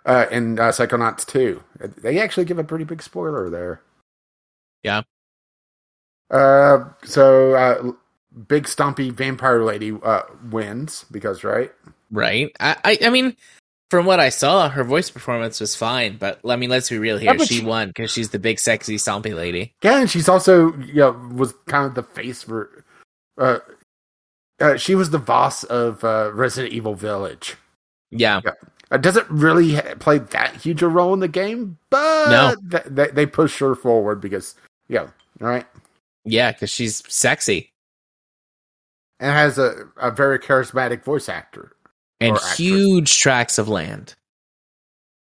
uh, 0.08 0.26
in 0.30 0.58
uh, 0.58 0.68
Psychonauts 0.70 1.26
2. 1.26 1.62
They 1.98 2.18
actually 2.18 2.46
give 2.46 2.58
a 2.58 2.64
pretty 2.64 2.84
big 2.84 3.02
spoiler 3.02 3.50
there. 3.50 3.82
Yeah. 4.82 5.02
Uh, 6.30 6.84
so 7.04 7.54
uh, 7.54 7.92
Big 8.48 8.64
Stompy 8.64 9.12
Vampire 9.12 9.62
Lady 9.62 9.92
uh, 10.02 10.22
wins 10.50 11.04
because 11.10 11.44
right. 11.44 11.70
Right. 12.10 12.50
I, 12.58 12.76
I 12.84 12.98
I 13.06 13.10
mean, 13.10 13.36
from 13.90 14.06
what 14.06 14.18
I 14.18 14.30
saw, 14.30 14.68
her 14.68 14.84
voice 14.84 15.10
performance 15.10 15.60
was 15.60 15.76
fine, 15.76 16.16
but 16.16 16.40
I 16.48 16.56
mean, 16.56 16.70
let's 16.70 16.88
be 16.88 16.98
real 16.98 17.18
here. 17.18 17.34
Yeah, 17.34 17.44
she 17.44 17.56
she- 17.58 17.64
won 17.64 17.88
because 17.88 18.10
she's 18.10 18.30
the 18.30 18.38
big, 18.38 18.58
sexy, 18.58 18.96
stompy 18.96 19.34
lady. 19.34 19.74
Yeah, 19.82 20.00
and 20.00 20.10
she's 20.10 20.28
also 20.28 20.74
you 20.78 20.94
know 20.94 21.12
was 21.34 21.54
kind 21.66 21.86
of 21.86 21.94
the 21.94 22.02
face 22.02 22.42
for. 22.42 22.84
Uh, 23.36 23.58
uh, 24.60 24.76
she 24.76 24.94
was 24.94 25.10
the 25.10 25.18
boss 25.18 25.64
of 25.64 26.02
uh, 26.02 26.30
Resident 26.34 26.72
Evil 26.72 26.94
Village. 26.94 27.56
Yeah. 28.10 28.40
Uh, 28.90 28.96
doesn't 28.96 29.28
really 29.28 29.78
play 30.00 30.18
that 30.18 30.56
huge 30.56 30.82
a 30.82 30.88
role 30.88 31.12
in 31.12 31.20
the 31.20 31.28
game, 31.28 31.76
but 31.90 32.30
No. 32.30 32.54
th- 32.70 32.84
they, 32.86 33.08
they 33.08 33.26
push 33.26 33.58
her 33.60 33.74
forward 33.74 34.20
because 34.20 34.54
yeah, 34.88 35.02
all 35.42 35.48
right, 35.48 35.66
Yeah, 36.24 36.52
because 36.52 36.70
she's 36.70 37.02
sexy 37.12 37.72
and 39.20 39.30
has 39.32 39.58
a, 39.58 39.88
a 39.98 40.10
very 40.10 40.38
charismatic 40.38 41.02
voice 41.04 41.28
actor, 41.28 41.72
and 42.20 42.36
actress. 42.36 42.56
huge 42.56 43.18
tracts 43.18 43.58
of 43.58 43.68
land. 43.68 44.14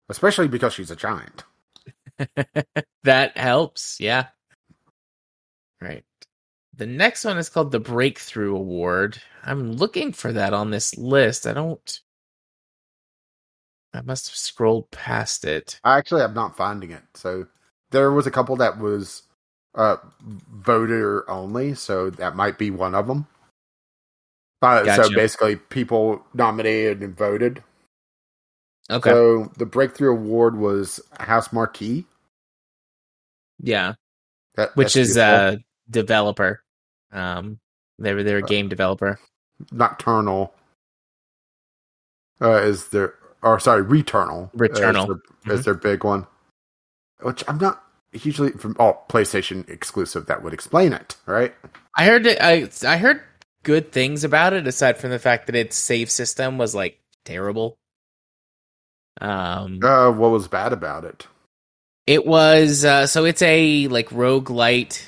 especially 0.09 0.47
because 0.47 0.73
she's 0.73 0.89
a 0.91 0.95
giant. 0.95 1.43
that 3.03 3.37
helps. 3.37 3.99
Yeah. 3.99 4.27
Right. 5.81 6.03
The 6.75 6.85
next 6.87 7.25
one 7.25 7.37
is 7.37 7.49
called 7.49 7.71
the 7.71 7.79
Breakthrough 7.79 8.55
Award. 8.55 9.21
I'm 9.43 9.73
looking 9.73 10.11
for 10.13 10.31
that 10.31 10.53
on 10.53 10.71
this 10.71 10.97
list. 10.97 11.45
I 11.45 11.53
don't. 11.53 11.99
I 13.93 14.01
must 14.01 14.27
have 14.27 14.35
scrolled 14.35 14.89
past 14.91 15.45
it. 15.45 15.79
I 15.83 15.97
actually 15.97 16.21
am 16.23 16.33
not 16.33 16.57
finding 16.57 16.91
it. 16.91 17.03
So 17.13 17.47
there 17.91 18.11
was 18.11 18.25
a 18.27 18.31
couple 18.31 18.55
that 18.57 18.79
was 18.79 19.23
uh 19.75 19.97
voter 20.21 21.29
only, 21.29 21.73
so 21.75 22.09
that 22.11 22.35
might 22.35 22.57
be 22.57 22.71
one 22.71 22.95
of 22.95 23.07
them. 23.07 23.27
Uh, 24.61 24.85
So 24.95 25.13
basically, 25.13 25.55
people 25.57 26.25
nominated 26.33 27.01
and 27.01 27.15
voted. 27.17 27.63
Okay. 28.89 29.09
So 29.09 29.51
the 29.57 29.65
breakthrough 29.65 30.11
award 30.11 30.57
was 30.57 30.99
Housemarque, 31.19 32.05
yeah. 33.59 33.93
that, 34.55 34.75
Which 34.75 34.95
is 34.95 35.15
beautiful. 35.15 35.59
a 35.59 35.63
developer. 35.89 36.63
Um, 37.11 37.59
they 37.99 38.13
were 38.13 38.23
they're 38.23 38.39
a 38.39 38.43
Uh, 38.43 38.47
game 38.47 38.69
developer. 38.69 39.19
Nocturnal. 39.71 40.53
Uh, 42.41 42.55
is 42.63 42.89
their 42.89 43.15
or 43.43 43.59
sorry, 43.59 43.83
Returnal. 43.83 44.51
Returnal. 44.53 45.01
is 45.01 45.07
their, 45.07 45.15
Mm-hmm. 45.57 45.61
their 45.63 45.73
big 45.73 46.03
one. 46.03 46.25
Which 47.21 47.43
I'm 47.47 47.57
not 47.57 47.83
hugely 48.11 48.51
from 48.51 48.75
oh 48.79 48.99
PlayStation 49.09 49.67
exclusive. 49.69 50.25
That 50.27 50.41
would 50.43 50.53
explain 50.53 50.93
it, 50.93 51.15
right? 51.25 51.53
I 51.97 52.05
heard 52.05 52.25
it, 52.25 52.37
I 52.41 52.69
I 52.87 52.97
heard 52.97 53.21
good 53.63 53.91
things 53.91 54.23
about 54.23 54.53
it 54.53 54.67
aside 54.67 54.97
from 54.97 55.09
the 55.11 55.19
fact 55.19 55.45
that 55.47 55.55
its 55.55 55.75
save 55.77 56.09
system 56.09 56.57
was 56.57 56.73
like 56.75 56.99
terrible. 57.25 57.77
Um 59.21 59.79
Uh, 59.83 60.11
what 60.11 60.31
was 60.31 60.47
bad 60.47 60.73
about 60.73 61.05
it? 61.05 61.27
it 62.07 62.25
was 62.25 62.83
uh 62.83 63.07
so 63.07 63.23
it's 63.25 63.41
a 63.41 63.87
like 63.87 64.09
roguelite, 64.09 65.07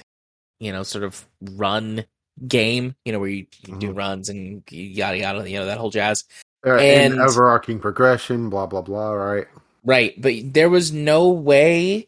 you 0.59 0.71
know, 0.71 0.83
sort 0.83 1.03
of 1.03 1.25
run 1.41 2.05
game, 2.47 2.95
you 3.05 3.11
know, 3.11 3.19
where 3.19 3.29
you, 3.29 3.47
you 3.65 3.77
do 3.79 3.89
Mhm. 3.93 3.97
runs 3.97 4.29
and 4.29 4.63
yada 4.71 5.17
yada, 5.17 5.49
you 5.49 5.57
know, 5.59 5.65
that 5.65 5.77
whole 5.77 5.89
jazz. 5.89 6.23
Uh, 6.65 6.75
And- 6.75 7.13
and 7.13 7.21
overarching 7.21 7.79
progression, 7.79 8.49
blah 8.49 8.65
blah 8.65 8.81
blah. 8.81 9.11
Right? 9.11 9.47
Right, 9.83 10.19
but 10.19 10.33
there 10.53 10.69
was 10.69 10.91
no 10.91 11.29
way 11.29 12.07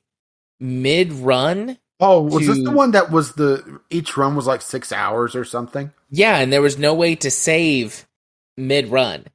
mid 0.60 1.14
run 1.14 1.78
Oh, 2.00 2.22
was 2.22 2.46
this 2.46 2.64
the 2.64 2.72
one 2.72 2.92
that 2.92 3.12
was 3.12 3.34
the 3.34 3.80
each 3.90 4.18
run 4.18 4.36
was 4.36 4.46
like 4.46 4.62
six 4.62 4.92
hours 4.92 5.36
or 5.36 5.44
something? 5.44 5.92
Yeah, 6.12 6.38
and 6.38 6.54
there 6.54 6.62
was 6.62 6.78
no 6.78 6.94
way 6.94 7.16
to 7.16 7.32
save 7.32 8.08
mid 8.56 8.90
run. 8.90 9.26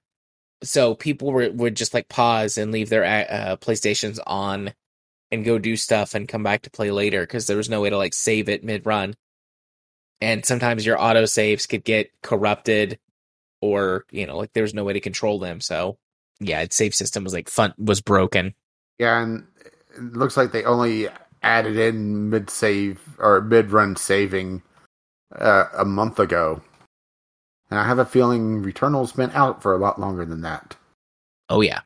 So 0.62 0.94
people 0.94 1.32
were, 1.32 1.51
would 1.51 1.74
just 1.74 1.93
like 1.93 2.09
pause 2.09 2.57
and 2.59 2.70
leave 2.70 2.89
their 2.89 3.05
uh, 3.05 3.57
PlayStations 3.57 4.20
on 4.24 4.73
and 5.32 5.44
go 5.44 5.59
do 5.59 5.77
stuff 5.77 6.15
and 6.15 6.28
come 6.28 6.44
back 6.44 6.62
to 6.62 6.70
play 6.70 6.93
later 6.93 7.23
because 7.23 7.49
there 7.49 7.57
was 7.57 7.69
no 7.69 7.81
way 7.81 7.90
to 7.90 7.97
like 7.97 8.15
save 8.15 8.49
it 8.49 8.62
mid 8.62 8.86
run. 8.86 9.15
And 10.20 10.47
sometimes 10.47 10.86
your 10.86 11.03
auto 11.03 11.24
saves 11.24 11.66
could 11.66 11.82
get 11.82 12.12
corrupted 12.23 13.01
or, 13.62 14.05
you 14.10 14.26
know, 14.26 14.36
like 14.36 14.52
there 14.52 14.64
was 14.64 14.74
no 14.74 14.84
way 14.84 14.93
to 14.93 15.01
control 15.01 15.39
them. 15.39 15.62
So 15.62 15.97
yeah, 16.40 16.60
its 16.60 16.76
save 16.76 16.94
system 16.94 17.24
was 17.24 17.32
like 17.32 17.48
fun 17.48 17.72
was 17.78 18.02
broken. 18.02 18.55
Yeah, 18.98 19.22
and 19.22 19.47
it 19.97 20.12
looks 20.12 20.36
like 20.36 20.52
they 20.52 20.64
only 20.64 21.09
added 21.43 21.78
in 21.78 22.28
mid 22.28 22.51
save 22.51 23.01
or 23.18 23.40
mid 23.40 23.70
run 23.70 23.97
saving 23.97 24.62
uh, 25.34 25.66
a 25.76 25.84
month 25.84 26.18
ago, 26.18 26.60
and 27.70 27.80
I 27.80 27.86
have 27.86 27.98
a 27.98 28.05
feeling 28.05 28.62
Returnal's 28.62 29.12
been 29.12 29.30
out 29.30 29.62
for 29.62 29.72
a 29.72 29.78
lot 29.78 30.01
longer 30.01 30.24
than 30.24 30.43
that. 30.43 30.76
Oh 31.48 31.60
yeah. 31.60 31.80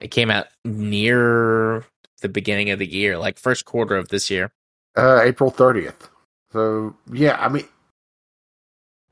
It 0.00 0.10
came 0.10 0.30
out 0.30 0.46
near 0.64 1.84
the 2.22 2.28
beginning 2.28 2.70
of 2.70 2.78
the 2.78 2.86
year, 2.86 3.18
like 3.18 3.38
first 3.38 3.64
quarter 3.64 3.96
of 3.96 4.08
this 4.08 4.30
year. 4.30 4.52
Uh, 4.96 5.20
April 5.22 5.50
thirtieth. 5.50 6.08
So 6.52 6.96
yeah, 7.12 7.36
I 7.38 7.48
mean, 7.48 7.66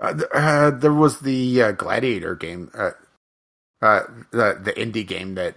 uh, 0.01 0.15
uh, 0.33 0.71
there 0.71 0.93
was 0.93 1.21
the 1.21 1.63
uh, 1.63 1.73
Gladiator 1.73 2.35
game, 2.35 2.71
uh, 2.75 2.91
the 3.81 4.59
the 4.63 4.73
indie 4.77 5.07
game 5.07 5.35
that 5.35 5.55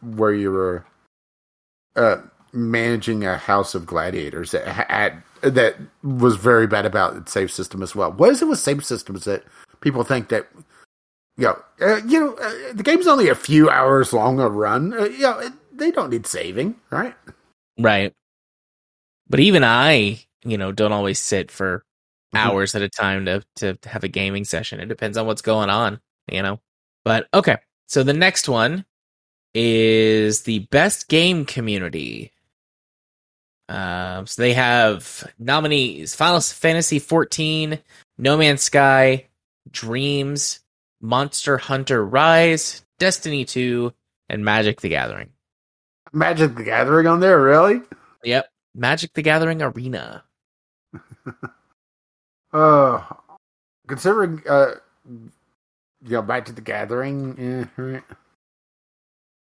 where 0.00 0.32
you 0.32 0.50
were 0.50 0.84
managing 2.52 3.24
a 3.24 3.36
house 3.36 3.74
of 3.74 3.86
gladiators 3.86 4.50
that 4.50 4.66
had 4.66 5.22
that 5.40 5.76
was 6.02 6.36
very 6.36 6.66
bad 6.66 6.86
about 6.86 7.16
its 7.16 7.32
save 7.32 7.50
system 7.50 7.82
as 7.82 7.94
well. 7.94 8.12
What 8.12 8.30
is 8.30 8.42
it 8.42 8.48
with 8.48 8.58
save 8.58 8.84
systems 8.84 9.24
that 9.24 9.44
people 9.80 10.04
think 10.04 10.28
that? 10.28 10.48
You 11.38 11.44
know, 11.44 11.62
uh, 11.80 12.00
you 12.06 12.20
know, 12.20 12.34
uh, 12.34 12.72
the 12.74 12.82
game's 12.82 13.06
only 13.06 13.28
a 13.28 13.34
few 13.34 13.70
hours 13.70 14.12
long 14.12 14.38
a 14.38 14.50
run. 14.50 14.92
Uh, 14.92 15.04
you 15.04 15.20
know, 15.20 15.38
it, 15.38 15.52
they 15.72 15.90
don't 15.90 16.10
need 16.10 16.26
saving, 16.26 16.76
right? 16.90 17.14
Right. 17.78 18.12
But 19.30 19.40
even 19.40 19.64
I, 19.64 20.20
you 20.44 20.58
know, 20.58 20.72
don't 20.72 20.92
always 20.92 21.18
sit 21.18 21.50
for. 21.50 21.84
Hours 22.34 22.74
at 22.74 22.82
a 22.82 22.88
time 22.88 23.26
to 23.26 23.42
to 23.56 23.78
have 23.84 24.04
a 24.04 24.08
gaming 24.08 24.44
session. 24.44 24.80
It 24.80 24.86
depends 24.86 25.16
on 25.16 25.26
what's 25.26 25.42
going 25.42 25.70
on, 25.70 26.00
you 26.30 26.42
know. 26.42 26.60
But 27.04 27.28
okay. 27.34 27.56
So 27.88 28.02
the 28.02 28.12
next 28.12 28.48
one 28.48 28.84
is 29.54 30.42
the 30.42 30.60
best 30.70 31.08
game 31.08 31.44
community. 31.44 32.32
Um, 33.68 34.26
so 34.26 34.42
they 34.42 34.54
have 34.54 35.30
nominees: 35.38 36.14
Final 36.14 36.40
Fantasy 36.40 36.98
14, 36.98 37.78
No 38.18 38.36
Man's 38.36 38.62
Sky, 38.62 39.26
Dreams, 39.70 40.60
Monster 41.00 41.58
Hunter 41.58 42.04
Rise, 42.04 42.84
Destiny 42.98 43.44
2, 43.44 43.92
and 44.28 44.44
Magic 44.44 44.80
the 44.80 44.88
Gathering. 44.88 45.30
Magic 46.12 46.54
the 46.54 46.64
Gathering 46.64 47.06
on 47.06 47.20
there, 47.20 47.40
really? 47.40 47.80
Yep, 48.24 48.48
Magic 48.74 49.12
the 49.14 49.22
Gathering 49.22 49.62
Arena. 49.62 50.24
Uh, 52.52 53.02
considering, 53.86 54.42
uh, 54.48 54.74
you 55.08 55.30
know, 56.10 56.22
back 56.22 56.44
to 56.46 56.52
the 56.52 56.60
gathering, 56.60 57.36
eh, 57.38 57.82
right? 57.82 58.02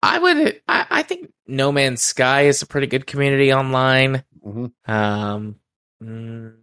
I 0.02 0.18
would. 0.18 0.60
I, 0.68 0.86
I 0.90 1.02
think 1.02 1.32
No 1.46 1.72
Man's 1.72 2.02
Sky 2.02 2.42
is 2.42 2.62
a 2.62 2.66
pretty 2.66 2.86
good 2.86 3.06
community 3.06 3.52
online. 3.52 4.22
Mhm. 4.46 4.70
Um, 4.86 5.56
mm, 6.02 6.54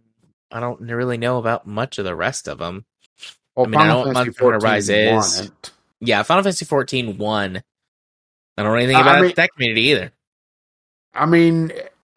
I 0.50 0.60
don't 0.60 0.80
really 0.80 1.18
know 1.18 1.38
about 1.38 1.66
much 1.66 1.98
of 1.98 2.04
the 2.04 2.14
rest 2.14 2.46
of 2.48 2.58
them. 2.58 2.84
Well, 3.56 3.66
I 3.66 3.68
mean, 3.68 3.80
I 3.80 3.86
know 3.88 3.98
what 3.98 4.12
Monster 4.14 4.32
Hunter 4.44 4.58
Rise 4.58 4.88
is. 4.88 5.50
Yeah, 6.00 6.22
Final 6.22 6.44
Fantasy 6.44 6.64
14 6.64 7.18
won. 7.18 7.62
I 8.56 8.62
don't 8.62 8.72
know 8.72 8.78
anything 8.78 8.96
Uh, 8.96 9.00
I 9.00 9.02
about 9.02 9.22
mean- 9.22 9.32
that 9.36 9.50
community 9.52 9.82
either. 9.88 10.12
I 11.14 11.26
mean, 11.26 11.72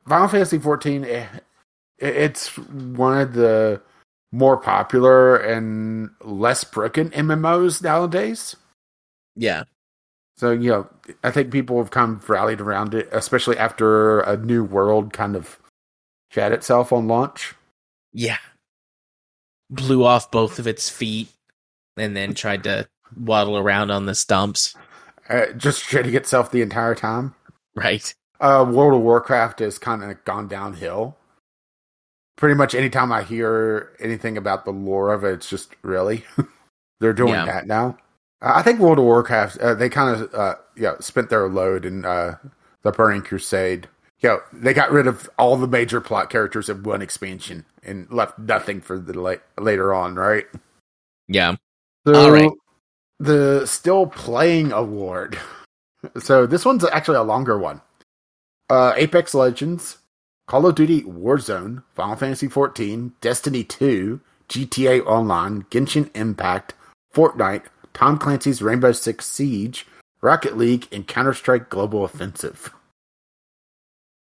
Final 0.08 0.28
Fantasy 0.30 0.60
14, 0.60 1.04
eh, 1.06 1.28
it's 1.98 2.56
one 2.58 3.18
of 3.20 3.34
the 3.34 3.82
more 4.36 4.58
popular 4.58 5.38
and 5.38 6.10
less 6.22 6.64
broken 6.66 7.10
MMOs 7.12 7.82
nowadays. 7.82 8.56
Yeah, 9.36 9.64
So, 10.38 10.52
you 10.52 10.70
know, 10.70 10.90
I 11.24 11.32
think 11.32 11.52
people 11.52 11.78
have 11.78 11.92
kind 11.92 12.18
of 12.18 12.30
rallied 12.30 12.62
around 12.62 12.94
it, 12.94 13.08
especially 13.12 13.58
after 13.58 14.20
a 14.22 14.38
new 14.38 14.64
world 14.64 15.14
kind 15.14 15.36
of 15.36 15.58
shat 16.32 16.52
itself 16.52 16.92
on 16.92 17.08
launch. 17.08 17.54
Yeah. 18.14 18.38
Blew 19.70 20.04
off 20.04 20.32
both 20.32 20.60
of 20.60 20.68
its 20.68 20.90
feet 20.90 21.30
and 21.98 22.16
then 22.16 22.34
tried 22.34 22.64
to 22.64 22.88
waddle 23.18 23.58
around 23.58 23.92
on 23.92 24.06
the 24.06 24.16
stumps. 24.16 24.76
Uh, 25.30 25.48
just 25.58 25.84
shitting 25.84 26.14
itself 26.14 26.52
the 26.52 26.62
entire 26.62 26.96
time. 26.96 27.34
Right. 27.74 28.14
Uh, 28.40 28.66
World 28.70 28.96
of 28.96 29.02
Warcraft 29.02 29.60
has 29.60 29.78
kind 29.78 30.04
of 30.04 30.24
gone 30.26 30.48
downhill. 30.48 31.18
Pretty 32.38 32.56
much 32.56 32.76
anytime 32.76 33.12
I 33.12 33.24
hear 33.24 33.94
anything 34.00 34.38
about 34.38 34.66
the 34.66 34.72
lore 34.72 35.14
of 35.14 35.24
it, 35.24 35.34
it's 35.34 35.50
just 35.50 35.74
really 35.84 36.26
they're 37.00 37.14
doing 37.14 37.34
Yeah. 37.34 37.46
that 37.46 37.68
now. 37.68 37.98
I 38.42 38.62
think 38.62 38.80
World 38.80 39.00
of 39.00 39.06
Warcraft 39.06 39.58
uh, 39.60 39.74
they 39.74 39.90
kind 39.90 40.22
of 40.22 40.34
uh, 40.34 40.56
yeah 40.76 40.96
spent 41.00 41.30
their 41.30 41.48
load 41.48 41.86
in 41.86 42.04
uh, 42.06 42.38
the 42.84 42.92
Burning 42.92 43.22
Crusade. 43.22 43.88
Yeah, 44.20 44.38
they 44.54 44.74
got 44.74 44.92
rid 44.92 45.08
of 45.08 45.30
all 45.38 45.56
the 45.58 45.68
major 45.68 46.02
plot 46.02 46.30
characters 46.30 46.70
in 46.70 46.84
one 46.84 47.02
expansion 47.02 47.66
and 47.84 48.10
left 48.12 48.40
nothing 48.40 48.82
for 48.82 48.98
the 48.98 49.14
la- 49.20 49.36
later 49.64 49.94
on, 49.94 50.16
right? 50.16 50.46
Yeah. 51.28 51.56
So, 52.08 52.14
All 52.16 52.32
right. 52.32 52.52
The 53.20 53.66
still 53.66 54.08
playing 54.08 54.72
award. 54.72 55.38
So 56.20 56.46
this 56.46 56.64
one's 56.66 56.86
actually 56.86 57.18
a 57.18 57.24
longer 57.24 57.58
one. 57.58 57.82
Uh, 58.70 58.94
Apex 58.96 59.34
Legends, 59.34 59.98
Call 60.48 60.68
of 60.68 60.76
Duty 60.76 61.02
Warzone, 61.04 61.84
Final 61.96 62.16
Fantasy 62.16 62.48
XIV, 62.48 63.12
Destiny 63.22 63.64
2, 63.64 64.20
GTA 64.48 65.06
Online, 65.06 65.64
Genshin 65.72 66.10
Impact, 66.16 66.74
Fortnite, 67.14 67.64
Tom 67.94 68.18
Clancy's 68.20 68.62
Rainbow 68.62 68.92
Six 68.92 69.26
Siege, 69.26 69.88
Rocket 70.22 70.56
League, 70.58 70.88
and 70.92 71.08
Counter 71.08 71.34
Strike 71.34 71.70
Global 71.70 72.06
Offensive. 72.06 72.72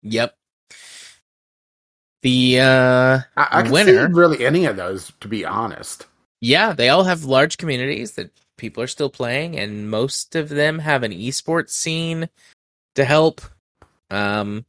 Yep. 0.03 0.35
The 2.23 2.59
uh 2.61 3.19
I, 3.37 3.47
I 3.59 3.61
can 3.63 3.71
Winner. 3.71 4.07
see 4.07 4.13
really 4.13 4.45
any 4.45 4.65
of 4.65 4.75
those, 4.75 5.11
to 5.19 5.27
be 5.27 5.45
honest. 5.45 6.07
yeah, 6.41 6.73
they 6.73 6.89
all 6.89 7.03
have 7.03 7.25
large 7.25 7.57
communities 7.57 8.13
that 8.13 8.31
people 8.57 8.81
are 8.81 8.87
still 8.87 9.09
playing 9.09 9.57
and 9.57 9.89
most 9.89 10.35
of 10.35 10.49
them 10.49 10.79
have 10.79 11.03
an 11.03 11.11
esports 11.11 11.69
scene 11.69 12.27
to 12.95 13.05
help. 13.05 13.41
Um 14.09 14.65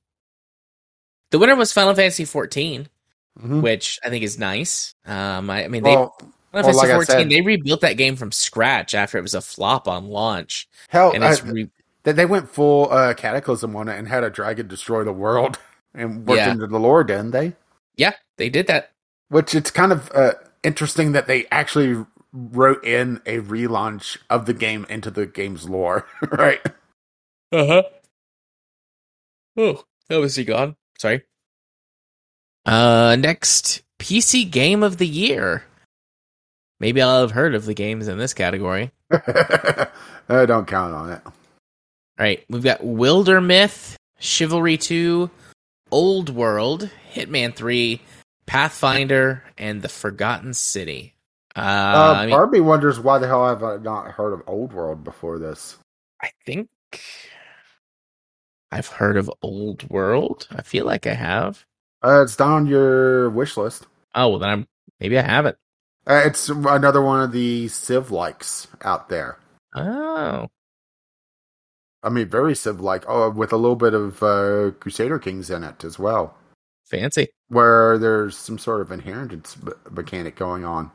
the 1.30 1.38
winner 1.38 1.56
was 1.56 1.72
Final 1.72 1.94
Fantasy 1.94 2.24
14, 2.24 2.88
Mhm. 3.40 3.62
which 3.62 3.98
I 4.04 4.08
think 4.10 4.24
is 4.24 4.38
nice. 4.38 4.94
Um 5.06 5.50
I, 5.50 5.64
I 5.64 5.68
mean 5.68 5.82
they 5.82 5.94
Well, 5.96 6.14
Final 6.18 6.32
well, 6.52 6.62
Fantasy 6.62 6.78
like 6.78 6.90
14, 7.06 7.06
said, 7.06 7.30
they 7.30 7.40
rebuilt 7.42 7.80
that 7.82 7.96
game 7.96 8.16
from 8.16 8.32
scratch 8.32 8.94
after 8.94 9.18
it 9.18 9.22
was 9.22 9.34
a 9.34 9.40
flop 9.40 9.86
on 9.88 10.06
launch 10.08 10.68
hell, 10.88 11.12
and 11.12 11.22
it's 11.24 11.42
I- 11.42 11.48
re- 11.50 11.70
They, 12.04 12.12
they 12.12 12.26
went 12.26 12.48
full 12.50 12.90
uh, 12.92 13.14
cataclysm 13.14 13.76
on 13.76 13.88
it 13.88 13.98
and 13.98 14.08
had 14.08 14.24
a 14.24 14.30
dragon 14.30 14.66
destroy 14.68 15.04
the 15.04 15.12
world 15.12 15.58
and 15.94 16.26
worked 16.26 16.38
Yeah. 16.38 16.52
into 16.52 16.66
the 16.66 16.78
lore, 16.80 17.04
didn't 17.04 17.32
they? 17.32 17.54
yeah, 17.96 18.12
they 18.36 18.48
did 18.48 18.66
that. 18.68 18.92
Which 19.28 19.54
it's 19.54 19.70
kind 19.70 19.92
of 19.92 20.10
uh, 20.14 20.34
interesting 20.62 21.12
that 21.12 21.26
they 21.26 21.46
actually 21.50 22.04
wrote 22.32 22.82
in 22.84 23.20
a 23.26 23.40
relaunch 23.40 24.16
of 24.30 24.46
the 24.46 24.54
game 24.54 24.86
into 24.88 25.10
the 25.10 25.26
game's 25.26 25.68
lore, 25.68 26.06
right? 26.30 26.60
Uh-huh. 27.52 27.82
Oh, 29.56 29.84
that 30.08 30.18
was 30.20 30.36
he 30.36 30.44
gone. 30.44 30.76
Sorry. 30.98 31.22
Uh 32.66 33.16
next 33.18 33.82
PC 33.98 34.50
game 34.50 34.82
of 34.82 34.98
the 34.98 35.06
year. 35.06 35.64
Maybe 36.80 37.02
I'll 37.02 37.22
have 37.22 37.32
heard 37.32 37.54
of 37.54 37.64
the 37.64 37.74
games 37.74 38.06
in 38.08 38.18
this 38.18 38.34
category. 38.34 38.92
I 39.10 39.86
don't 40.28 40.66
count 40.66 40.94
on 40.94 41.12
it. 41.12 41.20
All 41.24 41.32
right, 42.20 42.44
we've 42.48 42.62
got 42.62 42.80
Wildermyth, 42.80 43.94
Chivalry 44.20 44.76
2, 44.76 45.30
Old 45.90 46.30
World, 46.30 46.90
Hitman 47.12 47.54
3, 47.54 48.00
Pathfinder, 48.46 49.42
and 49.56 49.82
The 49.82 49.88
Forgotten 49.88 50.54
City. 50.54 51.14
Uh, 51.56 51.60
Uh, 51.60 52.14
I, 52.16 52.26
mean, 52.26 52.30
Barbie 52.30 52.60
wonders 52.60 53.00
why 53.00 53.18
the 53.18 53.26
hell 53.26 53.44
I 53.44 53.48
have 53.50 53.62
I 53.64 53.76
not 53.78 54.12
heard 54.12 54.32
of 54.32 54.42
Old 54.46 54.72
World 54.72 55.02
before 55.02 55.38
this? 55.38 55.78
I 56.22 56.30
think 56.46 56.68
I've 58.70 58.86
heard 58.88 59.16
of 59.16 59.30
Old 59.42 59.88
World. 59.90 60.46
I 60.50 60.62
feel 60.62 60.84
like 60.84 61.06
I 61.06 61.14
have. 61.14 61.64
Uh, 62.04 62.22
it's 62.22 62.36
down 62.36 62.66
your 62.66 63.30
wish 63.30 63.56
list. 63.56 63.86
Oh, 64.14 64.28
well, 64.30 64.38
then 64.38 64.50
I'm 64.50 64.68
maybe 65.00 65.18
I 65.18 65.22
haven't. 65.22 65.56
Uh, 66.06 66.22
it's 66.24 66.48
another 66.48 67.02
one 67.02 67.20
of 67.22 67.32
the 67.32 67.68
Civ 67.68 68.10
likes 68.10 68.66
out 68.82 69.08
there. 69.08 69.38
Oh, 69.74 70.48
I 72.02 72.08
mean, 72.08 72.28
very 72.28 72.54
Civ 72.54 72.80
like, 72.80 73.04
oh, 73.08 73.30
with 73.30 73.52
a 73.52 73.56
little 73.56 73.76
bit 73.76 73.94
of 73.94 74.22
uh, 74.22 74.70
Crusader 74.80 75.18
Kings 75.18 75.50
in 75.50 75.64
it 75.64 75.84
as 75.84 75.98
well. 75.98 76.34
fancy. 76.86 77.28
where 77.48 77.98
there's 77.98 78.36
some 78.36 78.58
sort 78.58 78.80
of 78.80 78.92
inheritance 78.92 79.54
b- 79.56 79.72
mechanic 79.90 80.36
going 80.36 80.64
on. 80.64 80.90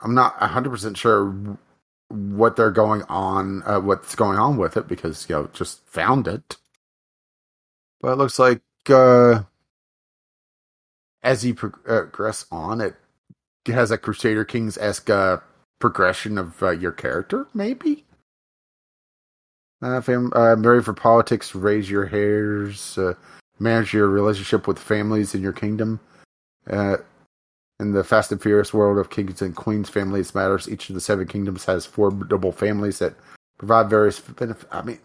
I'm 0.00 0.14
not 0.14 0.38
100% 0.40 0.96
sure 0.96 1.56
what 2.08 2.56
they're 2.56 2.70
going 2.70 3.02
on, 3.04 3.62
uh, 3.64 3.80
what's 3.80 4.14
going 4.14 4.38
on 4.38 4.56
with 4.56 4.76
it 4.76 4.88
because, 4.88 5.26
you 5.28 5.34
know, 5.34 5.50
just 5.52 5.86
found 5.86 6.28
it. 6.28 6.56
But 8.00 8.12
it 8.12 8.16
looks 8.16 8.38
like 8.38 8.62
uh, 8.88 9.42
as 11.22 11.44
you 11.44 11.54
uh, 11.54 12.06
progress 12.06 12.46
on, 12.50 12.80
it 12.80 12.94
has 13.66 13.90
a 13.90 13.98
Crusader 13.98 14.44
Kings 14.44 14.78
esque 14.78 15.10
uh, 15.10 15.38
progression 15.78 16.38
of 16.38 16.62
uh, 16.62 16.70
your 16.70 16.92
character, 16.92 17.46
maybe? 17.52 18.04
Uh, 19.82 20.00
fam- 20.00 20.32
uh, 20.34 20.56
marry 20.56 20.82
for 20.82 20.94
politics, 20.94 21.54
raise 21.54 21.90
your 21.90 22.06
hairs, 22.06 22.96
uh, 22.96 23.14
manage 23.58 23.92
your 23.92 24.08
relationship 24.08 24.66
with 24.66 24.78
families 24.78 25.34
in 25.34 25.42
your 25.42 25.52
kingdom. 25.52 26.00
In 27.78 27.92
the 27.92 28.02
Fast 28.04 28.32
and 28.32 28.40
Furious 28.40 28.72
world 28.72 28.98
of 28.98 29.10
kings 29.10 29.42
and 29.42 29.54
queens, 29.54 29.90
families 29.90 30.34
matters. 30.34 30.68
Each 30.68 30.88
of 30.88 30.94
the 30.94 31.00
seven 31.00 31.26
kingdoms 31.26 31.66
has 31.66 31.84
formidable 31.84 32.50
families 32.52 32.98
that 33.00 33.14
provide 33.58 33.90
various 33.90 34.18
benefits. 34.18 34.66
I 34.72 34.82
mean, 34.82 34.98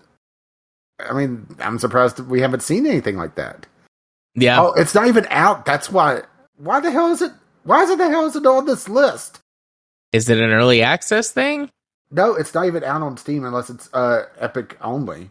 I 0.99 1.13
mean, 1.13 1.47
I'm 1.59 1.79
surprised 1.79 2.19
we 2.19 2.39
haven't 2.39 2.61
seen 2.63 2.85
anything 2.87 3.17
like 3.17 3.35
that. 3.35 3.65
Yeah, 4.35 4.61
Oh, 4.61 4.71
it's 4.73 4.95
not 4.95 5.07
even 5.07 5.27
out. 5.29 5.65
That's 5.65 5.91
why. 5.91 6.21
Why 6.55 6.79
the 6.79 6.91
hell 6.91 7.11
is 7.11 7.21
it? 7.21 7.33
Why 7.63 7.83
is 7.83 7.89
it 7.89 7.97
the 7.97 8.09
hell 8.09 8.25
is 8.25 8.35
it 8.35 8.45
on 8.45 8.65
this 8.65 8.87
list? 8.87 9.39
is 10.13 10.27
it 10.29 10.37
an 10.39 10.51
early 10.51 10.81
access 10.81 11.31
thing? 11.31 11.69
No, 12.11 12.35
it's 12.35 12.53
not 12.53 12.65
even 12.65 12.83
out 12.83 13.01
on 13.01 13.15
Steam 13.15 13.45
unless 13.45 13.69
it's 13.69 13.89
uh, 13.93 14.25
Epic 14.39 14.77
only, 14.81 15.29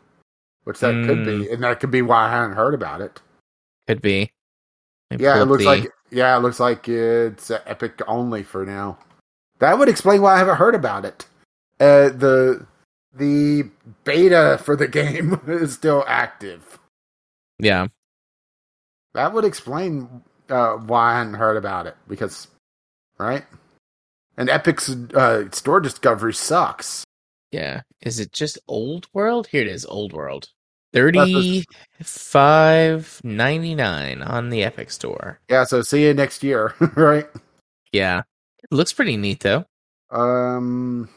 which 0.65 0.81
that 0.81 0.93
could 1.07 1.19
Hmm. 1.19 1.25
be, 1.43 1.51
and 1.51 1.63
that 1.63 1.81
could 1.81 1.91
be 1.91 2.01
why 2.01 2.27
I 2.27 2.31
haven't 2.31 2.57
heard 2.57 2.73
about 2.73 3.03
it. 3.03 3.21
Could 3.87 4.01
be. 4.01 4.31
Me 5.11 5.19
Yeah, 5.19 5.43
it 5.43 5.45
looks 5.47 5.65
the- 5.65 5.69
like 5.69 5.93
yeah, 6.11 6.37
it 6.37 6.41
looks 6.41 6.61
like 6.61 6.89
it's 6.89 7.51
Epic 7.51 8.01
only 8.07 8.43
for 8.43 8.65
now. 8.67 8.99
That 9.59 9.79
would 9.79 9.89
explain 9.89 10.23
why 10.23 10.35
I 10.35 10.39
haven't 10.39 10.57
heard 10.57 10.75
about 10.75 11.05
it. 11.05 11.27
Uh, 11.79 12.09
the 12.11 12.67
the 13.15 13.65
beta 14.05 14.59
for 14.63 14.77
the 14.77 14.89
game 15.01 15.41
is 15.47 15.73
still 15.75 16.05
active. 16.07 16.79
yeah. 17.59 17.89
That 19.15 19.33
would 19.33 19.45
explain 19.45 20.23
uh, 20.49 20.75
why 20.75 21.15
I 21.15 21.19
hadn't 21.19 21.35
heard 21.35 21.57
about 21.57 21.89
it 21.89 21.97
because, 22.07 22.47
right? 23.19 23.45
And 24.37 24.49
Epic's 24.49 24.89
uh, 25.15 25.51
store 25.51 25.81
discovery 25.81 26.33
sucks. 26.33 27.05
Yeah. 27.51 27.83
Is 28.03 28.21
it 28.21 28.33
just 28.33 28.59
Old 28.69 29.09
World? 29.13 29.49
Here 29.49 29.63
it 29.63 29.69
is, 29.69 29.85
Old 29.85 30.13
World. 30.13 30.49
That's 30.93 31.05
Thirty 31.05 31.65
five 32.03 33.21
ninety 33.23 33.75
nine 33.75 34.23
on 34.23 34.51
the 34.51 34.65
Epic 34.65 34.91
Store. 34.91 35.39
Yeah, 35.49 35.65
so 35.65 35.83
see 35.83 36.05
you 36.05 36.15
next 36.15 36.43
year, 36.43 36.75
right? 36.97 37.27
Yeah. 37.93 38.23
It 38.63 38.73
looks 38.75 38.93
pretty 38.93 39.17
neat 39.17 39.41
though. 39.41 39.65
Um, 40.11 41.09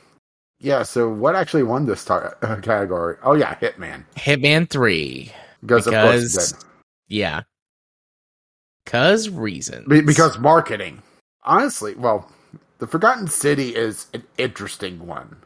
yeah. 0.60 0.84
So 0.84 1.10
what 1.10 1.36
actually 1.36 1.64
won 1.64 1.86
this 1.88 2.06
tar- 2.06 2.38
category? 2.62 3.18
Oh 3.24 3.34
yeah, 3.34 3.56
Hitman. 3.56 4.06
Hitman 4.16 4.70
three. 4.70 5.32
Because, 5.62 5.86
Because 5.86 6.56
yeah. 7.08 7.42
Cause 8.86 9.30
reasons. 9.30 9.88
Be- 9.88 10.02
because 10.02 10.38
marketing. 10.38 11.02
Honestly, 11.44 11.96
well, 11.96 12.30
the 12.80 12.88
Forgotten 12.88 13.28
City 13.28 13.76
is 13.76 14.08
an 14.14 14.24
interesting 14.38 15.08
one, 15.08 15.38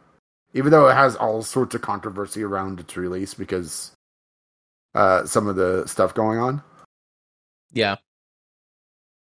even 0.54 0.72
though 0.72 0.88
it 0.90 0.96
has 0.96 1.16
all 1.16 1.44
sorts 1.44 1.76
of 1.76 1.82
controversy 1.82 2.44
around 2.44 2.80
its 2.80 2.98
release 2.98 3.34
because 3.34 3.92
uh, 4.96 5.26
some 5.26 5.48
of 5.48 5.56
the 5.56 5.86
stuff 5.88 6.14
going 6.14 6.40
on. 6.40 6.62
Yeah. 7.72 7.98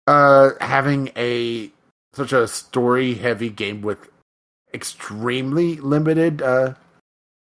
Uh, 0.06 0.50
having 0.60 1.10
a 1.16 1.70
such 2.14 2.32
a 2.32 2.48
story-heavy 2.48 3.50
game 3.50 3.82
with 3.82 4.08
extremely 4.72 5.76
limited 5.76 6.40
uh, 6.42 6.74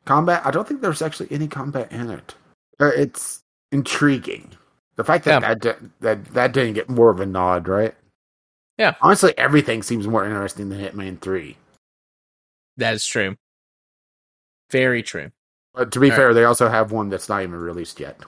combat. 0.04 0.42
I 0.44 0.50
don't 0.50 0.66
think 0.66 0.80
there's 0.80 1.02
actually 1.02 1.28
any 1.30 1.46
combat 1.48 1.90
in 1.92 2.10
it. 2.10 2.34
Uh, 2.80 2.90
it's 2.96 3.40
intriguing. 3.72 4.50
The 4.96 5.04
fact 5.04 5.24
that 5.26 5.42
Yeah. 5.42 5.54
that, 5.54 5.60
di- 5.60 5.88
that 6.00 6.24
that 6.34 6.52
didn't 6.52 6.74
get 6.74 6.88
more 6.88 7.10
of 7.10 7.20
a 7.20 7.26
nod, 7.26 7.68
right? 7.68 7.94
Yeah. 8.78 8.94
Honestly, 9.00 9.36
everything 9.38 9.82
seems 9.82 10.06
more 10.08 10.24
interesting 10.24 10.68
than 10.68 10.80
Hitman 10.80 11.20
Three. 11.20 11.56
That 12.76 12.94
is 12.94 13.06
true. 13.06 13.36
Very 14.70 15.02
true. 15.02 15.30
But 15.78 15.92
to 15.92 16.00
be 16.00 16.10
All 16.10 16.16
fair, 16.16 16.34
they 16.34 16.42
also 16.42 16.68
have 16.68 16.90
one 16.90 17.08
that's 17.08 17.28
not 17.28 17.44
even 17.44 17.54
released 17.54 18.00
yet. 18.00 18.18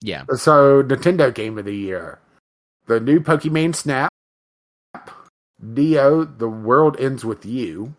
Yeah. 0.00 0.24
So 0.36 0.82
Nintendo 0.82 1.32
Game 1.32 1.58
of 1.58 1.66
the 1.66 1.76
Year, 1.76 2.18
the 2.86 2.98
new 2.98 3.20
Pokemon 3.20 3.74
Snap, 3.74 4.10
Dio, 5.74 6.24
The 6.24 6.48
World 6.48 6.98
Ends 6.98 7.26
with 7.26 7.44
You, 7.44 7.94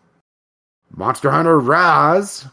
Monster 0.90 1.30
Hunter 1.30 1.60
Rise, 1.60 2.46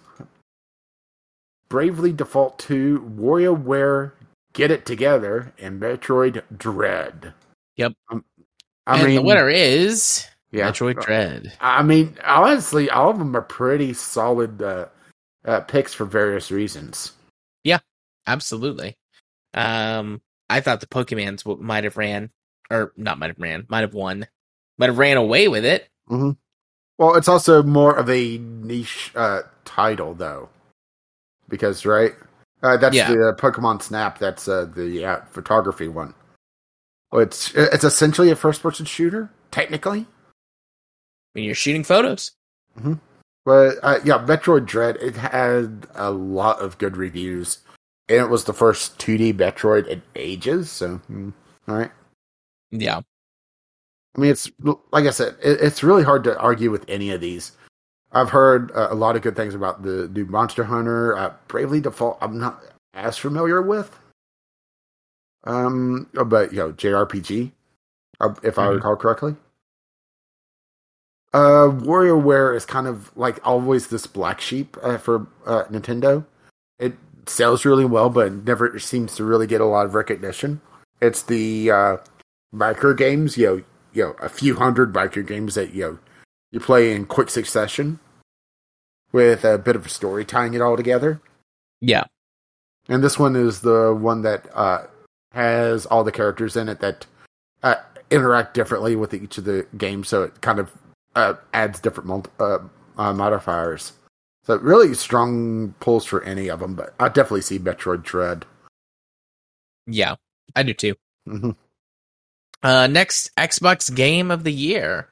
Bravely 1.69 2.13
Default 2.13 2.59
2, 2.59 3.15
WarioWare 3.19 4.11
Get 4.53 4.69
It 4.69 4.85
Together, 4.85 5.53
and 5.57 5.81
Metroid 5.81 6.43
Dread. 6.55 7.33
Yep. 7.77 7.93
Um, 8.11 8.23
and 8.85 9.17
the 9.17 9.23
winner 9.23 9.49
is 9.49 10.27
yeah, 10.51 10.69
Metroid 10.69 11.01
Dread. 11.01 11.51
I 11.59 11.81
mean, 11.81 12.15
honestly, 12.23 12.91
all 12.91 13.09
of 13.09 13.17
them 13.17 13.35
are 13.35 13.41
pretty 13.41 13.93
solid 13.93 14.61
uh, 14.61 14.85
uh, 15.45 15.61
picks 15.61 15.93
for 15.93 16.05
various 16.05 16.51
reasons. 16.51 17.13
Yeah, 17.63 17.79
absolutely. 18.27 18.97
Um, 19.53 20.21
I 20.49 20.61
thought 20.61 20.79
the 20.79 20.87
Pokemans 20.87 21.43
w- 21.43 21.61
might 21.63 21.83
have 21.83 21.97
ran, 21.97 22.29
or 22.69 22.93
not 22.97 23.19
might 23.19 23.29
have 23.29 23.39
ran, 23.39 23.65
might 23.69 23.81
have 23.81 23.93
won, 23.93 24.27
might 24.77 24.87
have 24.89 24.97
ran 24.97 25.17
away 25.17 25.47
with 25.47 25.65
it. 25.65 25.87
Mm-hmm. 26.09 26.31
Well, 26.97 27.15
it's 27.15 27.27
also 27.27 27.63
more 27.63 27.95
of 27.95 28.09
a 28.09 28.37
niche 28.37 29.11
uh, 29.15 29.41
title, 29.65 30.13
though, 30.13 30.49
because 31.49 31.85
right, 31.85 32.13
uh, 32.61 32.77
that's 32.77 32.95
Yeah. 32.95 33.11
the 33.11 33.29
uh, 33.29 33.35
Pokemon 33.35 33.81
Snap. 33.81 34.19
That's 34.19 34.47
uh, 34.47 34.65
the 34.65 35.05
uh, 35.05 35.21
photography 35.31 35.87
one. 35.87 36.13
Well, 37.11 37.21
it's 37.23 37.53
it's 37.55 37.83
essentially 37.83 38.29
a 38.29 38.35
first-person 38.35 38.85
shooter, 38.85 39.29
technically. 39.49 40.05
When 41.33 41.43
you're 41.43 41.55
shooting 41.55 41.83
photos. 41.83 42.31
But 43.45 43.77
uh, 43.81 43.99
yeah, 44.03 44.19
Metroid 44.19 44.65
Dread. 44.65 44.97
It 44.97 45.15
had 45.15 45.87
a 45.95 46.11
lot 46.11 46.59
of 46.59 46.77
good 46.77 46.95
reviews, 46.97 47.59
and 48.07 48.19
it 48.19 48.29
was 48.29 48.43
the 48.43 48.53
first 48.53 48.99
2D 48.99 49.33
Metroid 49.33 49.87
in 49.87 50.01
ages. 50.15 50.69
So, 50.69 51.01
mm, 51.09 51.33
all 51.67 51.75
right. 51.75 51.91
Yeah. 52.71 53.01
I 54.15 54.19
mean, 54.19 54.31
it's 54.31 54.51
like 54.91 55.05
I 55.05 55.09
said, 55.11 55.35
it, 55.41 55.61
it's 55.61 55.83
really 55.83 56.03
hard 56.03 56.23
to 56.25 56.37
argue 56.37 56.69
with 56.69 56.85
any 56.87 57.11
of 57.11 57.21
these. 57.21 57.53
I've 58.11 58.29
heard 58.29 58.71
uh, 58.73 58.89
a 58.91 58.95
lot 58.95 59.15
of 59.15 59.21
good 59.21 59.35
things 59.37 59.55
about 59.55 59.83
the 59.83 60.09
new 60.09 60.25
Monster 60.25 60.65
Hunter. 60.65 61.17
Uh, 61.17 61.33
Bravely 61.47 61.79
Default, 61.79 62.17
I'm 62.21 62.37
not 62.37 62.61
as 62.93 63.17
familiar 63.17 63.61
with. 63.61 63.97
Um, 65.45 66.09
but 66.13 66.51
you 66.51 66.59
know, 66.59 66.73
JRPG, 66.73 67.51
uh, 68.19 68.35
if 68.43 68.59
I 68.59 68.67
Mhm. 68.67 68.75
recall 68.75 68.95
correctly. 68.97 69.35
Uh, 71.33 71.69
WarioWare 71.71 72.55
is 72.55 72.65
kind 72.65 72.87
of 72.87 73.15
like 73.15 73.39
always 73.45 73.87
this 73.87 74.05
black 74.05 74.41
sheep 74.41 74.75
uh, 74.83 74.97
for 74.97 75.27
uh, 75.45 75.63
Nintendo. 75.65 76.25
It 76.77 76.93
sells 77.25 77.63
really 77.63 77.85
well, 77.85 78.09
but 78.09 78.33
never 78.45 78.77
seems 78.79 79.15
to 79.15 79.23
really 79.23 79.47
get 79.47 79.61
a 79.61 79.65
lot 79.65 79.85
of 79.85 79.95
recognition. 79.95 80.59
It's 81.01 81.23
the 81.23 81.71
uh, 81.71 81.97
biker 82.53 82.97
games, 82.97 83.37
you 83.37 83.45
know, 83.45 83.63
you 83.93 84.03
know, 84.03 84.15
a 84.19 84.29
few 84.29 84.55
hundred 84.55 84.93
biker 84.93 85.25
games 85.25 85.55
that 85.55 85.73
you 85.73 85.83
know 85.83 85.99
you 86.51 86.59
play 86.59 86.93
in 86.93 87.05
quick 87.05 87.29
succession 87.29 87.99
with 89.11 89.43
a 89.43 89.57
bit 89.57 89.75
of 89.75 89.85
a 89.85 89.89
story 89.89 90.25
tying 90.25 90.53
it 90.53 90.61
all 90.61 90.77
together. 90.77 91.21
Yeah. 91.81 92.03
And 92.89 93.03
this 93.03 93.17
one 93.17 93.35
is 93.35 93.61
the 93.61 93.93
one 93.93 94.21
that 94.23 94.47
uh, 94.53 94.87
has 95.31 95.85
all 95.85 96.03
the 96.03 96.11
characters 96.11 96.55
in 96.55 96.67
it 96.69 96.79
that 96.79 97.05
uh, 97.63 97.75
interact 98.09 98.53
differently 98.53 98.95
with 98.95 99.13
each 99.13 99.37
of 99.37 99.45
the 99.45 99.65
games, 99.77 100.09
so 100.09 100.23
it 100.23 100.41
kind 100.41 100.59
of 100.59 100.71
uh, 101.15 101.35
adds 101.53 101.79
different 101.79 102.27
uh, 102.39 102.59
uh, 102.97 103.13
modifiers. 103.13 103.93
So 104.43 104.57
really 104.57 104.93
strong 104.93 105.73
pulls 105.79 106.05
for 106.05 106.23
any 106.23 106.49
of 106.49 106.59
them, 106.59 106.75
but 106.75 106.93
I 106.99 107.09
definitely 107.09 107.41
see 107.41 107.59
Metroid 107.59 108.03
Dread. 108.03 108.45
Yeah. 109.87 110.15
I 110.55 110.63
do 110.63 110.73
too. 110.73 110.95
Mhm. 111.27 111.55
Uh, 112.63 112.87
next 112.87 113.35
Xbox 113.35 113.93
Game 113.93 114.31
of 114.31 114.43
the 114.43 114.51
Year. 114.53 115.09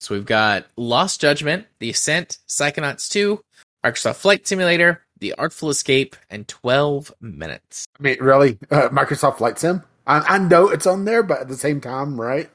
So 0.00 0.14
we've 0.14 0.26
got 0.26 0.66
Lost 0.76 1.20
Judgment, 1.20 1.66
The 1.78 1.90
Ascent, 1.90 2.38
Psychonauts 2.48 3.08
2, 3.08 3.42
Microsoft 3.84 4.16
Flight 4.16 4.46
Simulator, 4.46 5.02
The 5.18 5.32
Artful 5.34 5.70
Escape, 5.70 6.16
and 6.28 6.46
12 6.46 7.12
Minutes. 7.20 7.86
I 7.98 8.02
mean, 8.02 8.18
really, 8.20 8.58
uh, 8.70 8.88
Microsoft 8.90 9.38
Flight 9.38 9.58
Sim. 9.58 9.82
I, 10.06 10.20
I 10.20 10.38
know 10.38 10.68
it's 10.68 10.86
on 10.86 11.06
there, 11.06 11.22
but 11.22 11.40
at 11.40 11.48
the 11.48 11.56
same 11.56 11.80
time, 11.80 12.20
right? 12.20 12.50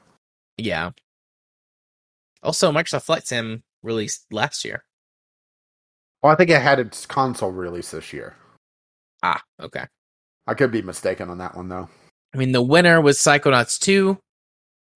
Yeah. 0.58 0.90
Also, 2.42 2.72
Microsoft 2.72 3.02
Flight 3.04 3.26
Sim 3.26 3.62
released 3.82 4.26
last 4.30 4.64
year. 4.64 4.84
Well, 6.22 6.32
I 6.32 6.36
think 6.36 6.50
it 6.50 6.60
had 6.60 6.78
its 6.78 7.06
console 7.06 7.50
release 7.50 7.90
this 7.90 8.12
year. 8.12 8.36
Ah, 9.22 9.42
okay. 9.60 9.86
I 10.46 10.54
could 10.54 10.70
be 10.70 10.82
mistaken 10.82 11.30
on 11.30 11.38
that 11.38 11.56
one 11.56 11.68
though. 11.68 11.88
I 12.34 12.38
mean, 12.38 12.52
the 12.52 12.62
winner 12.62 13.00
was 13.00 13.18
Psychonauts 13.18 13.78
2. 13.80 14.18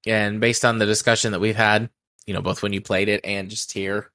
And 0.07 0.41
based 0.41 0.65
on 0.65 0.79
the 0.79 0.87
discussion 0.87 1.33
that 1.33 1.41
we've 1.41 1.57
had, 1.57 1.89
you 2.27 2.35
know, 2.35 2.43
both 2.43 2.62
when 2.62 2.73
you 2.73 2.81
played 2.81 3.09
it 3.09 3.23
and 3.25 3.49
just 3.49 3.73
here, 3.73 4.11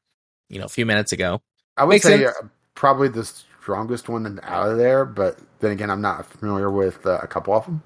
you 0.49 0.59
know, 0.59 0.65
a 0.65 0.69
few 0.69 0.85
minutes 0.85 1.11
ago. 1.11 1.41
I 1.77 1.83
would 1.83 2.01
say 2.01 2.23
sense. 2.23 2.35
uh, 2.41 2.47
probably 2.75 3.07
the 3.07 3.25
strongest 3.25 4.07
one 4.07 4.39
out 4.43 4.69
of 4.69 4.77
there, 4.77 5.03
but 5.05 5.39
then 5.59 5.71
again, 5.71 5.89
I'm 5.89 6.01
not 6.01 6.25
familiar 6.25 6.69
with 6.69 7.05
uh, 7.05 7.19
a 7.21 7.27
couple 7.27 7.53
of 7.53 7.65
them. 7.65 7.83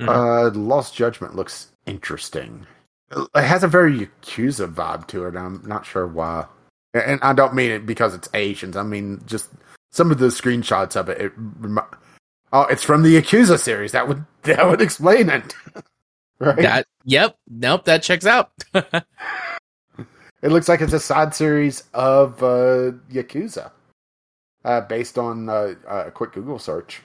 Mhm. 0.00 0.08
Uh, 0.08 0.58
Lost 0.58 0.94
Judgment 0.94 1.34
looks 1.36 1.68
interesting. 1.86 2.66
It 3.10 3.44
has 3.44 3.62
a 3.62 3.68
very 3.68 3.98
Yakuza 3.98 4.72
vibe 4.72 5.06
to 5.08 5.26
it. 5.26 5.36
I'm 5.36 5.62
not 5.64 5.86
sure 5.86 6.06
why, 6.06 6.46
and 6.94 7.20
I 7.22 7.32
don't 7.32 7.54
mean 7.54 7.70
it 7.70 7.86
because 7.86 8.14
it's 8.14 8.28
Asians. 8.34 8.76
I 8.76 8.82
mean 8.82 9.22
just 9.26 9.48
some 9.92 10.10
of 10.10 10.18
the 10.18 10.26
screenshots 10.26 10.96
of 10.96 11.08
it. 11.08 11.20
it 11.20 11.32
oh, 12.52 12.62
it's 12.62 12.82
from 12.82 13.02
the 13.02 13.16
Yakuza 13.16 13.58
series. 13.58 13.92
That 13.92 14.08
would 14.08 14.24
that 14.42 14.66
would 14.66 14.80
explain 14.80 15.28
it. 15.28 15.54
right? 16.38 16.56
That, 16.56 16.86
yep. 17.04 17.36
Nope. 17.48 17.84
That 17.84 18.02
checks 18.02 18.26
out. 18.26 18.50
It 20.42 20.52
looks 20.52 20.68
like 20.68 20.80
it's 20.80 20.92
a 20.92 21.00
side 21.00 21.34
series 21.34 21.84
of 21.94 22.42
uh, 22.42 22.92
Yakuza, 23.10 23.72
uh, 24.64 24.82
based 24.82 25.18
on 25.18 25.48
uh, 25.48 25.74
a 25.88 26.10
quick 26.12 26.34
Google 26.34 26.58
search. 26.58 27.00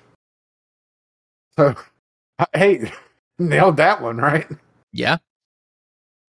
So, 1.57 1.73
hey, 2.53 2.91
nailed 3.39 3.77
that 3.77 4.01
one, 4.01 4.17
right? 4.17 4.47
yeah. 4.91 5.17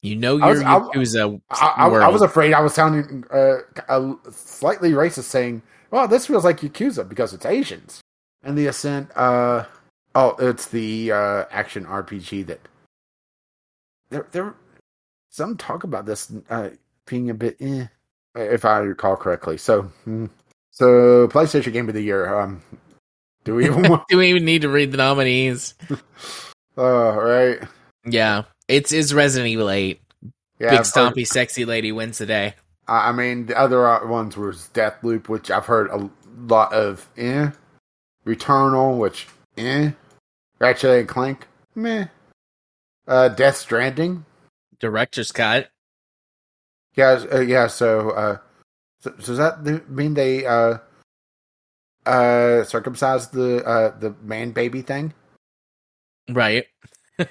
You 0.02 0.16
know 0.16 0.40
I 0.40 0.48
your 0.48 0.56
was- 0.56 0.62
I- 0.64 0.80
Yakuza 0.80 1.42
I, 1.52 1.66
I. 1.78 1.88
I 1.88 2.08
was 2.08 2.22
afraid 2.22 2.54
I 2.54 2.62
was 2.62 2.74
sounding 2.74 3.24
uh, 3.32 3.58
a, 3.88 4.16
slightly 4.32 4.92
racist, 4.92 5.24
saying, 5.24 5.62
"Well, 5.92 6.08
this 6.08 6.26
feels 6.26 6.44
like 6.44 6.62
Yakuza 6.62 7.08
because 7.08 7.34
it's 7.34 7.46
Asians." 7.46 8.02
And 8.44 8.58
the 8.58 8.66
Ascent, 8.68 9.16
uh, 9.16 9.66
oh, 10.16 10.36
it's 10.40 10.68
the 10.70 11.12
uh, 11.12 11.46
action 11.52 11.86
RPG 11.86 12.48
that 12.48 12.68
there 14.10 14.28
there 14.32 14.56
some 15.30 15.58
talk 15.58 15.84
about 15.84 16.06
this 16.06 16.32
uh, 16.50 16.70
being 17.06 17.30
a 17.30 17.34
bit, 17.34 17.58
eh, 17.60 17.86
if 18.36 18.66
I 18.66 18.80
recall 18.80 19.16
correctly. 19.16 19.58
So, 19.58 19.84
hmm. 20.04 20.26
so 20.72 21.28
PlayStation 21.28 21.74
Game 21.74 21.88
of 21.88 21.96
the 21.96 22.02
Year. 22.02 22.40
Um, 22.40 22.62
do 23.44 23.56
we 23.56 23.66
even 23.68 23.90
want? 23.90 24.08
Do 24.10 24.18
we 24.18 24.30
even 24.30 24.46
need 24.46 24.64
to 24.64 24.70
read 24.70 24.92
the 24.92 24.98
nominees? 24.98 25.76
uh, 26.78 27.14
right? 27.14 27.60
Yeah. 28.06 28.44
It's 28.72 28.94
is 28.94 29.14
Resident 29.14 29.50
Evil 29.50 29.70
8. 29.70 30.00
Yeah, 30.22 30.30
Big 30.58 30.70
I've 30.70 30.78
heard- 30.78 30.86
stompy 30.86 31.28
sexy 31.28 31.66
lady 31.66 31.92
wins 31.92 32.20
the 32.20 32.26
day. 32.26 32.56
I 32.88 33.12
mean, 33.12 33.48
the 33.48 33.58
other 33.58 34.06
ones 34.08 34.38
was 34.38 34.70
Deathloop, 34.74 35.28
which 35.28 35.52
I've 35.52 35.66
heard 35.66 35.90
a 35.92 36.10
lot 36.48 36.72
of. 36.74 37.08
Eh, 37.18 37.52
Returnal, 38.26 38.98
which 38.98 39.28
eh, 39.58 39.92
Ratchet 40.60 41.00
and 41.00 41.08
Clank, 41.10 41.48
meh. 41.76 42.06
Uh, 43.08 43.28
Death 43.30 43.58
Stranding, 43.58 44.26
Director's 44.80 45.32
cut. 45.32 45.70
yeah, 46.96 47.24
uh, 47.34 47.40
yeah. 47.40 47.68
So, 47.68 48.12
uh, 48.12 48.38
so, 49.02 49.14
so 49.20 49.36
does 49.36 49.38
that 49.38 49.90
mean 49.90 50.14
they 50.14 50.46
uh, 50.46 50.78
uh, 52.06 52.64
circumcised 52.64 53.34
the 53.34 53.66
uh 53.66 53.98
the 54.00 54.16
man 54.22 54.52
baby 54.52 54.82
thing? 54.82 55.14
Right. 56.30 56.66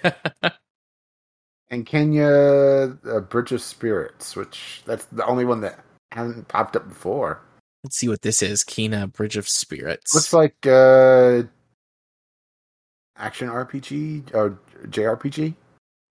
And 1.71 1.87
Kena, 1.87 2.99
uh, 3.07 3.21
Bridge 3.21 3.53
of 3.53 3.63
Spirits, 3.63 4.35
which 4.35 4.83
that's 4.87 5.05
the 5.07 5.25
only 5.27 5.45
one 5.45 5.61
that 5.61 5.79
hasn't 6.13 6.49
popped 6.49 6.75
up 6.75 6.89
before. 6.89 7.41
Let's 7.85 7.97
see 7.97 8.09
what 8.09 8.23
this 8.23 8.43
is. 8.43 8.65
Kena 8.65 9.13
Bridge 9.13 9.37
of 9.37 9.49
Spirits. 9.49 10.15
Looks 10.15 10.33
like 10.33 10.57
uh 10.67 11.43
action 13.17 13.49
RPG 13.49 14.35
or 14.35 14.59
JRPG. 14.87 15.55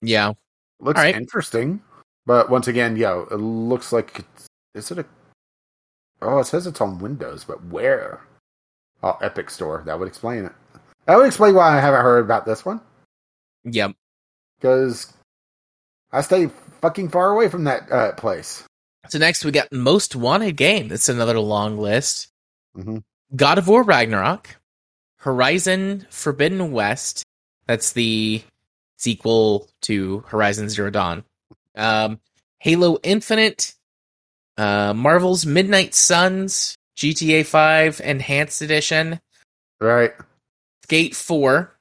yeah. 0.02 0.32
Looks 0.80 0.98
Alright. 0.98 1.16
interesting. 1.16 1.82
But 2.26 2.50
once 2.50 2.68
again, 2.68 2.96
yo, 2.96 3.26
it 3.32 3.36
looks 3.36 3.92
like 3.92 4.18
it's, 4.20 4.46
is 4.74 4.90
it 4.92 4.98
a 5.00 5.06
Oh, 6.22 6.38
it 6.38 6.44
says 6.46 6.66
it's 6.66 6.80
on 6.80 6.98
Windows, 6.98 7.44
but 7.44 7.64
where? 7.66 8.20
Oh, 9.02 9.16
Epic 9.22 9.50
Store. 9.50 9.82
That 9.86 9.98
would 9.98 10.08
explain 10.08 10.44
it. 10.44 10.52
That 11.06 11.16
would 11.16 11.26
explain 11.26 11.54
why 11.54 11.76
I 11.76 11.80
haven't 11.80 12.02
heard 12.02 12.24
about 12.24 12.44
this 12.46 12.64
one. 12.64 12.80
Yep. 13.64 13.92
Because 14.60 15.12
I 16.12 16.20
stay 16.22 16.48
fucking 16.80 17.10
far 17.10 17.30
away 17.30 17.48
from 17.48 17.64
that 17.64 17.90
uh, 17.90 18.12
place. 18.12 18.64
So 19.08 19.18
next 19.18 19.44
we 19.44 19.50
got 19.50 19.72
Most 19.72 20.14
Wanted 20.16 20.56
Game. 20.56 20.88
That's 20.88 21.08
another 21.08 21.38
long 21.38 21.78
list. 21.78 22.28
Mhm. 22.76 23.02
God 23.34 23.58
of 23.58 23.68
War 23.68 23.82
Ragnarok, 23.82 24.56
Horizon 25.18 26.06
Forbidden 26.10 26.72
West. 26.72 27.24
That's 27.66 27.92
the 27.92 28.42
sequel 28.96 29.68
to 29.82 30.24
Horizon 30.28 30.68
Zero 30.68 30.90
Dawn. 30.90 31.24
Um, 31.74 32.20
Halo 32.60 32.98
Infinite, 33.02 33.74
uh, 34.56 34.92
Marvel's 34.94 35.44
Midnight 35.46 35.94
Suns, 35.94 36.76
GTA 36.96 37.44
5 37.46 38.00
Enhanced 38.00 38.62
Edition, 38.62 39.20
Right. 39.80 40.12
Skate 40.84 41.14
4, 41.14 41.72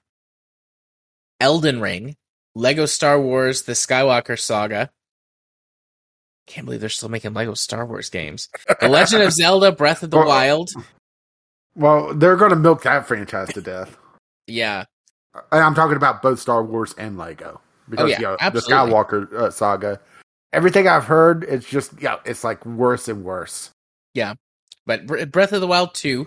Elden 1.39 1.81
Ring, 1.81 2.15
Lego 2.57 2.85
Star 2.85 3.19
Wars 3.21 3.63
The 3.63 3.73
Skywalker 3.73 4.39
Saga. 4.39 4.89
Can't 6.47 6.65
believe 6.65 6.79
they're 6.79 6.89
still 6.89 7.09
making 7.09 7.33
Lego 7.33 7.53
Star 7.53 7.85
Wars 7.85 8.09
games. 8.09 8.49
The 8.79 8.87
Legend 8.89 9.23
of 9.23 9.31
Zelda 9.33 9.71
Breath 9.71 10.01
of 10.03 10.09
the 10.11 10.17
Well, 10.17 10.27
Wild. 10.27 10.69
Well, 11.75 12.13
they're 12.15 12.35
going 12.37 12.49
to 12.51 12.55
milk 12.55 12.83
that 12.83 13.07
franchise 13.07 13.49
to 13.53 13.61
death. 13.61 13.97
Yeah. 14.47 14.85
And 15.51 15.63
I'm 15.63 15.75
talking 15.75 15.97
about 15.97 16.21
both 16.21 16.39
Star 16.39 16.63
Wars 16.63 16.95
and 16.97 17.17
Lego 17.17 17.61
because 17.89 18.05
Oh, 18.05 18.07
yeah, 18.07 18.19
you 18.19 18.25
know, 18.25 18.37
the. 18.51 18.59
Skywalker 18.59 19.31
uh, 19.33 19.51
saga. 19.51 19.99
Everything 20.53 20.87
I've 20.87 21.03
heard, 21.03 21.43
it's 21.43 21.67
just 21.67 21.91
yeah, 22.01 22.15
it's 22.25 22.43
like 22.43 22.65
worse 22.65 23.07
and 23.07 23.23
worse. 23.23 23.69
Yeah, 24.13 24.33
but 24.85 25.05
Bre- 25.05 25.25
Breath 25.25 25.51
of 25.51 25.61
the 25.61 25.67
Wild 25.67 25.93
2, 25.93 26.25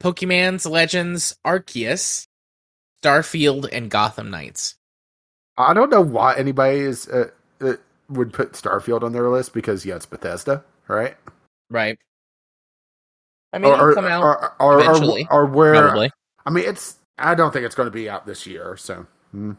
Pokemon's 0.00 0.66
Legends 0.66 1.34
Arceus, 1.44 2.26
Starfield, 3.02 3.68
and 3.72 3.90
Gotham 3.90 4.30
Knights. 4.30 4.76
I 5.58 5.74
don't 5.74 5.90
know 5.90 6.00
why 6.00 6.36
anybody 6.36 6.78
is 6.78 7.08
uh, 7.08 7.30
uh, 7.60 7.74
would 8.08 8.32
put 8.32 8.52
Starfield 8.52 9.02
on 9.02 9.12
their 9.12 9.28
list 9.28 9.52
because 9.52 9.84
yeah, 9.84 9.96
it's 9.96 10.06
Bethesda, 10.06 10.64
right? 10.86 11.16
Right. 11.68 11.98
I 13.52 13.58
mean, 13.58 13.72
it'll 13.72 13.94
come 13.94 14.04
out 14.04 14.22
or, 14.22 14.54
or, 14.60 14.74
or, 14.74 14.80
eventually, 14.80 15.26
or 15.30 15.46
where 15.46 15.74
probably. 15.74 16.10
I 16.46 16.50
mean, 16.50 16.64
it's. 16.64 16.96
I 17.18 17.34
don't 17.34 17.52
think 17.52 17.64
it's 17.64 17.74
going 17.74 17.88
to 17.88 17.92
be 17.92 18.08
out 18.08 18.26
this 18.26 18.46
year, 18.46 18.76
so 18.76 19.06
hmm. 19.32 19.52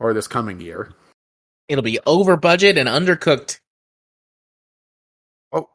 or 0.00 0.12
this 0.12 0.26
coming 0.26 0.60
year. 0.60 0.90
It'll 1.68 1.82
be 1.82 2.00
over 2.04 2.36
budget 2.36 2.76
and 2.76 2.88
undercooked. 2.88 3.60
Oh, 5.52 5.68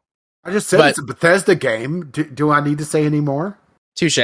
I 0.43 0.51
just 0.51 0.67
said 0.67 0.77
But- 0.77 0.89
it's 0.89 0.99
a 0.99 1.03
Bethesda 1.03 1.55
game. 1.55 2.09
Do, 2.11 2.25
do 2.25 2.51
I 2.51 2.59
need 2.59 2.79
to 2.79 2.85
say 2.85 3.05
any 3.05 3.21
more? 3.21 3.57
Touche. 3.95 4.19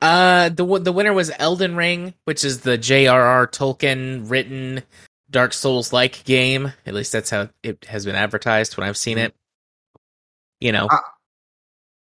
Uh, 0.00 0.48
the 0.48 0.64
the 0.80 0.92
winner 0.92 1.12
was 1.12 1.30
Elden 1.38 1.76
Ring, 1.76 2.14
which 2.24 2.44
is 2.44 2.60
the 2.60 2.78
J.R.R. 2.78 3.46
Tolkien 3.46 4.30
written 4.30 4.82
Dark 5.30 5.52
Souls 5.52 5.92
like 5.92 6.24
game. 6.24 6.72
At 6.86 6.94
least 6.94 7.12
that's 7.12 7.30
how 7.30 7.50
it 7.62 7.84
has 7.84 8.04
been 8.06 8.14
advertised 8.16 8.76
when 8.76 8.86
I've 8.88 8.96
seen 8.96 9.18
it. 9.18 9.34
You 10.58 10.72
know, 10.72 10.88
Uh, 10.90 10.98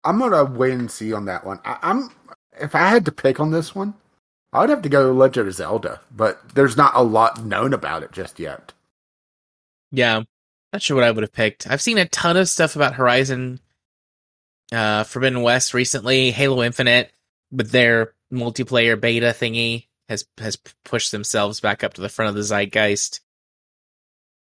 I'm 0.05 0.19
gonna 0.19 0.45
wait 0.45 0.73
and 0.75 0.91
see 0.91 1.12
on 1.12 1.27
that 1.27 1.47
one. 1.47 1.61
I, 1.65 1.79
I'm 1.83 2.11
if 2.61 2.75
I 2.75 2.89
had 2.89 3.05
to 3.05 3.12
pick 3.12 3.39
on 3.39 3.53
this 3.53 3.75
one, 3.75 3.95
I 4.53 4.61
would 4.61 4.71
have 4.71 4.83
to 4.83 4.89
go 4.89 5.12
Legend 5.12 5.49
of 5.49 5.55
Zelda, 5.55 6.01
but 6.15 6.49
there's 6.55 6.77
not 6.77 6.93
a 6.97 7.03
lot 7.03 7.45
known 7.45 7.73
about 7.73 8.03
it 8.03 8.12
just 8.12 8.39
yet. 8.41 8.73
yeah, 9.93 10.23
not 10.73 10.83
sure 10.83 10.97
what 10.97 11.05
I 11.05 11.11
would 11.12 11.23
have 11.23 11.33
picked. 11.33 11.69
I've 11.69 11.83
seen 11.83 11.99
a 11.99 12.07
ton 12.07 12.37
of 12.37 12.49
stuff 12.49 12.75
about 12.75 12.95
Horizon, 12.95 13.61
uh, 14.73 15.05
Forbidden 15.05 15.43
West 15.43 15.75
recently. 15.75 16.33
Halo 16.33 16.62
Infinite 16.62 17.12
with 17.55 17.71
their 17.71 18.15
multiplayer 18.33 19.01
beta 19.01 19.27
thingy 19.27 19.87
has 20.09 20.27
has 20.39 20.59
pushed 20.85 21.13
themselves 21.13 21.61
back 21.61 21.85
up 21.85 21.95
to 21.95 22.01
the 22.01 22.09
front 22.09 22.29
of 22.29 22.35
the 22.35 22.43
zeitgeist. 22.43 23.21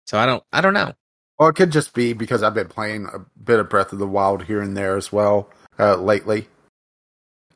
So 0.08 0.18
I 0.18 0.26
don't 0.26 0.44
I 0.52 0.62
don't 0.62 0.74
know. 0.74 0.94
Or 1.38 1.50
it 1.50 1.54
could 1.54 1.72
just 1.72 1.94
be 1.94 2.14
because 2.14 2.44
I've 2.44 2.54
been 2.54 2.70
playing 2.70 3.08
a 3.14 3.20
bit 3.42 3.60
of 3.60 3.70
Breath 3.70 3.92
of 3.92 4.00
the 4.00 4.08
Wild 4.08 4.44
here 4.44 4.62
and 4.62 4.76
there 4.76 4.96
as 4.96 5.12
well 5.12 5.50
uh, 5.78 5.98
lately. 5.98 6.48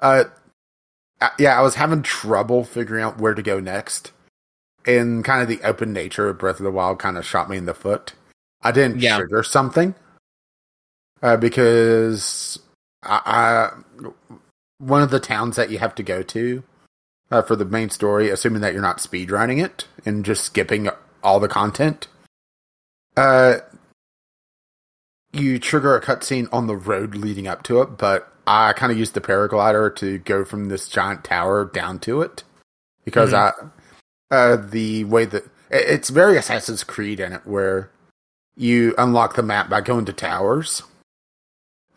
Uh, 0.01 0.25
uh, 1.21 1.29
yeah, 1.39 1.57
I 1.57 1.61
was 1.61 1.75
having 1.75 2.01
trouble 2.01 2.65
figuring 2.65 3.03
out 3.03 3.19
where 3.19 3.33
to 3.33 3.41
go 3.41 3.61
next, 3.61 4.11
and 4.85 5.23
kind 5.23 5.41
of 5.41 5.47
the 5.47 5.65
open 5.65 5.93
nature 5.93 6.27
of 6.27 6.37
Breath 6.37 6.59
of 6.59 6.65
the 6.65 6.71
Wild 6.71 6.99
kind 6.99 7.17
of 7.17 7.25
shot 7.25 7.49
me 7.49 7.55
in 7.55 7.65
the 7.65 7.73
foot. 7.73 8.13
I 8.61 8.71
didn't 8.73 8.99
Yeah. 8.99 9.17
trigger 9.17 9.43
something 9.43 9.95
uh, 11.21 11.37
because 11.37 12.59
I, 13.03 13.21
I 13.25 14.09
one 14.79 15.03
of 15.03 15.11
the 15.11 15.19
towns 15.19 15.55
that 15.55 15.69
you 15.69 15.77
have 15.77 15.93
to 15.95 16.03
go 16.03 16.23
to 16.23 16.63
uh, 17.29 17.41
for 17.41 17.55
the 17.55 17.65
main 17.65 17.89
story, 17.89 18.29
assuming 18.29 18.61
that 18.61 18.73
you're 18.73 18.81
not 18.81 18.97
speedrunning 18.97 19.63
it 19.63 19.85
and 20.05 20.25
just 20.25 20.43
skipping 20.43 20.89
all 21.23 21.39
the 21.39 21.47
content. 21.47 22.07
Uh, 23.15 23.57
you 25.31 25.59
trigger 25.59 25.95
a 25.95 26.01
cutscene 26.01 26.47
on 26.51 26.67
the 26.67 26.75
road 26.75 27.13
leading 27.15 27.47
up 27.47 27.61
to 27.63 27.81
it, 27.81 27.97
but 27.97 28.33
I 28.47 28.73
kind 28.73 28.91
of 28.91 28.97
used 28.97 29.13
the 29.13 29.21
paraglider 29.21 29.95
to 29.97 30.17
go 30.19 30.43
from 30.43 30.69
this 30.69 30.87
giant 30.87 31.23
tower 31.23 31.65
down 31.65 31.99
to 31.99 32.21
it 32.21 32.43
because 33.05 33.33
I, 33.33 33.51
uh, 34.31 34.55
the 34.55 35.03
way 35.03 35.25
that 35.25 35.43
it's 35.69 36.09
very 36.09 36.37
Assassin's 36.37 36.83
Creed 36.83 37.19
in 37.19 37.33
it, 37.33 37.45
where 37.45 37.91
you 38.55 38.95
unlock 38.97 39.35
the 39.35 39.43
map 39.43 39.69
by 39.69 39.81
going 39.81 40.05
to 40.05 40.13
towers 40.13 40.81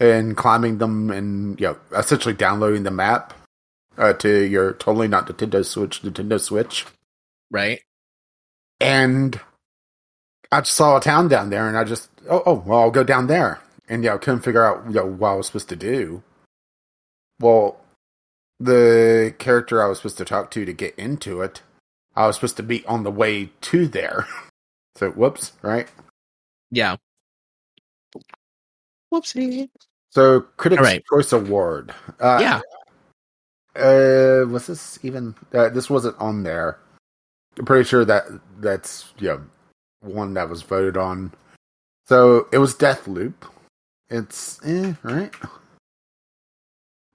and 0.02 0.36
climbing 0.36 0.78
them, 0.78 1.10
and 1.10 1.60
you 1.60 1.68
know, 1.68 1.78
essentially 1.96 2.34
downloading 2.34 2.82
the 2.82 2.90
map 2.90 3.32
uh, 3.96 4.12
to 4.14 4.44
your 4.46 4.72
totally 4.74 5.08
not 5.08 5.26
Nintendo 5.26 5.64
Switch, 5.64 6.02
Nintendo 6.02 6.40
Switch 6.40 6.86
Right? 7.50 7.82
and 8.82 9.40
I 10.50 10.60
just 10.60 10.76
saw 10.76 10.96
a 10.96 11.00
town 11.00 11.28
down 11.28 11.50
there, 11.50 11.68
and 11.68 11.78
I 11.78 11.84
just 11.84 12.10
oh 12.28 12.42
oh 12.44 12.62
well 12.66 12.80
I'll 12.80 12.90
go 12.90 13.04
down 13.04 13.28
there, 13.28 13.60
and 13.88 14.04
yeah, 14.04 14.14
I 14.14 14.18
couldn't 14.18 14.42
figure 14.42 14.64
out 14.64 14.84
you 14.86 14.94
know, 14.94 15.06
what 15.06 15.28
I 15.30 15.34
was 15.34 15.46
supposed 15.46 15.68
to 15.70 15.76
do. 15.76 16.22
Well, 17.40 17.80
the 18.60 19.34
character 19.38 19.82
I 19.82 19.88
was 19.88 19.98
supposed 19.98 20.18
to 20.18 20.24
talk 20.24 20.50
to 20.52 20.64
to 20.64 20.72
get 20.72 20.94
into 20.98 21.40
it, 21.42 21.62
I 22.16 22.26
was 22.26 22.36
supposed 22.36 22.56
to 22.58 22.62
be 22.62 22.84
on 22.86 23.04
the 23.04 23.10
way 23.10 23.50
to 23.62 23.86
there. 23.86 24.26
so 24.96 25.10
whoops, 25.10 25.52
right? 25.62 25.88
Yeah. 26.70 26.96
Whoopsie. 29.12 29.68
So 30.12 30.42
Critics' 30.58 30.82
right. 30.82 31.02
Choice 31.10 31.32
Award. 31.32 31.94
Uh, 32.20 32.38
yeah. 32.40 32.60
Uh, 33.74 34.46
was 34.46 34.66
this 34.66 34.98
even? 35.02 35.34
Uh, 35.54 35.70
this 35.70 35.88
wasn't 35.88 36.18
on 36.18 36.42
there. 36.42 36.78
I'm 37.58 37.64
pretty 37.64 37.88
sure 37.88 38.04
that 38.04 38.24
that's 38.58 39.12
yeah 39.18 39.38
one 40.00 40.34
that 40.34 40.50
was 40.50 40.62
voted 40.62 40.98
on. 40.98 41.32
So 42.06 42.46
it 42.52 42.58
was 42.58 42.74
Deathloop. 42.74 43.32
It's 44.10 44.60
eh, 44.66 44.92
right. 45.02 45.32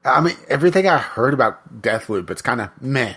I 0.03 0.19
mean, 0.21 0.35
everything 0.47 0.87
I 0.87 0.97
heard 0.97 1.35
about 1.35 1.81
Deathloop, 1.81 2.31
it's 2.31 2.41
kind 2.41 2.61
of 2.61 2.69
meh. 2.81 3.13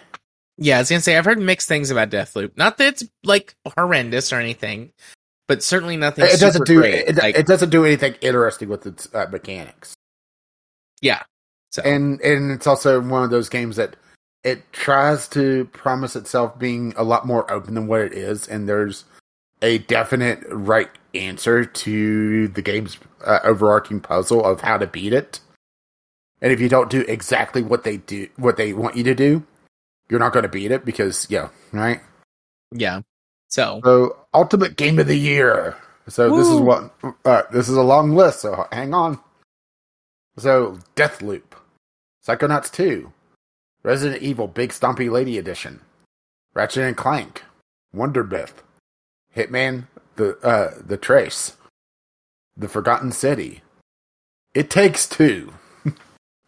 Yeah, 0.59 0.77
I 0.77 0.81
was 0.81 0.91
gonna 0.91 1.01
say 1.01 1.17
I've 1.17 1.25
heard 1.25 1.39
mixed 1.39 1.69
things 1.69 1.91
about 1.91 2.11
Deathloop. 2.11 2.55
Not 2.57 2.77
that 2.77 2.89
it's 2.89 3.05
like 3.25 3.55
horrendous 3.79 4.31
or 4.31 4.37
anything, 4.37 4.93
but 5.51 5.65
certainly 5.65 5.97
nothing. 5.97 6.27
It 6.27 6.39
doesn't 6.39 6.65
do 6.65 6.81
it, 6.81 7.17
like, 7.17 7.37
it 7.37 7.45
doesn't 7.45 7.71
do 7.71 7.85
anything 7.85 8.15
interesting 8.21 8.69
with 8.69 8.87
its 8.87 9.13
uh, 9.13 9.27
mechanics. 9.33 9.97
yeah. 11.03 11.25
So 11.73 11.83
and 11.83 12.21
and 12.21 12.53
it's 12.53 12.69
also 12.69 13.01
one 13.01 13.25
of 13.25 13.31
those 13.31 13.49
games 13.49 13.75
that 13.75 13.97
it 14.45 14.73
tries 14.73 15.27
to 15.31 15.65
promise 15.73 16.15
itself 16.15 16.57
being 16.57 16.95
a 16.97 17.03
lot 17.03 17.27
more 17.27 17.51
open 17.51 17.75
than 17.75 17.89
what 17.89 18.01
it 18.01 18.13
is 18.13 18.47
and 18.47 18.69
there's 18.69 19.07
a 19.61 19.79
definite 19.79 20.39
right 20.51 20.89
answer 21.17 21.65
to 21.65 22.47
the 22.47 22.63
game's 22.63 22.97
uh, 23.25 23.41
overarching 23.43 23.99
puzzle 23.99 24.45
of 24.45 24.61
how 24.61 24.79
to 24.79 24.87
beat 24.87 25.13
it 25.13 25.41
and 26.41 26.53
if 26.53 26.61
you 26.61 26.69
don't 26.69 26.91
do 26.91 27.05
exactly 27.09 27.63
what 27.63 27.83
they 27.83 27.97
do 27.97 28.29
what 28.37 28.57
they 28.57 28.73
want 28.73 28.97
you 28.97 29.05
to 29.05 29.15
do 29.15 29.45
you're 30.09 30.21
not 30.21 30.33
going 30.33 30.45
to 30.45 30.49
beat 30.49 30.71
it 30.71 30.85
because 30.85 31.27
yeah 31.29 31.49
right 31.73 32.01
yeah. 32.73 33.01
So 33.51 33.81
so 33.85 34.17
ultimate 34.33 34.77
game 34.77 34.99
of 34.99 35.07
the 35.07 35.19
year. 35.19 35.77
So 36.09 36.37
this 36.37 36.49
is 36.49 36.61
what 36.61 36.93
uh, 37.25 37.43
this 37.53 37.69
is 37.69 37.77
a 37.77 37.83
long 37.83 38.15
list 38.15 38.41
so 38.41 38.67
hang 38.73 38.95
on. 38.95 39.19
So 40.39 40.79
deathloop 40.97 41.43
psychonauts 42.27 42.71
2 42.71 43.13
resident 43.83 44.23
evil 44.23 44.47
big 44.47 44.71
stompy 44.71 45.11
lady 45.11 45.39
edition 45.39 45.81
ratchet 46.55 46.85
and 46.85 46.97
clank 46.97 47.45
Wildermyth 47.95 48.63
hitman 49.35 49.87
the 50.17 50.37
uh 50.39 50.75
the 50.85 50.97
trace 50.97 51.57
the 52.57 52.69
forgotten 52.69 53.11
city 53.11 53.63
it 54.55 54.69
takes 54.69 55.07
two 55.07 55.55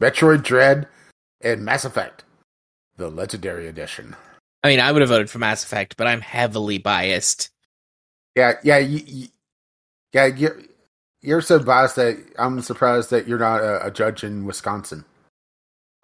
metroid 0.00 0.42
dread 0.42 0.88
and 1.40 1.64
mass 1.64 1.84
effect 1.84 2.24
the 2.96 3.08
legendary 3.08 3.66
edition 3.66 4.14
I 4.62 4.68
mean, 4.68 4.80
I 4.80 4.92
would 4.92 5.02
have 5.02 5.08
voted 5.08 5.30
for 5.30 5.38
Mass 5.38 5.64
Effect, 5.64 5.96
but 5.96 6.06
I'm 6.06 6.20
heavily 6.20 6.78
biased. 6.78 7.50
Yeah, 8.36 8.54
yeah, 8.62 8.78
you, 8.78 9.02
you, 9.06 9.28
yeah. 10.12 10.26
You're, 10.26 10.62
you're 11.20 11.40
so 11.40 11.58
biased 11.58 11.96
that 11.96 12.18
I'm 12.38 12.60
surprised 12.62 13.10
that 13.10 13.26
you're 13.28 13.38
not 13.38 13.60
a, 13.60 13.86
a 13.86 13.90
judge 13.90 14.24
in 14.24 14.44
Wisconsin. 14.46 15.04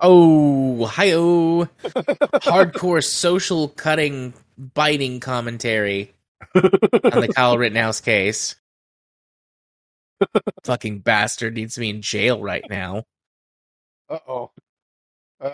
Oh, 0.00 0.86
hi-oh. 0.86 1.68
Hardcore 1.84 3.04
social 3.04 3.68
cutting, 3.68 4.32
biting 4.56 5.20
commentary 5.20 6.14
on 6.54 6.62
the 6.62 7.32
Kyle 7.34 7.58
Rittenhouse 7.58 8.00
case. 8.00 8.54
Fucking 10.64 11.00
bastard 11.00 11.54
needs 11.54 11.74
to 11.74 11.80
be 11.80 11.90
in 11.90 12.02
jail 12.02 12.40
right 12.40 12.64
now. 12.68 13.04
Uh 14.08 14.18
oh. 14.26 14.50
Uh, 15.40 15.50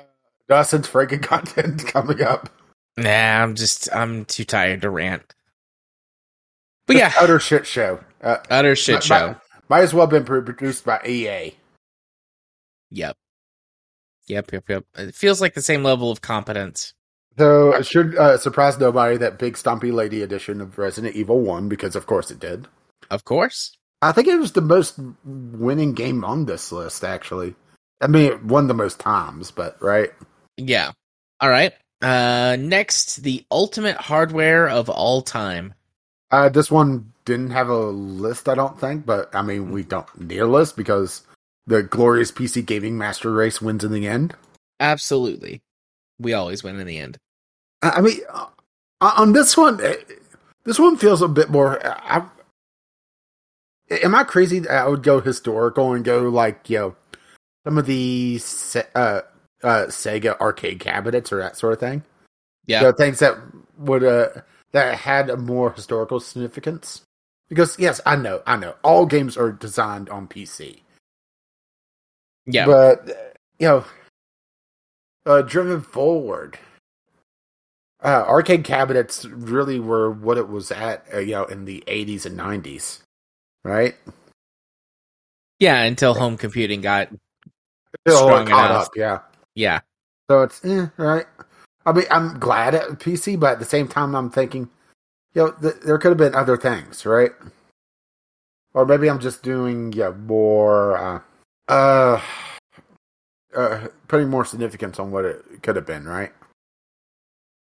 Dawson's 0.48 0.88
Franken 0.88 1.22
content 1.22 1.86
coming 1.86 2.22
up. 2.22 2.50
Nah, 2.96 3.42
I'm 3.42 3.54
just 3.54 3.88
I'm 3.94 4.24
too 4.24 4.44
tired 4.44 4.82
to 4.82 4.90
rant. 4.90 5.34
But 6.86 6.96
yeah, 6.96 7.12
utter 7.18 7.40
shit 7.40 7.66
show. 7.66 8.00
Uh, 8.22 8.38
utter 8.50 8.76
shit 8.76 8.96
might- 8.96 9.04
show. 9.04 9.26
Might, 9.28 9.36
might 9.68 9.80
as 9.82 9.94
well 9.94 10.06
have 10.06 10.10
been 10.10 10.44
produced 10.44 10.84
by 10.84 11.00
EA. 11.06 11.54
Yep. 12.90 13.16
Yep, 14.26 14.52
yep, 14.52 14.68
yep. 14.68 14.84
It 14.96 15.14
feels 15.14 15.40
like 15.40 15.54
the 15.54 15.62
same 15.62 15.82
level 15.82 16.10
of 16.10 16.20
competence. 16.20 16.94
So 17.36 17.74
it 17.74 17.86
should 17.86 18.16
uh, 18.16 18.38
surprise 18.38 18.78
nobody 18.78 19.16
that 19.16 19.38
Big 19.38 19.56
Stumpy 19.56 19.90
Lady 19.90 20.22
edition 20.22 20.60
of 20.60 20.78
Resident 20.78 21.16
Evil 21.16 21.40
1, 21.40 21.68
because 21.68 21.96
of 21.96 22.06
course 22.06 22.30
it 22.30 22.38
did. 22.38 22.68
Of 23.10 23.24
course. 23.24 23.76
I 24.00 24.12
think 24.12 24.28
it 24.28 24.38
was 24.38 24.52
the 24.52 24.60
most 24.60 24.98
winning 25.24 25.94
game 25.94 26.24
on 26.24 26.46
this 26.46 26.70
list, 26.70 27.04
actually. 27.04 27.54
I 28.00 28.06
mean, 28.06 28.32
it 28.32 28.44
won 28.44 28.68
the 28.68 28.74
most 28.74 29.00
times, 29.00 29.50
but 29.50 29.80
right? 29.82 30.10
Yeah. 30.56 30.92
All 31.40 31.48
right. 31.50 31.72
Uh 32.04 32.56
next, 32.60 33.22
the 33.22 33.46
ultimate 33.50 33.96
hardware 33.96 34.68
of 34.68 34.90
all 34.90 35.22
time. 35.22 35.72
Uh, 36.30 36.50
this 36.50 36.70
one 36.70 37.10
didn't 37.24 37.50
have 37.50 37.70
a 37.70 37.86
list, 37.86 38.46
I 38.46 38.54
don't 38.54 38.78
think, 38.78 39.06
but 39.06 39.34
I 39.34 39.40
mean, 39.40 39.70
we 39.70 39.84
don't 39.84 40.20
need 40.20 40.40
a 40.40 40.46
list 40.46 40.76
because 40.76 41.22
the 41.66 41.82
glorious 41.82 42.30
PC 42.30 42.66
gaming 42.66 42.98
master 42.98 43.32
race 43.32 43.62
wins 43.62 43.84
in 43.84 43.92
the 43.92 44.06
end. 44.06 44.34
Absolutely. 44.80 45.62
We 46.18 46.34
always 46.34 46.62
win 46.62 46.78
in 46.78 46.86
the 46.86 46.98
end. 46.98 47.16
I 47.80 48.02
mean, 48.02 48.18
uh, 48.28 48.48
on 49.00 49.32
this 49.32 49.56
one, 49.56 49.80
eh, 49.82 49.96
this 50.64 50.78
one 50.78 50.98
feels 50.98 51.22
a 51.22 51.28
bit 51.28 51.48
more. 51.48 51.80
I, 51.86 52.26
am 53.90 54.14
I 54.14 54.24
crazy? 54.24 54.58
that 54.58 54.70
I 54.70 54.88
would 54.88 55.02
go 55.02 55.20
historical 55.22 55.94
and 55.94 56.04
go 56.04 56.28
like 56.28 56.68
you 56.68 56.78
know 56.78 56.96
some 57.64 57.78
of 57.78 57.86
the 57.86 58.40
uh, 58.94 59.22
uh, 59.64 59.86
Sega 59.86 60.38
arcade 60.40 60.78
cabinets 60.78 61.32
or 61.32 61.38
that 61.38 61.56
sort 61.56 61.72
of 61.72 61.80
thing. 61.80 62.04
Yeah. 62.66 62.92
Things 62.92 63.18
that 63.18 63.36
would 63.78 64.04
uh 64.04 64.28
that 64.72 64.98
had 64.98 65.28
a 65.30 65.36
more 65.36 65.72
historical 65.72 66.20
significance. 66.20 67.02
Because 67.48 67.78
yes, 67.78 68.00
I 68.06 68.16
know, 68.16 68.42
I 68.46 68.56
know, 68.56 68.74
all 68.82 69.06
games 69.06 69.36
are 69.36 69.52
designed 69.52 70.08
on 70.08 70.28
PC. 70.28 70.80
Yeah. 72.46 72.66
But 72.66 73.36
you 73.58 73.68
know, 73.68 73.84
uh, 75.26 75.42
driven 75.42 75.80
forward, 75.80 76.58
uh, 78.02 78.24
arcade 78.26 78.64
cabinets 78.64 79.24
really 79.24 79.80
were 79.80 80.10
what 80.10 80.38
it 80.38 80.48
was 80.48 80.70
at, 80.70 81.06
uh, 81.12 81.18
you 81.18 81.32
know, 81.32 81.44
in 81.44 81.64
the 81.64 81.82
'80s 81.86 82.26
and 82.26 82.38
'90s, 82.38 83.00
right? 83.64 83.94
yeah, 85.58 85.82
until 85.82 86.14
home 86.14 86.36
computing 86.36 86.80
got 86.82 87.08
Still 88.06 88.18
Strong 88.26 88.46
caught 88.46 88.70
enough. 88.70 88.86
up, 88.86 88.92
yeah. 88.96 89.20
Yeah. 89.54 89.80
So 90.30 90.42
it's 90.42 90.64
eh, 90.64 90.88
right. 90.96 91.26
I 91.86 91.92
mean, 91.92 92.06
I'm 92.10 92.38
glad 92.38 92.74
at 92.74 92.88
PC, 92.98 93.38
but 93.38 93.52
at 93.52 93.58
the 93.58 93.64
same 93.64 93.88
time, 93.88 94.14
I'm 94.14 94.30
thinking, 94.30 94.70
you 95.34 95.42
know, 95.42 95.50
th- 95.52 95.82
there 95.84 95.98
could 95.98 96.10
have 96.10 96.18
been 96.18 96.34
other 96.34 96.56
things, 96.56 97.04
right? 97.04 97.32
Or 98.72 98.86
maybe 98.86 99.08
I'm 99.08 99.20
just 99.20 99.42
doing 99.42 99.92
yeah 99.92 100.10
more, 100.10 100.96
uh, 100.96 101.20
uh, 101.68 102.20
uh, 103.54 103.88
putting 104.08 104.28
more 104.28 104.44
significance 104.44 104.98
on 104.98 105.10
what 105.10 105.24
it 105.24 105.62
could 105.62 105.76
have 105.76 105.86
been, 105.86 106.04
right? 106.04 106.32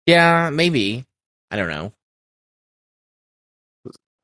Yeah, 0.06 0.50
maybe. 0.50 1.04
I 1.50 1.56
don't 1.56 1.68
know. 1.68 1.92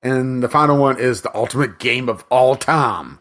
And 0.02 0.42
the 0.42 0.48
final 0.48 0.78
one 0.78 0.98
is 0.98 1.22
the 1.22 1.34
ultimate 1.36 1.78
game 1.78 2.08
of 2.08 2.24
all 2.30 2.56
time. 2.56 3.18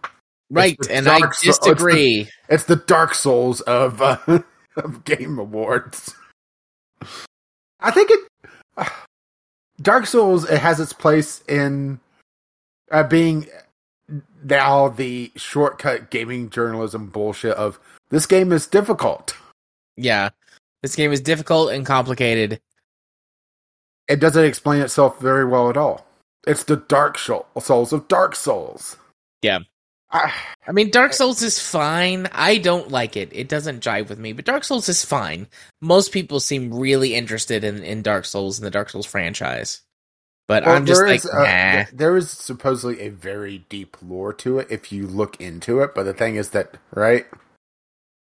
Right, 0.51 0.77
and 0.89 1.07
I 1.07 1.19
Dark 1.19 1.33
Soul- 1.33 1.49
it's 1.49 1.59
the- 1.59 1.73
disagree. 1.73 2.29
It's 2.49 2.63
the 2.65 2.75
Dark 2.75 3.13
Souls 3.15 3.61
of 3.61 4.01
uh, 4.01 4.17
of 4.75 5.03
game 5.05 5.39
awards. 5.39 6.13
I 7.79 7.91
think 7.91 8.11
it 8.11 8.87
Dark 9.81 10.05
Souls 10.05 10.49
it 10.49 10.59
has 10.59 10.79
its 10.79 10.93
place 10.93 11.41
in 11.47 11.99
uh, 12.91 13.03
being 13.03 13.47
now 14.43 14.89
the 14.89 15.31
shortcut 15.35 16.09
gaming 16.09 16.49
journalism 16.49 17.07
bullshit 17.07 17.55
of 17.55 17.79
this 18.09 18.25
game 18.25 18.51
is 18.51 18.67
difficult. 18.67 19.35
Yeah. 19.95 20.29
This 20.81 20.95
game 20.95 21.11
is 21.11 21.21
difficult 21.21 21.71
and 21.71 21.85
complicated. 21.85 22.59
It 24.07 24.19
doesn't 24.19 24.43
explain 24.43 24.81
itself 24.81 25.19
very 25.21 25.45
well 25.45 25.69
at 25.69 25.77
all. 25.77 26.05
It's 26.45 26.63
the 26.63 26.75
Dark 26.75 27.17
Souls 27.17 27.93
of 27.93 28.07
Dark 28.07 28.35
Souls. 28.35 28.97
Yeah. 29.41 29.59
I, 30.11 30.33
I 30.67 30.71
mean, 30.71 30.91
Dark 30.91 31.13
Souls 31.13 31.41
is 31.41 31.59
fine. 31.59 32.27
I 32.31 32.57
don't 32.57 32.91
like 32.91 33.17
it. 33.17 33.29
It 33.31 33.49
doesn't 33.49 33.83
jive 33.83 34.09
with 34.09 34.19
me, 34.19 34.33
but 34.33 34.45
Dark 34.45 34.63
Souls 34.63 34.87
is 34.89 35.03
fine. 35.03 35.47
Most 35.81 36.11
people 36.11 36.39
seem 36.39 36.73
really 36.73 37.15
interested 37.15 37.63
in, 37.63 37.83
in 37.83 38.01
Dark 38.01 38.25
Souls 38.25 38.59
and 38.59 38.65
the 38.65 38.71
Dark 38.71 38.89
Souls 38.89 39.05
franchise. 39.05 39.81
But 40.47 40.65
Well, 40.65 40.75
I'm 40.75 40.85
just 40.85 41.03
like, 41.03 41.23
uh, 41.25 41.43
nah. 41.43 41.85
there 41.93 42.17
is 42.17 42.29
supposedly 42.29 42.99
a 43.01 43.09
very 43.09 43.59
deep 43.69 43.95
lore 44.01 44.33
to 44.33 44.59
it 44.59 44.67
if 44.69 44.91
you 44.91 45.07
look 45.07 45.39
into 45.39 45.79
it. 45.79 45.95
But 45.95 46.03
the 46.03 46.13
thing 46.13 46.35
is 46.35 46.49
that, 46.49 46.75
right? 46.93 47.25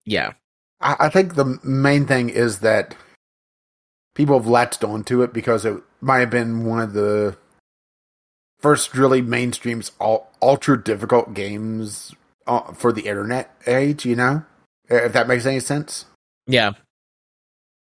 Yeah. 0.05 0.33
I, 0.79 0.95
I 0.99 1.09
think 1.09 1.35
the 1.35 1.59
main 1.63 2.05
thing 2.05 2.29
is 2.29 2.59
that 2.59 2.95
people 4.15 4.39
have 4.39 4.47
latched 4.47 4.83
onto 4.83 5.21
it 5.23 5.33
because 5.33 5.65
it 5.65 5.77
might 5.99 6.19
have 6.19 6.29
been 6.29 6.65
one 6.65 6.79
of 6.79 6.93
the 6.93 7.37
first 8.61 8.95
really 8.95 9.21
mainstreams 9.21 9.91
ul- 9.99 10.27
ultra 10.41 10.81
difficult 10.81 11.33
games 11.33 12.13
uh, 12.47 12.71
for 12.73 12.91
the 12.93 13.01
internet 13.07 13.51
age. 13.67 14.05
You 14.05 14.15
know, 14.15 14.43
if 14.89 15.13
that 15.13 15.27
makes 15.27 15.45
any 15.45 15.59
sense. 15.59 16.05
Yeah. 16.47 16.71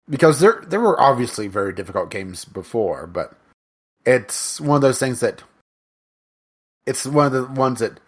because 0.09 0.39
there 0.39 0.63
there 0.67 0.79
were 0.79 0.99
obviously 0.99 1.47
very 1.47 1.73
difficult 1.73 2.09
games 2.11 2.45
before, 2.45 3.07
but 3.07 3.33
it's 4.05 4.59
one 4.61 4.75
of 4.75 4.81
those 4.81 4.99
things 4.99 5.19
that 5.21 5.41
it's 6.85 7.05
one 7.05 7.27
of 7.27 7.31
the 7.33 7.45
ones 7.45 7.79
that 7.79 7.99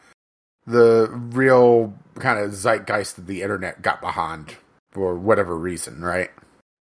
the 0.67 1.09
real 1.11 1.93
kind 2.19 2.39
of 2.39 2.51
zeitgeist 2.51 3.17
of 3.17 3.27
the 3.27 3.41
internet 3.41 3.81
got 3.81 4.01
behind 4.01 4.55
for 4.91 5.15
whatever 5.15 5.57
reason, 5.57 6.01
right? 6.03 6.31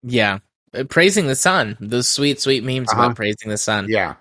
Yeah. 0.02 0.38
Uh, 0.74 0.84
Praising 0.84 1.26
the 1.26 1.36
sun. 1.36 1.76
Those 1.80 2.08
sweet, 2.08 2.40
sweet 2.40 2.64
memes 2.64 2.88
Uh-huh. 2.90 3.02
about 3.02 3.16
praising 3.16 3.48
the 3.50 3.56
sun. 3.56 3.86
Yeah, 3.88 4.14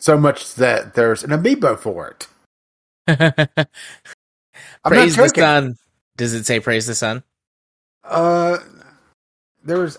so 0.00 0.18
much 0.18 0.54
that 0.56 0.94
there's 0.94 1.24
an 1.24 1.30
amiibo 1.30 1.78
for 1.78 2.08
it. 2.08 2.28
I'm 4.84 4.92
praise 4.92 5.16
not 5.16 5.34
the 5.34 5.40
sun. 5.40 5.76
Does 6.16 6.34
it 6.34 6.46
say 6.46 6.60
praise 6.60 6.86
the 6.86 6.94
sun? 6.94 7.22
Uh, 8.04 8.58
there's. 9.64 9.98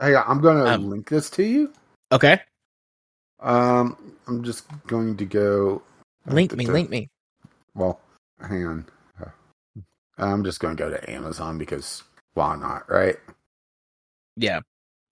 Hey, 0.00 0.14
I'm 0.16 0.40
gonna 0.40 0.64
Um, 0.66 0.90
link 0.90 1.08
this 1.08 1.30
to 1.30 1.42
you. 1.44 1.72
Okay. 2.12 2.40
Um, 3.40 4.16
I'm 4.26 4.44
just 4.44 4.64
going 4.86 5.16
to 5.18 5.24
go. 5.24 5.82
Link 6.26 6.54
me, 6.56 6.66
link 6.66 6.90
me. 6.90 7.10
Well, 7.74 8.00
hang 8.40 8.66
on. 8.66 8.86
Uh, 9.20 9.26
I'm 10.18 10.44
just 10.44 10.60
going 10.60 10.76
to 10.76 10.82
go 10.82 10.90
to 10.90 11.10
Amazon 11.10 11.58
because 11.58 12.02
why 12.34 12.56
not, 12.56 12.90
right? 12.90 13.16
Yeah. 14.36 14.60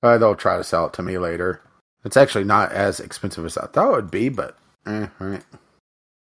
Uh, 0.03 0.19
they'll 0.19 0.35
try 0.37 0.57
to 0.57 0.65
sell 0.65 0.87
it 0.87 0.93
to 0.95 1.03
me 1.03 1.19
later. 1.19 1.61
It's 2.05 2.17
actually 2.17 2.45
not 2.45 2.73
as 2.73 3.01
expensive 3.01 3.45
as 3.45 3.59
I 3.59 3.67
thought 3.67 3.93
it 3.93 3.97
would 3.97 4.11
be, 4.11 4.29
but 4.29 4.57
eh, 4.87 5.09
right. 5.19 5.43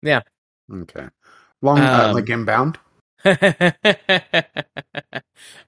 Yeah. 0.01 0.21
Okay. 0.71 1.07
Long 1.61 1.79
uh, 1.79 2.07
Um, 2.09 2.15
link 2.15 2.29
inbound. 2.29 2.77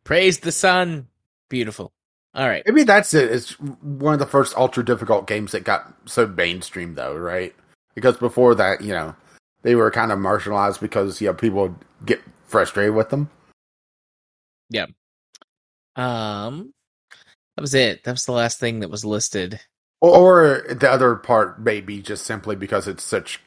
praise 0.03 0.39
the 0.39 0.51
sun. 0.51 1.07
Beautiful. 1.49 1.93
All 2.33 2.47
right. 2.47 2.63
Maybe 2.65 2.83
that's 2.83 3.13
it. 3.13 3.31
It's 3.31 3.51
one 3.59 4.13
of 4.13 4.19
the 4.19 4.25
first 4.25 4.57
ultra 4.57 4.83
difficult 4.83 5.25
games 5.25 5.53
that 5.53 5.63
got 5.63 5.93
so 6.05 6.27
mainstream, 6.27 6.95
though, 6.95 7.15
right? 7.15 7.55
Because 7.93 8.17
before 8.17 8.55
that, 8.55 8.81
you 8.81 8.91
know, 8.91 9.15
they 9.61 9.75
were 9.75 9.89
kind 9.89 10.11
of 10.11 10.19
marginalized 10.19 10.81
because 10.81 11.21
you 11.21 11.27
know 11.27 11.33
people 11.33 11.61
would 11.61 11.75
get 12.05 12.21
frustrated 12.45 12.93
with 12.93 13.09
them. 13.09 13.29
Yeah. 14.69 14.87
Um, 15.95 16.73
that 17.55 17.61
was 17.61 17.73
it. 17.73 18.03
That 18.03 18.11
was 18.11 18.25
the 18.25 18.33
last 18.33 18.59
thing 18.59 18.81
that 18.81 18.89
was 18.89 19.05
listed. 19.05 19.61
Or 20.01 20.63
the 20.69 20.89
other 20.89 21.15
part 21.15 21.59
may 21.59 21.81
be 21.81 22.01
just 22.01 22.25
simply 22.25 22.55
because 22.55 22.87
it's 22.87 23.03
such 23.03 23.41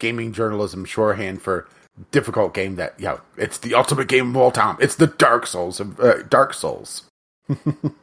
gaming 0.00 0.32
journalism 0.32 0.84
shorthand 0.84 1.42
for 1.42 1.68
difficult 2.10 2.52
game 2.54 2.76
that 2.76 2.94
you 2.98 3.04
know 3.06 3.20
it's 3.36 3.58
the 3.58 3.74
ultimate 3.74 4.08
game 4.08 4.30
of 4.30 4.36
all 4.36 4.50
time. 4.50 4.76
It's 4.80 4.96
the 4.96 5.06
Dark 5.06 5.46
Souls 5.46 5.80
of 5.80 5.98
uh, 6.00 6.22
Dark 6.24 6.54
Souls. 6.54 7.04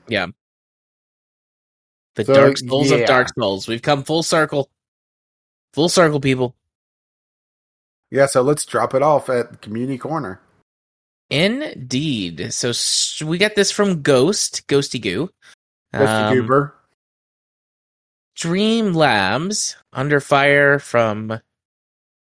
Yeah. 0.08 0.28
The 2.16 2.26
So, 2.26 2.34
Dark 2.34 2.58
Souls 2.58 2.92
yeah. 2.92 2.98
of 2.98 3.08
Dark 3.08 3.30
Souls. 3.40 3.68
We've 3.68 3.82
come 3.82 4.04
full 4.04 4.24
circle. 4.24 4.70
Full 5.74 5.88
circle, 5.88 6.20
people. 6.20 6.56
yeah, 8.10 8.26
so 8.26 8.42
let's 8.42 8.66
drop 8.66 8.94
it 8.94 9.02
off 9.02 9.30
at 9.30 9.62
Community 9.62 9.98
Corner. 9.98 10.42
Indeed. 11.30 12.54
So 12.54 12.74
we 13.26 13.38
got 13.38 13.56
this 13.56 13.72
from 13.72 14.02
Ghost, 14.02 14.68
Ghosty 14.68 15.02
Goo. 15.02 15.30
Mr. 15.94 16.28
Um, 16.28 16.34
Goober. 16.36 16.76
Streamlabs 18.42 19.76
Under 19.94 20.20
Fire 20.20 20.80
from. 20.80 21.40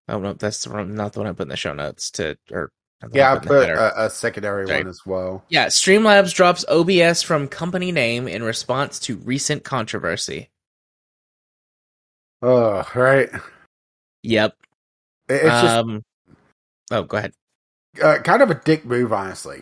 Oh 0.07 0.19
no, 0.19 0.33
that's 0.33 0.63
the 0.63 0.69
wrong, 0.69 0.93
not 0.93 1.13
the 1.13 1.19
one 1.19 1.27
I 1.27 1.31
put 1.33 1.43
in 1.43 1.49
the 1.49 1.55
show 1.57 1.73
notes 1.73 2.11
to 2.11 2.37
or 2.51 2.71
Yeah, 3.11 3.33
I 3.33 3.35
put 3.35 3.43
in 3.43 3.47
the 3.47 3.53
put 3.55 3.69
header. 3.69 3.79
a, 3.95 4.05
a 4.05 4.09
secondary 4.09 4.67
Sorry. 4.67 4.79
one 4.81 4.87
as 4.89 5.05
well. 5.05 5.43
yeah, 5.49 5.67
Streamlabs 5.67 6.33
drops 6.33 6.65
OBS 6.67 7.21
from 7.23 7.47
company 7.47 7.91
name 7.91 8.27
in 8.27 8.43
response 8.43 8.99
to 8.99 9.17
recent 9.17 9.63
controversy. 9.63 10.49
Oh, 12.41 12.83
right. 12.95 13.29
Yep. 14.23 14.55
It- 15.29 15.33
It's 15.33 15.43
just 15.45 15.65
um. 15.77 16.03
Oh, 16.91 17.03
go 17.03 17.17
ahead. 17.17 17.33
uh, 18.03 18.17
kind 18.19 18.41
of 18.41 18.51
a 18.51 18.55
dick 18.55 18.83
move, 18.85 19.13
honestly. 19.13 19.61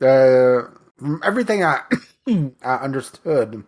Uh, 0.00 0.68
from 0.98 1.20
everything 1.24 1.64
I 1.64 1.80
I 2.62 2.74
understood, 2.76 3.64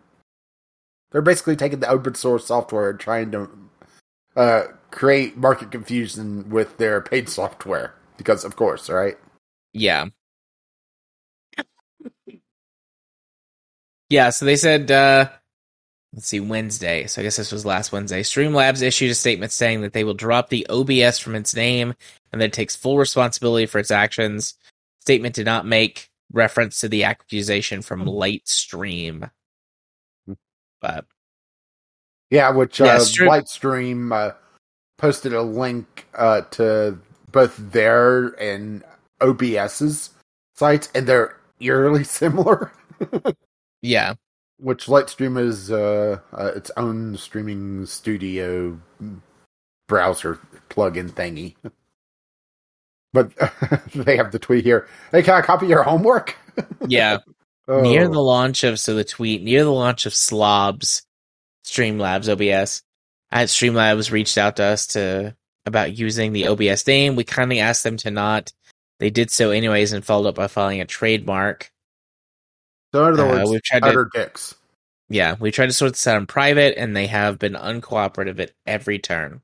they're 1.13 1.21
basically 1.21 1.55
taking 1.55 1.79
the 1.79 1.89
open 1.89 2.15
source 2.15 2.47
software 2.47 2.89
and 2.89 2.99
trying 2.99 3.31
to 3.31 3.49
uh, 4.35 4.63
create 4.91 5.37
market 5.37 5.71
confusion 5.71 6.49
with 6.49 6.77
their 6.77 6.99
paid 6.99 7.29
software. 7.29 7.93
Because, 8.17 8.43
of 8.43 8.57
course, 8.57 8.89
right? 8.89 9.17
Yeah. 9.71 10.07
Yeah, 14.09 14.29
so 14.29 14.45
they 14.45 14.57
said 14.57 14.91
uh 14.91 15.29
let's 16.13 16.27
see, 16.27 16.39
Wednesday. 16.39 17.07
So 17.07 17.21
I 17.21 17.23
guess 17.23 17.37
this 17.37 17.51
was 17.51 17.65
last 17.65 17.91
Wednesday. 17.91 18.21
Streamlabs 18.21 18.81
issued 18.81 19.11
a 19.11 19.15
statement 19.15 19.51
saying 19.51 19.81
that 19.81 19.93
they 19.93 20.03
will 20.03 20.13
drop 20.13 20.49
the 20.49 20.67
OBS 20.69 21.19
from 21.19 21.35
its 21.35 21.55
name 21.55 21.95
and 22.31 22.41
that 22.41 22.47
it 22.47 22.53
takes 22.53 22.75
full 22.75 22.97
responsibility 22.97 23.65
for 23.65 23.79
its 23.79 23.91
actions. 23.91 24.55
Statement 25.01 25.35
did 25.35 25.45
not 25.45 25.65
make 25.65 26.09
reference 26.31 26.79
to 26.81 26.89
the 26.89 27.05
accusation 27.05 27.81
from 27.81 28.05
Lightstream. 28.05 29.29
But 30.83 31.05
Yeah, 32.29 32.49
which 32.51 32.79
Yeah, 32.81 32.95
uh, 32.95 32.99
Stream- 32.99 33.29
Lightstream 33.29 34.11
uh, 34.13 34.33
posted 34.97 35.33
a 35.33 35.41
link 35.41 36.07
uh, 36.13 36.41
to 36.51 36.99
both 37.31 37.55
their 37.57 38.27
and 38.39 38.83
OBS's 39.21 40.09
sites, 40.55 40.89
and 40.93 41.07
they're 41.07 41.37
eerily 41.61 42.03
similar. 42.19 42.71
yeah. 43.81 44.13
which 44.59 44.85
Lightstream 44.87 45.39
is 45.39 45.71
uh, 45.71 46.19
uh, 46.33 46.51
its 46.55 46.69
own 46.75 47.15
streaming 47.17 47.85
studio 47.85 48.77
browser 49.87 50.37
plugin 50.69 51.09
thingy. 51.11 51.55
But 53.13 53.31
they 53.95 54.17
have 54.17 54.31
the 54.33 54.39
tweet 54.39 54.65
here. 54.65 54.87
Hey, 55.11 55.23
can 55.23 55.35
I 55.35 55.41
copy 55.41 55.67
your 55.67 55.83
homework? 55.83 56.35
Yeah. 56.87 57.19
Oh. 57.67 57.79
near 57.81 58.09
the 58.09 58.19
launch 58.21 58.63
of 58.65 58.77
so 58.77 58.93
the 58.93 59.05
tweet 59.05 59.41
near 59.41 59.63
the 59.63 59.71
launch 59.71 60.05
of 60.05 60.13
slobs 60.13 61.03
streamlabs 61.65 62.27
obs 62.27 62.83
at 63.31 63.47
streamlabs 63.47 64.11
reached 64.11 64.37
out 64.37 64.57
to 64.57 64.63
us 64.63 64.87
to 64.87 65.33
about 65.65 65.97
using 65.97 66.33
the 66.33 66.47
obs 66.47 66.85
name 66.85 67.15
we 67.15 67.23
kindly 67.23 67.61
asked 67.61 67.83
them 67.85 67.95
to 67.95 68.11
not 68.11 68.51
they 68.99 69.09
did 69.09 69.31
so 69.31 69.51
anyways 69.51 69.93
and 69.93 70.03
followed 70.03 70.27
up 70.27 70.35
by 70.35 70.47
filing 70.47 70.81
a 70.81 70.85
trademark 70.85 71.71
so 72.93 73.05
in 73.07 73.13
other 73.13 73.23
uh, 73.25 73.29
words, 73.29 73.49
we've 73.49 73.63
tried 73.63 73.79
to 73.83 73.87
utter 73.87 74.09
dicks. 74.13 74.55
yeah 75.07 75.35
we 75.39 75.49
tried 75.49 75.67
to 75.67 75.73
sort 75.73 75.93
this 75.93 76.05
out 76.05 76.17
in 76.17 76.25
private 76.25 76.77
and 76.77 76.93
they 76.93 77.07
have 77.07 77.39
been 77.39 77.53
uncooperative 77.53 78.39
at 78.41 78.51
every 78.65 78.99
turn 78.99 79.41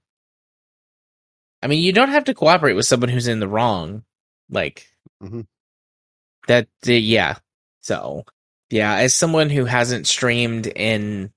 i 1.64 1.68
mean 1.68 1.82
you 1.82 1.94
don't 1.94 2.10
have 2.10 2.26
to 2.26 2.34
cooperate 2.34 2.74
with 2.74 2.86
someone 2.86 3.10
who's 3.10 3.30
in 3.30 3.40
the 3.40 3.48
wrong 3.48 4.04
like 4.50 4.88
Mhm. 5.24 5.48
that 6.48 6.68
uh, 6.86 6.92
yeah 6.92 7.36
so 7.90 8.24
yeah 8.70 8.94
as 8.98 9.16
someone 9.16 9.50
who 9.50 9.66
hasn't 9.66 10.06
streamed 10.06 10.68
in 10.68 11.32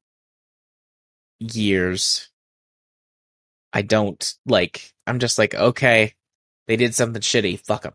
years 1.40 2.28
i 3.72 3.80
don't 3.82 4.34
like 4.46 4.92
i'm 5.06 5.18
just 5.18 5.38
like 5.38 5.54
okay 5.54 6.12
they 6.68 6.76
did 6.76 6.94
something 6.94 7.22
shitty 7.22 7.58
fuck 7.58 7.82
them 7.82 7.94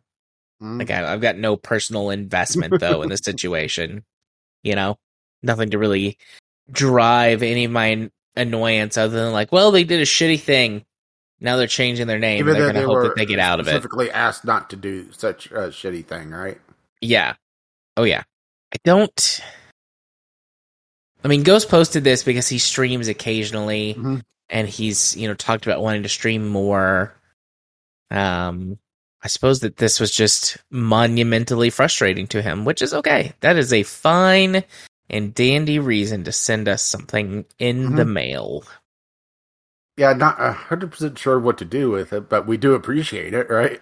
Mm. 0.60 0.80
like 0.80 0.90
I, 0.90 1.14
i've 1.14 1.22
got 1.22 1.38
no 1.38 1.56
personal 1.56 2.10
investment 2.10 2.80
though 2.80 3.04
in 3.04 3.10
the 3.10 3.18
situation 3.30 4.04
you 4.64 4.74
know 4.74 4.98
nothing 5.44 5.70
to 5.70 5.78
really 5.78 6.18
drive 6.72 7.44
any 7.44 7.66
of 7.66 7.72
my 7.72 8.10
annoyance 8.36 8.98
other 8.98 9.24
than 9.24 9.34
like 9.34 9.52
well 9.52 9.70
they 9.70 9.84
did 9.84 10.00
a 10.02 10.06
shitty 10.06 10.40
thing 10.40 10.84
now 11.40 11.58
they're 11.58 11.68
changing 11.68 12.08
their 12.08 12.18
name 12.18 12.40
Even 12.40 12.56
they're 12.56 12.74
gonna 12.74 12.88
hope 12.88 13.04
that 13.04 13.16
they 13.16 13.28
get 13.28 13.38
out 13.38 13.60
of 13.60 13.68
it 13.68 13.70
specifically 13.70 14.10
asked 14.10 14.46
not 14.46 14.72
to 14.72 14.76
do 14.76 15.12
such 15.12 15.46
a 15.52 15.70
shitty 15.70 16.04
thing, 16.04 16.32
right? 16.32 16.60
Yeah. 17.02 17.36
Oh 17.96 18.04
yeah. 18.04 18.24
I 18.74 18.78
don't 18.84 19.42
I 21.24 21.28
mean 21.28 21.44
Ghost 21.44 21.70
posted 21.70 22.04
this 22.04 22.24
because 22.24 22.48
he 22.48 22.60
streams 22.60 23.08
occasionally 23.08 23.96
Mhm. 23.98 24.22
and 24.50 24.68
he's, 24.68 25.16
you 25.18 25.28
know, 25.28 25.34
talked 25.34 25.66
about 25.66 25.82
wanting 25.82 26.04
to 26.04 26.10
stream 26.10 26.48
more. 26.48 27.14
Um 28.12 28.78
I 29.24 29.30
suppose 29.30 29.62
that 29.62 29.78
this 29.78 30.00
was 30.00 30.12
just 30.12 30.58
monumentally 30.70 31.70
frustrating 31.72 32.28
to 32.28 32.42
him, 32.42 32.66
which 32.66 32.82
is 32.82 32.94
okay. 32.94 33.34
That 33.42 33.58
is 33.58 33.74
a 33.74 33.84
fine 33.84 34.64
and 35.10 35.34
dandy 35.34 35.80
reason 35.80 36.24
to 36.26 36.32
send 36.32 36.68
us 36.68 36.84
something 36.84 37.46
in 37.60 37.96
the 37.96 38.06
mail. 38.06 38.64
Yeah, 39.98 40.14
not 40.14 40.40
a 40.40 40.52
hundred 40.52 40.92
percent 40.92 41.18
sure 41.18 41.40
what 41.40 41.58
to 41.58 41.66
do 41.66 41.90
with 41.90 42.14
it, 42.14 42.30
but 42.30 42.46
we 42.46 42.58
do 42.58 42.76
appreciate 42.76 43.34
it, 43.34 43.50
right? 43.50 43.82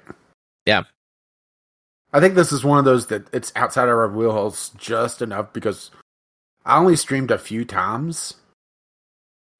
Yeah. 0.65 0.83
I 2.15 2.21
think 2.21 2.35
this 2.35 2.53
is 2.53 2.63
one 2.63 2.79
of 2.79 2.85
those 2.85 3.07
that 3.07 3.27
it's 3.33 3.51
outside 3.57 3.89
of 3.89 3.97
our 3.97 4.07
wheelhouse 4.07 4.69
just 4.77 5.21
enough 5.21 5.51
because 5.51 5.91
I 6.65 6.77
only 6.77 6.95
streamed 6.95 7.29
a 7.29 7.37
few 7.37 7.65
times. 7.65 8.35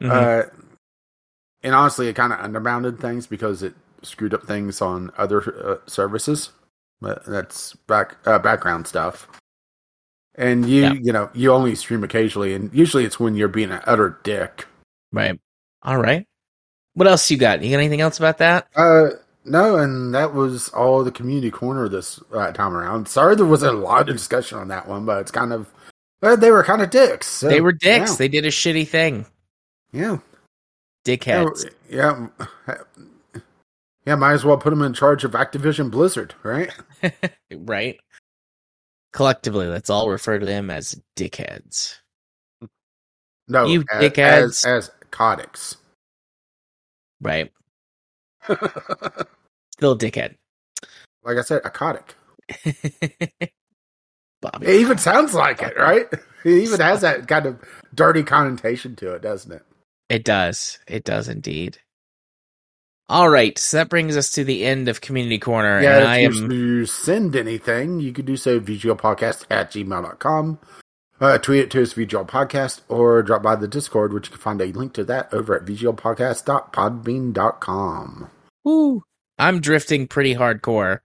Mhm. 0.02 0.10
Uh, 0.10 0.50
and 1.64 1.76
honestly, 1.76 2.08
it 2.08 2.16
kind 2.16 2.32
of 2.32 2.40
underbounded 2.40 3.00
things 3.00 3.28
because 3.28 3.62
it 3.62 3.74
screwed 4.04 4.34
up 4.34 4.44
things 4.46 4.82
on 4.82 5.12
other 5.18 5.42
uh, 5.68 5.78
services. 5.86 6.52
But 7.02 7.26
that's 7.26 7.74
back 7.88 8.16
uh, 8.26 8.40
background 8.40 8.88
stuff. 8.88 9.28
And 10.36 10.66
you, 10.70 10.84
Yeah. 10.84 10.94
you 10.94 11.12
know, 11.12 11.30
you 11.34 11.52
only 11.52 11.76
stream 11.76 12.04
occasionally, 12.06 12.54
and 12.54 12.74
usually 12.74 13.04
it's 13.04 13.20
when 13.20 13.36
you're 13.36 13.48
being 13.50 13.72
an 13.72 13.82
utter 13.86 14.18
dick. 14.24 14.66
right. 15.12 15.38
All 15.84 15.98
right. 15.98 16.26
What 16.94 17.08
else 17.08 17.30
you 17.30 17.38
got? 17.38 17.62
You 17.62 17.70
got 17.72 17.78
anything 17.80 18.02
else 18.02 18.18
about 18.18 18.38
that? 18.40 18.68
Uh, 18.76 19.10
no, 19.46 19.78
and 19.78 20.14
that 20.14 20.34
was 20.34 20.70
all 20.70 21.04
the 21.04 21.12
community 21.12 21.52
corner 21.52 21.88
this 21.88 22.20
uh, 22.34 22.52
time 22.52 22.76
around. 22.76 23.08
Sorry, 23.08 23.36
there 23.36 23.46
was 23.46 23.64
a 23.64 23.72
lot 23.72 24.10
of 24.10 24.16
discussion 24.16 24.58
on 24.58 24.68
that 24.70 24.88
one, 24.88 25.06
but 25.06 25.22
it's 25.22 25.32
kind 25.32 25.54
of 25.54 25.72
uh, 26.22 26.36
they 26.36 26.52
were 26.52 26.64
kind 26.64 26.82
of 26.82 26.90
dicks. 26.90 27.28
so, 27.28 27.48
they 27.48 27.62
were 27.62 27.72
dicks. 27.72 28.12
Yeah, 28.12 28.18
They 28.18 28.28
did 28.28 28.46
a 28.46 28.50
shitty 28.50 28.88
thing. 28.88 29.26
yeah, 29.92 30.18
Dickheads. 31.06 31.70
yeah, 31.90 32.28
yeah. 32.68 32.76
Yeah, 34.06 34.16
might 34.16 34.34
as 34.34 34.46
well 34.46 34.58
put 34.58 34.70
them 34.70 34.84
in 34.84 34.94
charge 34.94 35.24
of 35.24 35.32
Activision 35.32 35.90
Blizzard, 35.90 36.36
right? 36.44 36.72
right? 37.52 38.00
Collectively, 39.14 39.66
let's 39.68 39.90
all 39.90 40.10
refer 40.10 40.38
to 40.38 40.46
them 40.46 40.70
as 40.70 41.02
dickheads. 41.16 41.96
No, 43.48 43.66
You 43.66 43.84
as, 43.92 44.04
dickheads. 44.04 44.44
as, 44.44 44.66
as 44.66 44.92
Koticks. 45.12 45.78
Right? 47.20 47.52
Still 49.78 49.94
a 49.94 49.98
dickhead. 49.98 50.36
like 51.24 51.38
I 51.38 51.42
said, 51.42 51.62
a 51.66 51.70
Kotick. 51.70 52.16
Bobby. 54.42 54.68
It 54.68 54.82
even 54.82 54.98
sounds 54.98 55.34
like 55.34 55.62
it, 55.62 55.78
right? 55.78 56.06
It 56.44 56.50
even 56.50 56.80
has 56.80 57.02
that 57.02 57.28
kind 57.28 57.46
of 57.46 57.60
dirty 57.94 58.24
connotation 58.24 58.96
to 58.98 59.14
it, 59.14 59.22
doesn't 59.22 59.52
it? 59.52 59.64
It 60.10 60.24
does. 60.24 60.80
It 60.88 61.04
does 61.04 61.28
indeed. 61.28 61.80
All 63.10 63.30
right, 63.30 63.58
so 63.58 63.78
that 63.78 63.90
brings 63.90 64.18
us 64.18 64.32
to 64.32 64.44
the 64.44 64.66
end 64.66 64.88
of 64.88 65.02
Community 65.02 65.38
Corner, 65.38 65.80
Yeah, 65.82 65.96
and 65.96 66.04
if 66.04 66.08
I 66.10 66.18
you, 66.20 66.28
am 66.46 66.52
you 66.52 66.86
send 66.88 67.36
anything, 67.36 68.00
you 68.00 68.12
could 68.14 68.26
do 68.26 68.36
so 68.38 68.60
vglpodcast 68.60 69.46
at 69.52 69.72
gmail.com. 69.72 70.60
Uh, 71.22 71.38
tweet 71.38 71.60
it 71.62 71.72
to 71.72 71.82
us, 71.82 71.94
VGL 71.94 72.28
Podcast, 72.28 72.82
or 72.90 73.22
drop 73.24 73.42
by 73.44 73.56
the 73.56 73.68
Discord, 73.68 74.12
which 74.12 74.28
you 74.28 74.32
can 74.32 74.42
find 74.42 74.60
a 74.62 74.66
link 74.66 74.94
to 74.94 75.04
that 75.06 75.32
over 75.34 75.56
at 75.56 75.66
vglpodcast.podbean.com. 75.66 78.30
woo, 78.64 79.04
I'm 79.38 79.60
drifting 79.60 80.08
pretty 80.08 80.36
hardcore, 80.36 81.00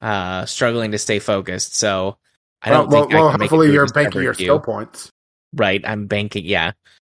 uh, 0.00 0.46
struggling 0.46 0.92
to 0.92 0.98
stay 0.98 1.18
focused. 1.18 1.76
So 1.76 2.18
I 2.62 2.70
don't 2.70 2.88
well, 2.90 3.02
think 3.02 3.12
well, 3.12 3.28
I 3.28 3.30
can 3.32 3.40
make 3.40 3.46
it 3.46 3.50
hopefully 3.50 3.72
you're 3.72 3.86
banking 3.86 4.22
your 4.22 4.34
skill 4.34 4.60
points. 4.60 5.10
Right, 5.54 5.82
I'm 5.86 6.06
banking. 6.06 6.44
Yeah, 6.44 6.72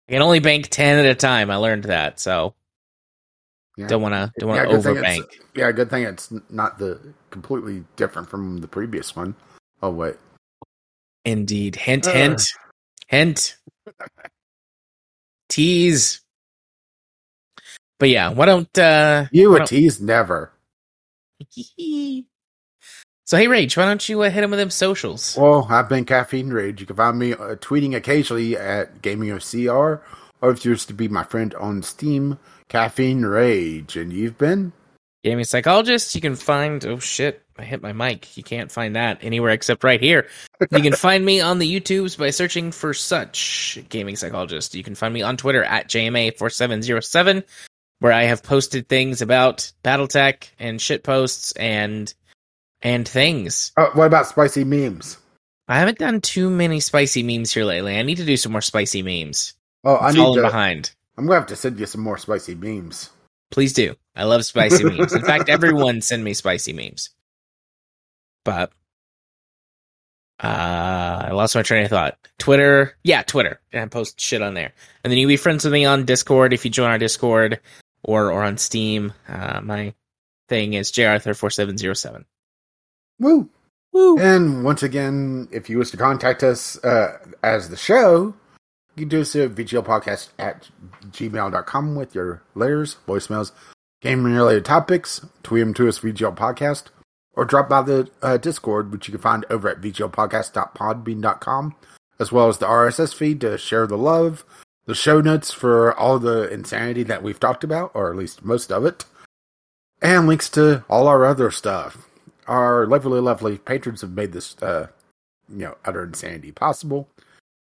I 0.08 0.12
can 0.12 0.22
only 0.22 0.40
bank 0.40 0.68
ten 0.68 0.98
at 0.98 1.06
a 1.06 1.14
time. 1.14 1.50
I 1.50 1.56
learned 1.56 1.84
that, 1.84 2.20
so 2.20 2.54
Yeah. 3.76 3.86
don't 3.86 4.02
want 4.02 4.14
to 4.14 4.32
don't 4.38 4.48
want 4.48 4.68
to 4.68 4.82
thing 4.82 4.96
overbank. 4.96 5.24
Yeah, 5.54 5.72
good 5.72 5.90
thing 5.90 6.04
it's 6.04 6.32
not 6.50 6.78
the 6.78 7.00
completely 7.30 7.84
different 7.96 8.28
from 8.28 8.58
the 8.58 8.68
previous 8.68 9.14
one. 9.14 9.34
Oh, 9.82 9.90
wait. 9.90 10.16
Indeed. 11.24 11.76
Hint, 11.76 12.06
Ugh. 12.06 12.14
hint, 12.14 12.42
hint. 13.06 13.56
Tease. 15.48 16.20
But 17.98 18.10
yeah, 18.10 18.30
why 18.30 18.46
don't 18.46 18.78
uh 18.78 19.26
You 19.32 19.52
why 19.52 19.64
a 19.64 19.66
tease 19.66 20.00
never. 20.00 20.52
So 23.28 23.36
hey 23.36 23.46
Rage, 23.46 23.76
why 23.76 23.84
don't 23.84 24.08
you 24.08 24.22
uh, 24.22 24.30
hit 24.30 24.42
him 24.42 24.48
with 24.48 24.58
them 24.58 24.70
socials? 24.70 25.36
Well, 25.38 25.66
I've 25.68 25.86
been 25.90 26.06
Caffeine 26.06 26.48
Rage. 26.48 26.80
You 26.80 26.86
can 26.86 26.96
find 26.96 27.18
me 27.18 27.34
uh, 27.34 27.56
tweeting 27.56 27.94
occasionally 27.94 28.56
at 28.56 29.02
Gaming 29.02 29.28
OCR, 29.28 30.00
or 30.40 30.50
if 30.50 30.64
you 30.64 30.70
wish 30.70 30.86
to 30.86 30.94
be 30.94 31.08
my 31.08 31.24
friend 31.24 31.54
on 31.56 31.82
Steam, 31.82 32.38
Caffeine 32.70 33.26
Rage. 33.26 33.98
And 33.98 34.14
you've 34.14 34.38
been? 34.38 34.72
Gaming 35.24 35.44
Psychologist, 35.44 36.14
you 36.14 36.22
can 36.22 36.36
find, 36.36 36.86
oh 36.86 37.00
shit, 37.00 37.42
I 37.58 37.64
hit 37.64 37.82
my 37.82 37.92
mic. 37.92 38.36
You 38.36 38.42
can't 38.42 38.70
find 38.70 38.96
that 38.96 39.18
anywhere 39.20 39.50
except 39.50 39.84
right 39.84 40.00
here. 40.00 40.28
You 40.70 40.80
can 40.80 40.92
find 40.96 41.22
me 41.22 41.42
on 41.42 41.58
the 41.58 41.80
YouTubes 41.80 42.16
by 42.16 42.30
searching 42.30 42.72
for 42.72 42.94
such 42.94 43.78
Gaming 43.90 44.16
Psychologist. 44.16 44.74
You 44.74 44.84
can 44.84 44.94
find 44.94 45.12
me 45.12 45.20
on 45.20 45.36
Twitter 45.36 45.64
at 45.64 45.88
JMA4707, 45.88 47.44
where 48.00 48.12
I 48.12 48.24
have 48.24 48.42
posted 48.42 48.88
things 48.88 49.22
about 49.22 49.72
Battletech 49.82 50.48
and 50.58 50.80
shit 50.80 51.02
posts 51.02 51.52
and 51.52 52.12
and 52.82 53.06
things. 53.08 53.72
Oh, 53.76 53.90
what 53.94 54.06
about 54.06 54.26
spicy 54.26 54.64
memes? 54.64 55.18
I 55.66 55.78
haven't 55.78 55.98
done 55.98 56.20
too 56.20 56.48
many 56.48 56.80
spicy 56.80 57.22
memes 57.22 57.52
here 57.52 57.64
lately. 57.64 57.98
I 57.98 58.02
need 58.02 58.16
to 58.18 58.24
do 58.24 58.36
some 58.36 58.52
more 58.52 58.60
spicy 58.62 59.02
memes. 59.02 59.54
Oh, 59.84 59.96
I 59.96 60.08
I'm 60.08 60.14
need 60.14 60.20
falling 60.20 60.42
to. 60.42 60.48
behind. 60.48 60.92
I'm 61.16 61.26
gonna 61.26 61.38
have 61.40 61.48
to 61.48 61.56
send 61.56 61.78
you 61.78 61.86
some 61.86 62.00
more 62.00 62.18
spicy 62.18 62.54
memes. 62.54 63.10
Please 63.50 63.72
do. 63.72 63.94
I 64.14 64.24
love 64.24 64.44
spicy 64.44 64.84
memes. 64.88 65.12
In 65.12 65.22
fact, 65.22 65.48
everyone 65.48 66.00
send 66.00 66.22
me 66.22 66.34
spicy 66.34 66.72
memes. 66.72 67.10
But 68.44 68.70
uh 70.40 70.46
I 71.26 71.30
lost 71.32 71.56
my 71.56 71.62
train 71.62 71.84
of 71.84 71.90
thought. 71.90 72.16
Twitter, 72.38 72.96
yeah, 73.02 73.22
Twitter. 73.22 73.60
And 73.72 73.82
I 73.82 73.86
post 73.86 74.20
shit 74.20 74.40
on 74.40 74.54
there. 74.54 74.72
And 75.02 75.10
then 75.10 75.18
you 75.18 75.26
be 75.26 75.36
friends 75.36 75.64
with 75.64 75.72
me 75.72 75.84
on 75.84 76.04
Discord 76.04 76.52
if 76.52 76.64
you 76.64 76.70
join 76.70 76.90
our 76.90 76.98
Discord 76.98 77.60
or 78.02 78.30
or 78.30 78.42
on 78.42 78.58
Steam. 78.58 79.12
Uh 79.28 79.60
my 79.62 79.94
thing 80.48 80.74
is 80.74 80.90
jarthur4707. 80.92 82.24
Woo! 83.20 83.50
Woo. 83.92 84.18
And 84.18 84.64
once 84.64 84.82
again, 84.82 85.48
if 85.50 85.68
you 85.70 85.78
wish 85.78 85.90
to 85.90 85.96
contact 85.96 86.42
us 86.42 86.82
uh, 86.84 87.18
as 87.42 87.68
the 87.68 87.76
show, 87.76 88.34
you 88.96 89.02
can 89.02 89.08
do 89.08 89.24
so 89.24 89.44
at 89.44 89.54
vglpodcast 89.54 90.28
at 90.38 90.68
gmail.com 91.10 91.94
with 91.94 92.14
your 92.14 92.42
letters, 92.54 92.96
voicemails, 93.06 93.52
gaming 94.02 94.34
related 94.34 94.64
topics. 94.64 95.24
Tweet 95.42 95.64
them 95.64 95.74
to 95.74 95.88
us, 95.88 96.00
VGL 96.00 96.36
Podcast, 96.36 96.84
or 97.34 97.44
drop 97.44 97.68
by 97.68 97.82
the 97.82 98.10
uh, 98.22 98.36
Discord, 98.36 98.92
which 98.92 99.08
you 99.08 99.12
can 99.12 99.20
find 99.20 99.44
over 99.50 99.68
at 99.68 99.80
vglpodcast.podbean.com, 99.80 101.76
as 102.20 102.32
well 102.32 102.48
as 102.48 102.58
the 102.58 102.66
RSS 102.66 103.14
feed 103.14 103.40
to 103.40 103.56
share 103.56 103.86
the 103.86 103.98
love, 103.98 104.44
the 104.88 104.96
show 104.96 105.20
notes 105.20 105.52
for 105.52 105.96
all 105.96 106.18
the 106.18 106.52
insanity 106.52 107.04
that 107.04 107.22
we've 107.22 107.38
talked 107.38 107.62
about, 107.62 107.92
or 107.94 108.10
at 108.10 108.16
least 108.16 108.44
most 108.44 108.72
of 108.72 108.84
it, 108.84 109.04
and 110.02 110.26
links 110.26 110.48
to 110.50 110.84
all 110.88 111.06
our 111.06 111.24
other 111.24 111.52
stuff 111.52 112.08
our 112.48 112.86
lovely, 112.86 113.20
lovely 113.20 113.58
patrons 113.58 114.00
have 114.00 114.10
made 114.10 114.32
this, 114.32 114.60
uh, 114.62 114.88
you 115.48 115.58
know, 115.58 115.76
utter 115.84 116.02
insanity 116.02 116.50
possible. 116.50 117.08
You 117.18 117.24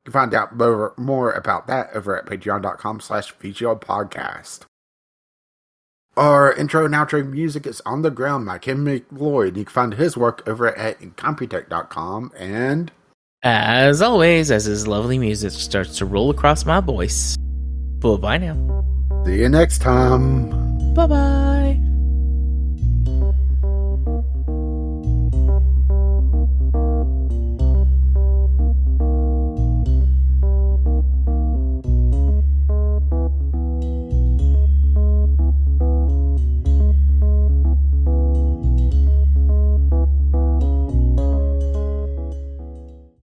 can 0.07 0.13
find 0.13 0.35
out 0.35 0.57
more, 0.57 0.95
more 0.97 1.33
about 1.33 1.67
that 1.67 1.91
over 1.95 2.19
at 2.19 2.27
patreon.com 2.27 3.01
slash 3.01 3.35
podcast. 3.35 4.61
Our 6.17 6.53
intro 6.53 6.85
and 6.85 6.95
outro 6.95 7.29
music 7.29 7.67
is 7.67 7.81
On 7.87 8.03
the 8.03 8.11
Ground 8.11 8.47
by 8.47 8.59
Kim 8.59 8.83
MacLeod. 8.83 9.57
You 9.57 9.65
can 9.65 9.73
find 9.73 9.95
his 9.95 10.17
work 10.17 10.43
over 10.49 10.77
at 10.77 10.99
Incompetech.com. 10.99 12.33
And 12.37 12.91
As 13.43 14.03
always, 14.03 14.51
as 14.51 14.67
his 14.67 14.87
lovely 14.87 15.19
music 15.19 15.53
starts 15.53 15.97
to 15.99 16.05
roll 16.05 16.29
across 16.31 16.67
my 16.67 16.81
voice. 16.81 17.37
Bye 18.01 18.17
bye 18.17 18.39
now. 18.39 18.85
see 19.25 19.41
you 19.41 19.49
next 19.49 19.79
time. 19.79 20.51
Bye 20.93 21.07
bye. 21.07 21.90